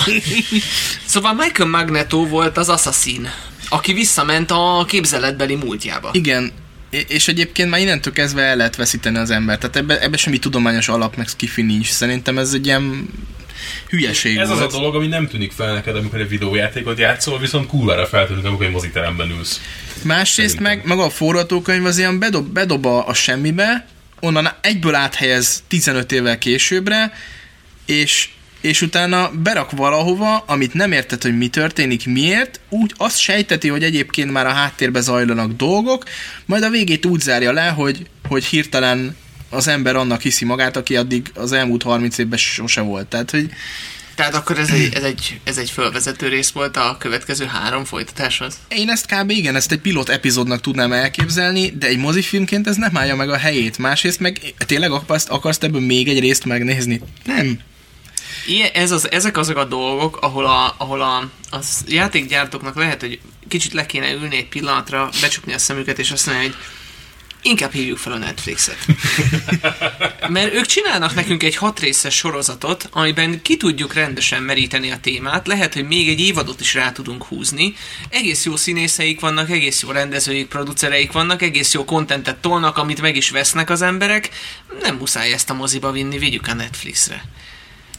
szóval 1.05 1.35
Michael 1.35 1.69
Magneto 1.69 2.06
volt 2.11 2.57
az 2.57 2.69
assassin, 2.69 3.29
aki 3.69 3.93
visszament 3.93 4.51
a 4.51 4.85
képzeletbeli 4.89 5.55
múltjába. 5.55 6.11
Igen, 6.13 6.53
és- 7.09 7.29
egyébként 7.29 7.71
már 7.71 7.81
innentől 7.81 8.13
kezdve 8.13 8.43
el 8.43 8.57
lehet 8.57 8.77
veszíteni 8.77 9.19
az 9.19 9.31
embert. 9.31 9.61
Tehát 9.61 9.77
ebbe, 9.77 10.01
ebbe 10.01 10.17
semmi 10.17 10.39
tudományos 10.39 10.89
alap, 10.89 11.17
meg 11.17 11.29
skifi 11.29 11.63
nincs. 11.63 11.91
Szerintem 11.91 12.39
ez 12.39 12.53
egy 12.53 12.67
ilyen 12.67 13.09
hülyeség 13.89 14.37
Ez 14.37 14.51
az 14.51 14.57
a 14.57 14.61
volt. 14.61 14.71
dolog, 14.73 14.95
ami 14.95 15.07
nem 15.07 15.29
tűnik 15.29 15.53
fel 15.53 15.75
neked, 15.75 15.97
amikor 15.97 16.21
egy 16.21 16.29
videójátékot 16.29 16.99
játszol, 16.99 17.39
viszont 17.39 17.67
kurvára 17.67 18.07
feltűnik, 18.07 18.45
amikor 18.45 18.65
egy 18.67 18.73
moziteremben 18.73 19.31
ülsz. 19.31 19.61
Másrészt 20.03 20.35
Szerintem. 20.55 20.77
meg 20.77 20.87
maga 20.87 21.05
a 21.05 21.11
forgatókönyv 21.11 21.85
az 21.85 21.99
ilyen 21.99 22.19
bedob, 22.19 22.47
bedob 22.53 22.87
a, 22.87 23.09
a 23.09 23.15
semmibe, 23.15 23.87
onnan 24.21 24.49
egyből 24.61 24.95
áthelyez 24.95 25.63
15 25.69 26.13
évvel 26.13 26.39
későbbre, 26.39 27.13
és, 27.87 28.29
és 28.61 28.83
utána 28.83 29.31
berak 29.43 29.71
valahova, 29.71 30.37
amit 30.37 30.75
nem 30.75 30.93
érted, 30.93 31.23
hogy 31.23 31.37
mi 31.37 31.49
történik, 31.49 32.07
miért, 32.07 32.61
úgy 32.69 32.93
azt 32.97 33.19
sejteti, 33.19 33.69
hogy 33.69 33.83
egyébként 33.83 34.33
már 34.33 34.47
a 34.47 34.53
háttérbe 34.53 35.01
zajlanak 35.01 35.53
dolgok, 35.53 36.05
majd 36.45 36.63
a 36.63 36.71
végét 36.71 37.07
úgy 37.07 37.21
zárja 37.21 37.53
le, 37.53 37.69
hogy, 37.69 38.07
hogy 38.29 38.45
hirtelen 38.45 39.17
az 39.51 39.69
ember 39.69 39.97
annak 39.97 40.21
hiszi 40.21 40.45
magát, 40.45 40.77
aki 40.77 40.97
addig 40.97 41.31
az 41.35 41.53
elmúlt 41.53 41.83
30 41.83 42.19
évben 42.19 42.39
sose 42.39 42.81
volt. 42.81 43.07
Tehát, 43.07 43.31
hogy 43.31 43.51
Tehát 44.15 44.35
akkor 44.35 44.59
ez 44.59 44.71
egy, 44.71 44.95
ez, 44.95 45.03
egy, 45.03 45.41
ez 45.45 45.59
egy 45.59 45.71
fölvezető 45.71 46.29
rész 46.29 46.51
volt 46.51 46.77
a 46.77 46.97
következő 46.99 47.45
három 47.45 47.85
folytatáshoz. 47.85 48.59
Én 48.69 48.91
ezt 48.91 49.07
kb. 49.07 49.31
igen, 49.31 49.57
ezt 49.57 49.73
egy 49.73 49.81
pilot 49.81 50.09
epizódnak 50.09 50.61
tudnám 50.61 50.93
elképzelni, 50.93 51.71
de 51.79 51.87
egy 51.87 51.99
mozifilmként 51.99 52.67
ez 52.67 52.77
nem 52.77 52.97
állja 52.97 53.17
meg 53.17 53.31
a 53.31 53.37
helyét. 53.37 53.79
Másrészt 53.79 54.21
meg 54.21 54.55
tényleg 54.59 54.91
akarsz, 54.91 55.27
akarsz 55.29 55.59
ebből 55.61 55.81
még 55.81 56.09
egy 56.09 56.21
részt 56.21 56.45
megnézni? 56.45 57.01
Nem. 57.25 57.59
Ilyen, 58.47 58.71
ez 58.73 58.91
az, 58.91 59.11
ezek 59.11 59.37
azok 59.37 59.57
a 59.57 59.65
dolgok, 59.65 60.17
ahol 60.21 60.47
a, 60.47 60.75
ahol 60.79 61.01
a, 61.01 61.17
a 61.51 61.59
játékgyártóknak 61.87 62.77
lehet, 62.77 63.01
hogy 63.01 63.21
kicsit 63.49 63.73
le 63.73 63.87
kéne 63.87 64.13
ülni 64.13 64.37
egy 64.37 64.49
pillanatra, 64.49 65.09
becsukni 65.21 65.53
a 65.53 65.59
szemüket, 65.59 65.99
és 65.99 66.11
azt 66.11 66.27
mondani, 66.27 66.47
hogy 66.47 66.57
inkább 67.43 67.73
hívjuk 67.73 67.99
fel 67.99 68.13
a 68.13 68.19
Netflixet. 68.19 68.87
Mert 70.29 70.55
ők 70.55 70.67
csinálnak 70.67 71.15
nekünk 71.15 71.43
egy 71.43 71.57
hat 71.57 71.81
részes 71.81 72.15
sorozatot, 72.15 72.89
amiben 72.93 73.43
ki 73.43 73.57
tudjuk 73.57 73.95
rendesen 73.95 74.43
meríteni 74.43 74.91
a 74.91 74.99
témát, 75.01 75.47
lehet, 75.47 75.75
hogy 75.75 75.87
még 75.87 76.09
egy 76.09 76.21
évadot 76.21 76.61
is 76.61 76.75
rá 76.75 76.93
tudunk 76.93 77.25
húzni. 77.25 77.75
Egész 78.09 78.45
jó 78.45 78.57
színészeik 78.57 79.21
vannak, 79.21 79.51
egész 79.51 79.83
jó 79.83 79.91
rendezőik, 79.91 80.47
producereik 80.47 81.13
vannak, 81.13 81.43
egész 81.43 81.73
jó 81.73 81.85
kontentet 81.85 82.37
tolnak, 82.37 82.77
amit 82.77 83.01
meg 83.01 83.17
is 83.17 83.31
vesznek 83.31 83.71
az 83.71 83.83
emberek. 83.83 84.31
Nem 84.83 84.97
muszáj 84.97 85.33
ezt 85.33 85.51
a 85.51 85.55
moziba 85.55 85.91
vinni, 85.91 86.19
vigyük 86.19 86.47
a 86.47 86.55
Netflixre. 86.55 87.25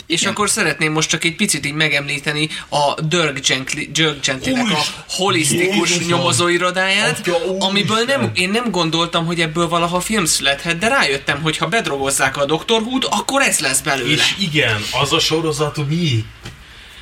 És 0.07 0.21
Igen. 0.21 0.33
akkor 0.33 0.49
szeretném 0.49 0.91
most 0.91 1.09
csak 1.09 1.23
egy 1.23 1.35
picit 1.35 1.65
így 1.65 1.73
megemlíteni 1.73 2.49
a 2.69 3.01
Dirk, 3.01 3.47
Gently, 3.47 3.81
Dirk 3.91 4.25
Gentlynek 4.25 4.71
a 4.71 4.83
holisztikus 5.09 5.89
Jézusom! 5.89 6.07
nyomozóirodáját, 6.17 7.19
Atya, 7.19 7.59
amiből 7.59 8.03
nem, 8.03 8.31
én 8.33 8.49
nem 8.49 8.71
gondoltam, 8.71 9.25
hogy 9.25 9.41
ebből 9.41 9.67
valaha 9.67 9.99
film 9.99 10.25
születhet, 10.25 10.77
de 10.77 10.87
rájöttem, 10.87 11.41
hogy 11.41 11.57
ha 11.57 11.67
bedrogozzák 11.67 12.37
a 12.37 12.45
Dr. 12.45 12.81
Who-t, 12.81 13.05
akkor 13.05 13.41
ez 13.41 13.59
lesz 13.59 13.81
belőle. 13.81 14.11
És 14.11 14.35
igen, 14.39 14.81
az 15.01 15.13
a 15.13 15.19
sorozat 15.19 15.87
mi? 15.87 16.25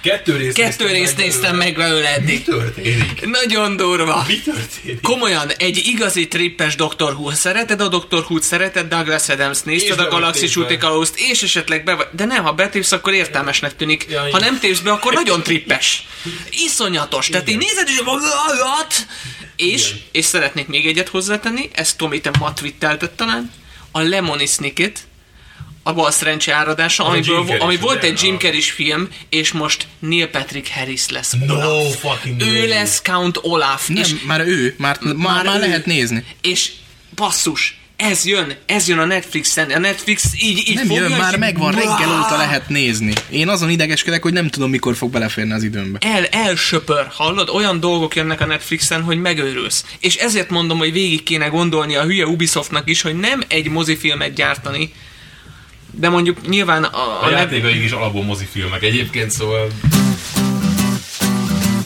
Kettő 0.06 0.36
részt 0.38 0.56
Kettő 0.56 0.88
részt 0.88 1.18
néztem 1.18 1.56
meg 1.56 1.76
belőle 1.76 2.10
Mi 2.10 2.16
eddig. 2.16 2.44
történik? 2.44 3.26
Nagyon 3.26 3.78
durva. 3.78 4.24
Mi 4.28 4.40
történik? 4.42 5.02
Komolyan, 5.02 5.50
egy 5.58 5.82
igazi 5.86 6.28
trippes 6.28 6.76
Dr. 6.76 7.14
Who. 7.14 7.32
Szereted 7.32 7.82
a 7.82 7.88
Dr. 7.88 8.18
Who-t, 8.18 8.44
szereted 8.44 8.88
Douglas 8.88 9.30
Adams, 9.30 9.62
nézted 9.62 10.00
a 10.00 10.08
Galaxis 10.08 10.42
bevették 10.56 10.68
be. 10.68 10.74
úti 10.74 10.78
kalózt, 10.78 11.20
és 11.20 11.44
esetleg 11.44 11.84
be. 11.84 12.10
De 12.12 12.26
nem, 12.26 12.44
ha 12.44 12.52
betépsz, 12.54 12.92
akkor 12.92 13.14
értelmesnek 13.14 13.76
tűnik. 13.76 14.06
Ja, 14.10 14.28
ha 14.32 14.40
nem 14.40 14.60
tépsz 14.60 14.80
be, 14.80 14.92
akkor 14.92 15.14
nagyon 15.14 15.44
trippes. 15.44 16.08
Iszonyatos. 16.50 17.28
Tehát 17.28 17.50
így 17.50 17.58
nézed, 17.58 17.88
és 17.88 18.02
magat. 18.06 18.94
És, 19.56 19.88
Igen. 19.88 20.02
és 20.12 20.26
szeretnék 20.26 20.68
még 20.68 20.86
egyet 20.88 21.10
hozzátenni, 21.10 21.70
ezt 21.74 21.98
Tomi, 21.98 22.22
te 22.22 22.32
ma 22.40 22.54
twittelted 22.54 23.12
talán, 23.12 23.52
a 23.92 24.00
Lemony 24.02 24.46
Snicket, 24.48 25.00
a 25.88 25.94
bal 25.94 26.12
szerencse 26.12 26.54
áradása, 26.54 27.04
Az 27.06 27.10
amiből, 27.10 27.36
Jim 27.36 27.46
Carrey, 27.46 27.62
ami 27.62 27.78
volt 27.78 28.04
egy 28.04 28.22
Jim 28.24 28.38
Carrey 28.38 28.62
film, 28.62 29.08
és 29.30 29.52
most 29.52 29.88
Neil 30.00 30.28
Patrick 30.28 30.68
Harris 30.74 31.10
lesz 31.10 31.34
No 31.46 31.54
Olaf. 31.54 32.00
fucking 32.00 32.42
Ő 32.42 32.58
way. 32.58 32.68
lesz 32.68 33.02
Count 33.02 33.40
Olaf. 33.42 33.88
Nem, 33.88 34.04
és 34.04 34.16
már 34.26 34.40
ő, 34.40 34.76
már, 34.78 34.98
már, 35.02 35.46
már, 35.46 35.56
ő. 35.56 35.60
lehet 35.60 35.86
nézni. 35.86 36.24
És 36.42 36.72
basszus, 37.16 37.80
ez 37.96 38.26
jön, 38.26 38.56
ez 38.66 38.88
jön 38.88 39.00
a 39.00 39.06
Netflixen. 39.06 39.72
A 39.72 39.80
Netflix 39.80 40.24
így, 40.40 40.58
így 40.68 40.76
Nem 40.76 40.86
fogja, 40.88 41.08
jön, 41.08 41.18
már 41.18 41.38
megvan, 41.38 41.72
reggel 41.72 42.08
Bá! 42.08 42.20
óta 42.20 42.38
lehet 42.38 42.70
nézni. 42.70 43.14
Én 43.30 43.50
azon 43.50 43.70
idegeskedek, 43.70 44.22
hogy 44.22 44.34
nem 44.34 44.50
tudom, 44.50 44.70
mikor 44.70 44.96
fog 44.96 45.12
beleférni 45.12 45.52
az 45.54 45.64
időmbe. 45.64 45.98
El, 46.02 46.26
elsöpör, 46.26 47.08
hallod? 47.12 47.50
Olyan 47.50 47.80
dolgok 47.80 48.16
jönnek 48.16 48.42
a 48.42 48.46
Netflixen, 48.46 49.02
hogy 49.02 49.22
megőrülsz. 49.22 49.86
És 50.00 50.16
ezért 50.16 50.50
mondom, 50.50 50.78
hogy 50.78 50.92
végig 50.92 51.24
kéne 51.24 51.48
gondolni 51.48 51.96
a 51.96 52.04
hülye 52.04 52.26
Ubisoftnak 52.26 52.90
is, 52.90 53.02
hogy 53.02 53.16
nem 53.16 53.42
egy 53.48 53.70
mozifilmet 53.70 54.34
gyártani, 54.34 54.92
de 55.98 56.10
mondjuk 56.10 56.48
nyilván 56.48 56.84
a, 56.84 57.22
A 57.22 57.26
a 57.26 57.30
játékaik 57.30 57.84
is 57.84 57.92
alapból 57.92 58.24
mozifilmek 58.24 58.84
egyébként, 58.84 59.32
szóval 59.32 59.68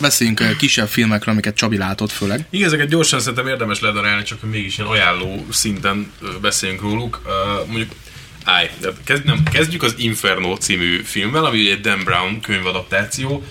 Beszéljünk 0.01 0.39
ö, 0.39 0.55
kisebb 0.55 0.87
filmekről, 0.87 1.33
amiket 1.33 1.55
Csabi 1.55 1.77
látott 1.77 2.11
főleg. 2.11 2.45
Igen, 2.49 2.67
ezeket 2.67 2.87
gyorsan 2.87 3.19
szerintem 3.19 3.47
érdemes 3.47 3.79
ledarálni, 3.79 4.23
csak 4.23 4.39
hogy 4.39 4.49
mégis 4.49 4.77
ilyen 4.77 4.89
ajánló 4.89 5.45
szinten 5.51 6.11
ö, 6.21 6.27
beszéljünk 6.41 6.81
róluk. 6.81 7.21
Uh, 7.25 7.67
mondjuk, 7.67 7.91
állj, 8.43 8.69
kezd, 9.03 9.25
nem, 9.25 9.43
kezdjük 9.43 9.83
az 9.83 9.93
Inferno 9.97 10.55
című 10.55 11.01
filmmel, 11.03 11.45
ami 11.45 11.61
ugye 11.61 11.71
egy 11.71 11.81
Dan 11.81 12.03
Brown 12.03 12.39
könyvadaptáció. 12.41 13.43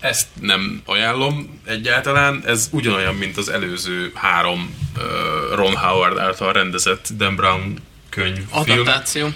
Ezt 0.00 0.26
nem 0.40 0.82
ajánlom 0.84 1.60
egyáltalán, 1.66 2.42
ez 2.46 2.68
ugyanolyan, 2.72 3.14
mint 3.14 3.36
az 3.36 3.48
előző 3.48 4.10
három 4.14 4.74
uh, 4.96 5.56
Ron 5.56 5.76
Howard 5.76 6.18
által 6.18 6.52
rendezett 6.52 7.08
Dan 7.16 7.36
Brown 7.36 7.78
könyv 8.14 8.34
film. 8.34 8.46
adaptáció. 8.50 9.26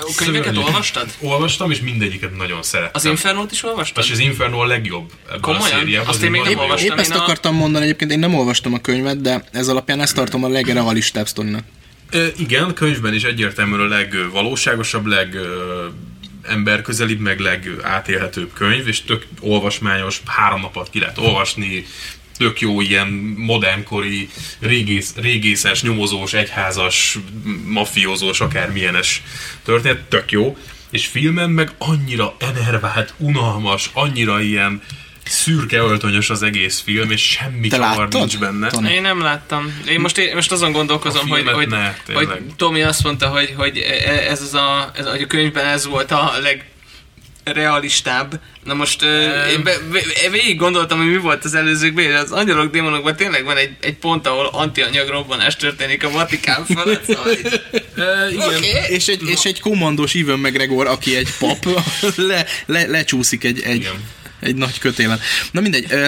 A 0.00 0.12
könyveket 0.16 0.44
Szörnyű. 0.44 0.60
olvastad? 0.66 1.06
Olvastam, 1.20 1.70
és 1.70 1.80
mindegyiket 1.80 2.36
nagyon 2.36 2.62
szerettem. 2.62 2.90
Az 2.94 3.04
Infernót 3.04 3.52
is 3.52 3.62
olvastad? 3.64 4.04
és 4.04 4.10
az 4.10 4.18
Inferno 4.18 4.58
a 4.60 4.66
legjobb 4.66 5.12
ebből 5.26 5.40
Komolyan? 5.40 5.94
a. 5.94 6.00
Azt 6.00 6.08
az 6.08 6.22
én 6.22 6.30
még 6.30 6.42
nem 6.42 6.58
olvastam. 6.58 6.90
Épp 6.96 6.98
ezt 7.00 7.14
a- 7.14 7.22
akartam 7.22 7.54
mondani, 7.54 7.84
egyébként 7.84 8.10
én 8.10 8.18
nem 8.18 8.34
olvastam 8.34 8.72
a 8.74 8.78
könyvet, 8.80 9.20
de 9.20 9.44
ez 9.52 9.68
alapján 9.68 10.00
ezt 10.00 10.14
tartom 10.14 10.44
a 10.44 10.48
legrealistább 10.48 11.26
sztorinak. 11.28 11.64
Igen, 12.36 12.74
könyvben 12.74 13.14
is 13.14 13.22
egyértelműen 13.22 13.80
a 13.80 13.88
legvalóságosabb, 13.94 15.06
leg 15.06 15.36
emberközelibb, 16.42 17.18
meg 17.20 17.38
legátélhetőbb 17.40 18.52
könyv, 18.52 18.88
és 18.88 19.02
tök 19.02 19.26
olvasmányos, 19.40 20.20
három 20.26 20.60
napot 20.60 20.90
ki 20.90 20.98
lehet 20.98 21.18
olvasni, 21.18 21.86
tök 22.36 22.60
jó 22.60 22.80
ilyen 22.80 23.08
modernkori, 23.36 24.28
régész, 24.60 25.14
régészes, 25.16 25.82
nyomozós, 25.82 26.32
egyházas, 26.32 27.18
mafiózós, 27.66 28.40
akármilyenes 28.40 29.22
történet, 29.64 30.00
tök 30.00 30.30
jó. 30.30 30.56
És 30.90 31.06
filmen 31.06 31.50
meg 31.50 31.70
annyira 31.78 32.36
enervált, 32.38 33.14
unalmas, 33.18 33.90
annyira 33.92 34.40
ilyen 34.40 34.82
szürke 35.24 35.78
öltönyös 35.78 36.30
az 36.30 36.42
egész 36.42 36.80
film, 36.80 37.10
és 37.10 37.22
semmi 37.22 37.68
Te 37.68 37.76
csavar 37.76 37.96
láttad? 37.96 38.20
nincs 38.20 38.38
benne. 38.38 38.68
Tony? 38.68 38.86
Én 38.86 39.02
nem 39.02 39.22
láttam. 39.22 39.80
Én 39.88 40.00
most, 40.00 40.18
én 40.18 40.34
most 40.34 40.52
azon 40.52 40.72
gondolkozom, 40.72 41.30
A 41.30 41.34
hogy, 41.34 41.48
hogy, 41.48 41.68
ne, 41.68 41.94
hogy. 42.14 42.28
Tomi 42.56 42.82
azt 42.82 43.02
mondta, 43.02 43.28
hogy, 43.28 43.54
hogy 43.56 43.78
ez 44.28 44.42
az 44.42 44.54
a, 44.54 44.90
ez, 44.96 45.06
hogy 45.06 45.22
a 45.22 45.26
könyvben 45.26 45.66
ez 45.66 45.86
volt 45.86 46.10
a 46.10 46.32
leg 46.42 46.64
realistább. 47.44 48.40
Na 48.64 48.74
most 48.74 49.02
uh, 49.02 49.50
én 49.52 49.62
be, 49.62 49.78
be, 49.92 50.00
végig 50.30 50.56
gondoltam, 50.56 50.98
hogy 50.98 51.10
mi 51.10 51.16
volt 51.16 51.44
az 51.44 51.54
előzőkben, 51.54 52.04
és 52.04 52.14
az 52.14 52.32
angyalok 52.32 52.70
démonokban 52.72 53.16
tényleg 53.16 53.44
van 53.44 53.56
egy, 53.56 53.70
egy 53.80 53.94
pont, 53.96 54.26
ahol 54.26 54.46
antianyag 54.52 55.08
robbanás 55.08 55.56
történik 55.56 56.04
a 56.04 56.10
Vatikán 56.10 56.64
fölött. 56.64 57.04
Szóval, 57.14 57.30
így- 57.32 57.62
E, 57.96 58.28
igen. 58.30 58.54
Oké. 58.54 58.70
És 58.88 59.06
egy, 59.06 59.28
és 59.28 59.44
egy 59.44 59.60
kommandós 59.60 60.14
Ivan 60.14 60.38
McGregor, 60.38 60.86
aki 60.86 61.16
egy 61.16 61.28
pap, 61.38 61.66
le, 62.16 62.46
le, 62.66 62.86
lecsúszik 62.86 63.44
egy, 63.44 63.60
egy, 63.62 63.74
Igen. 63.76 64.04
egy 64.40 64.54
nagy 64.54 64.78
kötélen. 64.78 65.20
Na 65.50 65.60
mindegy, 65.60 65.86
ö, 65.90 66.06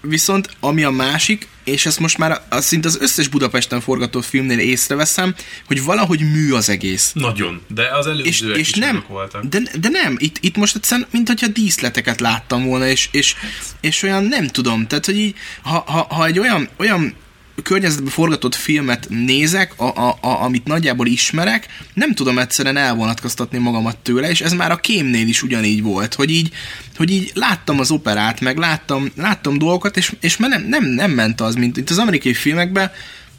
viszont 0.00 0.56
ami 0.60 0.84
a 0.84 0.90
másik, 0.90 1.48
és 1.64 1.86
ezt 1.86 2.00
most 2.00 2.18
már 2.18 2.40
az, 2.48 2.64
szinte 2.64 2.88
az 2.88 2.98
összes 3.00 3.28
Budapesten 3.28 3.80
forgatott 3.80 4.24
filmnél 4.24 4.58
észreveszem, 4.58 5.34
hogy 5.66 5.84
valahogy 5.84 6.20
mű 6.20 6.52
az 6.52 6.68
egész. 6.68 7.12
Nagyon, 7.14 7.62
de 7.68 7.88
az 7.96 8.06
És, 8.06 8.12
előzőek 8.12 8.58
és 8.58 8.68
is 8.68 8.74
nem, 8.74 9.04
voltak. 9.08 9.44
de, 9.44 9.60
de 9.80 9.88
nem, 9.88 10.16
itt, 10.18 10.36
itt 10.40 10.56
most 10.56 10.76
egyszerűen, 10.76 11.08
mint 11.10 11.28
hogyha 11.28 11.46
díszleteket 11.46 12.20
láttam 12.20 12.64
volna, 12.64 12.86
és, 12.86 13.08
és, 13.12 13.34
és 13.80 14.02
olyan 14.02 14.24
nem 14.24 14.46
tudom, 14.46 14.86
tehát, 14.86 15.06
hogy 15.06 15.18
így, 15.18 15.34
ha, 15.62 15.84
ha, 15.86 16.06
ha 16.14 16.26
egy 16.26 16.38
olyan, 16.38 16.68
olyan 16.76 17.14
környezetben 17.62 18.12
forgatott 18.12 18.54
filmet 18.54 19.06
nézek, 19.08 19.72
a, 19.76 19.84
a, 19.84 20.18
a, 20.20 20.42
amit 20.42 20.64
nagyjából 20.64 21.06
ismerek, 21.06 21.66
nem 21.94 22.14
tudom 22.14 22.38
egyszerűen 22.38 22.76
elvonatkoztatni 22.76 23.58
magamat 23.58 23.96
tőle, 23.96 24.30
és 24.30 24.40
ez 24.40 24.52
már 24.52 24.70
a 24.70 24.76
kémnél 24.76 25.28
is 25.28 25.42
ugyanígy 25.42 25.82
volt, 25.82 26.14
hogy 26.14 26.30
így, 26.30 26.52
hogy 26.96 27.10
így 27.10 27.30
láttam 27.34 27.80
az 27.80 27.90
operát, 27.90 28.40
meg 28.40 28.56
láttam, 28.56 29.10
láttam 29.16 29.58
dolgokat, 29.58 29.96
és, 29.96 30.12
és 30.20 30.36
már 30.36 30.50
nem, 30.50 30.62
nem, 30.62 30.84
nem 30.84 31.10
ment 31.10 31.40
az, 31.40 31.54
mint 31.54 31.76
itt 31.76 31.90
az 31.90 31.98
amerikai 31.98 32.34
filmekben, 32.34 32.90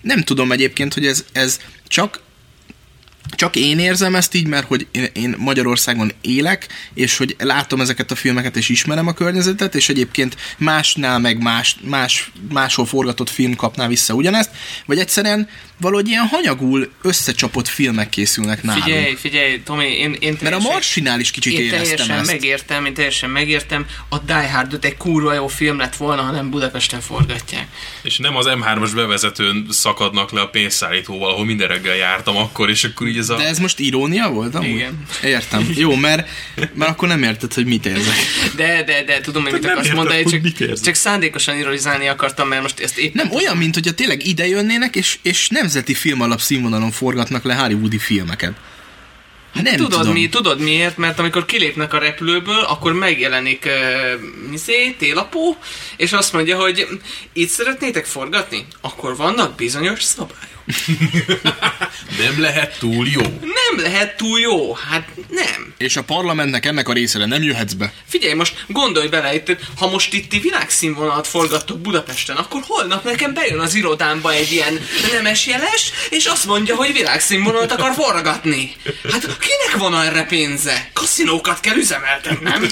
nem 0.01 0.21
tudom 0.21 0.51
egyébként, 0.51 0.93
hogy 0.93 1.05
ez, 1.05 1.25
ez 1.31 1.59
csak 1.87 2.19
csak 3.35 3.55
én 3.55 3.79
érzem 3.79 4.15
ezt 4.15 4.35
így, 4.35 4.47
mert 4.47 4.67
hogy 4.67 4.87
én, 4.91 5.07
én 5.13 5.35
Magyarországon 5.37 6.11
élek, 6.21 6.67
és 6.93 7.17
hogy 7.17 7.35
látom 7.39 7.81
ezeket 7.81 8.11
a 8.11 8.15
filmeket, 8.15 8.55
és 8.57 8.69
ismerem 8.69 9.07
a 9.07 9.13
környezetet, 9.13 9.75
és 9.75 9.89
egyébként 9.89 10.35
másnál 10.57 11.19
meg 11.19 11.41
más, 11.41 11.75
más, 11.81 12.31
máshol 12.53 12.85
forgatott 12.85 13.29
film 13.29 13.55
kapná 13.55 13.87
vissza 13.87 14.13
ugyanezt, 14.13 14.49
vagy 14.85 14.99
egyszerűen 14.99 15.49
valahogy 15.79 16.07
ilyen 16.07 16.27
hanyagul 16.27 16.91
összecsapott 17.01 17.67
filmek 17.67 18.09
készülnek 18.09 18.63
nálunk. 18.63 18.83
Figyelj, 18.85 19.15
figyelj, 19.15 19.61
Tomi, 19.63 19.85
én, 19.85 20.13
én 20.19 20.29
mert 20.29 20.33
a 20.35 20.37
teljesen- 20.39 20.71
Marsinál 20.71 21.19
is 21.19 21.31
kicsit 21.31 21.53
én 21.53 21.59
éreztem 21.59 21.81
teljesen 21.87 22.17
ezt. 22.17 22.31
megértem, 22.31 22.85
én 22.85 22.93
teljesen 22.93 23.29
megértem. 23.29 23.85
A 24.09 24.17
Die 24.19 24.51
Hard 24.51 24.73
5 24.73 24.85
egy 24.85 24.97
kurva 24.97 25.33
jó 25.33 25.47
film 25.47 25.77
lett 25.77 25.95
volna, 25.95 26.21
ha 26.21 26.31
nem 26.31 26.49
Budapesten 26.49 27.01
forgatják. 27.01 27.67
És 28.01 28.17
nem 28.17 28.35
az 28.35 28.45
M3-as 28.49 28.91
bevezetőn 28.95 29.67
szakadnak 29.69 30.31
le 30.31 30.41
a 30.41 30.47
pénzszállítóval, 30.47 31.31
ahol 31.31 31.45
minden 31.45 31.67
reggel 31.67 31.95
jártam 31.95 32.37
akkor, 32.37 32.69
és 32.69 32.83
akkor 32.83 33.07
így 33.07 33.16
ez 33.17 33.29
a... 33.29 33.35
De 33.35 33.43
ez 33.43 33.59
most 33.59 33.79
irónia 33.79 34.29
volt? 34.29 34.55
Amúgy? 34.55 34.69
Igen. 34.69 35.03
Értem. 35.23 35.69
Jó, 35.75 35.95
mert, 35.95 36.29
mert 36.73 36.91
akkor 36.91 37.07
nem 37.07 37.23
érted, 37.23 37.53
hogy 37.53 37.65
mit 37.65 37.85
érzek. 37.85 38.15
De, 38.55 38.83
de, 38.83 39.03
de, 39.03 39.21
tudom, 39.21 39.43
hogy 39.43 39.51
mit 39.51 39.61
nem 39.61 39.71
akarsz 39.71 39.87
értem, 39.87 40.03
mondani, 40.03 40.53
csak, 40.53 40.79
csak 40.79 40.93
szándékosan 40.93 41.57
ironizálni 41.57 42.07
akartam, 42.07 42.47
mert 42.47 42.61
most 42.61 42.79
ezt 42.79 42.97
épp 42.97 43.13
Nem, 43.13 43.31
olyan, 43.31 43.57
mint 43.57 43.73
hogyha 43.73 43.93
tényleg 43.93 44.25
ide 44.25 44.47
jönnének, 44.47 44.95
és, 44.95 45.17
és 45.21 45.47
nemzeti 45.47 45.93
film 45.93 46.21
alap 46.21 46.39
színvonalon 46.39 46.91
forgatnak 46.91 47.43
le 47.43 47.55
hollywoodi 47.55 47.97
filmeket. 47.97 48.53
Nem 49.63 49.75
tudod, 49.75 49.99
tudom. 49.99 50.13
Mi, 50.13 50.29
tudod 50.29 50.59
miért? 50.59 50.97
Mert 50.97 51.19
amikor 51.19 51.45
kilépnek 51.45 51.93
a 51.93 51.97
repülőből, 51.97 52.59
akkor 52.59 52.93
megjelenik 52.93 53.65
uh, 53.65 54.49
mizé, 54.49 54.95
télapó, 54.97 55.57
és 55.97 56.13
azt 56.13 56.33
mondja, 56.33 56.59
hogy 56.59 56.87
itt 57.33 57.49
szeretnétek 57.49 58.05
forgatni? 58.05 58.65
Akkor 58.81 59.15
vannak 59.15 59.55
bizonyos 59.55 60.03
szabályok. 60.03 60.56
Nem 62.23 62.41
lehet 62.41 62.79
túl 62.79 63.07
jó. 63.07 63.21
Nem 63.41 63.85
lehet 63.85 64.17
túl 64.17 64.39
jó, 64.39 64.73
hát 64.73 65.07
nem. 65.29 65.73
És 65.77 65.95
a 65.95 66.03
parlamentnek 66.03 66.65
ennek 66.65 66.87
a 66.87 66.93
részére 66.93 67.25
nem 67.25 67.43
jöhetsz 67.43 67.73
be. 67.73 67.93
Figyelj, 68.07 68.33
most 68.33 68.65
gondolj 68.67 69.07
bele, 69.07 69.33
itt, 69.33 69.57
ha 69.77 69.89
most 69.89 70.13
itt 70.13 70.41
világszínvonalat 70.41 71.27
forgattok 71.27 71.79
Budapesten, 71.79 72.35
akkor 72.35 72.61
holnap 72.67 73.03
nekem 73.03 73.33
bejön 73.33 73.59
az 73.59 73.75
irodámba 73.75 74.33
egy 74.33 74.51
ilyen 74.51 74.79
nemes 75.11 75.47
jeles, 75.47 75.91
és 76.09 76.25
azt 76.25 76.45
mondja, 76.45 76.75
hogy 76.75 76.93
világszínvonalat 76.93 77.71
akar 77.71 77.93
forgatni. 77.93 78.75
Hát 79.11 79.21
kinek 79.21 79.75
van 79.77 80.01
erre 80.01 80.23
pénze? 80.23 80.89
Kaszinókat 80.93 81.59
kell 81.59 81.75
üzemeltetnem. 81.75 82.63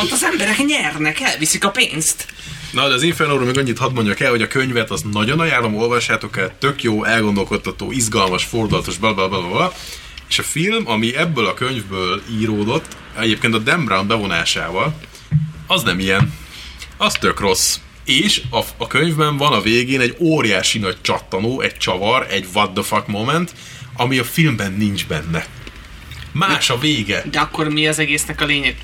Ott 0.00 0.10
az 0.10 0.24
emberek 0.24 0.66
nyernek, 0.66 1.20
elviszik 1.20 1.64
a 1.64 1.70
pénzt. 1.70 2.26
Na, 2.72 2.88
de 2.88 2.94
az 2.94 3.02
Inferno-ról 3.02 3.44
még 3.44 3.58
annyit 3.58 3.78
hadd 3.78 3.92
mondjak 3.92 4.20
el, 4.20 4.30
hogy 4.30 4.42
a 4.42 4.48
könyvet 4.48 4.90
az 4.90 5.02
nagyon 5.12 5.40
ajánlom, 5.40 5.76
olvassátok 5.76 6.38
el, 6.38 6.58
tök 6.58 6.82
jó, 6.82 7.04
elgondolkodtató, 7.04 7.92
izgalmas, 7.92 8.44
fordulatos, 8.44 8.98
bla 8.98 9.14
bla 9.14 9.28
bla 9.28 9.48
bla. 9.48 9.72
És 10.28 10.38
a 10.38 10.42
film, 10.42 10.88
ami 10.88 11.16
ebből 11.16 11.46
a 11.46 11.54
könyvből 11.54 12.22
íródott, 12.40 12.96
egyébként 13.18 13.54
a 13.54 13.58
Dan 13.58 13.84
Brown 13.84 14.06
bevonásával, 14.06 14.94
az 15.66 15.82
nem 15.82 15.98
ilyen. 15.98 16.32
Az 16.96 17.12
tök 17.12 17.40
rossz. 17.40 17.78
És 18.04 18.42
a, 18.50 18.60
a 18.76 18.86
könyvben 18.86 19.36
van 19.36 19.52
a 19.52 19.60
végén 19.60 20.00
egy 20.00 20.16
óriási 20.18 20.78
nagy 20.78 20.96
csattanó, 21.00 21.60
egy 21.60 21.76
csavar, 21.76 22.26
egy 22.30 22.46
what 22.54 22.72
the 22.72 22.82
fuck 22.82 23.06
moment, 23.06 23.54
ami 23.96 24.18
a 24.18 24.24
filmben 24.24 24.72
nincs 24.72 25.06
benne. 25.06 25.46
Más 26.32 26.70
a 26.70 26.78
vége. 26.78 27.24
De 27.30 27.40
akkor 27.40 27.68
mi 27.68 27.88
az 27.88 27.98
egésznek 27.98 28.40
a 28.40 28.44
lényeg? 28.44 28.76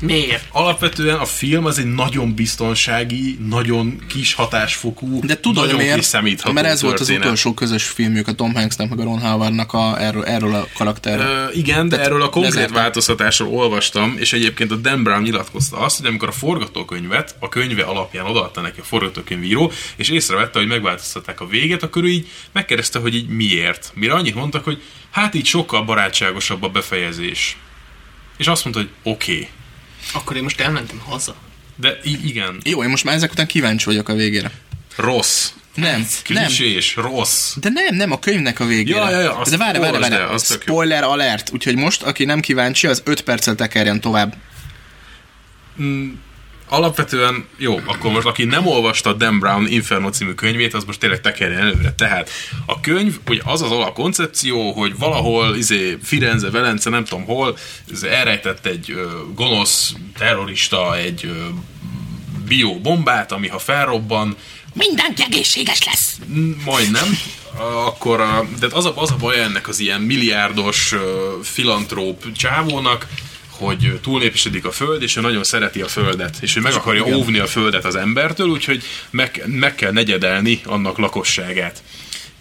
Miért? 0.00 0.48
Alapvetően 0.52 1.18
a 1.18 1.24
film 1.24 1.64
az 1.64 1.78
egy 1.78 1.94
nagyon 1.94 2.34
biztonsági, 2.34 3.38
nagyon 3.48 4.02
kis 4.08 4.34
hatásfokú, 4.34 5.20
De 5.26 5.40
tudod 5.40 5.64
nagyon 5.64 5.80
miért? 5.80 5.98
kiszámítható 5.98 6.52
Mert 6.52 6.66
ez 6.66 6.82
volt 6.82 6.94
az 6.94 6.98
történet. 6.98 7.24
utolsó 7.24 7.54
közös 7.54 7.84
filmjük 7.84 8.28
a 8.28 8.32
Tom 8.32 8.54
Hanksnek 8.54 8.88
meg 8.88 9.00
a 9.00 9.02
Ron 9.02 9.20
Howardnak 9.20 9.72
a, 9.72 10.02
erről, 10.02 10.24
erről 10.24 10.54
a 10.54 10.66
karakterről. 10.74 11.50
Igen, 11.54 11.88
de 11.88 11.94
Tehát 11.94 12.10
erről 12.10 12.22
a 12.22 12.28
konkrét 12.28 12.70
változtatásról 12.70 13.48
olvastam, 13.48 14.16
és 14.18 14.32
egyébként 14.32 14.70
a 14.70 14.76
Dan 14.76 15.02
Brown 15.02 15.22
nyilatkozta 15.22 15.76
azt, 15.76 15.96
hogy 15.96 16.06
amikor 16.06 16.28
a 16.28 16.32
forgatókönyvet 16.32 17.36
a 17.38 17.48
könyve 17.48 17.82
alapján 17.82 18.26
odaadta 18.26 18.60
neki 18.60 18.80
a 18.80 18.84
forgatókönyvíró, 18.84 19.72
és 19.96 20.08
észrevette, 20.08 20.58
hogy 20.58 20.68
megváltoztatták 20.68 21.40
a 21.40 21.46
véget, 21.46 21.82
akkor 21.82 22.04
ő 22.04 22.08
így 22.08 22.28
megkérdezte, 22.52 22.98
hogy 22.98 23.14
így 23.14 23.28
miért. 23.28 23.92
Mire 23.94 24.12
annyit 24.12 24.34
mondtak, 24.34 24.64
hogy 24.64 24.82
hát 25.10 25.34
így 25.34 25.46
sokkal 25.46 25.82
barátságosabb 25.82 26.62
a 26.62 26.68
befejezés. 26.68 27.56
És 28.36 28.46
azt 28.46 28.64
mondta, 28.64 28.82
hogy 28.82 29.12
oké. 29.12 29.32
Okay. 29.32 29.48
Akkor 30.12 30.36
én 30.36 30.42
most 30.42 30.60
elmentem 30.60 30.98
haza. 30.98 31.34
De 31.76 31.98
i- 32.02 32.26
igen, 32.28 32.60
Jó, 32.64 32.82
én 32.82 32.88
most 32.88 33.04
már 33.04 33.14
ezek 33.14 33.30
után 33.32 33.46
kíváncsi 33.46 33.84
vagyok 33.84 34.08
a 34.08 34.14
végére. 34.14 34.50
rossz. 34.96 35.50
Nem, 35.74 36.06
nem. 36.28 36.44
Klisés, 36.46 36.96
rossz. 36.96 37.54
De 37.56 37.68
nem, 37.68 37.94
nem, 37.94 38.12
a 38.12 38.18
könyvnek 38.18 38.60
a 38.60 38.64
végére. 38.66 38.98
Ja, 38.98 39.10
ja, 39.10 39.20
ja, 39.20 39.36
azt 39.38 39.50
De 39.50 39.56
várj, 39.56 39.78
várj, 39.78 39.98
várj. 39.98 40.36
Spoiler 40.38 41.04
alert. 41.04 41.50
Úgyhogy 41.52 41.76
most, 41.76 42.02
aki 42.02 42.24
nem 42.24 42.40
kíváncsi, 42.40 42.86
az 42.86 43.02
5 43.04 43.20
perccel 43.20 43.54
tekerjen 43.54 44.00
tovább. 44.00 44.34
Alapvetően, 46.68 47.44
jó, 47.56 47.80
akkor 47.86 48.10
most 48.10 48.26
aki 48.26 48.44
nem 48.44 48.66
olvasta 48.66 49.12
Dan 49.12 49.38
Brown 49.38 49.66
Inferno 49.66 50.10
című 50.10 50.32
könyvét, 50.32 50.74
az 50.74 50.84
most 50.84 51.00
tényleg 51.00 51.20
tekerjen 51.20 51.60
előre. 51.60 51.92
Tehát 51.92 52.30
a 52.66 52.80
könyv, 52.80 53.18
hogy 53.26 53.42
az 53.44 53.62
az 53.62 53.70
alapkoncepció, 53.70 54.72
hogy 54.72 54.98
valahol 54.98 55.56
izé, 55.56 55.98
Firenze, 56.02 56.50
Velence, 56.50 56.90
nem 56.90 57.04
tudom 57.04 57.24
hol, 57.24 57.58
ez 57.92 58.02
elrejtett 58.02 58.66
egy 58.66 58.90
ö, 58.90 59.06
gonosz 59.34 59.94
terrorista 60.18 60.96
egy 60.96 61.24
ö, 61.24 61.46
biobombát, 62.48 63.32
ami 63.32 63.48
ha 63.48 63.58
felrobban, 63.58 64.36
Mindenki 64.72 65.22
egészséges 65.22 65.84
lesz. 65.84 66.18
Majdnem. 66.64 67.18
Akkor 67.86 68.48
de 68.60 68.66
az 68.70 68.84
a, 68.84 68.92
az 68.96 69.10
a 69.10 69.16
baj 69.16 69.40
ennek 69.40 69.68
az 69.68 69.78
ilyen 69.78 70.00
milliárdos 70.00 70.94
filantróp 71.42 72.32
csávónak, 72.32 73.06
hogy 73.58 73.98
túlnépesedik 74.02 74.64
a 74.64 74.70
föld, 74.70 75.02
és 75.02 75.16
ő 75.16 75.20
nagyon 75.20 75.44
szereti 75.44 75.80
a 75.80 75.86
földet, 75.88 76.36
és 76.40 76.56
ő 76.56 76.60
meg 76.60 76.72
akarja 76.72 77.04
igen. 77.04 77.18
óvni 77.18 77.38
a 77.38 77.46
földet 77.46 77.84
az 77.84 77.96
embertől, 77.96 78.48
úgyhogy 78.48 78.82
meg, 79.10 79.42
meg 79.46 79.74
kell 79.74 79.92
negyedelni 79.92 80.60
annak 80.64 80.98
lakosságát. 80.98 81.82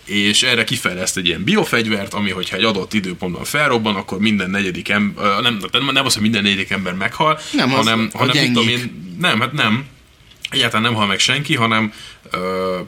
És 0.06 0.44
erre 0.44 0.64
kifejleszt 0.64 1.18
egy 1.18 1.26
ilyen 1.26 1.44
biofegyvert, 1.44 2.14
ami, 2.14 2.30
hogyha 2.32 2.56
egy 2.56 2.64
adott 2.64 2.94
időpontban 2.94 3.44
felrobban, 3.44 3.96
akkor 3.96 4.20
minden 4.20 4.50
negyedik 4.50 4.90
ember, 4.90 5.42
nem, 5.42 5.60
nem, 5.72 5.90
nem 5.94 6.06
az, 6.06 6.14
hogy 6.14 6.22
minden 6.22 6.44
negyedik 6.44 6.70
ember 6.70 6.94
meghal, 6.94 7.40
Nem, 7.54 7.74
az 7.74 7.78
hanem, 7.78 8.10
a 8.14 8.18
hanem 8.18 8.36
tudom 8.36 8.66
gyengék. 8.66 8.78
én, 8.78 9.16
nem, 9.20 9.40
hát 9.40 9.52
nem, 9.52 9.86
egyáltalán 10.50 10.82
nem 10.82 10.94
hal 10.94 11.06
meg 11.08 11.20
senki, 11.20 11.56
hanem 11.56 11.94
ö, 12.32 12.80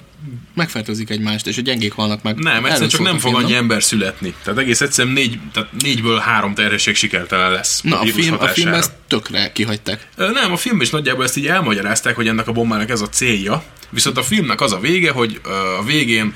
Megfertőzik 0.55 1.09
egymást, 1.09 1.47
és 1.47 1.57
a 1.57 1.61
gyengék 1.61 1.93
halnak 1.93 2.23
meg. 2.23 2.37
nem, 2.37 2.65
egyszerűen 2.65 2.89
csak 2.89 3.01
nem 3.01 3.15
a 3.15 3.19
fog 3.19 3.31
film, 3.31 3.43
annyi 3.43 3.55
ember 3.55 3.83
születni. 3.83 4.33
Tehát 4.43 4.59
egész 4.59 4.81
egyszerűen 4.81 5.13
négy, 5.13 5.39
tehát 5.53 5.69
négyből 5.79 6.17
három 6.17 6.53
terhesség 6.53 6.95
sikertelen 6.95 7.51
lesz. 7.51 7.81
Na, 7.81 7.99
a, 7.99 8.03
vírus 8.03 8.25
film, 8.25 8.35
a 8.39 8.47
filmben 8.47 8.79
ezt 8.79 8.91
tökre 9.07 9.51
kihagyták. 9.51 10.07
Nem, 10.15 10.51
a 10.51 10.57
filmben 10.57 10.85
is 10.85 10.91
nagyjából 10.91 11.23
ezt 11.23 11.37
így 11.37 11.47
elmagyarázták, 11.47 12.15
hogy 12.15 12.27
ennek 12.27 12.47
a 12.47 12.51
bombának 12.51 12.89
ez 12.89 13.01
a 13.01 13.09
célja. 13.09 13.63
Viszont 13.89 14.17
a 14.17 14.23
filmnek 14.23 14.61
az 14.61 14.71
a 14.71 14.79
vége, 14.79 15.11
hogy 15.11 15.41
a 15.79 15.83
végén 15.83 16.33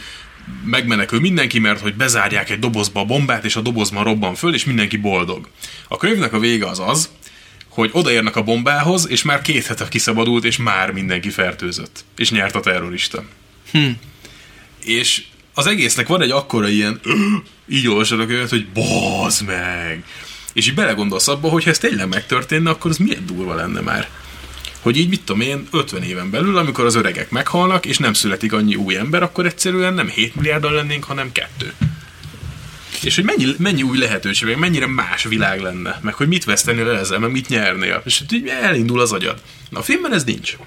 megmenekül 0.66 1.20
mindenki, 1.20 1.60
mert 1.60 1.80
hogy 1.80 1.96
bezárják 1.96 2.50
egy 2.50 2.60
dobozba 2.60 3.00
a 3.00 3.06
bombát, 3.06 3.46
és 3.46 3.56
a 3.56 3.62
dobozban 3.62 4.04
robban 4.04 4.36
föl, 4.36 4.54
és 4.54 4.66
mindenki 4.66 4.98
boldog. 4.98 5.48
A 5.88 5.98
könyvnek 5.98 6.34
a 6.34 6.40
vége 6.40 6.68
az 6.68 6.80
az, 6.80 7.10
hogy 7.74 7.90
odaérnek 7.94 8.36
a 8.36 8.44
bombához, 8.44 9.08
és 9.10 9.24
már 9.24 9.42
két 9.42 9.66
hete 9.66 9.88
kiszabadult, 9.88 10.44
és 10.44 10.58
már 10.58 10.92
mindenki 10.92 11.30
fertőzött. 11.30 12.06
És 12.16 12.32
nyert 12.32 12.56
a 12.56 12.60
terrorista. 12.60 13.24
És 14.84 15.24
az 15.54 15.68
egésznek 15.68 16.08
van 16.08 16.22
egy 16.22 16.32
akkora 16.32 16.68
ilyen, 16.68 17.00
így 17.70 17.88
olvasod 17.88 18.26
könyvet, 18.26 18.50
hogy 18.50 18.68
bazd 18.68 19.46
meg! 19.46 20.04
És 20.54 20.68
így 20.68 20.74
belegondolsz 20.74 21.28
abba, 21.28 21.50
hogy 21.50 21.64
ha 21.64 21.70
ez 21.70 21.78
tényleg 21.78 22.08
megtörténne, 22.08 22.70
akkor 22.70 22.92
az 22.92 22.98
milyen 22.98 23.26
durva 23.26 23.56
lenne 23.56 23.82
már. 23.82 24.10
Hogy 24.80 24.98
így 24.98 25.10
mit 25.10 25.22
tudom 25.22 25.42
én, 25.42 25.68
50 25.72 26.04
éven 26.04 26.30
belül, 26.30 26.58
amikor 26.58 26.86
az 26.86 26.96
öregek 26.96 27.30
meghalnak, 27.30 27.86
és 27.86 27.98
nem 27.98 28.14
születik 28.14 28.54
annyi 28.54 28.76
új 28.76 28.98
ember, 28.98 29.24
akkor 29.24 29.46
egyszerűen 29.46 29.94
nem 29.94 30.10
7 30.10 30.36
milliárdan 30.36 30.74
lennénk, 30.74 31.04
hanem 31.04 31.32
kettő. 31.32 31.74
És 33.04 33.16
hogy 33.16 33.24
mennyi, 33.24 33.56
mennyi 33.58 33.84
új 33.84 33.98
lehetőség, 33.98 34.48
meg 34.48 34.58
mennyire 34.58 34.88
más 34.88 35.24
világ 35.24 35.62
lenne, 35.62 36.00
meg 36.02 36.14
hogy 36.14 36.28
mit 36.28 36.44
vesztenél 36.44 36.90
el 36.90 36.98
ezzel, 36.98 37.20
meg 37.20 37.32
mit 37.32 37.48
nyernél. 37.50 38.02
És 38.06 38.18
hogy 38.18 38.34
így 38.34 38.48
elindul 38.48 39.00
az 39.00 39.12
agyad. 39.12 39.42
Na 39.70 39.80
a 39.80 39.84
filmben 39.84 40.14
ez 40.14 40.24
nincs. 40.24 40.58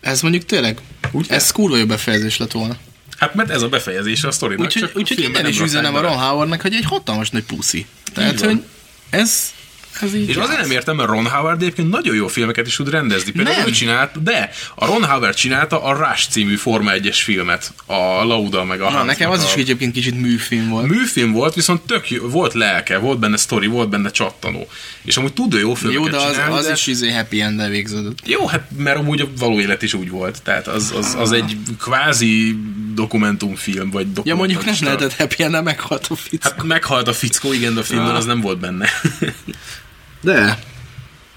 Ez 0.00 0.22
mondjuk 0.22 0.44
tényleg, 0.44 0.80
Úgy 1.10 1.26
ez 1.28 1.50
kurva 1.50 1.76
jó 1.76 1.86
befejezés 1.86 2.36
lett 2.36 2.52
volna. 2.52 2.76
Hát 3.16 3.34
mert 3.34 3.50
ez 3.50 3.62
a 3.62 3.68
befejezése 3.68 4.28
a 4.28 4.30
sztorinak. 4.30 4.64
Úgyhogy, 4.64 4.90
filmben 5.06 5.40
innen 5.40 5.46
is 5.46 5.60
üzenem 5.60 5.94
a. 5.94 6.00
Ron 6.00 6.18
Howardnak, 6.18 6.60
hogy 6.60 6.74
egy 6.74 6.84
hatalmas 6.84 7.30
nagy 7.30 7.44
puszi. 7.44 7.86
Tehát, 8.12 8.40
hogy 8.40 8.62
ez, 9.10 9.54
ez 10.02 10.14
így 10.14 10.28
És 10.28 10.36
azért 10.36 10.60
nem 10.60 10.70
értem, 10.70 10.96
mert 10.96 11.08
Ron 11.08 11.26
Howard 11.28 11.62
egyébként 11.62 11.90
nagyon 11.90 12.14
jó 12.14 12.26
filmeket 12.26 12.66
is 12.66 12.76
tud 12.76 12.90
rendezni. 12.90 13.30
Például 13.30 13.56
Nem. 13.56 13.66
ő 13.66 13.70
csinált, 13.70 14.22
de 14.22 14.50
a 14.74 14.86
Ron 14.86 15.04
Howard 15.04 15.34
csinálta 15.34 15.82
a 15.82 15.92
Rush 15.92 16.28
című 16.28 16.56
Forma 16.56 16.90
1-es 16.94 17.18
filmet. 17.22 17.72
A 17.86 18.24
Lauda 18.24 18.64
meg 18.64 18.80
a 18.80 18.90
Na, 18.90 18.96
Hans 18.96 19.06
nekem 19.06 19.30
az 19.30 19.42
a... 19.42 19.46
is 19.46 19.54
egyébként 19.54 19.92
kicsit 19.92 20.20
műfilm 20.20 20.68
volt. 20.68 20.86
Műfilm 20.86 21.32
volt, 21.32 21.54
viszont 21.54 21.80
tök 21.82 22.10
jó, 22.10 22.28
volt 22.28 22.52
lelke, 22.54 22.98
volt 22.98 23.18
benne 23.18 23.36
sztori, 23.36 23.66
volt 23.66 23.88
benne 23.88 24.10
csattanó. 24.10 24.68
És 25.04 25.16
amúgy 25.16 25.32
tud 25.32 25.52
jó 25.52 25.74
filmeket 25.74 26.04
Jó, 26.04 26.10
de 26.18 26.24
az, 26.24 26.32
csinálni, 26.32 26.54
az 26.54 26.66
de... 26.66 26.72
is 26.72 26.86
izé 26.86 27.10
happy 27.10 27.40
end 27.40 27.68
végződött. 27.68 28.18
Jó, 28.24 28.46
hát 28.46 28.68
mert 28.76 28.98
amúgy 28.98 29.20
a 29.20 29.28
való 29.38 29.60
élet 29.60 29.82
is 29.82 29.94
úgy 29.94 30.10
volt. 30.10 30.42
Tehát 30.42 30.66
az, 30.66 30.92
az, 30.96 31.14
az 31.18 31.32
egy 31.32 31.56
kvázi 31.80 32.58
dokumentumfilm, 32.94 33.90
vagy 33.90 34.06
Ja, 34.24 34.34
mondjuk 34.34 34.64
nem 34.64 34.74
lehetett 34.80 35.16
happy 35.16 35.42
end 35.42 35.62
meghalt 35.62 36.06
a 36.10 36.14
fickó. 36.14 36.48
Hát 36.50 36.62
meghalt 36.62 37.08
a 37.08 37.12
fickó, 37.12 37.52
igen, 37.52 37.74
de 37.74 37.80
a 37.80 37.84
filmben 37.84 38.10
Ah. 38.10 38.16
az 38.16 38.24
nem 38.24 38.40
volt 38.40 38.58
benne. 38.58 38.88
De. 40.26 40.58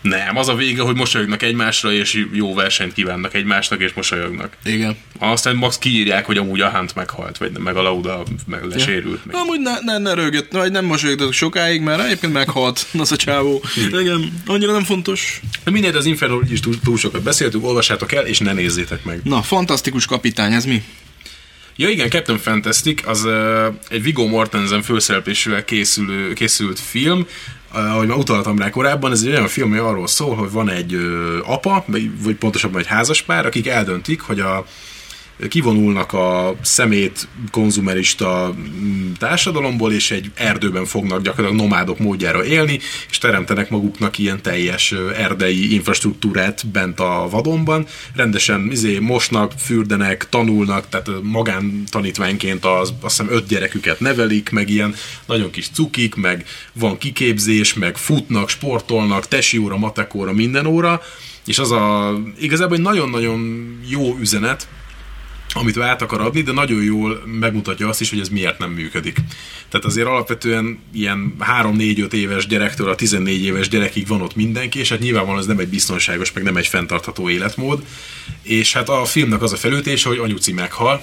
Nem, 0.01 0.37
az 0.37 0.47
a 0.47 0.55
vége, 0.55 0.81
hogy 0.81 0.95
mosolyognak 0.95 1.43
egymásra, 1.43 1.91
és 1.91 2.25
jó 2.33 2.53
versenyt 2.53 2.93
kívánnak 2.93 3.33
egymásnak, 3.33 3.81
és 3.81 3.93
mosolyognak. 3.93 4.57
Igen. 4.65 4.97
Aztán 5.19 5.55
max 5.55 5.77
kiírják, 5.77 6.25
hogy 6.25 6.37
amúgy 6.37 6.61
a 6.61 6.69
Hunt 6.69 6.95
meghalt, 6.95 7.37
vagy 7.37 7.51
meg 7.57 7.75
a 7.75 7.81
Lauda 7.81 8.23
meg 8.47 8.63
lesérült. 8.63 9.25
Meg. 9.25 9.35
Amúgy 9.35 9.59
ne, 9.59 9.79
ne, 9.81 9.97
ne 9.97 10.13
rögött, 10.13 10.51
vagy 10.51 10.71
nem 10.71 10.85
mosolyogtatok 10.85 11.33
sokáig, 11.33 11.81
mert 11.81 12.03
egyébként 12.03 12.33
meghalt 12.33 12.87
az 12.99 13.11
a 13.11 13.15
csávó. 13.15 13.63
Igen, 13.75 14.41
annyira 14.45 14.71
nem 14.71 14.83
fontos. 14.83 15.41
De 15.63 15.71
mindegy, 15.71 15.95
az 15.95 16.05
Inferno 16.05 16.39
is 16.49 16.59
túl, 16.59 16.79
túl 16.79 16.97
sokat 16.97 17.21
beszéltünk, 17.21 17.65
olvassátok 17.65 18.11
el, 18.11 18.25
és 18.25 18.39
ne 18.39 18.53
nézzétek 18.53 19.03
meg. 19.03 19.19
Na, 19.23 19.41
fantasztikus 19.41 20.05
kapitány, 20.05 20.53
ez 20.53 20.65
mi? 20.65 20.83
Ja 21.75 21.89
igen, 21.89 22.09
Captain 22.09 22.37
Fantastic, 22.37 23.07
az 23.07 23.23
uh, 23.23 23.65
egy 23.89 24.03
Viggo 24.03 24.27
Mortensen 24.27 24.81
főszereplésével 24.81 25.63
készülő, 25.63 26.33
készült 26.33 26.79
film, 26.79 27.27
ahogy 27.71 28.07
már 28.07 28.17
utaltam 28.17 28.59
rá 28.59 28.69
korábban, 28.69 29.11
ez 29.11 29.21
egy 29.21 29.27
olyan 29.27 29.47
film, 29.47 29.69
ami 29.71 29.79
arról 29.79 30.07
szól, 30.07 30.35
hogy 30.35 30.51
van 30.51 30.69
egy 30.69 30.97
apa, 31.45 31.85
vagy 32.23 32.35
pontosabban 32.35 32.79
egy 32.79 32.87
házaspár, 32.87 33.45
akik 33.45 33.67
eldöntik, 33.67 34.21
hogy 34.21 34.39
a 34.39 34.65
kivonulnak 35.47 36.13
a 36.13 36.55
szemét 36.61 37.27
konzumerista 37.51 38.53
mm, 38.57 39.11
társadalomból, 39.11 39.93
és 39.93 40.11
egy 40.11 40.31
erdőben 40.35 40.85
fognak 40.85 41.21
gyakorlatilag 41.21 41.65
nomádok 41.65 41.99
módjára 41.99 42.45
élni, 42.45 42.79
és 43.09 43.17
teremtenek 43.17 43.69
maguknak 43.69 44.17
ilyen 44.17 44.41
teljes 44.41 44.93
erdei 45.15 45.73
infrastruktúrát 45.73 46.67
bent 46.67 46.99
a 46.99 47.27
vadonban. 47.29 47.85
Rendesen 48.15 48.67
izé, 48.71 48.99
mosnak, 48.99 49.51
fürdenek, 49.57 50.29
tanulnak, 50.29 50.89
tehát 50.89 51.07
ö, 51.07 51.19
magántanítványként 51.21 52.65
az, 52.65 52.93
azt 53.01 53.17
hiszem 53.17 53.35
öt 53.35 53.47
gyereküket 53.47 53.99
nevelik, 53.99 54.49
meg 54.49 54.69
ilyen 54.69 54.95
nagyon 55.25 55.51
kis 55.51 55.69
cukik, 55.69 56.15
meg 56.15 56.45
van 56.73 56.97
kiképzés, 56.97 57.73
meg 57.73 57.97
futnak, 57.97 58.49
sportolnak, 58.49 59.27
tesi 59.27 59.57
óra, 59.57 59.77
matek 59.77 60.13
óra, 60.13 60.33
minden 60.33 60.65
óra, 60.65 61.01
és 61.45 61.59
az 61.59 61.71
a 61.71 62.17
igazából 62.39 62.75
egy 62.75 62.83
nagyon-nagyon 62.83 63.69
jó 63.87 64.17
üzenet, 64.19 64.67
amit 65.53 65.77
ő 65.77 65.81
át 65.81 66.01
akar 66.01 66.21
adni, 66.21 66.41
de 66.41 66.51
nagyon 66.51 66.83
jól 66.83 67.23
megmutatja 67.25 67.87
azt 67.87 68.01
is, 68.01 68.09
hogy 68.09 68.19
ez 68.19 68.29
miért 68.29 68.59
nem 68.59 68.71
működik. 68.71 69.17
Tehát 69.69 69.85
azért 69.85 70.07
alapvetően 70.07 70.79
ilyen 70.93 71.35
3-4-5 71.61 72.11
éves 72.13 72.47
gyerektől 72.47 72.89
a 72.89 72.95
14 72.95 73.43
éves 73.43 73.67
gyerekig 73.67 74.07
van 74.07 74.21
ott 74.21 74.35
mindenki, 74.35 74.79
és 74.79 74.89
hát 74.89 74.99
nyilvánvalóan 74.99 75.39
ez 75.41 75.47
nem 75.47 75.59
egy 75.59 75.67
biztonságos, 75.67 76.31
meg 76.31 76.43
nem 76.43 76.57
egy 76.57 76.67
fenntartható 76.67 77.29
életmód. 77.29 77.83
És 78.41 78.73
hát 78.73 78.89
a 78.89 79.05
filmnek 79.05 79.41
az 79.41 79.53
a 79.53 79.57
felütése, 79.57 80.09
hogy 80.09 80.17
anyuci 80.17 80.53
meghal, 80.53 81.01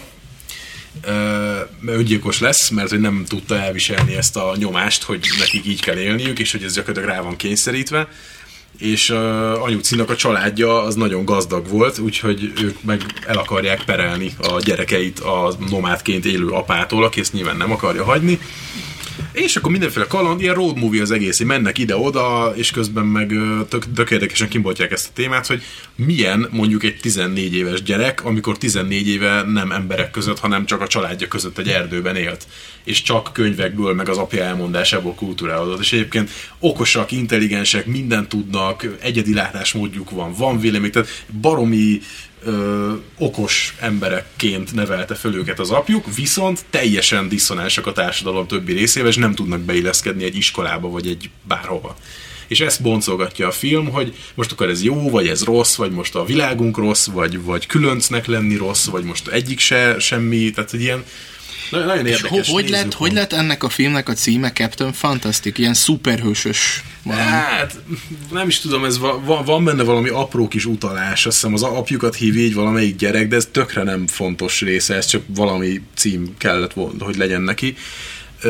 öngyilkos 1.87 2.41
lesz, 2.41 2.69
mert 2.69 2.91
hogy 2.91 3.01
nem 3.01 3.25
tudta 3.29 3.59
elviselni 3.59 4.15
ezt 4.15 4.37
a 4.37 4.55
nyomást, 4.57 5.03
hogy 5.03 5.27
nekik 5.39 5.67
így 5.67 5.81
kell 5.81 5.97
élniük, 5.97 6.39
és 6.39 6.53
hogy 6.53 6.63
ez 6.63 6.75
gyakorlatilag 6.75 7.17
rá 7.17 7.23
van 7.23 7.37
kényszerítve 7.37 8.09
és 8.79 9.11
uh, 9.11 9.63
anyucinak 9.63 10.11
a 10.11 10.17
családja 10.17 10.83
az 10.83 10.95
nagyon 10.95 11.25
gazdag 11.25 11.69
volt, 11.69 11.99
úgyhogy 11.99 12.53
ők 12.63 12.83
meg 12.83 13.03
el 13.27 13.39
akarják 13.39 13.85
perelni 13.85 14.33
a 14.39 14.61
gyerekeit 14.61 15.19
a 15.19 15.57
nomádként 15.71 16.25
élő 16.25 16.49
apától, 16.49 17.05
aki 17.05 17.21
ezt 17.21 17.33
nyilván 17.33 17.57
nem 17.57 17.73
akarja 17.73 18.05
hagyni. 18.05 18.39
És 19.33 19.57
akkor 19.57 19.71
mindenféle 19.71 20.07
kaland, 20.07 20.41
ilyen 20.41 20.55
road 20.55 20.79
movie 20.79 21.03
az 21.03 21.11
egész, 21.11 21.41
mennek 21.41 21.79
ide-oda, 21.79 22.53
és 22.55 22.71
közben 22.71 23.07
meg 23.07 23.33
tök, 23.69 23.93
tök 23.95 24.11
érdekesen 24.11 24.49
kimboltják 24.49 24.93
ezt 24.93 25.09
a 25.09 25.13
témát, 25.15 25.47
hogy 25.47 25.63
milyen 25.95 26.49
mondjuk 26.51 26.83
egy 26.85 26.97
14 27.01 27.55
éves 27.55 27.83
gyerek, 27.83 28.25
amikor 28.25 28.59
14 28.59 29.09
éve 29.09 29.43
nem 29.43 29.73
emberek 29.73 30.11
között, 30.11 30.39
hanem 30.39 30.67
csak 30.67 30.81
a 30.81 30.87
családja 30.87 31.29
között 31.29 31.59
egy 31.59 31.69
erdőben 31.69 32.17
élt. 32.17 32.47
És 32.85 33.03
csak 33.03 33.33
könyvekből, 33.33 33.95
meg 33.95 34.09
az 34.09 34.19
apja 34.19 34.43
elmondásából 34.43 35.15
kultúrálódott. 35.15 35.81
És 35.81 35.93
egyébként 35.93 36.31
okosak, 36.59 37.13
intelligensek, 37.13 37.87
mindent 37.87 38.29
tudnak, 38.29 38.87
egyedi 39.01 39.35
látásmódjuk 39.35 40.11
van, 40.11 40.33
van 40.33 40.61
vélemény, 40.61 40.91
tehát 40.91 41.25
baromi 41.41 42.01
ö, 42.47 42.93
okos 43.19 43.75
emberekként 43.81 44.75
nevelte 44.75 45.15
föl 45.15 45.35
őket 45.35 45.59
az 45.59 45.71
apjuk, 45.71 46.15
viszont 46.15 46.65
teljesen 46.71 47.29
diszonánsak 47.29 47.87
a 47.87 47.93
társadalom 47.93 48.47
többi 48.47 48.73
részével, 48.73 49.09
és 49.09 49.17
nem 49.17 49.35
tudnak 49.35 49.61
beilleszkedni 49.61 50.25
egy 50.25 50.37
iskolába, 50.37 50.89
vagy 50.89 51.07
egy 51.07 51.31
bárhova. 51.43 51.97
És 52.47 52.61
ezt 52.61 52.83
boncolgatja 52.83 53.47
a 53.47 53.51
film, 53.51 53.91
hogy 53.91 54.15
most 54.35 54.53
akkor 54.53 54.69
ez 54.69 54.83
jó, 54.83 55.11
vagy 55.11 55.29
ez 55.29 55.45
rossz, 55.45 55.75
vagy 55.75 55.91
most 55.91 56.15
a 56.15 56.25
világunk 56.25 56.77
rossz, 56.77 57.07
vagy, 57.07 57.43
vagy 57.43 57.67
különcnek 57.67 58.27
lenni 58.27 58.57
rossz, 58.57 58.87
vagy 58.87 59.05
most 59.05 59.29
egyik 59.29 59.59
se 59.59 59.99
semmi, 59.99 60.51
tehát 60.51 60.73
egy 60.73 60.81
ilyen 60.81 61.05
nagyon, 61.71 61.87
nagyon 61.87 62.07
És 62.07 62.13
érdekes 62.17 62.47
ho- 62.49 62.61
hogy, 62.61 62.69
lett, 62.69 62.93
hogy 62.95 63.13
lett 63.13 63.33
ennek 63.33 63.63
a 63.63 63.69
filmnek 63.69 64.09
a 64.09 64.13
címe 64.13 64.53
Captain 64.53 64.93
Fantastic? 64.93 65.59
Ilyen 65.59 65.75
szuperhősös 65.75 66.83
valami. 67.03 67.23
Hát, 67.23 67.79
nem 68.33 68.49
is 68.49 68.59
tudom, 68.59 68.85
ez 68.85 68.99
va- 68.99 69.25
van, 69.25 69.45
van 69.45 69.65
benne 69.65 69.83
valami 69.83 70.09
apró 70.09 70.49
kis 70.49 70.65
utalás, 70.65 71.27
azt 71.27 71.37
hiszem 71.37 71.55
az 71.55 71.63
apjukat 71.63 72.15
hív 72.15 72.37
így 72.37 72.55
valamelyik 72.55 72.97
gyerek, 72.97 73.29
de 73.29 73.37
ez 73.37 73.49
tökre 73.53 73.83
nem 73.83 74.07
fontos 74.07 74.61
része, 74.61 74.95
ez 74.95 75.07
csak 75.07 75.23
valami 75.27 75.81
cím 75.95 76.35
kellett 76.39 76.73
volna, 76.73 77.05
hogy 77.05 77.17
legyen 77.17 77.43
neki. 77.43 77.77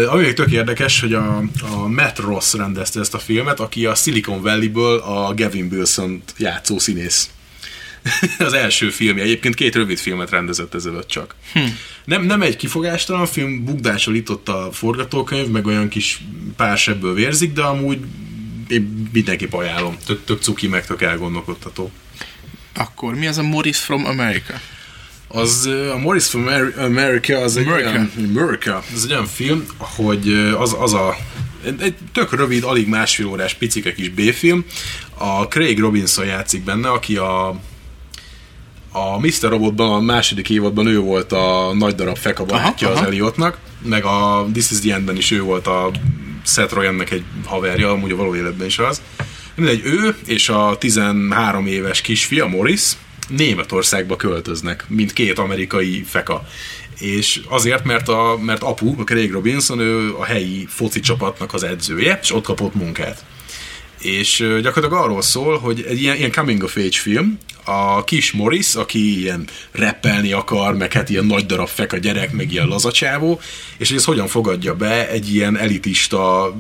Ami 0.09 0.23
még 0.23 0.35
tök 0.35 0.51
érdekes, 0.51 1.01
hogy 1.01 1.13
a, 1.15 1.37
a 1.73 1.89
Matt 1.89 2.19
Ross 2.19 2.53
rendezte 2.53 3.01
ezt 3.01 3.15
a 3.15 3.19
filmet, 3.19 3.61
aki 3.61 3.87
a 3.87 3.95
Silicon 3.95 4.43
Valley-ből 4.43 4.99
a 4.99 5.35
Gavin 5.35 5.69
wilson 5.73 6.23
játszó 6.39 6.79
színész. 6.79 7.29
az 8.39 8.53
első 8.53 8.91
filmje. 8.91 9.23
Egyébként 9.23 9.55
két 9.55 9.75
rövid 9.75 9.99
filmet 9.99 10.31
rendezett 10.31 10.75
ezelőtt 10.75 11.09
csak. 11.09 11.35
Hm. 11.53 11.61
Nem, 12.05 12.23
nem 12.25 12.43
egy 12.43 12.57
kifogástalan 12.57 13.27
film, 13.27 13.65
bukdással 13.65 14.15
itt 14.15 14.31
ott 14.31 14.49
a 14.49 14.69
forgatókönyv, 14.73 15.49
meg 15.49 15.67
olyan 15.67 15.89
kis 15.89 16.21
pár 16.57 16.79
sebből 16.79 17.15
vérzik, 17.15 17.53
de 17.53 17.63
amúgy 17.63 17.99
én 18.69 19.09
mindenképp 19.13 19.53
ajánlom. 19.53 19.97
Tök, 20.07 20.25
tök 20.25 20.43
cuki, 20.43 20.69
meg 20.69 20.87
tök 20.87 21.03
elgondolkodtató. 21.03 21.91
Akkor 22.75 23.15
mi 23.15 23.27
az 23.27 23.39
a 23.39 23.43
Morris 23.43 23.79
from 23.79 24.05
America? 24.05 24.61
Az 25.29 25.67
a 25.93 25.99
Morris 25.99 26.27
from 26.27 26.47
Amer- 26.47 26.79
America 26.79 27.39
az 27.39 27.57
egy 27.57 27.67
America. 27.67 27.89
olyan, 27.89 28.11
America, 28.37 28.85
az 28.95 29.05
egy 29.05 29.11
olyan 29.11 29.27
film, 29.27 29.67
hogy 29.79 30.33
az, 30.59 30.77
az 30.79 30.95
a 30.95 31.17
egy 31.81 31.95
tök 32.13 32.33
rövid, 32.33 32.63
alig 32.63 32.89
másfél 32.89 33.27
órás 33.27 33.55
picike 33.55 33.93
kis 33.95 34.09
B-film. 34.09 34.65
A 35.15 35.43
Craig 35.43 35.79
Robinson 35.79 36.27
játszik 36.27 36.65
benne, 36.65 36.89
aki 36.89 37.17
a 37.17 37.61
a 38.97 39.19
Mr. 39.19 39.49
Robotban 39.49 39.93
a 39.93 40.01
második 40.01 40.51
évadban 40.51 40.87
ő 40.87 40.99
volt 40.99 41.33
a 41.33 41.73
nagy 41.75 41.95
darab 41.95 42.17
feka 42.17 42.45
barátja 42.45 42.87
Aha, 42.87 42.97
az 42.97 43.03
aha. 43.03 43.11
Elliotnak, 43.11 43.59
meg 43.83 44.05
a 44.05 44.47
This 44.53 44.71
is 44.71 44.81
the 44.81 44.95
Endben 44.95 45.17
is 45.17 45.31
ő 45.31 45.43
volt 45.43 45.67
a 45.67 45.91
Seth 46.45 46.75
Rogennek 46.75 47.11
egy 47.11 47.25
haverja, 47.45 47.91
amúgy 47.91 48.11
a 48.11 48.17
való 48.17 48.37
életben 48.37 48.67
is 48.67 48.79
az. 48.79 49.03
Mindegy, 49.55 49.81
ő 49.85 50.17
és 50.27 50.49
a 50.49 50.77
13 50.79 51.67
éves 51.67 52.01
kisfia 52.01 52.47
Morris 52.47 52.93
Németországba 53.29 54.17
költöznek, 54.17 54.85
mint 54.89 55.13
két 55.13 55.39
amerikai 55.39 56.03
feka. 56.03 56.47
És 56.99 57.41
azért, 57.49 57.85
mert, 57.85 58.09
a, 58.09 58.39
mert 58.43 58.63
apu, 58.63 58.95
a 58.99 59.05
Craig 59.05 59.33
Robinson, 59.33 59.79
ő 59.79 60.15
a 60.19 60.25
helyi 60.25 60.67
foci 60.69 61.01
csapatnak 61.01 61.55
az 61.55 61.63
edzője, 61.63 62.19
és 62.23 62.35
ott 62.35 62.45
kapott 62.45 62.75
munkát 62.75 63.25
és 64.07 64.37
gyakorlatilag 64.63 65.05
arról 65.05 65.23
szól, 65.23 65.59
hogy 65.59 65.85
egy 65.89 66.01
ilyen, 66.01 66.17
ilyen 66.17 66.33
coming 66.33 66.63
of 66.63 66.77
age 66.77 66.89
film, 66.91 67.39
a 67.65 68.05
kis 68.05 68.33
Morris, 68.33 68.75
aki 68.75 69.21
ilyen 69.21 69.49
rappelni 69.73 70.33
akar, 70.33 70.77
meg 70.77 70.93
hát 70.93 71.11
ilyen 71.11 71.25
nagy 71.27 71.47
darab 71.47 71.69
fek 71.69 71.93
a 71.93 71.99
gyerek, 71.99 72.33
meg 72.33 72.53
ilyen 72.53 72.67
lazacsávó, 72.67 73.41
és 73.79 73.89
hogy 73.89 73.97
ez 73.97 74.05
hogyan 74.05 74.27
fogadja 74.27 74.75
be 74.75 75.09
egy 75.09 75.35
ilyen 75.35 75.59
elitista, 75.59 76.55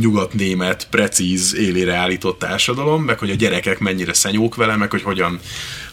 nyugatnémet, 0.00 0.86
precíz 0.90 1.54
élére 1.54 1.94
állított 1.94 2.38
társadalom, 2.38 3.02
meg 3.02 3.18
hogy 3.18 3.30
a 3.30 3.34
gyerekek 3.34 3.78
mennyire 3.78 4.12
szenyók 4.12 4.54
vele, 4.54 4.76
meg 4.76 4.90
hogy 4.90 5.02
hogyan 5.02 5.40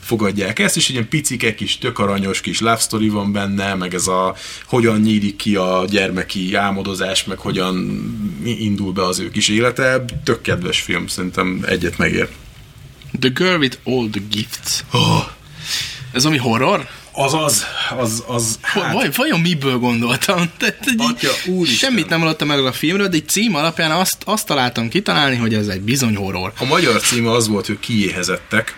fogadják 0.10 0.60
ezt, 0.60 0.76
és 0.78 0.88
egy 0.88 0.94
ilyen 0.94 1.08
picike 1.10 1.56
kis 1.56 1.78
tök 1.78 2.00
aranyos 2.00 2.42
kis 2.42 2.60
love 2.60 2.78
story 2.78 3.10
van 3.10 3.32
benne, 3.32 3.74
meg 3.76 3.94
ez 3.94 4.08
a 4.08 4.36
hogyan 4.66 5.00
nyílik 5.00 5.36
ki 5.36 5.56
a 5.56 5.86
gyermeki 5.90 6.56
álmodozás, 6.56 7.24
meg 7.24 7.38
hogyan 7.38 7.76
indul 8.44 8.92
be 8.94 9.06
az 9.06 9.20
ő 9.20 9.30
kis 9.30 9.48
élete. 9.48 10.06
Tök 10.24 10.42
kedves 10.42 10.82
film, 10.82 11.08
szerintem 11.08 11.64
egyet 11.68 11.98
megér. 11.98 12.28
The 13.20 13.30
Girl 13.30 13.58
with 13.60 13.78
All 13.84 14.08
the 14.12 14.22
Gifts. 14.32 14.84
Oh, 14.92 15.24
Ez 16.14 16.26
ami 16.26 16.38
horror? 16.38 16.88
az 17.12 17.34
az, 17.34 17.66
az, 17.98 18.24
az, 18.28 18.60
Hát, 18.62 18.94
Vaj, 18.94 19.10
vajon 19.16 19.40
miből 19.40 19.78
gondoltam? 19.78 20.50
Tehát, 20.58 20.86
így 20.92 21.02
Atya, 21.02 21.30
úristen. 21.46 21.90
semmit 21.90 22.10
nem 22.10 22.20
hallottam 22.20 22.52
erről 22.52 22.66
a 22.68 22.72
filmről, 22.72 23.08
de 23.08 23.16
egy 23.16 23.28
cím 23.30 23.56
alapján 23.56 23.92
azt, 23.92 24.18
azt 24.26 24.46
találtam 24.46 24.90
kitalálni, 24.90 25.36
hogy 25.36 25.54
ez 25.54 25.68
egy 25.68 25.82
bizony 25.82 26.16
horror. 26.16 26.54
a 26.60 26.66
magyar 26.66 27.02
címe 27.02 27.32
az 27.32 27.48
volt, 27.48 27.66
hogy 27.66 27.80
kiéhezettek. 27.80 28.76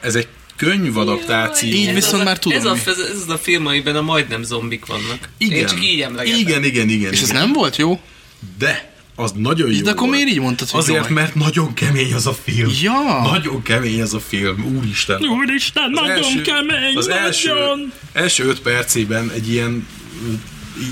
Ez 0.00 0.14
egy 0.14 0.26
könyvadaptáció. 0.56 1.68
Így 1.68 1.86
Ez 1.86 1.94
viszont 1.94 2.14
az 2.14 2.20
a- 2.20 2.24
már 2.24 2.38
tudom 2.38 2.58
Ez, 2.58 2.64
a, 2.64 2.74
ez, 2.86 2.98
ez 2.98 3.20
az 3.22 3.28
a 3.28 3.38
film, 3.38 3.66
amiben 3.66 3.96
a 3.96 4.02
majdnem 4.02 4.42
zombik 4.42 4.86
vannak. 4.86 5.28
igen. 5.38 5.58
Én 5.58 5.66
csak 5.66 5.84
így 5.84 6.00
emlegetem. 6.00 6.38
Igen, 6.40 6.64
igen, 6.64 6.88
igen. 6.88 7.12
És 7.12 7.20
ez 7.20 7.28
igen. 7.30 7.40
nem 7.42 7.52
volt 7.52 7.76
jó? 7.76 8.00
De, 8.58 8.90
az 9.16 9.32
nagyon 9.36 9.70
jó 9.70 9.80
De 9.82 9.90
akkor 9.90 10.08
volt. 10.08 10.12
miért 10.12 10.28
így 10.30 10.40
mondtad, 10.40 10.68
hogy 10.70 10.80
Azért, 10.80 11.08
jó? 11.08 11.14
mert 11.14 11.34
nagyon 11.34 11.74
kemény 11.74 12.12
az 12.14 12.26
a 12.26 12.36
film. 12.44 12.70
Ja. 12.82 13.20
Nagyon 13.30 13.62
kemény 13.62 14.02
az 14.02 14.14
a 14.14 14.20
film, 14.20 14.76
úristen. 14.76 15.22
Úristen, 15.24 15.90
nagyon 15.90 16.42
kemény, 16.42 16.96
az 16.96 17.08
első, 17.08 17.48
nagyon! 17.48 17.92
első 18.12 18.44
öt 18.44 18.60
percében 18.60 19.30
egy 19.30 19.50
ilyen 19.52 19.86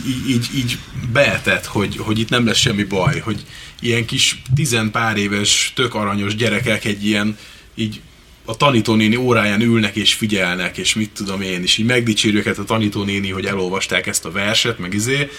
így, 0.06 0.28
így, 0.30 0.46
így 0.54 0.78
beetett, 1.12 1.64
hogy, 1.66 1.96
hogy 1.98 2.18
itt 2.18 2.28
nem 2.28 2.46
lesz 2.46 2.58
semmi 2.58 2.82
baj, 2.84 3.18
hogy 3.18 3.44
ilyen 3.80 4.04
kis 4.04 4.42
tizenpár 4.54 5.16
éves, 5.16 5.72
tök 5.74 5.94
aranyos 5.94 6.34
gyerekek 6.34 6.84
egy 6.84 7.06
ilyen 7.06 7.36
így 7.74 8.00
a 8.50 8.56
tanítónéni 8.56 9.16
óráján 9.16 9.60
ülnek 9.60 9.96
és 9.96 10.14
figyelnek, 10.14 10.76
és 10.76 10.94
mit 10.94 11.10
tudom 11.10 11.40
én, 11.40 11.62
és 11.62 11.78
így 11.78 11.86
megdicsérjük 11.86 12.46
őket 12.46 12.58
a 12.58 12.64
tanítónéni, 12.64 13.30
hogy 13.30 13.46
elolvasták 13.46 14.06
ezt 14.06 14.24
a 14.24 14.30
verset, 14.30 14.78
meg 14.78 14.94
izé. 14.94 15.30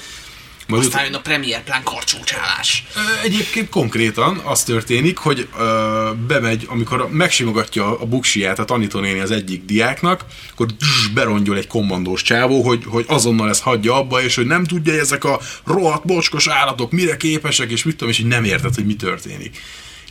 Majd 0.68 0.84
Aztán 0.84 1.04
jön 1.04 1.14
a 1.14 1.22
Premier 1.22 1.64
Plán 1.64 1.84
karcsúcsálás. 1.84 2.86
Egyébként 3.24 3.70
konkrétan 3.70 4.42
az 4.44 4.64
történik, 4.64 5.18
hogy 5.18 5.48
ö, 5.58 6.10
bemegy, 6.28 6.66
amikor 6.70 7.10
megsimogatja 7.12 8.00
a 8.00 8.06
buksiját 8.06 8.60
a 8.60 8.66
tanítónéni 8.66 9.20
az 9.20 9.32
egyik 9.32 9.66
diáknak, 9.66 10.26
akkor 10.52 10.66
dzs, 10.66 11.08
berongyol 11.14 11.58
egy 11.58 11.68
kommandós 11.68 12.22
csávó, 12.22 12.62
hogy, 12.62 12.84
hogy 12.86 13.06
azonnal 13.08 13.50
ezt 13.50 13.62
hagyja 13.62 13.96
abba, 13.96 14.24
és 14.24 14.36
hogy 14.36 14.46
nem 14.46 14.64
tudja, 14.64 14.92
hogy 14.92 15.02
ezek 15.02 15.24
a 15.24 15.40
rohadt 15.66 16.06
mocskos 16.06 16.48
állatok 16.48 16.92
mire 16.92 17.18
képesek, 17.18 17.72
és 17.72 17.84
mit 17.84 17.96
tudom, 17.96 18.10
és 18.10 18.20
így 18.20 18.28
nem 18.28 18.44
érted, 18.44 18.76
hogy 18.76 18.86
mi 18.86 18.96
történik. 18.96 19.58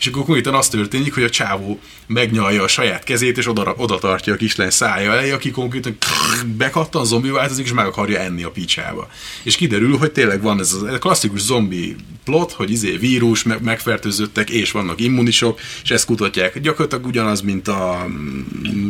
És 0.01 0.07
akkor 0.07 0.25
konkrétan 0.25 0.55
az 0.55 0.69
történik, 0.69 1.15
hogy 1.15 1.23
a 1.23 1.31
csávó 1.31 1.81
megnyalja 2.07 2.63
a 2.63 2.69
saját 2.69 3.05
kezét, 3.05 3.39
és 3.39 3.49
oda, 3.49 3.75
oda 3.77 3.99
tartja 3.99 4.33
a 4.33 4.37
kislány 4.37 4.71
szája 4.71 5.13
elé, 5.13 5.31
aki 5.31 5.51
konkrétan 5.51 5.97
bekattan, 6.57 7.05
zombi 7.05 7.29
változik, 7.29 7.65
és 7.65 7.73
meg 7.73 7.87
akarja 7.87 8.19
enni 8.19 8.43
a 8.43 8.51
picsába. 8.51 9.09
És 9.43 9.57
kiderül, 9.57 9.97
hogy 9.97 10.13
tényleg 10.13 10.43
van 10.43 10.59
ez 10.59 10.73
a 10.73 10.99
klasszikus 10.99 11.41
zombi 11.41 11.97
plot, 12.25 12.53
hogy 12.53 12.71
izé 12.71 12.97
vírus, 12.97 13.43
meg, 13.43 13.63
megfertőzöttek, 13.63 14.51
és 14.51 14.71
vannak 14.71 15.01
immunisok, 15.01 15.61
és 15.83 15.91
ezt 15.91 16.07
kutatják. 16.07 16.61
Gyakorlatilag 16.61 17.07
ugyanaz, 17.07 17.41
mint 17.41 17.69
a... 17.69 18.07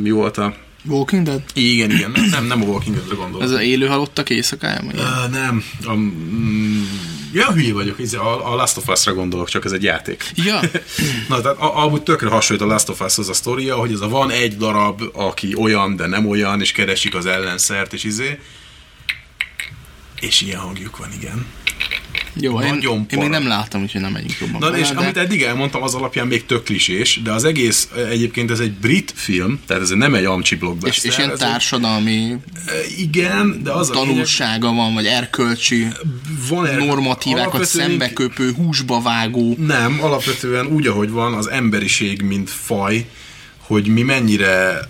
Mi 0.02 0.10
volt 0.10 0.38
a... 0.38 0.54
Walking 0.84 1.22
Dead? 1.22 1.42
Igen, 1.54 1.90
igen, 1.90 2.10
nem, 2.10 2.24
nem, 2.30 2.44
nem 2.44 2.62
a 2.62 2.64
Walking 2.64 2.96
Dead-re 2.96 3.14
gondolok. 3.14 3.42
Ez 3.42 3.50
az 3.50 3.60
élő 3.60 3.86
halottak 3.86 4.30
éjszakája? 4.30 4.80
Uh, 4.84 5.30
nem. 5.30 5.64
A, 5.84 5.94
mm, 5.94 6.82
ja, 7.32 7.52
hülye 7.52 7.72
vagyok, 7.72 7.96
a, 8.12 8.52
a 8.52 8.54
Last 8.54 8.76
of 8.76 8.88
Us-ra 8.88 9.14
gondolok, 9.14 9.48
csak 9.48 9.64
ez 9.64 9.72
egy 9.72 9.82
játék. 9.82 10.24
Ja, 10.34 10.60
Na, 11.28 11.40
tehát 11.40 11.58
a- 11.58 11.76
amúgy 11.82 12.02
tökre 12.02 12.28
hasonlít 12.28 12.64
a 12.64 12.68
Last 12.68 12.88
of 12.88 13.00
Us-hoz 13.00 13.28
a 13.28 13.32
sztoria, 13.32 13.76
hogy 13.76 13.92
ez 13.92 14.00
a 14.00 14.08
van 14.08 14.30
egy 14.30 14.56
darab, 14.56 15.02
aki 15.12 15.54
olyan, 15.56 15.96
de 15.96 16.06
nem 16.06 16.28
olyan, 16.28 16.60
és 16.60 16.72
keresik 16.72 17.14
az 17.14 17.26
ellenszert, 17.26 17.92
és 17.92 18.04
izé. 18.04 18.38
És 20.20 20.40
ilyen 20.40 20.60
hangjuk 20.60 20.96
van, 20.96 21.12
igen. 21.12 21.46
Jó, 22.34 22.60
én, 22.60 22.68
Nagyon 22.68 22.94
én 22.94 23.06
még 23.10 23.18
para. 23.18 23.28
nem 23.28 23.46
láttam, 23.46 23.82
úgyhogy 23.82 24.00
nem 24.00 24.12
megyünk 24.12 24.36
jobban. 24.40 24.60
Na, 24.60 24.70
bele, 24.70 24.78
és 24.82 24.88
de- 24.88 24.98
amit 24.98 25.16
eddig 25.16 25.42
elmondtam, 25.42 25.82
az 25.82 25.94
alapján 25.94 26.26
még 26.26 26.46
tök 26.46 26.62
klisés, 26.64 27.20
de 27.24 27.32
az 27.32 27.44
egész 27.44 27.88
egyébként 28.10 28.50
ez 28.50 28.58
egy 28.60 28.72
brit 28.72 29.12
film, 29.16 29.60
tehát 29.66 29.82
ez 29.82 29.90
nem 29.90 30.14
egy 30.14 30.24
amcsi 30.24 30.54
és, 30.54 30.60
blockbuster. 30.60 31.10
és 31.10 31.18
ilyen 31.18 31.30
ez 31.30 31.40
egy- 31.40 31.48
társadalmi 31.48 32.36
Igen, 32.98 33.60
de 33.62 33.70
az 33.72 33.90
a 33.90 33.92
tanulsága 33.92 34.72
van, 34.72 34.94
vagy 34.94 35.06
erkölcsi 35.06 35.86
van 36.48 36.66
er- 36.66 36.78
normatívákat 36.86 37.64
szembeköpő, 37.64 38.52
húsba 38.52 39.00
vágó. 39.00 39.56
Nem, 39.66 39.98
alapvetően 40.02 40.66
úgy, 40.66 40.86
ahogy 40.86 41.10
van, 41.10 41.34
az 41.34 41.50
emberiség, 41.50 42.22
mint 42.22 42.50
faj, 42.50 43.06
hogy 43.58 43.86
mi 43.86 44.02
mennyire 44.02 44.80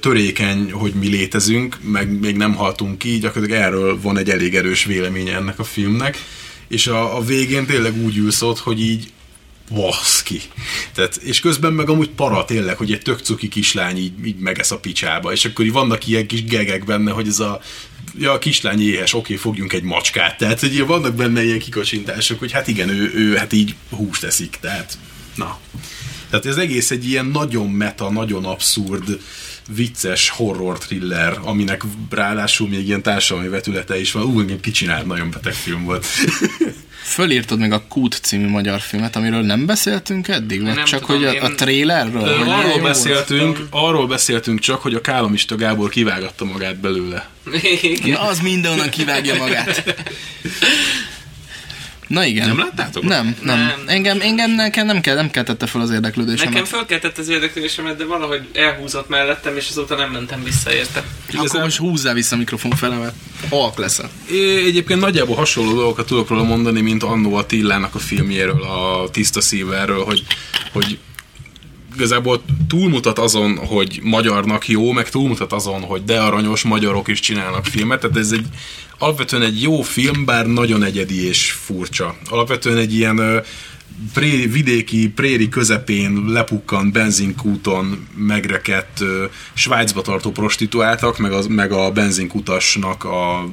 törékeny, 0.00 0.70
hogy 0.72 0.92
mi 0.92 1.08
létezünk, 1.08 1.78
meg 1.82 2.18
még 2.20 2.36
nem 2.36 2.54
haltunk 2.54 2.98
ki, 2.98 3.18
gyakorlatilag 3.18 3.62
erről 3.62 4.00
van 4.00 4.18
egy 4.18 4.30
elég 4.30 4.54
erős 4.54 4.84
véleménye 4.84 5.34
ennek 5.36 5.58
a 5.58 5.64
filmnek, 5.64 6.18
és 6.72 6.86
a, 6.86 7.16
a 7.16 7.20
végén 7.20 7.66
tényleg 7.66 7.96
úgy 7.96 8.16
ülsz 8.16 8.42
ott, 8.42 8.58
hogy 8.58 8.80
így 8.80 9.12
baszki. 9.70 10.40
Tehát, 10.94 11.16
és 11.16 11.40
közben 11.40 11.72
meg 11.72 11.88
amúgy 11.88 12.10
para 12.10 12.44
tényleg, 12.44 12.76
hogy 12.76 12.92
egy 12.92 13.02
tök 13.02 13.18
cuki 13.20 13.48
kislány 13.48 13.96
így, 13.96 14.26
így 14.26 14.38
megesz 14.38 14.70
a 14.70 14.78
picsába, 14.78 15.32
és 15.32 15.44
akkor 15.44 15.64
így 15.64 15.72
vannak 15.72 16.06
ilyen 16.06 16.26
kis 16.26 16.44
gegek 16.44 16.84
benne, 16.84 17.10
hogy 17.10 17.28
ez 17.28 17.40
a 17.40 17.60
ja, 18.18 18.32
a 18.32 18.38
kislány 18.38 18.82
éhes, 18.82 19.14
oké, 19.14 19.36
fogjunk 19.36 19.72
egy 19.72 19.82
macskát. 19.82 20.38
Tehát, 20.38 20.60
hogy 20.60 20.86
vannak 20.86 21.14
benne 21.14 21.44
ilyen 21.44 21.58
kikocsintások, 21.58 22.38
hogy 22.38 22.52
hát 22.52 22.68
igen, 22.68 22.88
ő, 22.88 23.12
ő 23.14 23.36
hát 23.36 23.52
így 23.52 23.74
húst 23.90 24.24
eszik, 24.24 24.58
tehát 24.60 24.98
na. 25.34 25.58
Tehát 26.30 26.46
ez 26.46 26.56
egész 26.56 26.90
egy 26.90 27.08
ilyen 27.08 27.26
nagyon 27.26 27.70
meta, 27.70 28.10
nagyon 28.10 28.44
abszurd, 28.44 29.20
vicces 29.74 30.28
horror 30.28 30.78
thriller, 30.78 31.38
aminek 31.42 31.82
ráadásul 32.10 32.68
még 32.68 32.86
ilyen 32.86 33.02
társadalmi 33.02 33.48
vetülete 33.48 34.00
is 34.00 34.12
van. 34.12 34.22
Ú, 34.24 34.40
engem 34.40 34.60
kicsinált, 34.60 35.06
nagyon 35.06 35.30
beteg 35.30 35.52
film 35.52 35.84
volt. 35.84 36.06
Fölírtad 37.02 37.58
meg 37.58 37.72
a 37.72 37.82
Kút 37.88 38.18
című 38.22 38.48
magyar 38.48 38.80
filmet, 38.80 39.16
amiről 39.16 39.40
nem 39.42 39.66
beszéltünk 39.66 40.28
eddig? 40.28 40.62
Vagy 40.62 40.74
Nem 40.74 40.84
csak 40.84 41.00
tudom, 41.00 41.16
hogy 41.16 41.24
a, 41.26 41.32
én- 41.32 41.40
a 41.40 41.54
Hogy 42.20 42.44
milyen 42.44 42.48
arról 42.58 42.80
beszéltünk, 42.82 43.58
arról 43.70 44.06
beszéltünk 44.06 44.58
csak, 44.60 44.82
hogy 44.82 44.94
a 44.94 45.00
Kálomista 45.00 45.56
Gábor 45.56 45.90
kivágatta 45.90 46.44
magát 46.44 46.76
belőle. 46.76 47.28
volt? 47.44 48.06
Na, 48.12 48.20
az 48.20 48.40
mindenhonnan 48.40 48.88
kivágja 48.88 49.34
magát. 49.34 49.82
Na 52.12 52.24
igen. 52.24 52.46
Nem 52.46 52.58
láttátok? 52.58 53.02
Nem, 53.02 53.36
nem. 53.42 53.58
Nem. 53.58 53.82
Engem, 53.86 54.20
engem 54.20 54.50
nekem 54.50 54.86
nem, 54.86 55.00
kell, 55.00 55.14
nem 55.14 55.30
keltette 55.30 55.66
fel 55.66 55.80
az 55.80 55.90
érdeklődésemet. 55.90 56.52
Nekem 56.52 56.66
fölkeltett 56.66 57.18
az 57.18 57.28
érdeklődésemet, 57.28 57.96
de 57.96 58.04
valahogy 58.04 58.48
elhúzott 58.52 59.08
mellettem, 59.08 59.56
és 59.56 59.68
azóta 59.70 59.96
nem 59.96 60.10
mentem 60.10 60.42
vissza 60.42 60.72
érte. 60.72 61.04
Akkor 61.36 61.60
most 61.60 61.76
húzzál 61.76 62.14
vissza 62.14 62.34
a 62.34 62.38
mikrofon 62.38 62.70
fele, 62.70 62.96
mert 62.96 63.14
halk 63.50 63.78
lesz. 63.78 64.00
É, 64.30 64.64
egyébként 64.64 65.00
nagyjából 65.00 65.36
hasonló 65.36 65.74
dolgokat 65.74 66.06
tudok 66.06 66.28
róla 66.28 66.42
mondani, 66.42 66.80
mint 66.80 67.02
annó 67.02 67.34
a 67.34 67.46
Tillának 67.46 67.94
a 67.94 67.98
filmjéről, 67.98 68.62
a 68.62 69.10
Tiszta 69.10 69.40
Szíverről, 69.40 70.04
hogy, 70.04 70.24
hogy 70.72 70.98
igazából 71.94 72.42
túlmutat 72.68 73.18
azon, 73.18 73.56
hogy 73.56 74.00
magyarnak 74.02 74.68
jó, 74.68 74.92
meg 74.92 75.10
túlmutat 75.10 75.52
azon, 75.52 75.82
hogy 75.82 76.04
de 76.04 76.20
aranyos 76.20 76.62
magyarok 76.62 77.08
is 77.08 77.20
csinálnak 77.20 77.64
filmet, 77.64 78.00
tehát 78.00 78.16
ez 78.16 78.32
egy 78.32 78.46
alapvetően 79.02 79.42
egy 79.42 79.62
jó 79.62 79.80
film, 79.80 80.24
bár 80.24 80.46
nagyon 80.46 80.82
egyedi 80.82 81.26
és 81.26 81.50
furcsa. 81.50 82.16
Alapvetően 82.30 82.76
egy 82.76 82.94
ilyen 82.94 83.18
ö, 83.18 83.40
pré, 84.12 84.46
vidéki 84.46 85.08
préri 85.08 85.48
közepén 85.48 86.24
lepukkant 86.26 86.92
benzinkúton 86.92 88.06
megrekedt 88.16 89.00
ö, 89.00 89.24
Svájcba 89.52 90.02
tartó 90.02 90.30
prostituáltak, 90.30 91.18
meg, 91.18 91.32
az, 91.32 91.46
meg 91.46 91.72
a 91.72 91.90
benzinkutasnak 91.90 93.04
a 93.04 93.48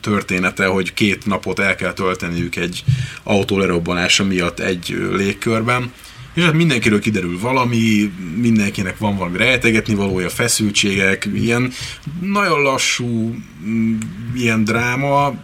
története, 0.00 0.66
hogy 0.66 0.92
két 0.92 1.26
napot 1.26 1.58
el 1.58 1.74
kell 1.74 1.92
tölteniük 1.92 2.56
egy 2.56 2.84
autó 3.22 3.58
lerobbanása 3.58 4.24
miatt 4.24 4.60
egy 4.60 4.96
légkörben. 5.12 5.92
És 6.36 6.42
hát 6.42 6.52
mindenkiről 6.52 7.00
kiderül 7.00 7.38
valami, 7.40 8.12
mindenkinek 8.36 8.98
van 8.98 9.16
valami 9.16 9.36
rejtegetni 9.36 9.94
valója, 9.94 10.28
feszültségek, 10.28 11.28
ilyen 11.34 11.72
nagyon 12.20 12.62
lassú, 12.62 13.36
mm, 13.66 13.98
ilyen 14.34 14.64
dráma, 14.64 15.34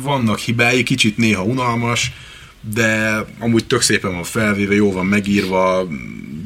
vannak 0.00 0.38
hibái, 0.38 0.82
kicsit 0.82 1.16
néha 1.16 1.44
unalmas, 1.44 2.12
de 2.60 3.18
amúgy 3.38 3.66
tök 3.66 3.80
szépen 3.80 4.12
van 4.12 4.24
felvéve, 4.24 4.74
jó 4.74 4.92
van 4.92 5.06
megírva, 5.06 5.88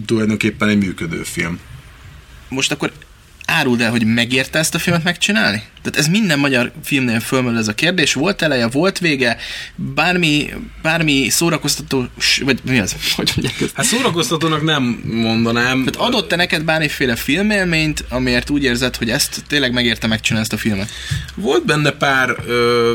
tulajdonképpen 0.06 0.68
egy 0.68 0.78
működő 0.78 1.22
film. 1.22 1.58
Most 2.48 2.72
akkor 2.72 2.92
áruld 3.50 3.80
el, 3.80 3.90
hogy 3.90 4.04
megérte 4.04 4.58
ezt 4.58 4.74
a 4.74 4.78
filmet 4.78 5.04
megcsinálni? 5.04 5.62
Tehát 5.82 5.98
ez 5.98 6.06
minden 6.06 6.38
magyar 6.38 6.72
filmnél 6.84 7.20
fölmerül 7.20 7.58
ez 7.58 7.68
a 7.68 7.74
kérdés. 7.74 8.12
Volt 8.12 8.42
eleje, 8.42 8.68
volt 8.68 8.98
vége, 8.98 9.36
bármi, 9.74 10.50
bármi 10.82 11.28
szórakoztató, 11.28 12.06
vagy 12.44 12.60
mi 12.62 12.78
az? 12.78 12.96
Hogy 13.16 13.32
mondják 13.36 13.60
ezt? 13.60 13.74
Hát 13.74 13.86
szórakoztatónak 13.86 14.62
nem 14.62 14.82
mondanám. 15.04 15.84
Tehát 15.84 16.08
adott-e 16.08 16.36
neked 16.36 16.64
bármiféle 16.64 17.16
filmélményt, 17.16 18.04
amiért 18.08 18.50
úgy 18.50 18.64
érzed, 18.64 18.96
hogy 18.96 19.10
ezt 19.10 19.42
tényleg 19.46 19.72
megérte 19.72 20.06
megcsinálni 20.06 20.46
ezt 20.50 20.60
a 20.60 20.62
filmet? 20.62 20.90
Volt 21.34 21.64
benne 21.64 21.90
pár 21.90 22.36
ö, 22.46 22.92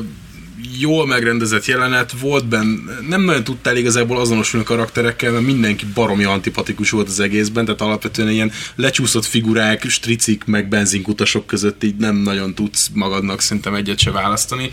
jól 0.80 1.07
megrendezett 1.07 1.65
jelenet, 1.65 2.11
volt 2.19 2.48
benne, 2.48 2.99
nem 3.07 3.22
nagyon 3.22 3.44
tudtál 3.44 3.77
igazából 3.77 4.19
azonosulni 4.19 4.65
a 4.65 4.69
karakterekkel, 4.69 5.32
mert 5.32 5.45
mindenki 5.45 5.86
baromi 5.94 6.23
antipatikus 6.23 6.90
volt 6.90 7.07
az 7.07 7.19
egészben, 7.19 7.65
tehát 7.65 7.82
alapvetően 7.82 8.30
ilyen 8.30 8.52
lecsúszott 8.76 9.26
figurák, 9.26 9.90
stricik, 9.90 10.45
meg 10.45 10.68
benzinkutasok 10.68 11.45
között 11.45 11.84
így 11.84 11.95
nem 11.95 12.15
nagyon 12.15 12.53
tudsz 12.53 12.90
magadnak 12.94 13.41
szerintem 13.41 13.73
egyet 13.73 13.99
se 13.99 14.11
választani. 14.11 14.72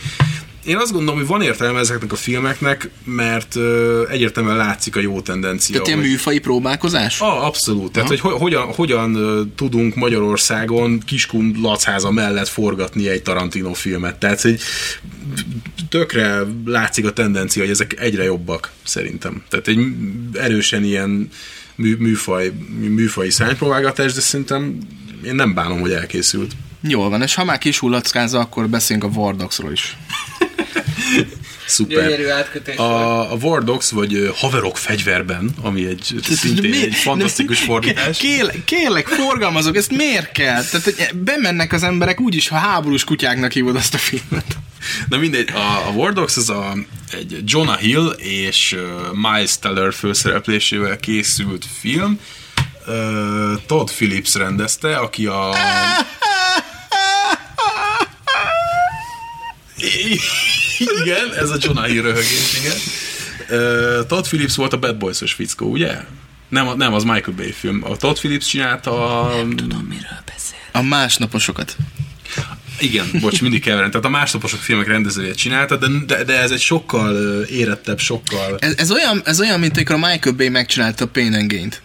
Én 0.64 0.76
azt 0.76 0.92
gondolom, 0.92 1.18
hogy 1.18 1.26
van 1.28 1.42
értelme 1.42 1.78
ezeknek 1.78 2.12
a 2.12 2.16
filmeknek, 2.16 2.90
mert 3.04 3.56
ö, 3.56 4.02
egyértelműen 4.08 4.56
látszik 4.56 4.96
a 4.96 5.00
jó 5.00 5.20
tendencia. 5.20 5.72
Tehát 5.72 5.86
ilyen 5.86 5.98
hogy- 5.98 6.08
műfai 6.08 6.38
próbálkozás? 6.38 7.20
Ah, 7.20 7.44
abszolút. 7.44 7.92
Tehát, 7.92 8.08
hogy 8.08 8.20
ho- 8.20 8.38
hogyan, 8.38 8.62
hogyan 8.66 9.12
tudunk 9.56 9.94
Magyarországon 9.94 10.98
Kiskun 11.06 11.56
Lacháza 11.62 12.10
mellett 12.10 12.48
forgatni 12.48 13.08
egy 13.08 13.22
Tarantino 13.22 13.72
filmet. 13.72 14.16
Tehát, 14.18 14.40
hogy 14.40 14.60
tökre 15.88 16.38
látszik 16.64 17.06
a 17.06 17.12
tendencia, 17.12 17.62
hogy 17.62 17.70
ezek 17.70 18.00
egyre 18.00 18.24
jobbak, 18.24 18.70
szerintem. 18.82 19.42
Tehát 19.48 19.68
egy 19.68 19.78
erősen 20.32 20.84
ilyen 20.84 21.28
mű, 21.74 21.96
műfaj, 21.96 22.52
műfai 22.78 23.30
szánypróbálgatás, 23.30 24.12
de 24.12 24.20
szerintem 24.20 24.78
én 25.24 25.34
nem 25.34 25.54
bánom, 25.54 25.80
hogy 25.80 25.92
elkészült. 25.92 26.52
Jól 26.80 27.08
van, 27.08 27.22
és 27.22 27.34
ha 27.34 27.44
már 27.44 27.58
kis 27.58 27.78
hullackázza, 27.78 28.40
akkor 28.40 28.68
beszéljünk 28.68 29.14
a 29.14 29.18
Wardoxról 29.18 29.72
is. 29.72 29.96
Szuper. 31.66 32.02
Gyönyörű 32.02 32.26
átkötés. 32.26 32.76
A, 32.76 33.32
a 33.32 33.34
War 33.34 33.64
Dogs, 33.64 33.90
vagy 33.90 34.32
Haverok 34.36 34.76
fegyverben, 34.76 35.54
ami 35.62 35.86
egy 35.86 36.14
szintén 36.22 36.72
egy 36.72 36.94
fantasztikus 36.94 37.60
fordítás. 37.60 38.18
Kérlek, 38.18 38.64
kérlek, 38.64 39.06
forgalmazok, 39.06 39.76
ezt 39.76 39.90
miért 39.90 40.32
kell? 40.32 40.64
Tehát, 40.64 40.84
hogy 40.84 41.08
bemennek 41.14 41.72
az 41.72 41.82
emberek 41.82 42.20
úgyis, 42.20 42.48
ha 42.48 42.56
háborús 42.56 43.04
kutyáknak 43.04 43.52
hívod 43.52 43.76
azt 43.76 43.94
a 43.94 43.98
filmet. 43.98 44.56
Na 45.08 45.18
mindegy, 45.18 45.48
a, 45.50 45.88
a 45.88 45.90
War 45.90 46.12
Dogs 46.12 46.36
az 46.36 46.50
a, 46.50 46.74
egy 47.12 47.40
Jonah 47.44 47.78
Hill 47.78 48.08
és 48.18 48.76
Miles 49.12 49.58
Teller 49.58 49.92
főszereplésével 49.92 50.96
készült 50.96 51.64
film. 51.80 52.18
Todd 53.66 53.86
Phillips 53.86 54.34
rendezte, 54.34 54.96
aki 54.96 55.26
a... 55.26 55.54
Igen, 61.02 61.34
ez 61.34 61.50
a 61.50 61.84
Hill 61.84 62.02
röhögés, 62.02 62.58
igen. 62.58 62.76
Uh, 63.50 64.06
Todd 64.06 64.22
Phillips 64.22 64.56
volt 64.56 64.72
a 64.72 64.78
Bad 64.78 64.96
Boys-os 64.96 65.32
fickó, 65.32 65.70
ugye? 65.70 65.96
Nem, 66.48 66.76
nem, 66.76 66.94
az 66.94 67.02
Michael 67.02 67.36
Bay 67.36 67.52
film. 67.52 67.84
A 67.84 67.96
Todd 67.96 68.14
Phillips 68.14 68.46
csinálta 68.46 69.20
a... 69.20 69.44
A 70.72 70.82
másnaposokat. 70.82 71.76
Igen, 72.78 73.06
bocs, 73.20 73.40
mindig 73.40 73.62
keverem. 73.62 73.90
Tehát 73.90 74.06
a 74.06 74.10
másnaposok 74.10 74.60
filmek 74.60 74.86
rendezője 74.86 75.32
csinálta, 75.32 75.76
de, 75.76 75.86
de, 76.06 76.24
de 76.24 76.38
ez 76.38 76.50
egy 76.50 76.60
sokkal 76.60 77.42
érettebb, 77.42 77.98
sokkal... 77.98 78.56
Ez, 78.58 78.74
ez, 78.76 78.90
olyan, 78.90 79.22
ez 79.24 79.40
olyan, 79.40 79.60
mint 79.60 79.76
amikor 79.76 79.96
a 79.96 80.08
Michael 80.08 80.36
Bay 80.36 80.48
megcsinálta 80.48 81.04
a 81.04 81.08
Pain 81.08 81.34
and 81.34 81.52
Gain-t. 81.52 81.82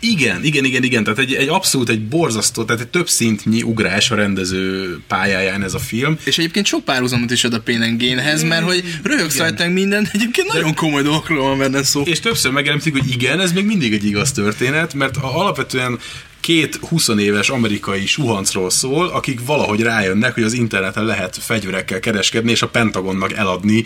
Igen, 0.00 0.44
igen, 0.44 0.64
igen, 0.64 0.82
igen. 0.82 1.04
Tehát 1.04 1.18
egy, 1.18 1.34
egy 1.34 1.48
abszolút 1.48 1.88
egy 1.88 2.08
borzasztó, 2.08 2.64
tehát 2.64 2.80
egy 2.82 2.88
több 2.88 3.08
szintnyi 3.08 3.62
ugrás 3.62 4.10
a 4.10 4.14
rendező 4.14 4.98
pályáján 5.06 5.62
ez 5.62 5.74
a 5.74 5.78
film. 5.78 6.18
És 6.24 6.38
egyébként 6.38 6.66
sok 6.66 6.84
párhuzamot 6.84 7.30
is 7.30 7.44
ad 7.44 7.54
a 7.54 7.62
Gain-hez, 7.98 8.42
mert 8.42 8.64
hogy 8.64 8.84
röhögsz 9.02 9.36
rajta 9.36 9.68
minden, 9.68 10.08
egyébként 10.12 10.52
nagyon 10.52 10.74
komoly 10.74 11.02
dolgokról 11.02 11.48
van 11.48 11.58
benne 11.58 11.82
szó. 11.82 12.02
És 12.02 12.20
többször 12.20 12.52
megemlítik, 12.52 12.92
hogy 12.92 13.10
igen, 13.10 13.40
ez 13.40 13.52
még 13.52 13.64
mindig 13.64 13.92
egy 13.92 14.04
igaz 14.04 14.32
történet, 14.32 14.94
mert 14.94 15.16
a- 15.16 15.38
alapvetően 15.38 15.98
két 16.40 16.78
20 16.88 17.08
éves 17.08 17.48
amerikai 17.48 18.06
suhancról 18.06 18.70
szól, 18.70 19.06
akik 19.06 19.40
valahogy 19.46 19.80
rájönnek, 19.80 20.34
hogy 20.34 20.42
az 20.42 20.52
interneten 20.52 21.04
lehet 21.04 21.38
fegyverekkel 21.40 22.00
kereskedni, 22.00 22.50
és 22.50 22.62
a 22.62 22.68
Pentagonnak 22.68 23.32
eladni 23.32 23.84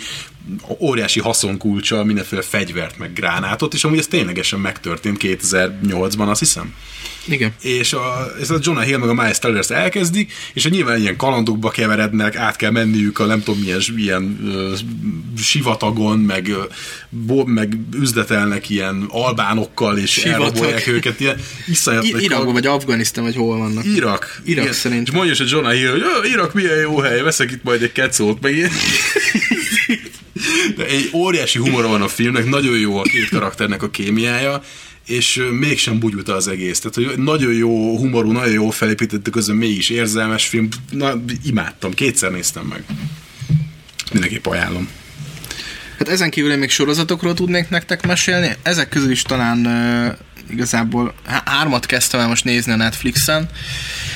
óriási 0.78 1.20
haszonkulcsa 1.20 2.04
mindenféle 2.04 2.42
fegyvert, 2.42 2.98
meg 2.98 3.12
gránátot, 3.12 3.74
és 3.74 3.84
amúgy 3.84 3.98
ez 3.98 4.06
ténylegesen 4.06 4.60
megtörtént 4.60 5.16
2008-ban, 5.22 6.28
azt 6.28 6.40
hiszem. 6.40 6.74
Igen. 7.28 7.52
És 7.60 7.92
a, 7.92 8.32
ez 8.40 8.50
a 8.50 8.58
Jonah 8.62 8.84
Hill 8.84 8.98
meg 8.98 9.08
a 9.08 9.14
Miles 9.14 9.38
Teller 9.38 9.58
ezt 9.58 9.70
elkezdik, 9.70 10.32
és 10.52 10.68
nyilván 10.68 11.00
ilyen 11.00 11.16
kalandokba 11.16 11.70
keverednek, 11.70 12.36
át 12.36 12.56
kell 12.56 12.70
menniük 12.70 13.18
a 13.18 13.24
nem 13.26 13.42
tudom 13.42 13.60
milyen, 13.60 13.80
milyen 13.94 14.38
ö, 14.46 14.74
sivatagon, 15.38 16.18
meg, 16.18 16.48
ö, 16.48 16.62
bo, 17.08 17.44
meg 17.44 17.76
üzletelnek 18.00 18.70
ilyen 18.70 19.04
albánokkal, 19.08 19.98
és 19.98 20.10
Sivatag. 20.10 20.42
elrabolják 20.42 20.86
őket, 20.86 21.20
ilyen 21.20 21.36
iszonyat 21.66 22.04
I- 22.04 22.14
Irakban 22.18 22.52
vagy 22.52 22.66
Afganisztán, 22.66 23.24
vagy 23.24 23.36
hol 23.36 23.58
vannak. 23.58 23.84
Irak. 23.84 24.40
Irak 24.44 24.62
Igen. 24.64 24.74
szerint. 24.76 25.08
És 25.08 25.14
mondja 25.14 25.34
a 25.38 25.44
Jonah 25.48 25.72
Hill, 25.72 25.90
hogy 25.90 26.02
"Ö, 26.24 26.26
Irak 26.28 26.54
milyen 26.54 26.78
jó 26.80 26.98
hely, 26.98 27.20
veszek 27.22 27.50
itt 27.50 27.62
majd 27.62 27.82
egy 27.82 27.92
kecót, 27.92 28.40
meg 28.40 28.54
ilyen. 28.56 28.70
De 30.76 30.86
egy 30.86 31.10
óriási 31.12 31.58
humor 31.58 31.86
van 31.86 32.02
a 32.02 32.08
filmnek, 32.08 32.44
nagyon 32.44 32.78
jó 32.78 32.98
a 32.98 33.02
két 33.02 33.28
karakternek 33.28 33.82
a 33.82 33.90
kémiája, 33.90 34.62
és 35.06 35.42
mégsem 35.50 35.98
bugyuta 35.98 36.34
az 36.34 36.48
egész. 36.48 36.80
Tehát, 36.80 36.94
hogy 36.94 37.22
nagyon 37.24 37.52
jó 37.52 37.96
humorú, 37.98 38.32
nagyon 38.32 38.52
jó 38.52 38.70
felépítettük, 38.70 39.32
közben 39.32 39.56
mégis 39.56 39.90
érzelmes 39.90 40.46
film. 40.46 40.68
Na, 40.90 41.22
imádtam, 41.44 41.94
kétszer 41.94 42.30
néztem 42.30 42.64
meg. 42.64 42.84
Mindenképp 44.12 44.46
ajánlom. 44.46 44.88
Hát 45.98 46.08
ezen 46.08 46.30
kívül 46.30 46.50
én 46.50 46.58
még 46.58 46.70
sorozatokról 46.70 47.34
tudnék 47.34 47.68
nektek 47.68 48.06
mesélni. 48.06 48.56
Ezek 48.62 48.88
közül 48.88 49.10
is 49.10 49.22
talán 49.22 49.66
igazából 50.50 51.14
há- 51.26 51.48
hármat 51.48 51.86
kezdtem 51.86 52.20
el 52.20 52.28
most 52.28 52.44
nézni 52.44 52.72
a 52.72 52.76
Netflixen. 52.76 53.48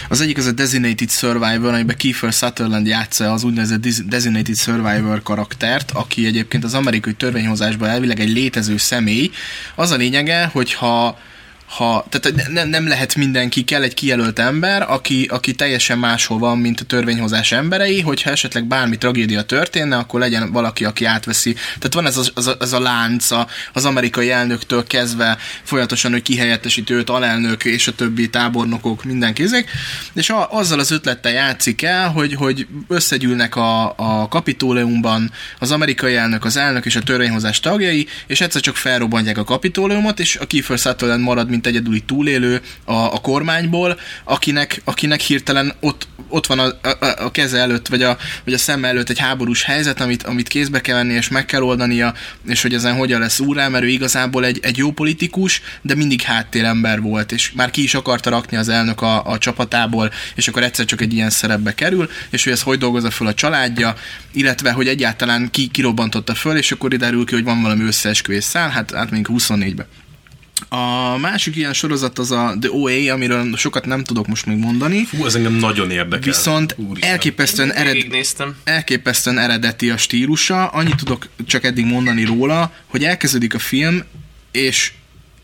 Az 0.08 0.20
egyik 0.20 0.38
az 0.38 0.46
a 0.46 0.52
Designated 0.52 1.10
Survivor, 1.10 1.74
amiben 1.74 1.96
Kiefer 1.96 2.32
Sutherland 2.32 2.86
játsza 2.86 3.32
az 3.32 3.44
úgynevezett 3.44 3.86
Designated 4.08 4.56
Survivor 4.56 5.22
karaktert, 5.22 5.90
aki 5.90 6.26
egyébként 6.26 6.64
az 6.64 6.74
amerikai 6.74 7.14
törvényhozásban 7.14 7.88
elvileg 7.88 8.20
egy 8.20 8.30
létező 8.30 8.76
személy. 8.76 9.30
Az 9.74 9.90
a 9.90 9.96
lényege, 9.96 10.50
hogyha 10.52 11.18
ha, 11.68 12.06
tehát 12.08 12.48
nem, 12.50 12.68
nem 12.68 12.88
lehet 12.88 13.14
mindenki, 13.14 13.64
kell 13.64 13.82
egy 13.82 13.94
kijelölt 13.94 14.38
ember, 14.38 14.90
aki, 14.90 15.26
aki 15.30 15.54
teljesen 15.54 15.98
máshol 15.98 16.38
van, 16.38 16.58
mint 16.58 16.80
a 16.80 16.84
törvényhozás 16.84 17.52
emberei, 17.52 18.00
hogyha 18.00 18.30
esetleg 18.30 18.64
bármi 18.64 18.98
tragédia 18.98 19.42
történne, 19.42 19.96
akkor 19.96 20.20
legyen 20.20 20.52
valaki, 20.52 20.84
aki 20.84 21.04
átveszi. 21.04 21.52
Tehát 21.52 21.94
van 21.94 22.06
ez 22.06 22.16
a, 22.16 22.22
az 22.34 22.46
a, 22.46 22.56
az 22.58 22.72
a 22.72 22.80
lánc 22.80 23.28
az 23.72 23.84
amerikai 23.84 24.30
elnöktől 24.30 24.86
kezdve 24.86 25.38
folyamatosan, 25.62 26.10
hogy 26.12 26.22
kihelyettesít 26.22 26.90
őt, 26.90 27.10
alelnök 27.10 27.64
és 27.64 27.88
a 27.88 27.94
többi 27.94 28.30
tábornokok, 28.30 29.04
mindenki 29.04 29.42
ezek, 29.42 29.70
és 30.14 30.30
a, 30.30 30.52
azzal 30.52 30.78
az 30.78 30.90
ötlettel 30.90 31.32
játszik 31.32 31.82
el, 31.82 32.10
hogy, 32.10 32.34
hogy 32.34 32.66
összegyűlnek 32.88 33.56
a, 33.56 33.94
a 33.96 34.28
kapitóleumban 34.28 35.30
az 35.58 35.70
amerikai 35.70 36.16
elnök, 36.16 36.44
az 36.44 36.56
elnök 36.56 36.86
és 36.86 36.96
a 36.96 37.02
törvényhozás 37.02 37.60
tagjai, 37.60 38.06
és 38.26 38.40
egyszer 38.40 38.60
csak 38.60 38.76
felrobbantják 38.76 39.38
a 39.38 39.44
kapitóleumot, 39.44 40.20
és 40.20 40.36
a 40.36 40.46
Kiefer 40.46 40.78
Sutherland 40.78 41.22
marad, 41.22 41.50
mint 41.56 41.76
egyedüli 41.76 42.00
túlélő 42.00 42.60
a, 42.84 42.92
a 42.92 43.18
kormányból, 43.20 43.98
akinek, 44.24 44.80
akinek 44.84 45.20
hirtelen 45.20 45.72
ott, 45.80 46.08
ott 46.28 46.46
van 46.46 46.58
a, 46.58 46.64
a, 46.64 47.24
a 47.24 47.30
keze 47.30 47.58
előtt, 47.58 47.88
vagy 47.88 48.02
a, 48.02 48.16
vagy 48.44 48.54
a 48.54 48.58
szeme 48.58 48.88
előtt 48.88 49.08
egy 49.08 49.18
háborús 49.18 49.62
helyzet, 49.62 50.00
amit, 50.00 50.22
amit 50.22 50.48
kézbe 50.48 50.80
kell 50.80 50.96
venni, 50.96 51.12
és 51.12 51.28
meg 51.28 51.44
kell 51.44 51.62
oldania, 51.62 52.14
és 52.46 52.62
hogy 52.62 52.74
ezen 52.74 52.94
hogyan 52.94 53.20
lesz 53.20 53.40
úrá, 53.40 53.68
mert 53.68 53.84
ő 53.84 53.88
igazából 53.88 54.44
egy, 54.44 54.58
egy 54.62 54.76
jó 54.76 54.92
politikus, 54.92 55.62
de 55.82 55.94
mindig 55.94 56.22
háttérember 56.22 57.00
volt, 57.00 57.32
és 57.32 57.52
már 57.52 57.70
ki 57.70 57.82
is 57.82 57.94
akarta 57.94 58.30
rakni 58.30 58.56
az 58.56 58.68
elnök 58.68 59.00
a, 59.00 59.26
a 59.26 59.38
csapatából, 59.38 60.12
és 60.34 60.48
akkor 60.48 60.62
egyszer 60.62 60.84
csak 60.84 61.00
egy 61.00 61.12
ilyen 61.12 61.30
szerepbe 61.30 61.74
kerül, 61.74 62.10
és 62.30 62.44
hogy 62.44 62.52
ez 62.52 62.62
hogy 62.62 62.78
dolgozza 62.78 63.10
föl 63.10 63.26
a 63.26 63.34
családja, 63.34 63.94
illetve 64.32 64.72
hogy 64.72 64.88
egyáltalán 64.88 65.50
ki 65.50 65.66
kirobbantotta 65.66 66.34
föl, 66.34 66.56
és 66.56 66.72
akkor 66.72 66.90
derül 66.96 67.24
ki, 67.24 67.34
hogy 67.34 67.44
van 67.44 67.62
valami 67.62 67.84
összeesküvés 67.84 68.44
szál, 68.44 68.68
hát 68.68 68.94
átmegyünk 68.94 69.28
24-be. 69.32 69.86
A 70.68 71.16
másik 71.16 71.56
ilyen 71.56 71.72
sorozat 71.72 72.18
az 72.18 72.30
a 72.30 72.56
The 72.60 72.70
OA, 72.72 73.12
amiről 73.12 73.56
sokat 73.56 73.84
nem 73.86 74.04
tudok 74.04 74.26
most 74.26 74.46
még 74.46 74.56
mondani, 74.56 75.04
Fú, 75.04 75.26
ez 75.26 75.34
engem 75.34 75.52
nagyon 75.52 75.90
érdekel. 75.90 76.32
viszont 76.32 76.74
Úristen. 76.78 77.10
elképesztően 77.10 77.72
ered, 77.72 77.96
elképesztően 78.64 79.38
eredeti 79.38 79.90
a 79.90 79.96
stílusa, 79.96 80.66
annyit 80.66 80.96
tudok 80.96 81.28
csak 81.46 81.64
eddig 81.64 81.84
mondani 81.84 82.24
róla, 82.24 82.72
hogy 82.86 83.04
elkezdődik 83.04 83.54
a 83.54 83.58
film, 83.58 84.04
és 84.52 84.92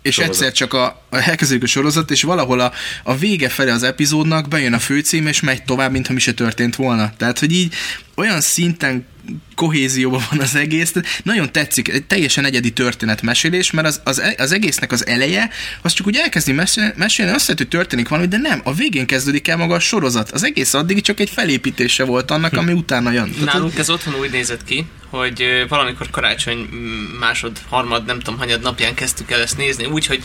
és 0.03 0.15
Sorozat. 0.15 0.35
egyszer 0.35 0.53
csak 0.53 0.73
a, 0.73 0.85
a, 1.11 1.17
elkezdődik 1.17 1.63
a 1.63 1.67
sorozat, 1.67 2.11
és 2.11 2.23
valahol 2.23 2.61
a, 2.61 2.73
a 3.03 3.17
vége 3.17 3.49
felé 3.49 3.71
az 3.71 3.83
epizódnak 3.83 4.49
bejön 4.49 4.73
a 4.73 4.79
főcím, 4.79 5.27
és 5.27 5.41
megy 5.41 5.63
tovább, 5.65 5.93
mintha 5.93 6.13
mi 6.13 6.21
se 6.21 6.33
történt 6.33 6.77
volna. 6.77 7.13
Tehát, 7.17 7.39
hogy 7.39 7.53
így 7.53 7.75
olyan 8.15 8.41
szinten 8.41 9.07
kohézióban 9.55 10.23
van 10.31 10.41
az 10.41 10.55
egész, 10.55 10.93
nagyon 11.23 11.53
tetszik, 11.53 11.89
egy 11.89 12.05
teljesen 12.05 12.45
egyedi 12.45 12.73
történetmesélés, 12.73 13.71
mert 13.71 13.87
az, 13.87 14.01
az, 14.05 14.23
az 14.37 14.53
egésznek 14.53 14.93
az 14.93 15.07
eleje, 15.07 15.51
az 15.83 15.93
csak 15.93 16.07
úgy 16.07 16.17
elkezdi 16.17 16.53
mesélni, 16.97 17.33
azt 17.33 17.47
hogy 17.47 17.69
történik 17.69 18.09
valami, 18.09 18.29
de 18.29 18.37
nem, 18.37 18.61
a 18.65 18.73
végén 18.73 19.07
kezdődik 19.07 19.49
el 19.49 19.57
maga 19.57 19.75
a 19.75 19.81
sorozat. 19.81 20.31
Az 20.31 20.45
egész 20.45 20.75
addig 20.75 21.01
csak 21.01 21.21
egy 21.21 21.31
felépítése 21.31 22.05
volt 22.05 22.31
annak, 22.31 22.57
ami 22.57 22.73
utána 22.73 23.11
jön. 23.11 23.31
Tehát, 23.31 23.53
Nálunk 23.53 23.79
ez 23.79 23.91
otthon 23.91 24.15
úgy 24.15 24.31
nézett 24.31 24.65
ki, 24.65 24.87
hogy 25.11 25.65
valamikor 25.69 26.11
karácsony 26.11 26.69
másod, 27.21 27.59
harmad, 27.69 28.05
nem 28.05 28.19
tudom, 28.19 28.39
hanyad 28.39 28.61
napján 28.61 28.95
kezdtük 28.95 29.31
el 29.31 29.41
ezt 29.41 29.57
nézni, 29.57 29.85
úgy, 29.85 30.07
hogy, 30.07 30.23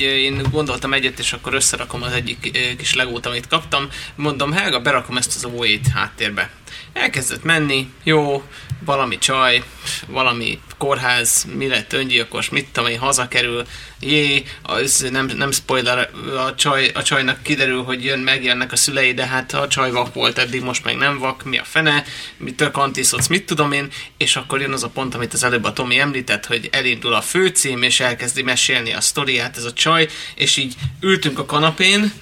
én 0.00 0.42
gondoltam 0.50 0.92
egyet, 0.92 1.18
és 1.18 1.32
akkor 1.32 1.54
összerakom 1.54 2.02
az 2.02 2.12
egyik 2.12 2.58
kis 2.78 2.94
legót, 2.94 3.26
amit 3.26 3.46
kaptam. 3.46 3.88
Mondom, 4.14 4.52
Helga, 4.52 4.80
berakom 4.80 5.16
ezt 5.16 5.34
az 5.36 5.50
OE-t 5.56 5.88
háttérbe. 5.94 6.50
Elkezdett 6.96 7.42
menni, 7.42 7.88
jó, 8.04 8.42
valami 8.84 9.18
csaj, 9.18 9.62
valami 10.06 10.60
kórház, 10.78 11.46
mi 11.56 11.68
lett 11.68 11.92
öngyilkos, 11.92 12.48
mit 12.48 12.68
tudom 12.72 12.90
én, 12.90 12.98
hazakerül, 12.98 13.66
jé, 14.00 14.44
az 14.62 15.06
nem, 15.10 15.26
nem 15.26 15.50
spoiler, 15.50 16.10
a, 16.46 16.54
csaj, 16.54 16.90
a 16.94 17.02
csajnak 17.02 17.42
kiderül, 17.42 17.82
hogy 17.82 18.04
jön, 18.04 18.18
megjönnek 18.18 18.72
a 18.72 18.76
szülei, 18.76 19.14
de 19.14 19.26
hát 19.26 19.54
a 19.54 19.68
csaj 19.68 19.90
vak 19.90 20.14
volt 20.14 20.38
eddig, 20.38 20.62
most 20.62 20.84
meg 20.84 20.96
nem 20.96 21.18
vak, 21.18 21.44
mi 21.44 21.58
a 21.58 21.64
fene, 21.64 22.04
mi 22.36 22.54
tök 22.54 22.76
antiszocz, 22.76 23.26
mit 23.26 23.46
tudom 23.46 23.72
én, 23.72 23.88
és 24.16 24.36
akkor 24.36 24.60
jön 24.60 24.72
az 24.72 24.82
a 24.82 24.88
pont, 24.88 25.14
amit 25.14 25.32
az 25.32 25.44
előbb 25.44 25.64
a 25.64 25.72
Tomi 25.72 25.98
említett, 25.98 26.46
hogy 26.46 26.68
elindul 26.72 27.14
a 27.14 27.22
főcím, 27.22 27.82
és 27.82 28.00
elkezdi 28.00 28.42
mesélni 28.42 28.92
a 28.92 29.00
sztoriát 29.00 29.56
ez 29.56 29.64
a 29.64 29.72
csaj, 29.72 30.08
és 30.34 30.56
így 30.56 30.74
ültünk 31.00 31.38
a 31.38 31.46
kanapén, 31.46 32.12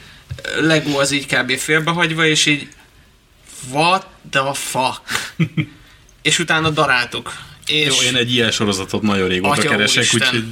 Lego 0.61 0.99
az 0.99 1.11
így 1.11 1.27
kb. 1.27 1.57
félbehagyva, 1.57 2.27
és 2.27 2.47
így 2.47 2.69
what 3.73 4.07
the 4.31 4.53
fuck? 4.53 5.03
és 6.23 6.39
utána 6.39 6.71
daráltuk. 6.71 7.33
És 7.67 7.87
Jó, 7.87 8.09
én 8.09 8.17
egy 8.17 8.33
ilyen 8.33 8.51
sorozatot 8.51 9.03
nagyon 9.03 9.29
régóta 9.29 9.53
Atya 9.53 9.69
keresek, 9.69 10.07
úgyhogy 10.15 10.45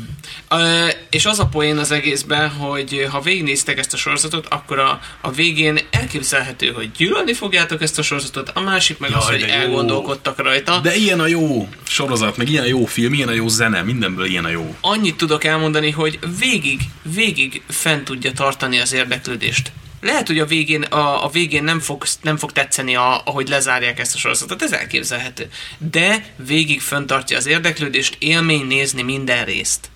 Ö, 0.48 0.88
és 1.10 1.26
az 1.26 1.38
a 1.38 1.46
poén 1.46 1.78
az 1.78 1.90
egészben, 1.90 2.50
hogy 2.50 3.06
ha 3.10 3.20
végignéztek 3.20 3.78
ezt 3.78 3.92
a 3.92 3.96
sorozatot, 3.96 4.46
akkor 4.46 4.78
a, 4.78 5.00
a 5.20 5.30
végén 5.30 5.78
elképzelhető, 5.90 6.68
hogy 6.68 6.90
gyűlölni 6.96 7.32
fogjátok 7.32 7.82
ezt 7.82 7.98
a 7.98 8.02
sorozatot, 8.02 8.50
a 8.54 8.60
másik 8.60 8.98
meg 8.98 9.10
Jaj, 9.10 9.18
az, 9.18 9.26
hogy 9.26 9.40
jó. 9.40 9.46
elgondolkodtak 9.46 10.38
rajta. 10.38 10.78
De 10.78 10.94
ilyen 10.94 11.20
a 11.20 11.26
jó 11.26 11.68
sorozat, 11.82 12.36
meg 12.36 12.48
ilyen 12.48 12.62
a 12.62 12.66
jó 12.66 12.84
film, 12.84 13.14
ilyen 13.14 13.28
a 13.28 13.32
jó 13.32 13.48
zene, 13.48 13.82
mindenből 13.82 14.26
ilyen 14.26 14.44
a 14.44 14.48
jó. 14.48 14.76
Annyit 14.80 15.16
tudok 15.16 15.44
elmondani, 15.44 15.90
hogy 15.90 16.18
végig, 16.38 16.80
végig 17.02 17.62
fent 17.68 18.04
tudja 18.04 18.32
tartani 18.32 18.78
az 18.78 18.92
érdeklődést. 18.92 19.72
Lehet, 20.02 20.26
hogy 20.26 20.38
a 20.38 20.46
végén, 20.46 20.82
a, 20.82 21.24
a 21.24 21.28
végén 21.28 21.64
nem, 21.64 21.80
fog, 21.80 22.04
nem 22.22 22.36
fog 22.36 22.52
tetszeni, 22.52 22.94
a, 22.94 23.22
ahogy 23.24 23.48
lezárják 23.48 23.98
ezt 23.98 24.14
a 24.14 24.18
sorozatot, 24.18 24.62
ez 24.62 24.72
elképzelhető. 24.72 25.48
De 25.78 26.24
végig 26.46 26.80
fenntartja 26.80 27.36
az 27.36 27.46
érdeklődést, 27.46 28.16
élmény 28.18 28.66
nézni 28.66 29.02
minden 29.02 29.44
részt. 29.44 29.90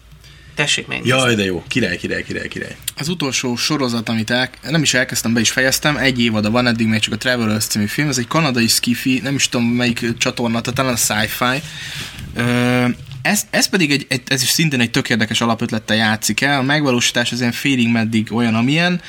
Tessék 0.55 0.87
megnézni. 0.87 1.19
Jaj, 1.19 1.35
de 1.35 1.45
jó. 1.45 1.65
Király, 1.69 1.97
király, 1.97 2.23
király, 2.23 2.49
király. 2.49 2.77
Az 2.97 3.09
utolsó 3.09 3.57
sorozat, 3.57 4.09
amit 4.09 4.31
el, 4.31 4.51
nem 4.63 4.83
is 4.83 4.95
elkezdtem, 4.95 5.33
be 5.33 5.41
is 5.41 5.51
fejeztem, 5.51 5.97
egy 5.97 6.21
évada 6.21 6.51
van, 6.51 6.67
eddig 6.67 6.87
még 6.87 7.01
csak 7.01 7.13
a 7.13 7.17
Travelers 7.17 7.65
című 7.65 7.87
film, 7.87 8.09
ez 8.09 8.19
egy 8.19 8.27
kanadai 8.27 8.67
skifi, 8.67 9.21
nem 9.23 9.35
is 9.35 9.49
tudom 9.49 9.67
melyik 9.67 10.17
csatorna, 10.19 10.61
tehát 10.61 10.75
talán 10.75 10.93
a 10.93 10.97
sci-fi. 10.97 11.63
Ö, 12.35 12.89
ez, 13.23 13.47
ez 13.51 13.69
pedig 13.69 13.91
egy, 13.91 14.07
egy, 14.09 14.23
ez 14.27 14.43
is 14.43 14.49
szintén 14.49 14.81
egy 14.81 14.91
tök 14.91 15.11
érdekes 15.11 15.41
alapötlettel 15.41 15.97
játszik 15.97 16.41
el, 16.41 16.59
a 16.59 16.63
megvalósítás 16.63 17.33
az 17.33 17.41
ilyen 17.41 17.53
félig 17.53 17.89
meddig 17.89 18.33
olyan, 18.33 18.55
amilyen. 18.55 19.01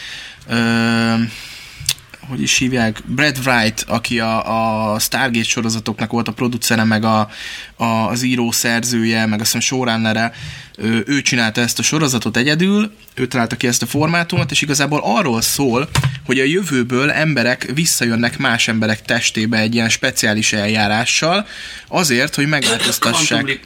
Hogy 2.28 2.42
is 2.42 2.58
hívják, 2.58 3.02
Brad 3.06 3.38
Wright, 3.46 3.84
aki 3.88 4.20
a, 4.20 4.94
a 4.94 5.00
Stargate 5.00 5.48
sorozatoknak 5.48 6.12
volt 6.12 6.28
a 6.28 6.32
producere, 6.32 6.84
meg 6.84 7.04
a, 7.04 7.30
a, 7.76 7.84
az 7.86 8.24
író 8.24 8.52
szerzője, 8.52 9.26
meg 9.26 9.40
azt 9.40 9.54
hiszem 9.54 9.60
showrunnere, 9.60 10.34
ő, 10.78 11.04
ő 11.08 11.22
csinálta 11.22 11.62
ezt 11.62 11.80
a 11.80 11.84
sorozatot 11.84 12.38
egyedül, 12.38 12.92
ő 13.14 13.28
találta 13.28 13.56
ki 13.56 13.68
ezt 13.68 13.82
a 13.82 13.86
formátumot, 13.86 14.52
és 14.52 14.62
igazából 14.62 15.02
arról 15.04 15.42
szól, 15.42 15.90
hogy 16.26 16.40
a 16.40 16.44
jövőből 16.44 17.12
emberek 17.12 17.72
visszajönnek 17.74 18.38
más 18.38 18.68
emberek 18.68 19.02
testébe 19.02 19.58
egy 19.58 19.76
ilyen 19.76 19.90
speciális 19.90 20.54
eljárással, 20.54 21.48
azért, 21.88 22.36
hogy 22.36 22.48
megváltoztassák... 22.48 23.60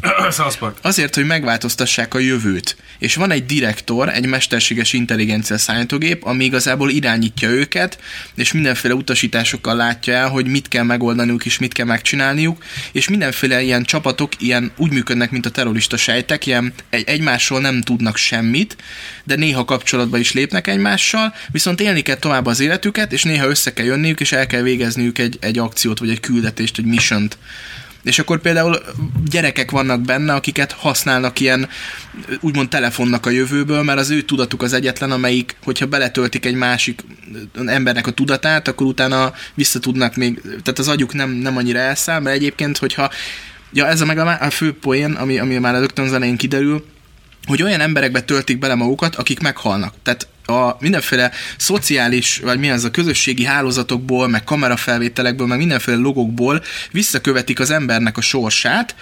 Azért, 0.82 1.14
hogy 1.14 1.26
megváltoztassák 1.26 2.14
a 2.14 2.18
jövőt. 2.18 2.76
És 2.98 3.14
van 3.14 3.30
egy 3.30 3.46
direktor, 3.46 4.08
egy 4.08 4.26
mesterséges 4.26 4.92
intelligencia 4.92 5.58
számítógép, 5.58 6.24
ami 6.24 6.44
igazából 6.44 6.90
irányítja 6.90 7.48
őket, 7.48 7.98
és 8.34 8.52
mindenféle 8.52 8.94
utasításokkal 8.94 9.76
látja 9.76 10.14
el, 10.14 10.28
hogy 10.28 10.46
mit 10.46 10.68
kell 10.68 10.82
megoldaniuk 10.82 11.44
és 11.44 11.58
mit 11.58 11.72
kell 11.72 11.86
megcsinálniuk, 11.86 12.64
és 12.92 13.08
mindenféle 13.08 13.62
ilyen 13.62 13.82
csapatok 13.82 14.32
ilyen 14.38 14.72
úgy 14.76 14.92
működnek, 14.92 15.30
mint 15.30 15.46
a 15.46 15.50
terrorista 15.50 15.96
sejtek, 15.96 16.46
ilyen 16.46 16.72
egy, 16.90 17.08
egymásról 17.08 17.60
nem 17.60 17.82
tudnak 17.82 18.16
semmit, 18.16 18.76
de 19.24 19.34
néha 19.34 19.64
kapcsolatba 19.64 20.18
is 20.18 20.32
lépnek 20.32 20.66
egymással, 20.66 21.34
viszont 21.50 21.80
élni 21.80 22.00
kell 22.00 22.16
tovább 22.16 22.46
az 22.46 22.60
életüket, 22.60 23.12
és 23.12 23.22
néha 23.22 23.48
össze 23.48 23.72
kell 23.72 23.86
jönniük, 23.86 24.20
és 24.20 24.32
el 24.32 24.46
kell 24.46 24.62
végezniük 24.62 25.18
egy, 25.18 25.38
egy 25.40 25.58
akciót, 25.58 25.98
vagy 25.98 26.10
egy 26.10 26.20
küldetést, 26.20 26.78
egy 26.78 26.84
missiont. 26.84 27.38
És 28.02 28.18
akkor 28.18 28.40
például 28.40 28.78
gyerekek 29.30 29.70
vannak 29.70 30.00
benne, 30.00 30.34
akiket 30.34 30.72
használnak 30.72 31.40
ilyen 31.40 31.68
úgymond 32.40 32.68
telefonnak 32.68 33.26
a 33.26 33.30
jövőből, 33.30 33.82
mert 33.82 33.98
az 33.98 34.10
ő 34.10 34.22
tudatuk 34.22 34.62
az 34.62 34.72
egyetlen, 34.72 35.10
amelyik, 35.10 35.56
hogyha 35.62 35.86
beletöltik 35.86 36.46
egy 36.46 36.54
másik 36.54 37.04
embernek 37.66 38.06
a 38.06 38.10
tudatát, 38.10 38.68
akkor 38.68 38.86
utána 38.86 39.32
vissza 39.54 39.78
tudnak 39.78 40.16
még, 40.16 40.40
tehát 40.40 40.78
az 40.78 40.88
agyuk 40.88 41.14
nem, 41.14 41.30
nem 41.30 41.56
annyira 41.56 41.78
elszáll, 41.78 42.20
mert 42.20 42.36
egyébként, 42.36 42.78
hogyha 42.78 43.10
Ja, 43.72 43.86
ez 43.86 44.00
a 44.00 44.04
meg 44.04 44.18
a, 44.18 44.40
a 44.40 44.50
fő 44.50 44.72
poén, 44.72 45.12
ami, 45.12 45.38
ami 45.38 45.58
már 45.58 45.74
rögtön 45.74 46.04
az 46.04 46.12
elején 46.12 46.36
kiderül, 46.36 46.84
hogy 47.46 47.62
olyan 47.62 47.80
emberekbe 47.80 48.20
töltik 48.20 48.58
bele 48.58 48.74
magukat, 48.74 49.16
akik 49.16 49.40
meghalnak. 49.40 49.94
Tehát 50.02 50.28
a 50.48 50.76
mindenféle 50.80 51.30
szociális, 51.56 52.38
vagy 52.38 52.58
mi 52.58 52.70
az 52.70 52.84
a 52.84 52.90
közösségi 52.90 53.44
hálózatokból, 53.44 54.28
meg 54.28 54.44
kamerafelvételekből, 54.44 55.46
meg 55.46 55.58
mindenféle 55.58 55.96
logokból 55.96 56.62
visszakövetik 56.90 57.60
az 57.60 57.70
embernek 57.70 58.16
a 58.16 58.20
sorsát, 58.20 58.94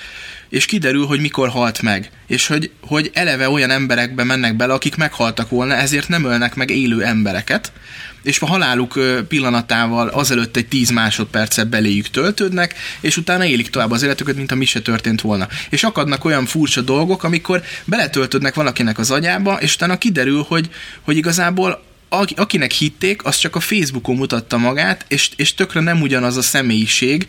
és 0.48 0.66
kiderül, 0.66 1.06
hogy 1.06 1.20
mikor 1.20 1.48
halt 1.48 1.82
meg. 1.82 2.10
És 2.27 2.47
hogy, 2.47 2.70
hogy 2.81 3.10
eleve 3.14 3.48
olyan 3.48 3.70
emberekbe 3.70 4.24
mennek 4.24 4.56
bele, 4.56 4.73
akik 4.73 4.97
meghaltak 4.97 5.48
volna, 5.48 5.74
ezért 5.74 6.09
nem 6.09 6.24
ölnek 6.24 6.55
meg 6.55 6.70
élő 6.70 7.02
embereket, 7.02 7.73
és 8.26 8.40
a 8.40 8.46
haláluk 8.46 9.00
pillanatával 9.28 10.08
azelőtt 10.08 10.56
egy 10.56 10.66
10 10.66 10.90
másodpercet 10.90 11.68
beléjük 11.68 12.08
töltődnek, 12.08 12.74
és 13.00 13.16
utána 13.16 13.44
élik 13.44 13.70
tovább 13.70 13.90
az 13.90 14.02
életüket, 14.02 14.36
mint 14.36 14.52
a 14.52 14.54
mi 14.54 14.64
se 14.64 14.80
történt 14.80 15.20
volna. 15.20 15.48
És 15.70 15.84
akadnak 15.84 16.24
olyan 16.24 16.46
furcsa 16.46 16.80
dolgok, 16.80 17.24
amikor 17.24 17.62
beletöltődnek 17.84 18.54
valakinek 18.54 18.98
az 18.98 19.10
agyába, 19.10 19.54
és 19.60 19.74
utána 19.74 19.98
kiderül, 19.98 20.44
hogy, 20.48 20.68
hogy 21.02 21.16
igazából 21.16 21.84
aki- 22.08 22.34
akinek 22.36 22.72
hitték, 22.72 23.24
az 23.24 23.36
csak 23.36 23.56
a 23.56 23.60
Facebookon 23.60 24.16
mutatta 24.16 24.56
magát, 24.56 25.04
és, 25.08 25.30
és 25.36 25.54
tökre 25.54 25.80
nem 25.80 26.00
ugyanaz 26.00 26.36
a 26.36 26.42
személyiség, 26.42 27.26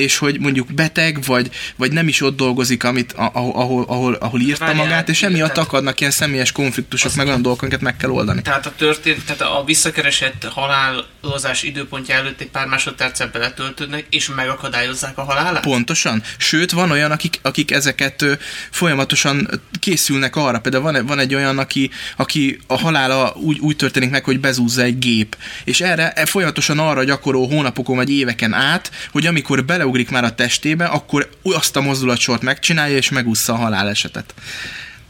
és 0.00 0.16
hogy 0.16 0.40
mondjuk 0.40 0.72
beteg, 0.72 1.24
vagy, 1.24 1.50
vagy 1.76 1.92
nem 1.92 2.08
is 2.08 2.20
ott 2.20 2.36
dolgozik, 2.36 2.84
amit, 2.84 3.12
ahol, 3.12 3.52
ahol, 3.54 3.84
ahol, 3.88 4.14
ahol 4.14 4.40
írta 4.40 4.64
Várjál, 4.64 4.84
magát, 4.84 5.08
és 5.08 5.22
emiatt 5.22 5.58
akadnak 5.58 6.00
ilyen 6.00 6.12
személyes 6.12 6.52
konfliktusok, 6.52 7.14
meg 7.14 7.26
olyan 7.26 7.42
dolgok, 7.42 7.62
amiket 7.62 7.80
meg 7.80 7.96
kell 7.96 8.10
oldani. 8.10 8.42
Tehát 8.42 8.66
a 8.66 8.72
történt, 8.76 9.24
tehát 9.24 9.40
a 9.40 9.64
visszakeresett 9.64 10.44
halálozás 10.44 11.62
időpontja 11.62 12.14
előtt 12.14 12.40
egy 12.40 12.48
pár 12.48 12.66
másodpercet 12.66 13.32
beletöltődnek, 13.32 14.06
és 14.10 14.28
megakadályozzák 14.28 15.18
a 15.18 15.22
halálát? 15.22 15.62
Pontosan. 15.62 16.22
Sőt, 16.36 16.70
van 16.70 16.90
olyan, 16.90 17.10
akik, 17.10 17.38
akik 17.42 17.70
ezeket 17.70 18.38
folyamatosan 18.70 19.48
készülnek 19.80 20.36
arra. 20.36 20.60
Például 20.60 20.82
van, 20.82 21.06
van 21.06 21.18
egy 21.18 21.34
olyan, 21.34 21.58
aki, 21.58 21.90
aki 22.16 22.58
a 22.66 22.78
halála 22.78 23.32
úgy, 23.36 23.58
úgy 23.58 23.76
történik 23.76 24.10
meg, 24.10 24.24
hogy 24.24 24.40
bezúzza 24.40 24.82
egy 24.82 24.98
gép. 24.98 25.36
És 25.64 25.80
erre 25.80 26.12
e, 26.12 26.26
folyamatosan 26.26 26.78
arra 26.78 27.04
gyakorol 27.04 27.48
hónapokon 27.48 27.96
vagy 27.96 28.10
éveken 28.10 28.54
át, 28.54 28.90
hogy 29.12 29.26
amikor 29.26 29.64
beleugrik 29.90 30.10
már 30.10 30.24
a 30.24 30.34
testébe, 30.34 30.84
akkor 30.84 31.30
azt 31.42 31.76
a 31.76 31.80
mozdulatsort 31.80 32.42
megcsinálja, 32.42 32.96
és 32.96 33.08
megúszza 33.10 33.52
a 33.52 33.56
halálesetet. 33.56 34.34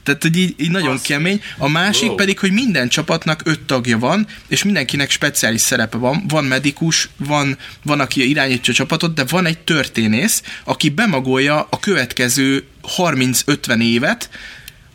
Tehát, 0.02 0.23
hogy 0.23 0.36
így, 0.36 0.55
így 0.59 0.70
nagyon 0.70 0.93
Az- 0.94 1.01
kemény. 1.02 1.43
A 1.59 1.69
másik 1.69 2.07
Wow. 2.09 2.15
pedig, 2.16 2.39
hogy 2.39 2.52
minden 2.52 2.89
csapatnak 2.89 3.40
öt 3.44 3.61
tagja 3.61 3.98
van, 3.98 4.27
és 4.48 4.62
mindenkinek 4.62 5.11
speciális 5.11 5.61
szerepe 5.61 5.97
van. 5.97 6.24
Van 6.28 6.44
medikus, 6.44 7.09
van, 7.16 7.59
van 7.82 8.01
aki 8.01 8.28
irányítja 8.28 8.73
a 8.73 8.77
csapatot, 8.77 9.15
de 9.15 9.24
van 9.24 9.47
egy 9.47 9.59
történész, 9.59 10.43
aki 10.65 10.89
bemagolja 10.89 11.66
a 11.70 11.78
következő 11.81 12.65
30-50 12.97 13.81
évet, 13.82 14.31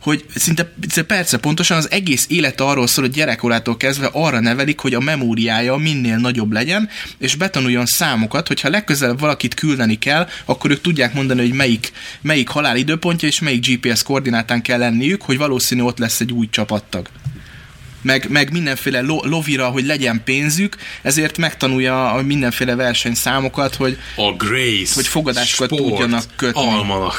hogy 0.06 0.24
szinte, 0.34 0.72
szinte 0.88 1.14
perce 1.14 1.38
pontosan 1.38 1.76
az 1.76 1.90
egész 1.90 2.26
élet 2.28 2.60
arról 2.60 2.86
szól, 2.86 3.04
hogy 3.04 3.14
gyerekkorától 3.14 3.76
kezdve 3.76 4.10
arra 4.12 4.40
nevelik, 4.40 4.78
hogy 4.78 4.94
a 4.94 5.00
memóriája 5.00 5.76
minél 5.76 6.16
nagyobb 6.16 6.52
legyen, 6.52 6.88
és 7.18 7.34
betanuljon 7.34 7.86
számokat, 7.86 8.48
hogyha 8.48 8.68
legközelebb 8.68 9.20
valakit 9.20 9.54
küldeni 9.54 9.98
kell, 9.98 10.28
akkor 10.44 10.70
ők 10.70 10.80
tudják 10.80 11.14
mondani, 11.14 11.40
hogy 11.40 11.52
melyik, 11.52 11.92
melyik 12.20 12.48
halálidőpontja 12.48 13.28
és 13.28 13.40
melyik 13.40 13.66
GPS 13.66 14.02
koordinátán 14.02 14.62
kell 14.62 14.78
lenniük, 14.78 15.22
hogy 15.22 15.36
valószínű 15.36 15.82
ott 15.82 15.98
lesz 15.98 16.20
egy 16.20 16.32
új 16.32 16.48
csapattag 16.50 17.08
meg, 18.06 18.26
meg 18.28 18.52
mindenféle 18.52 19.00
lo, 19.00 19.20
lovira, 19.24 19.66
hogy 19.68 19.84
legyen 19.86 20.22
pénzük, 20.24 20.76
ezért 21.02 21.38
megtanulja 21.38 22.10
a 22.12 22.22
mindenféle 22.22 22.74
versenyszámokat, 22.74 23.74
hogy 23.74 23.98
A 24.16 24.32
Grace. 24.32 24.92
Hogy 24.94 25.06
fogadásokat 25.06 25.68
sport, 25.78 25.82
tudjanak 25.90 26.24
kötni. 26.36 26.60
Almanak. 26.66 27.16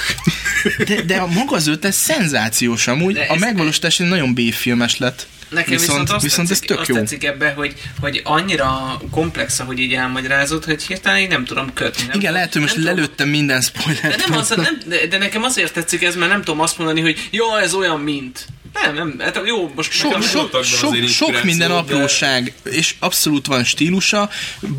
de, 0.88 1.02
de 1.02 1.16
a 1.16 1.28
maga 1.28 1.56
az 1.56 1.68
ötlet 1.68 1.94
szenzációs 1.94 2.88
amúgy, 2.88 3.14
De 3.14 3.26
a 3.30 3.34
ez- 3.34 3.40
megvalósítás 3.40 4.00
egy 4.00 4.08
nagyon 4.08 4.34
B-filmes 4.34 4.98
lett. 4.98 5.28
Nekem 5.50 5.72
viszont, 5.72 5.90
viszont, 5.90 6.10
azt, 6.10 6.24
viszont 6.24 6.52
ez 6.52 6.60
tetszik, 6.60 6.68
tök 6.70 6.80
azt 6.80 6.90
jó. 6.90 6.96
tetszik 6.96 7.24
ebbe, 7.24 7.50
hogy, 7.56 7.74
hogy 8.00 8.22
annyira 8.24 9.02
komplex, 9.12 9.60
ahogy 9.60 9.80
így 9.80 9.94
elmagyarázod, 9.94 10.64
hogy 10.64 10.84
hirtelen 10.84 11.20
így 11.20 11.30
nem 11.30 11.46
tudom 11.46 11.74
kötni. 11.74 11.98
Nem 12.02 12.06
Igen, 12.08 12.20
tudom- 12.20 12.34
lehet, 12.34 12.54
hogy 12.54 12.62
most 12.62 12.76
lelőttem 12.76 13.30
minden 13.30 13.60
De, 13.60 13.66
spoilert. 13.66 14.28
nem 14.28 14.38
az, 14.38 14.50
nem, 14.50 14.78
de, 14.86 15.08
de 15.08 15.18
nekem 15.18 15.44
azért 15.44 15.74
tetszik 15.74 16.04
ez, 16.04 16.16
mert 16.16 16.32
nem 16.32 16.40
tudom 16.44 16.60
azt 16.60 16.78
mondani, 16.78 17.02
hogy 17.02 17.28
jó, 17.32 17.56
ez 17.56 17.74
olyan, 17.74 18.00
mint. 18.00 18.46
Nem, 18.84 18.96
nem, 18.96 19.20
hát 19.20 19.42
jó, 19.46 19.72
most 19.76 19.92
Sok, 19.92 20.24
sok, 20.24 20.64
sok, 20.64 21.08
sok 21.08 21.44
minden 21.44 21.68
de- 21.70 21.76
apróság, 21.76 22.54
és 22.64 22.96
abszolút 23.00 23.46
van 23.46 23.64
stílusa, 23.64 24.30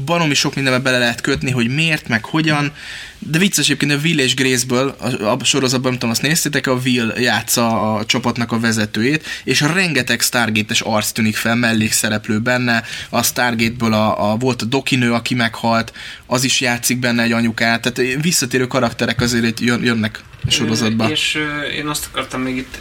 baromi 0.04 0.34
sok 0.34 0.54
mindenbe 0.54 0.78
bele 0.78 0.98
lehet 0.98 1.20
kötni, 1.20 1.50
hogy 1.50 1.68
miért, 1.68 2.08
meg 2.08 2.24
hogyan, 2.24 2.72
de 3.18 3.38
vicces 3.38 3.64
egyébként 3.64 3.92
a 3.92 3.98
Will 4.02 4.18
és 4.18 4.34
Grace-ből, 4.34 4.96
a, 4.98 5.24
a 5.24 5.44
sorozatban, 5.44 5.90
nem 5.90 5.98
tudom, 5.98 6.10
azt 6.10 6.22
néztétek, 6.22 6.66
a 6.66 6.78
Will 6.84 7.12
játsza 7.16 7.94
a 7.94 8.04
csapatnak 8.04 8.52
a 8.52 8.60
vezetőjét, 8.60 9.26
és 9.44 9.60
rengeteg 9.60 10.20
Stargate-es 10.20 10.80
arc 10.80 11.10
tűnik 11.10 11.36
fel, 11.36 11.54
mellékszereplő 11.54 12.38
benne, 12.38 12.84
a 13.08 13.22
Stargate-ből 13.22 13.92
a, 13.92 14.30
a, 14.30 14.36
volt 14.36 14.62
a 14.62 14.64
Dokinő, 14.64 15.12
aki 15.12 15.34
meghalt, 15.34 15.92
az 16.26 16.44
is 16.44 16.60
játszik 16.60 16.98
benne 16.98 17.22
egy 17.22 17.32
anyukát, 17.32 17.80
tehát 17.80 18.20
visszatérő 18.22 18.66
karakterek 18.66 19.20
azért 19.20 19.60
jön, 19.60 19.84
jönnek 19.84 20.20
a 20.48 20.50
sorozatba. 20.50 21.04
Ö, 21.08 21.10
És 21.10 21.44
én 21.76 21.86
azt 21.86 22.06
akartam 22.10 22.40
még 22.40 22.56
itt 22.56 22.78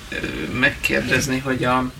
megkérdezni, 0.60 1.40
hogy 1.40 1.64
a, 1.64 1.92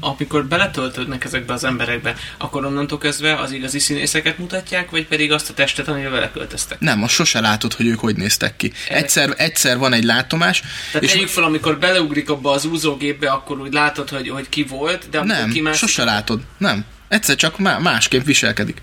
amikor 0.00 0.44
beletöltődnek 0.46 1.24
ezekbe 1.24 1.52
az 1.52 1.64
emberekbe, 1.64 2.16
akkor 2.38 2.64
onnantól 2.64 2.98
kezdve 2.98 3.34
az 3.34 3.52
igazi 3.52 3.78
színészeket 3.78 4.38
mutatják, 4.38 4.90
vagy 4.90 5.06
pedig 5.06 5.32
azt 5.32 5.50
a 5.50 5.54
testet, 5.54 5.88
amivel 5.88 6.10
beleköltöztek? 6.10 6.80
Nem, 6.80 7.02
azt 7.02 7.14
sose 7.14 7.40
látod, 7.40 7.72
hogy 7.72 7.86
ők 7.86 7.98
hogy 7.98 8.16
néztek 8.16 8.56
ki. 8.56 8.72
Egyszer, 8.88 9.34
egyszer 9.36 9.78
van 9.78 9.92
egy 9.92 10.04
látomás, 10.04 10.60
Tehát 10.60 11.02
és 11.02 11.12
tegyük 11.12 11.28
fel, 11.28 11.44
amikor 11.44 11.78
beleugrik 11.78 12.30
abba 12.30 12.50
az 12.50 12.64
úzógépbe, 12.64 13.30
akkor 13.30 13.60
úgy 13.60 13.72
látod, 13.72 14.08
hogy, 14.08 14.28
hogy 14.28 14.48
ki 14.48 14.62
volt, 14.62 15.08
de 15.10 15.18
amikor 15.18 15.36
nem, 15.38 15.50
kimászik, 15.50 15.80
sose 15.80 16.04
látod. 16.04 16.40
Nem. 16.58 16.84
Egyszer 17.08 17.36
csak 17.36 17.58
má- 17.58 17.80
másképp 17.80 18.24
viselkedik. 18.24 18.82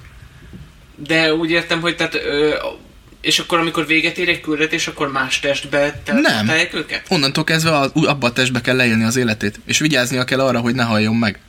De 0.95 1.33
úgy 1.33 1.49
értem, 1.49 1.81
hogy 1.81 1.95
tehát, 1.95 2.15
ö, 2.15 2.55
és 3.21 3.39
akkor 3.39 3.59
amikor 3.59 3.85
véget 3.85 4.17
ér 4.17 4.29
egy 4.29 4.41
küldetés, 4.41 4.87
akkor 4.87 5.11
más 5.11 5.39
testbe 5.39 6.01
Nem. 6.05 6.49
őket? 6.73 7.05
Onnantól 7.09 7.43
kezdve 7.43 7.89
ú- 7.93 8.05
abba 8.07 8.27
a 8.27 8.33
testbe 8.33 8.61
kell 8.61 8.75
leélni 8.75 9.03
az 9.03 9.15
életét, 9.15 9.59
és 9.65 9.79
vigyáznia 9.79 10.23
kell 10.23 10.39
arra, 10.39 10.59
hogy 10.59 10.75
ne 10.75 10.83
halljon 10.83 11.15
meg. 11.15 11.39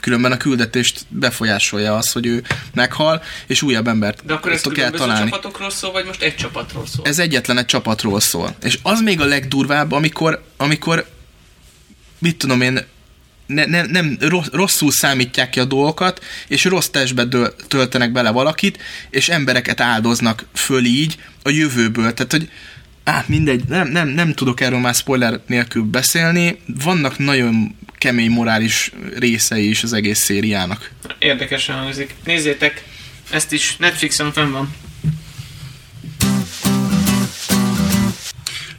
Különben 0.00 0.32
a 0.32 0.36
küldetést 0.36 1.00
befolyásolja 1.08 1.96
az, 1.96 2.12
hogy 2.12 2.26
ő 2.26 2.42
meghal, 2.74 3.22
és 3.46 3.62
újabb 3.62 3.88
embert 3.88 4.24
De 4.26 4.32
akkor 4.34 4.52
ez 4.52 4.62
kell 4.62 4.90
találni. 4.90 5.30
csapatokról 5.30 5.70
szól, 5.70 5.92
vagy 5.92 6.04
most 6.04 6.22
egy 6.22 6.34
csapatról 6.36 6.86
szól? 6.86 7.06
Ez 7.06 7.18
egyetlen 7.18 7.58
egy 7.58 7.66
csapatról 7.66 8.20
szól. 8.20 8.54
És 8.62 8.78
az 8.82 9.00
még 9.00 9.20
a 9.20 9.24
legdurvább, 9.24 9.92
amikor, 9.92 10.42
amikor 10.56 11.08
mit 12.18 12.36
tudom 12.36 12.60
én, 12.60 12.80
ne, 13.50 13.64
ne, 13.64 13.82
nem 13.82 14.16
rossz, 14.20 14.46
rosszul 14.52 14.90
számítják 14.90 15.50
ki 15.50 15.60
a 15.60 15.64
dolgokat, 15.64 16.24
és 16.48 16.64
rossz 16.64 16.86
testbe 16.86 17.24
döl, 17.24 17.54
töltenek 17.68 18.12
bele 18.12 18.30
valakit, 18.30 18.78
és 19.10 19.28
embereket 19.28 19.80
áldoznak 19.80 20.46
föl 20.54 20.84
így 20.84 21.16
a 21.42 21.50
jövőből. 21.50 22.14
Tehát, 22.14 22.32
hogy 22.32 22.50
á, 23.04 23.24
mindegy, 23.26 23.64
nem, 23.68 23.88
nem, 23.88 24.08
nem 24.08 24.32
tudok 24.32 24.60
erről 24.60 24.78
már 24.78 24.94
spoiler 24.94 25.40
nélkül 25.46 25.82
beszélni. 25.82 26.60
Vannak 26.84 27.18
nagyon 27.18 27.76
kemény 27.98 28.30
morális 28.30 28.92
részei 29.18 29.68
is 29.68 29.82
az 29.82 29.92
egész 29.92 30.18
szériának. 30.18 30.90
Érdekesen 31.18 31.76
hangzik. 31.76 32.14
Nézzétek, 32.24 32.84
ezt 33.30 33.52
is 33.52 33.76
Netflixen 33.76 34.32
fenn 34.32 34.50
van. 34.50 34.74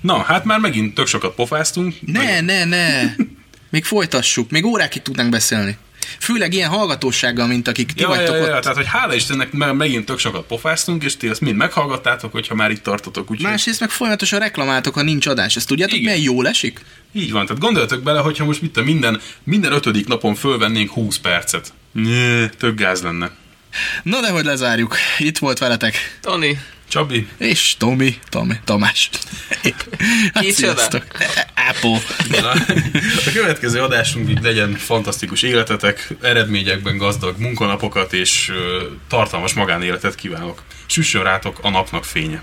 Na, 0.02 0.22
hát 0.22 0.46
már 0.46 0.60
megint 0.60 0.94
tök 0.94 1.08
sokat 1.08 1.36
pofáztunk. 1.36 1.96
Ne, 2.02 2.42
ne, 2.42 2.64
ne! 2.66 3.02
Még 3.72 3.84
folytassuk, 3.86 4.50
még 4.50 4.66
órákig 4.66 5.02
tudnánk 5.02 5.30
beszélni. 5.30 5.78
Főleg 6.20 6.54
ilyen 6.54 6.70
hallgatósággal, 6.70 7.48
mint 7.48 7.68
akik 7.68 7.92
ti 7.92 8.02
Ja, 8.02 8.08
vagytok 8.08 8.36
ja, 8.36 8.46
ja, 8.46 8.56
ott. 8.56 8.62
tehát, 8.62 8.78
hogy 8.78 8.88
hála 8.88 9.14
Istennek 9.14 9.52
mert 9.52 9.74
megint 9.74 10.06
tök 10.06 10.20
sokat 10.20 10.46
pofáztunk, 10.46 11.04
és 11.04 11.18
ti 11.18 11.30
ezt 11.30 11.42
mind 11.42 11.56
meghallgattátok, 11.56 12.32
hogyha 12.32 12.56
már 12.56 12.72
itt 12.72 12.84
tartotok. 12.84 13.32
Úgyhogy 13.32 13.50
Másrészt 13.50 13.80
meg 13.80 13.90
folyamatosan 13.90 14.40
reklamáltok, 14.40 14.94
ha 14.94 15.02
nincs 15.02 15.28
adás. 15.28 15.56
Ezt 15.56 15.68
tudjátok, 15.68 15.98
Igen. 15.98 16.14
milyen 16.14 16.34
jól 16.34 16.48
esik? 16.48 16.80
így 17.14 17.32
van, 17.32 17.46
tehát 17.46 17.62
gondoljatok 17.62 18.04
bele, 18.04 18.20
hogyha 18.20 18.46
most 18.46 18.62
mit 18.62 18.78
a 18.78 18.82
minden, 18.84 19.22
minden 19.44 19.72
ötödik 19.72 20.08
napon 20.08 20.36
fölvennénk 20.36 20.92
20 20.92 21.18
percet. 21.18 21.74
Nyé, 21.94 22.48
tök 22.58 22.76
gáz 22.80 23.02
lenne. 23.02 23.32
Na 24.04 24.22
de 24.22 24.30
hogy 24.30 24.46
lezárjuk. 24.46 24.96
Itt 25.18 25.38
volt 25.38 25.58
veletek. 25.58 26.18
Tony, 26.22 26.60
Csabi, 26.92 27.28
És 27.38 27.76
Tomi, 27.78 28.20
Tomi, 28.30 28.54
Tamás. 28.64 29.10
Hát, 30.34 30.52
sziasztok. 30.52 31.06
Apple. 31.70 32.00
Na, 32.42 32.52
a 33.26 33.32
következő 33.34 33.82
adásunk 33.82 34.30
így 34.30 34.42
legyen 34.42 34.74
fantasztikus 34.74 35.42
életetek, 35.42 36.14
eredményekben 36.22 36.98
gazdag 36.98 37.40
munkanapokat 37.40 38.14
és 38.14 38.52
tartalmas 39.08 39.54
magánéletet 39.54 40.16
kívánok. 40.16 40.62
Süssön 40.86 41.24
rátok 41.24 41.60
a 41.62 41.70
napnak 41.70 42.06
fénye. 42.06 42.42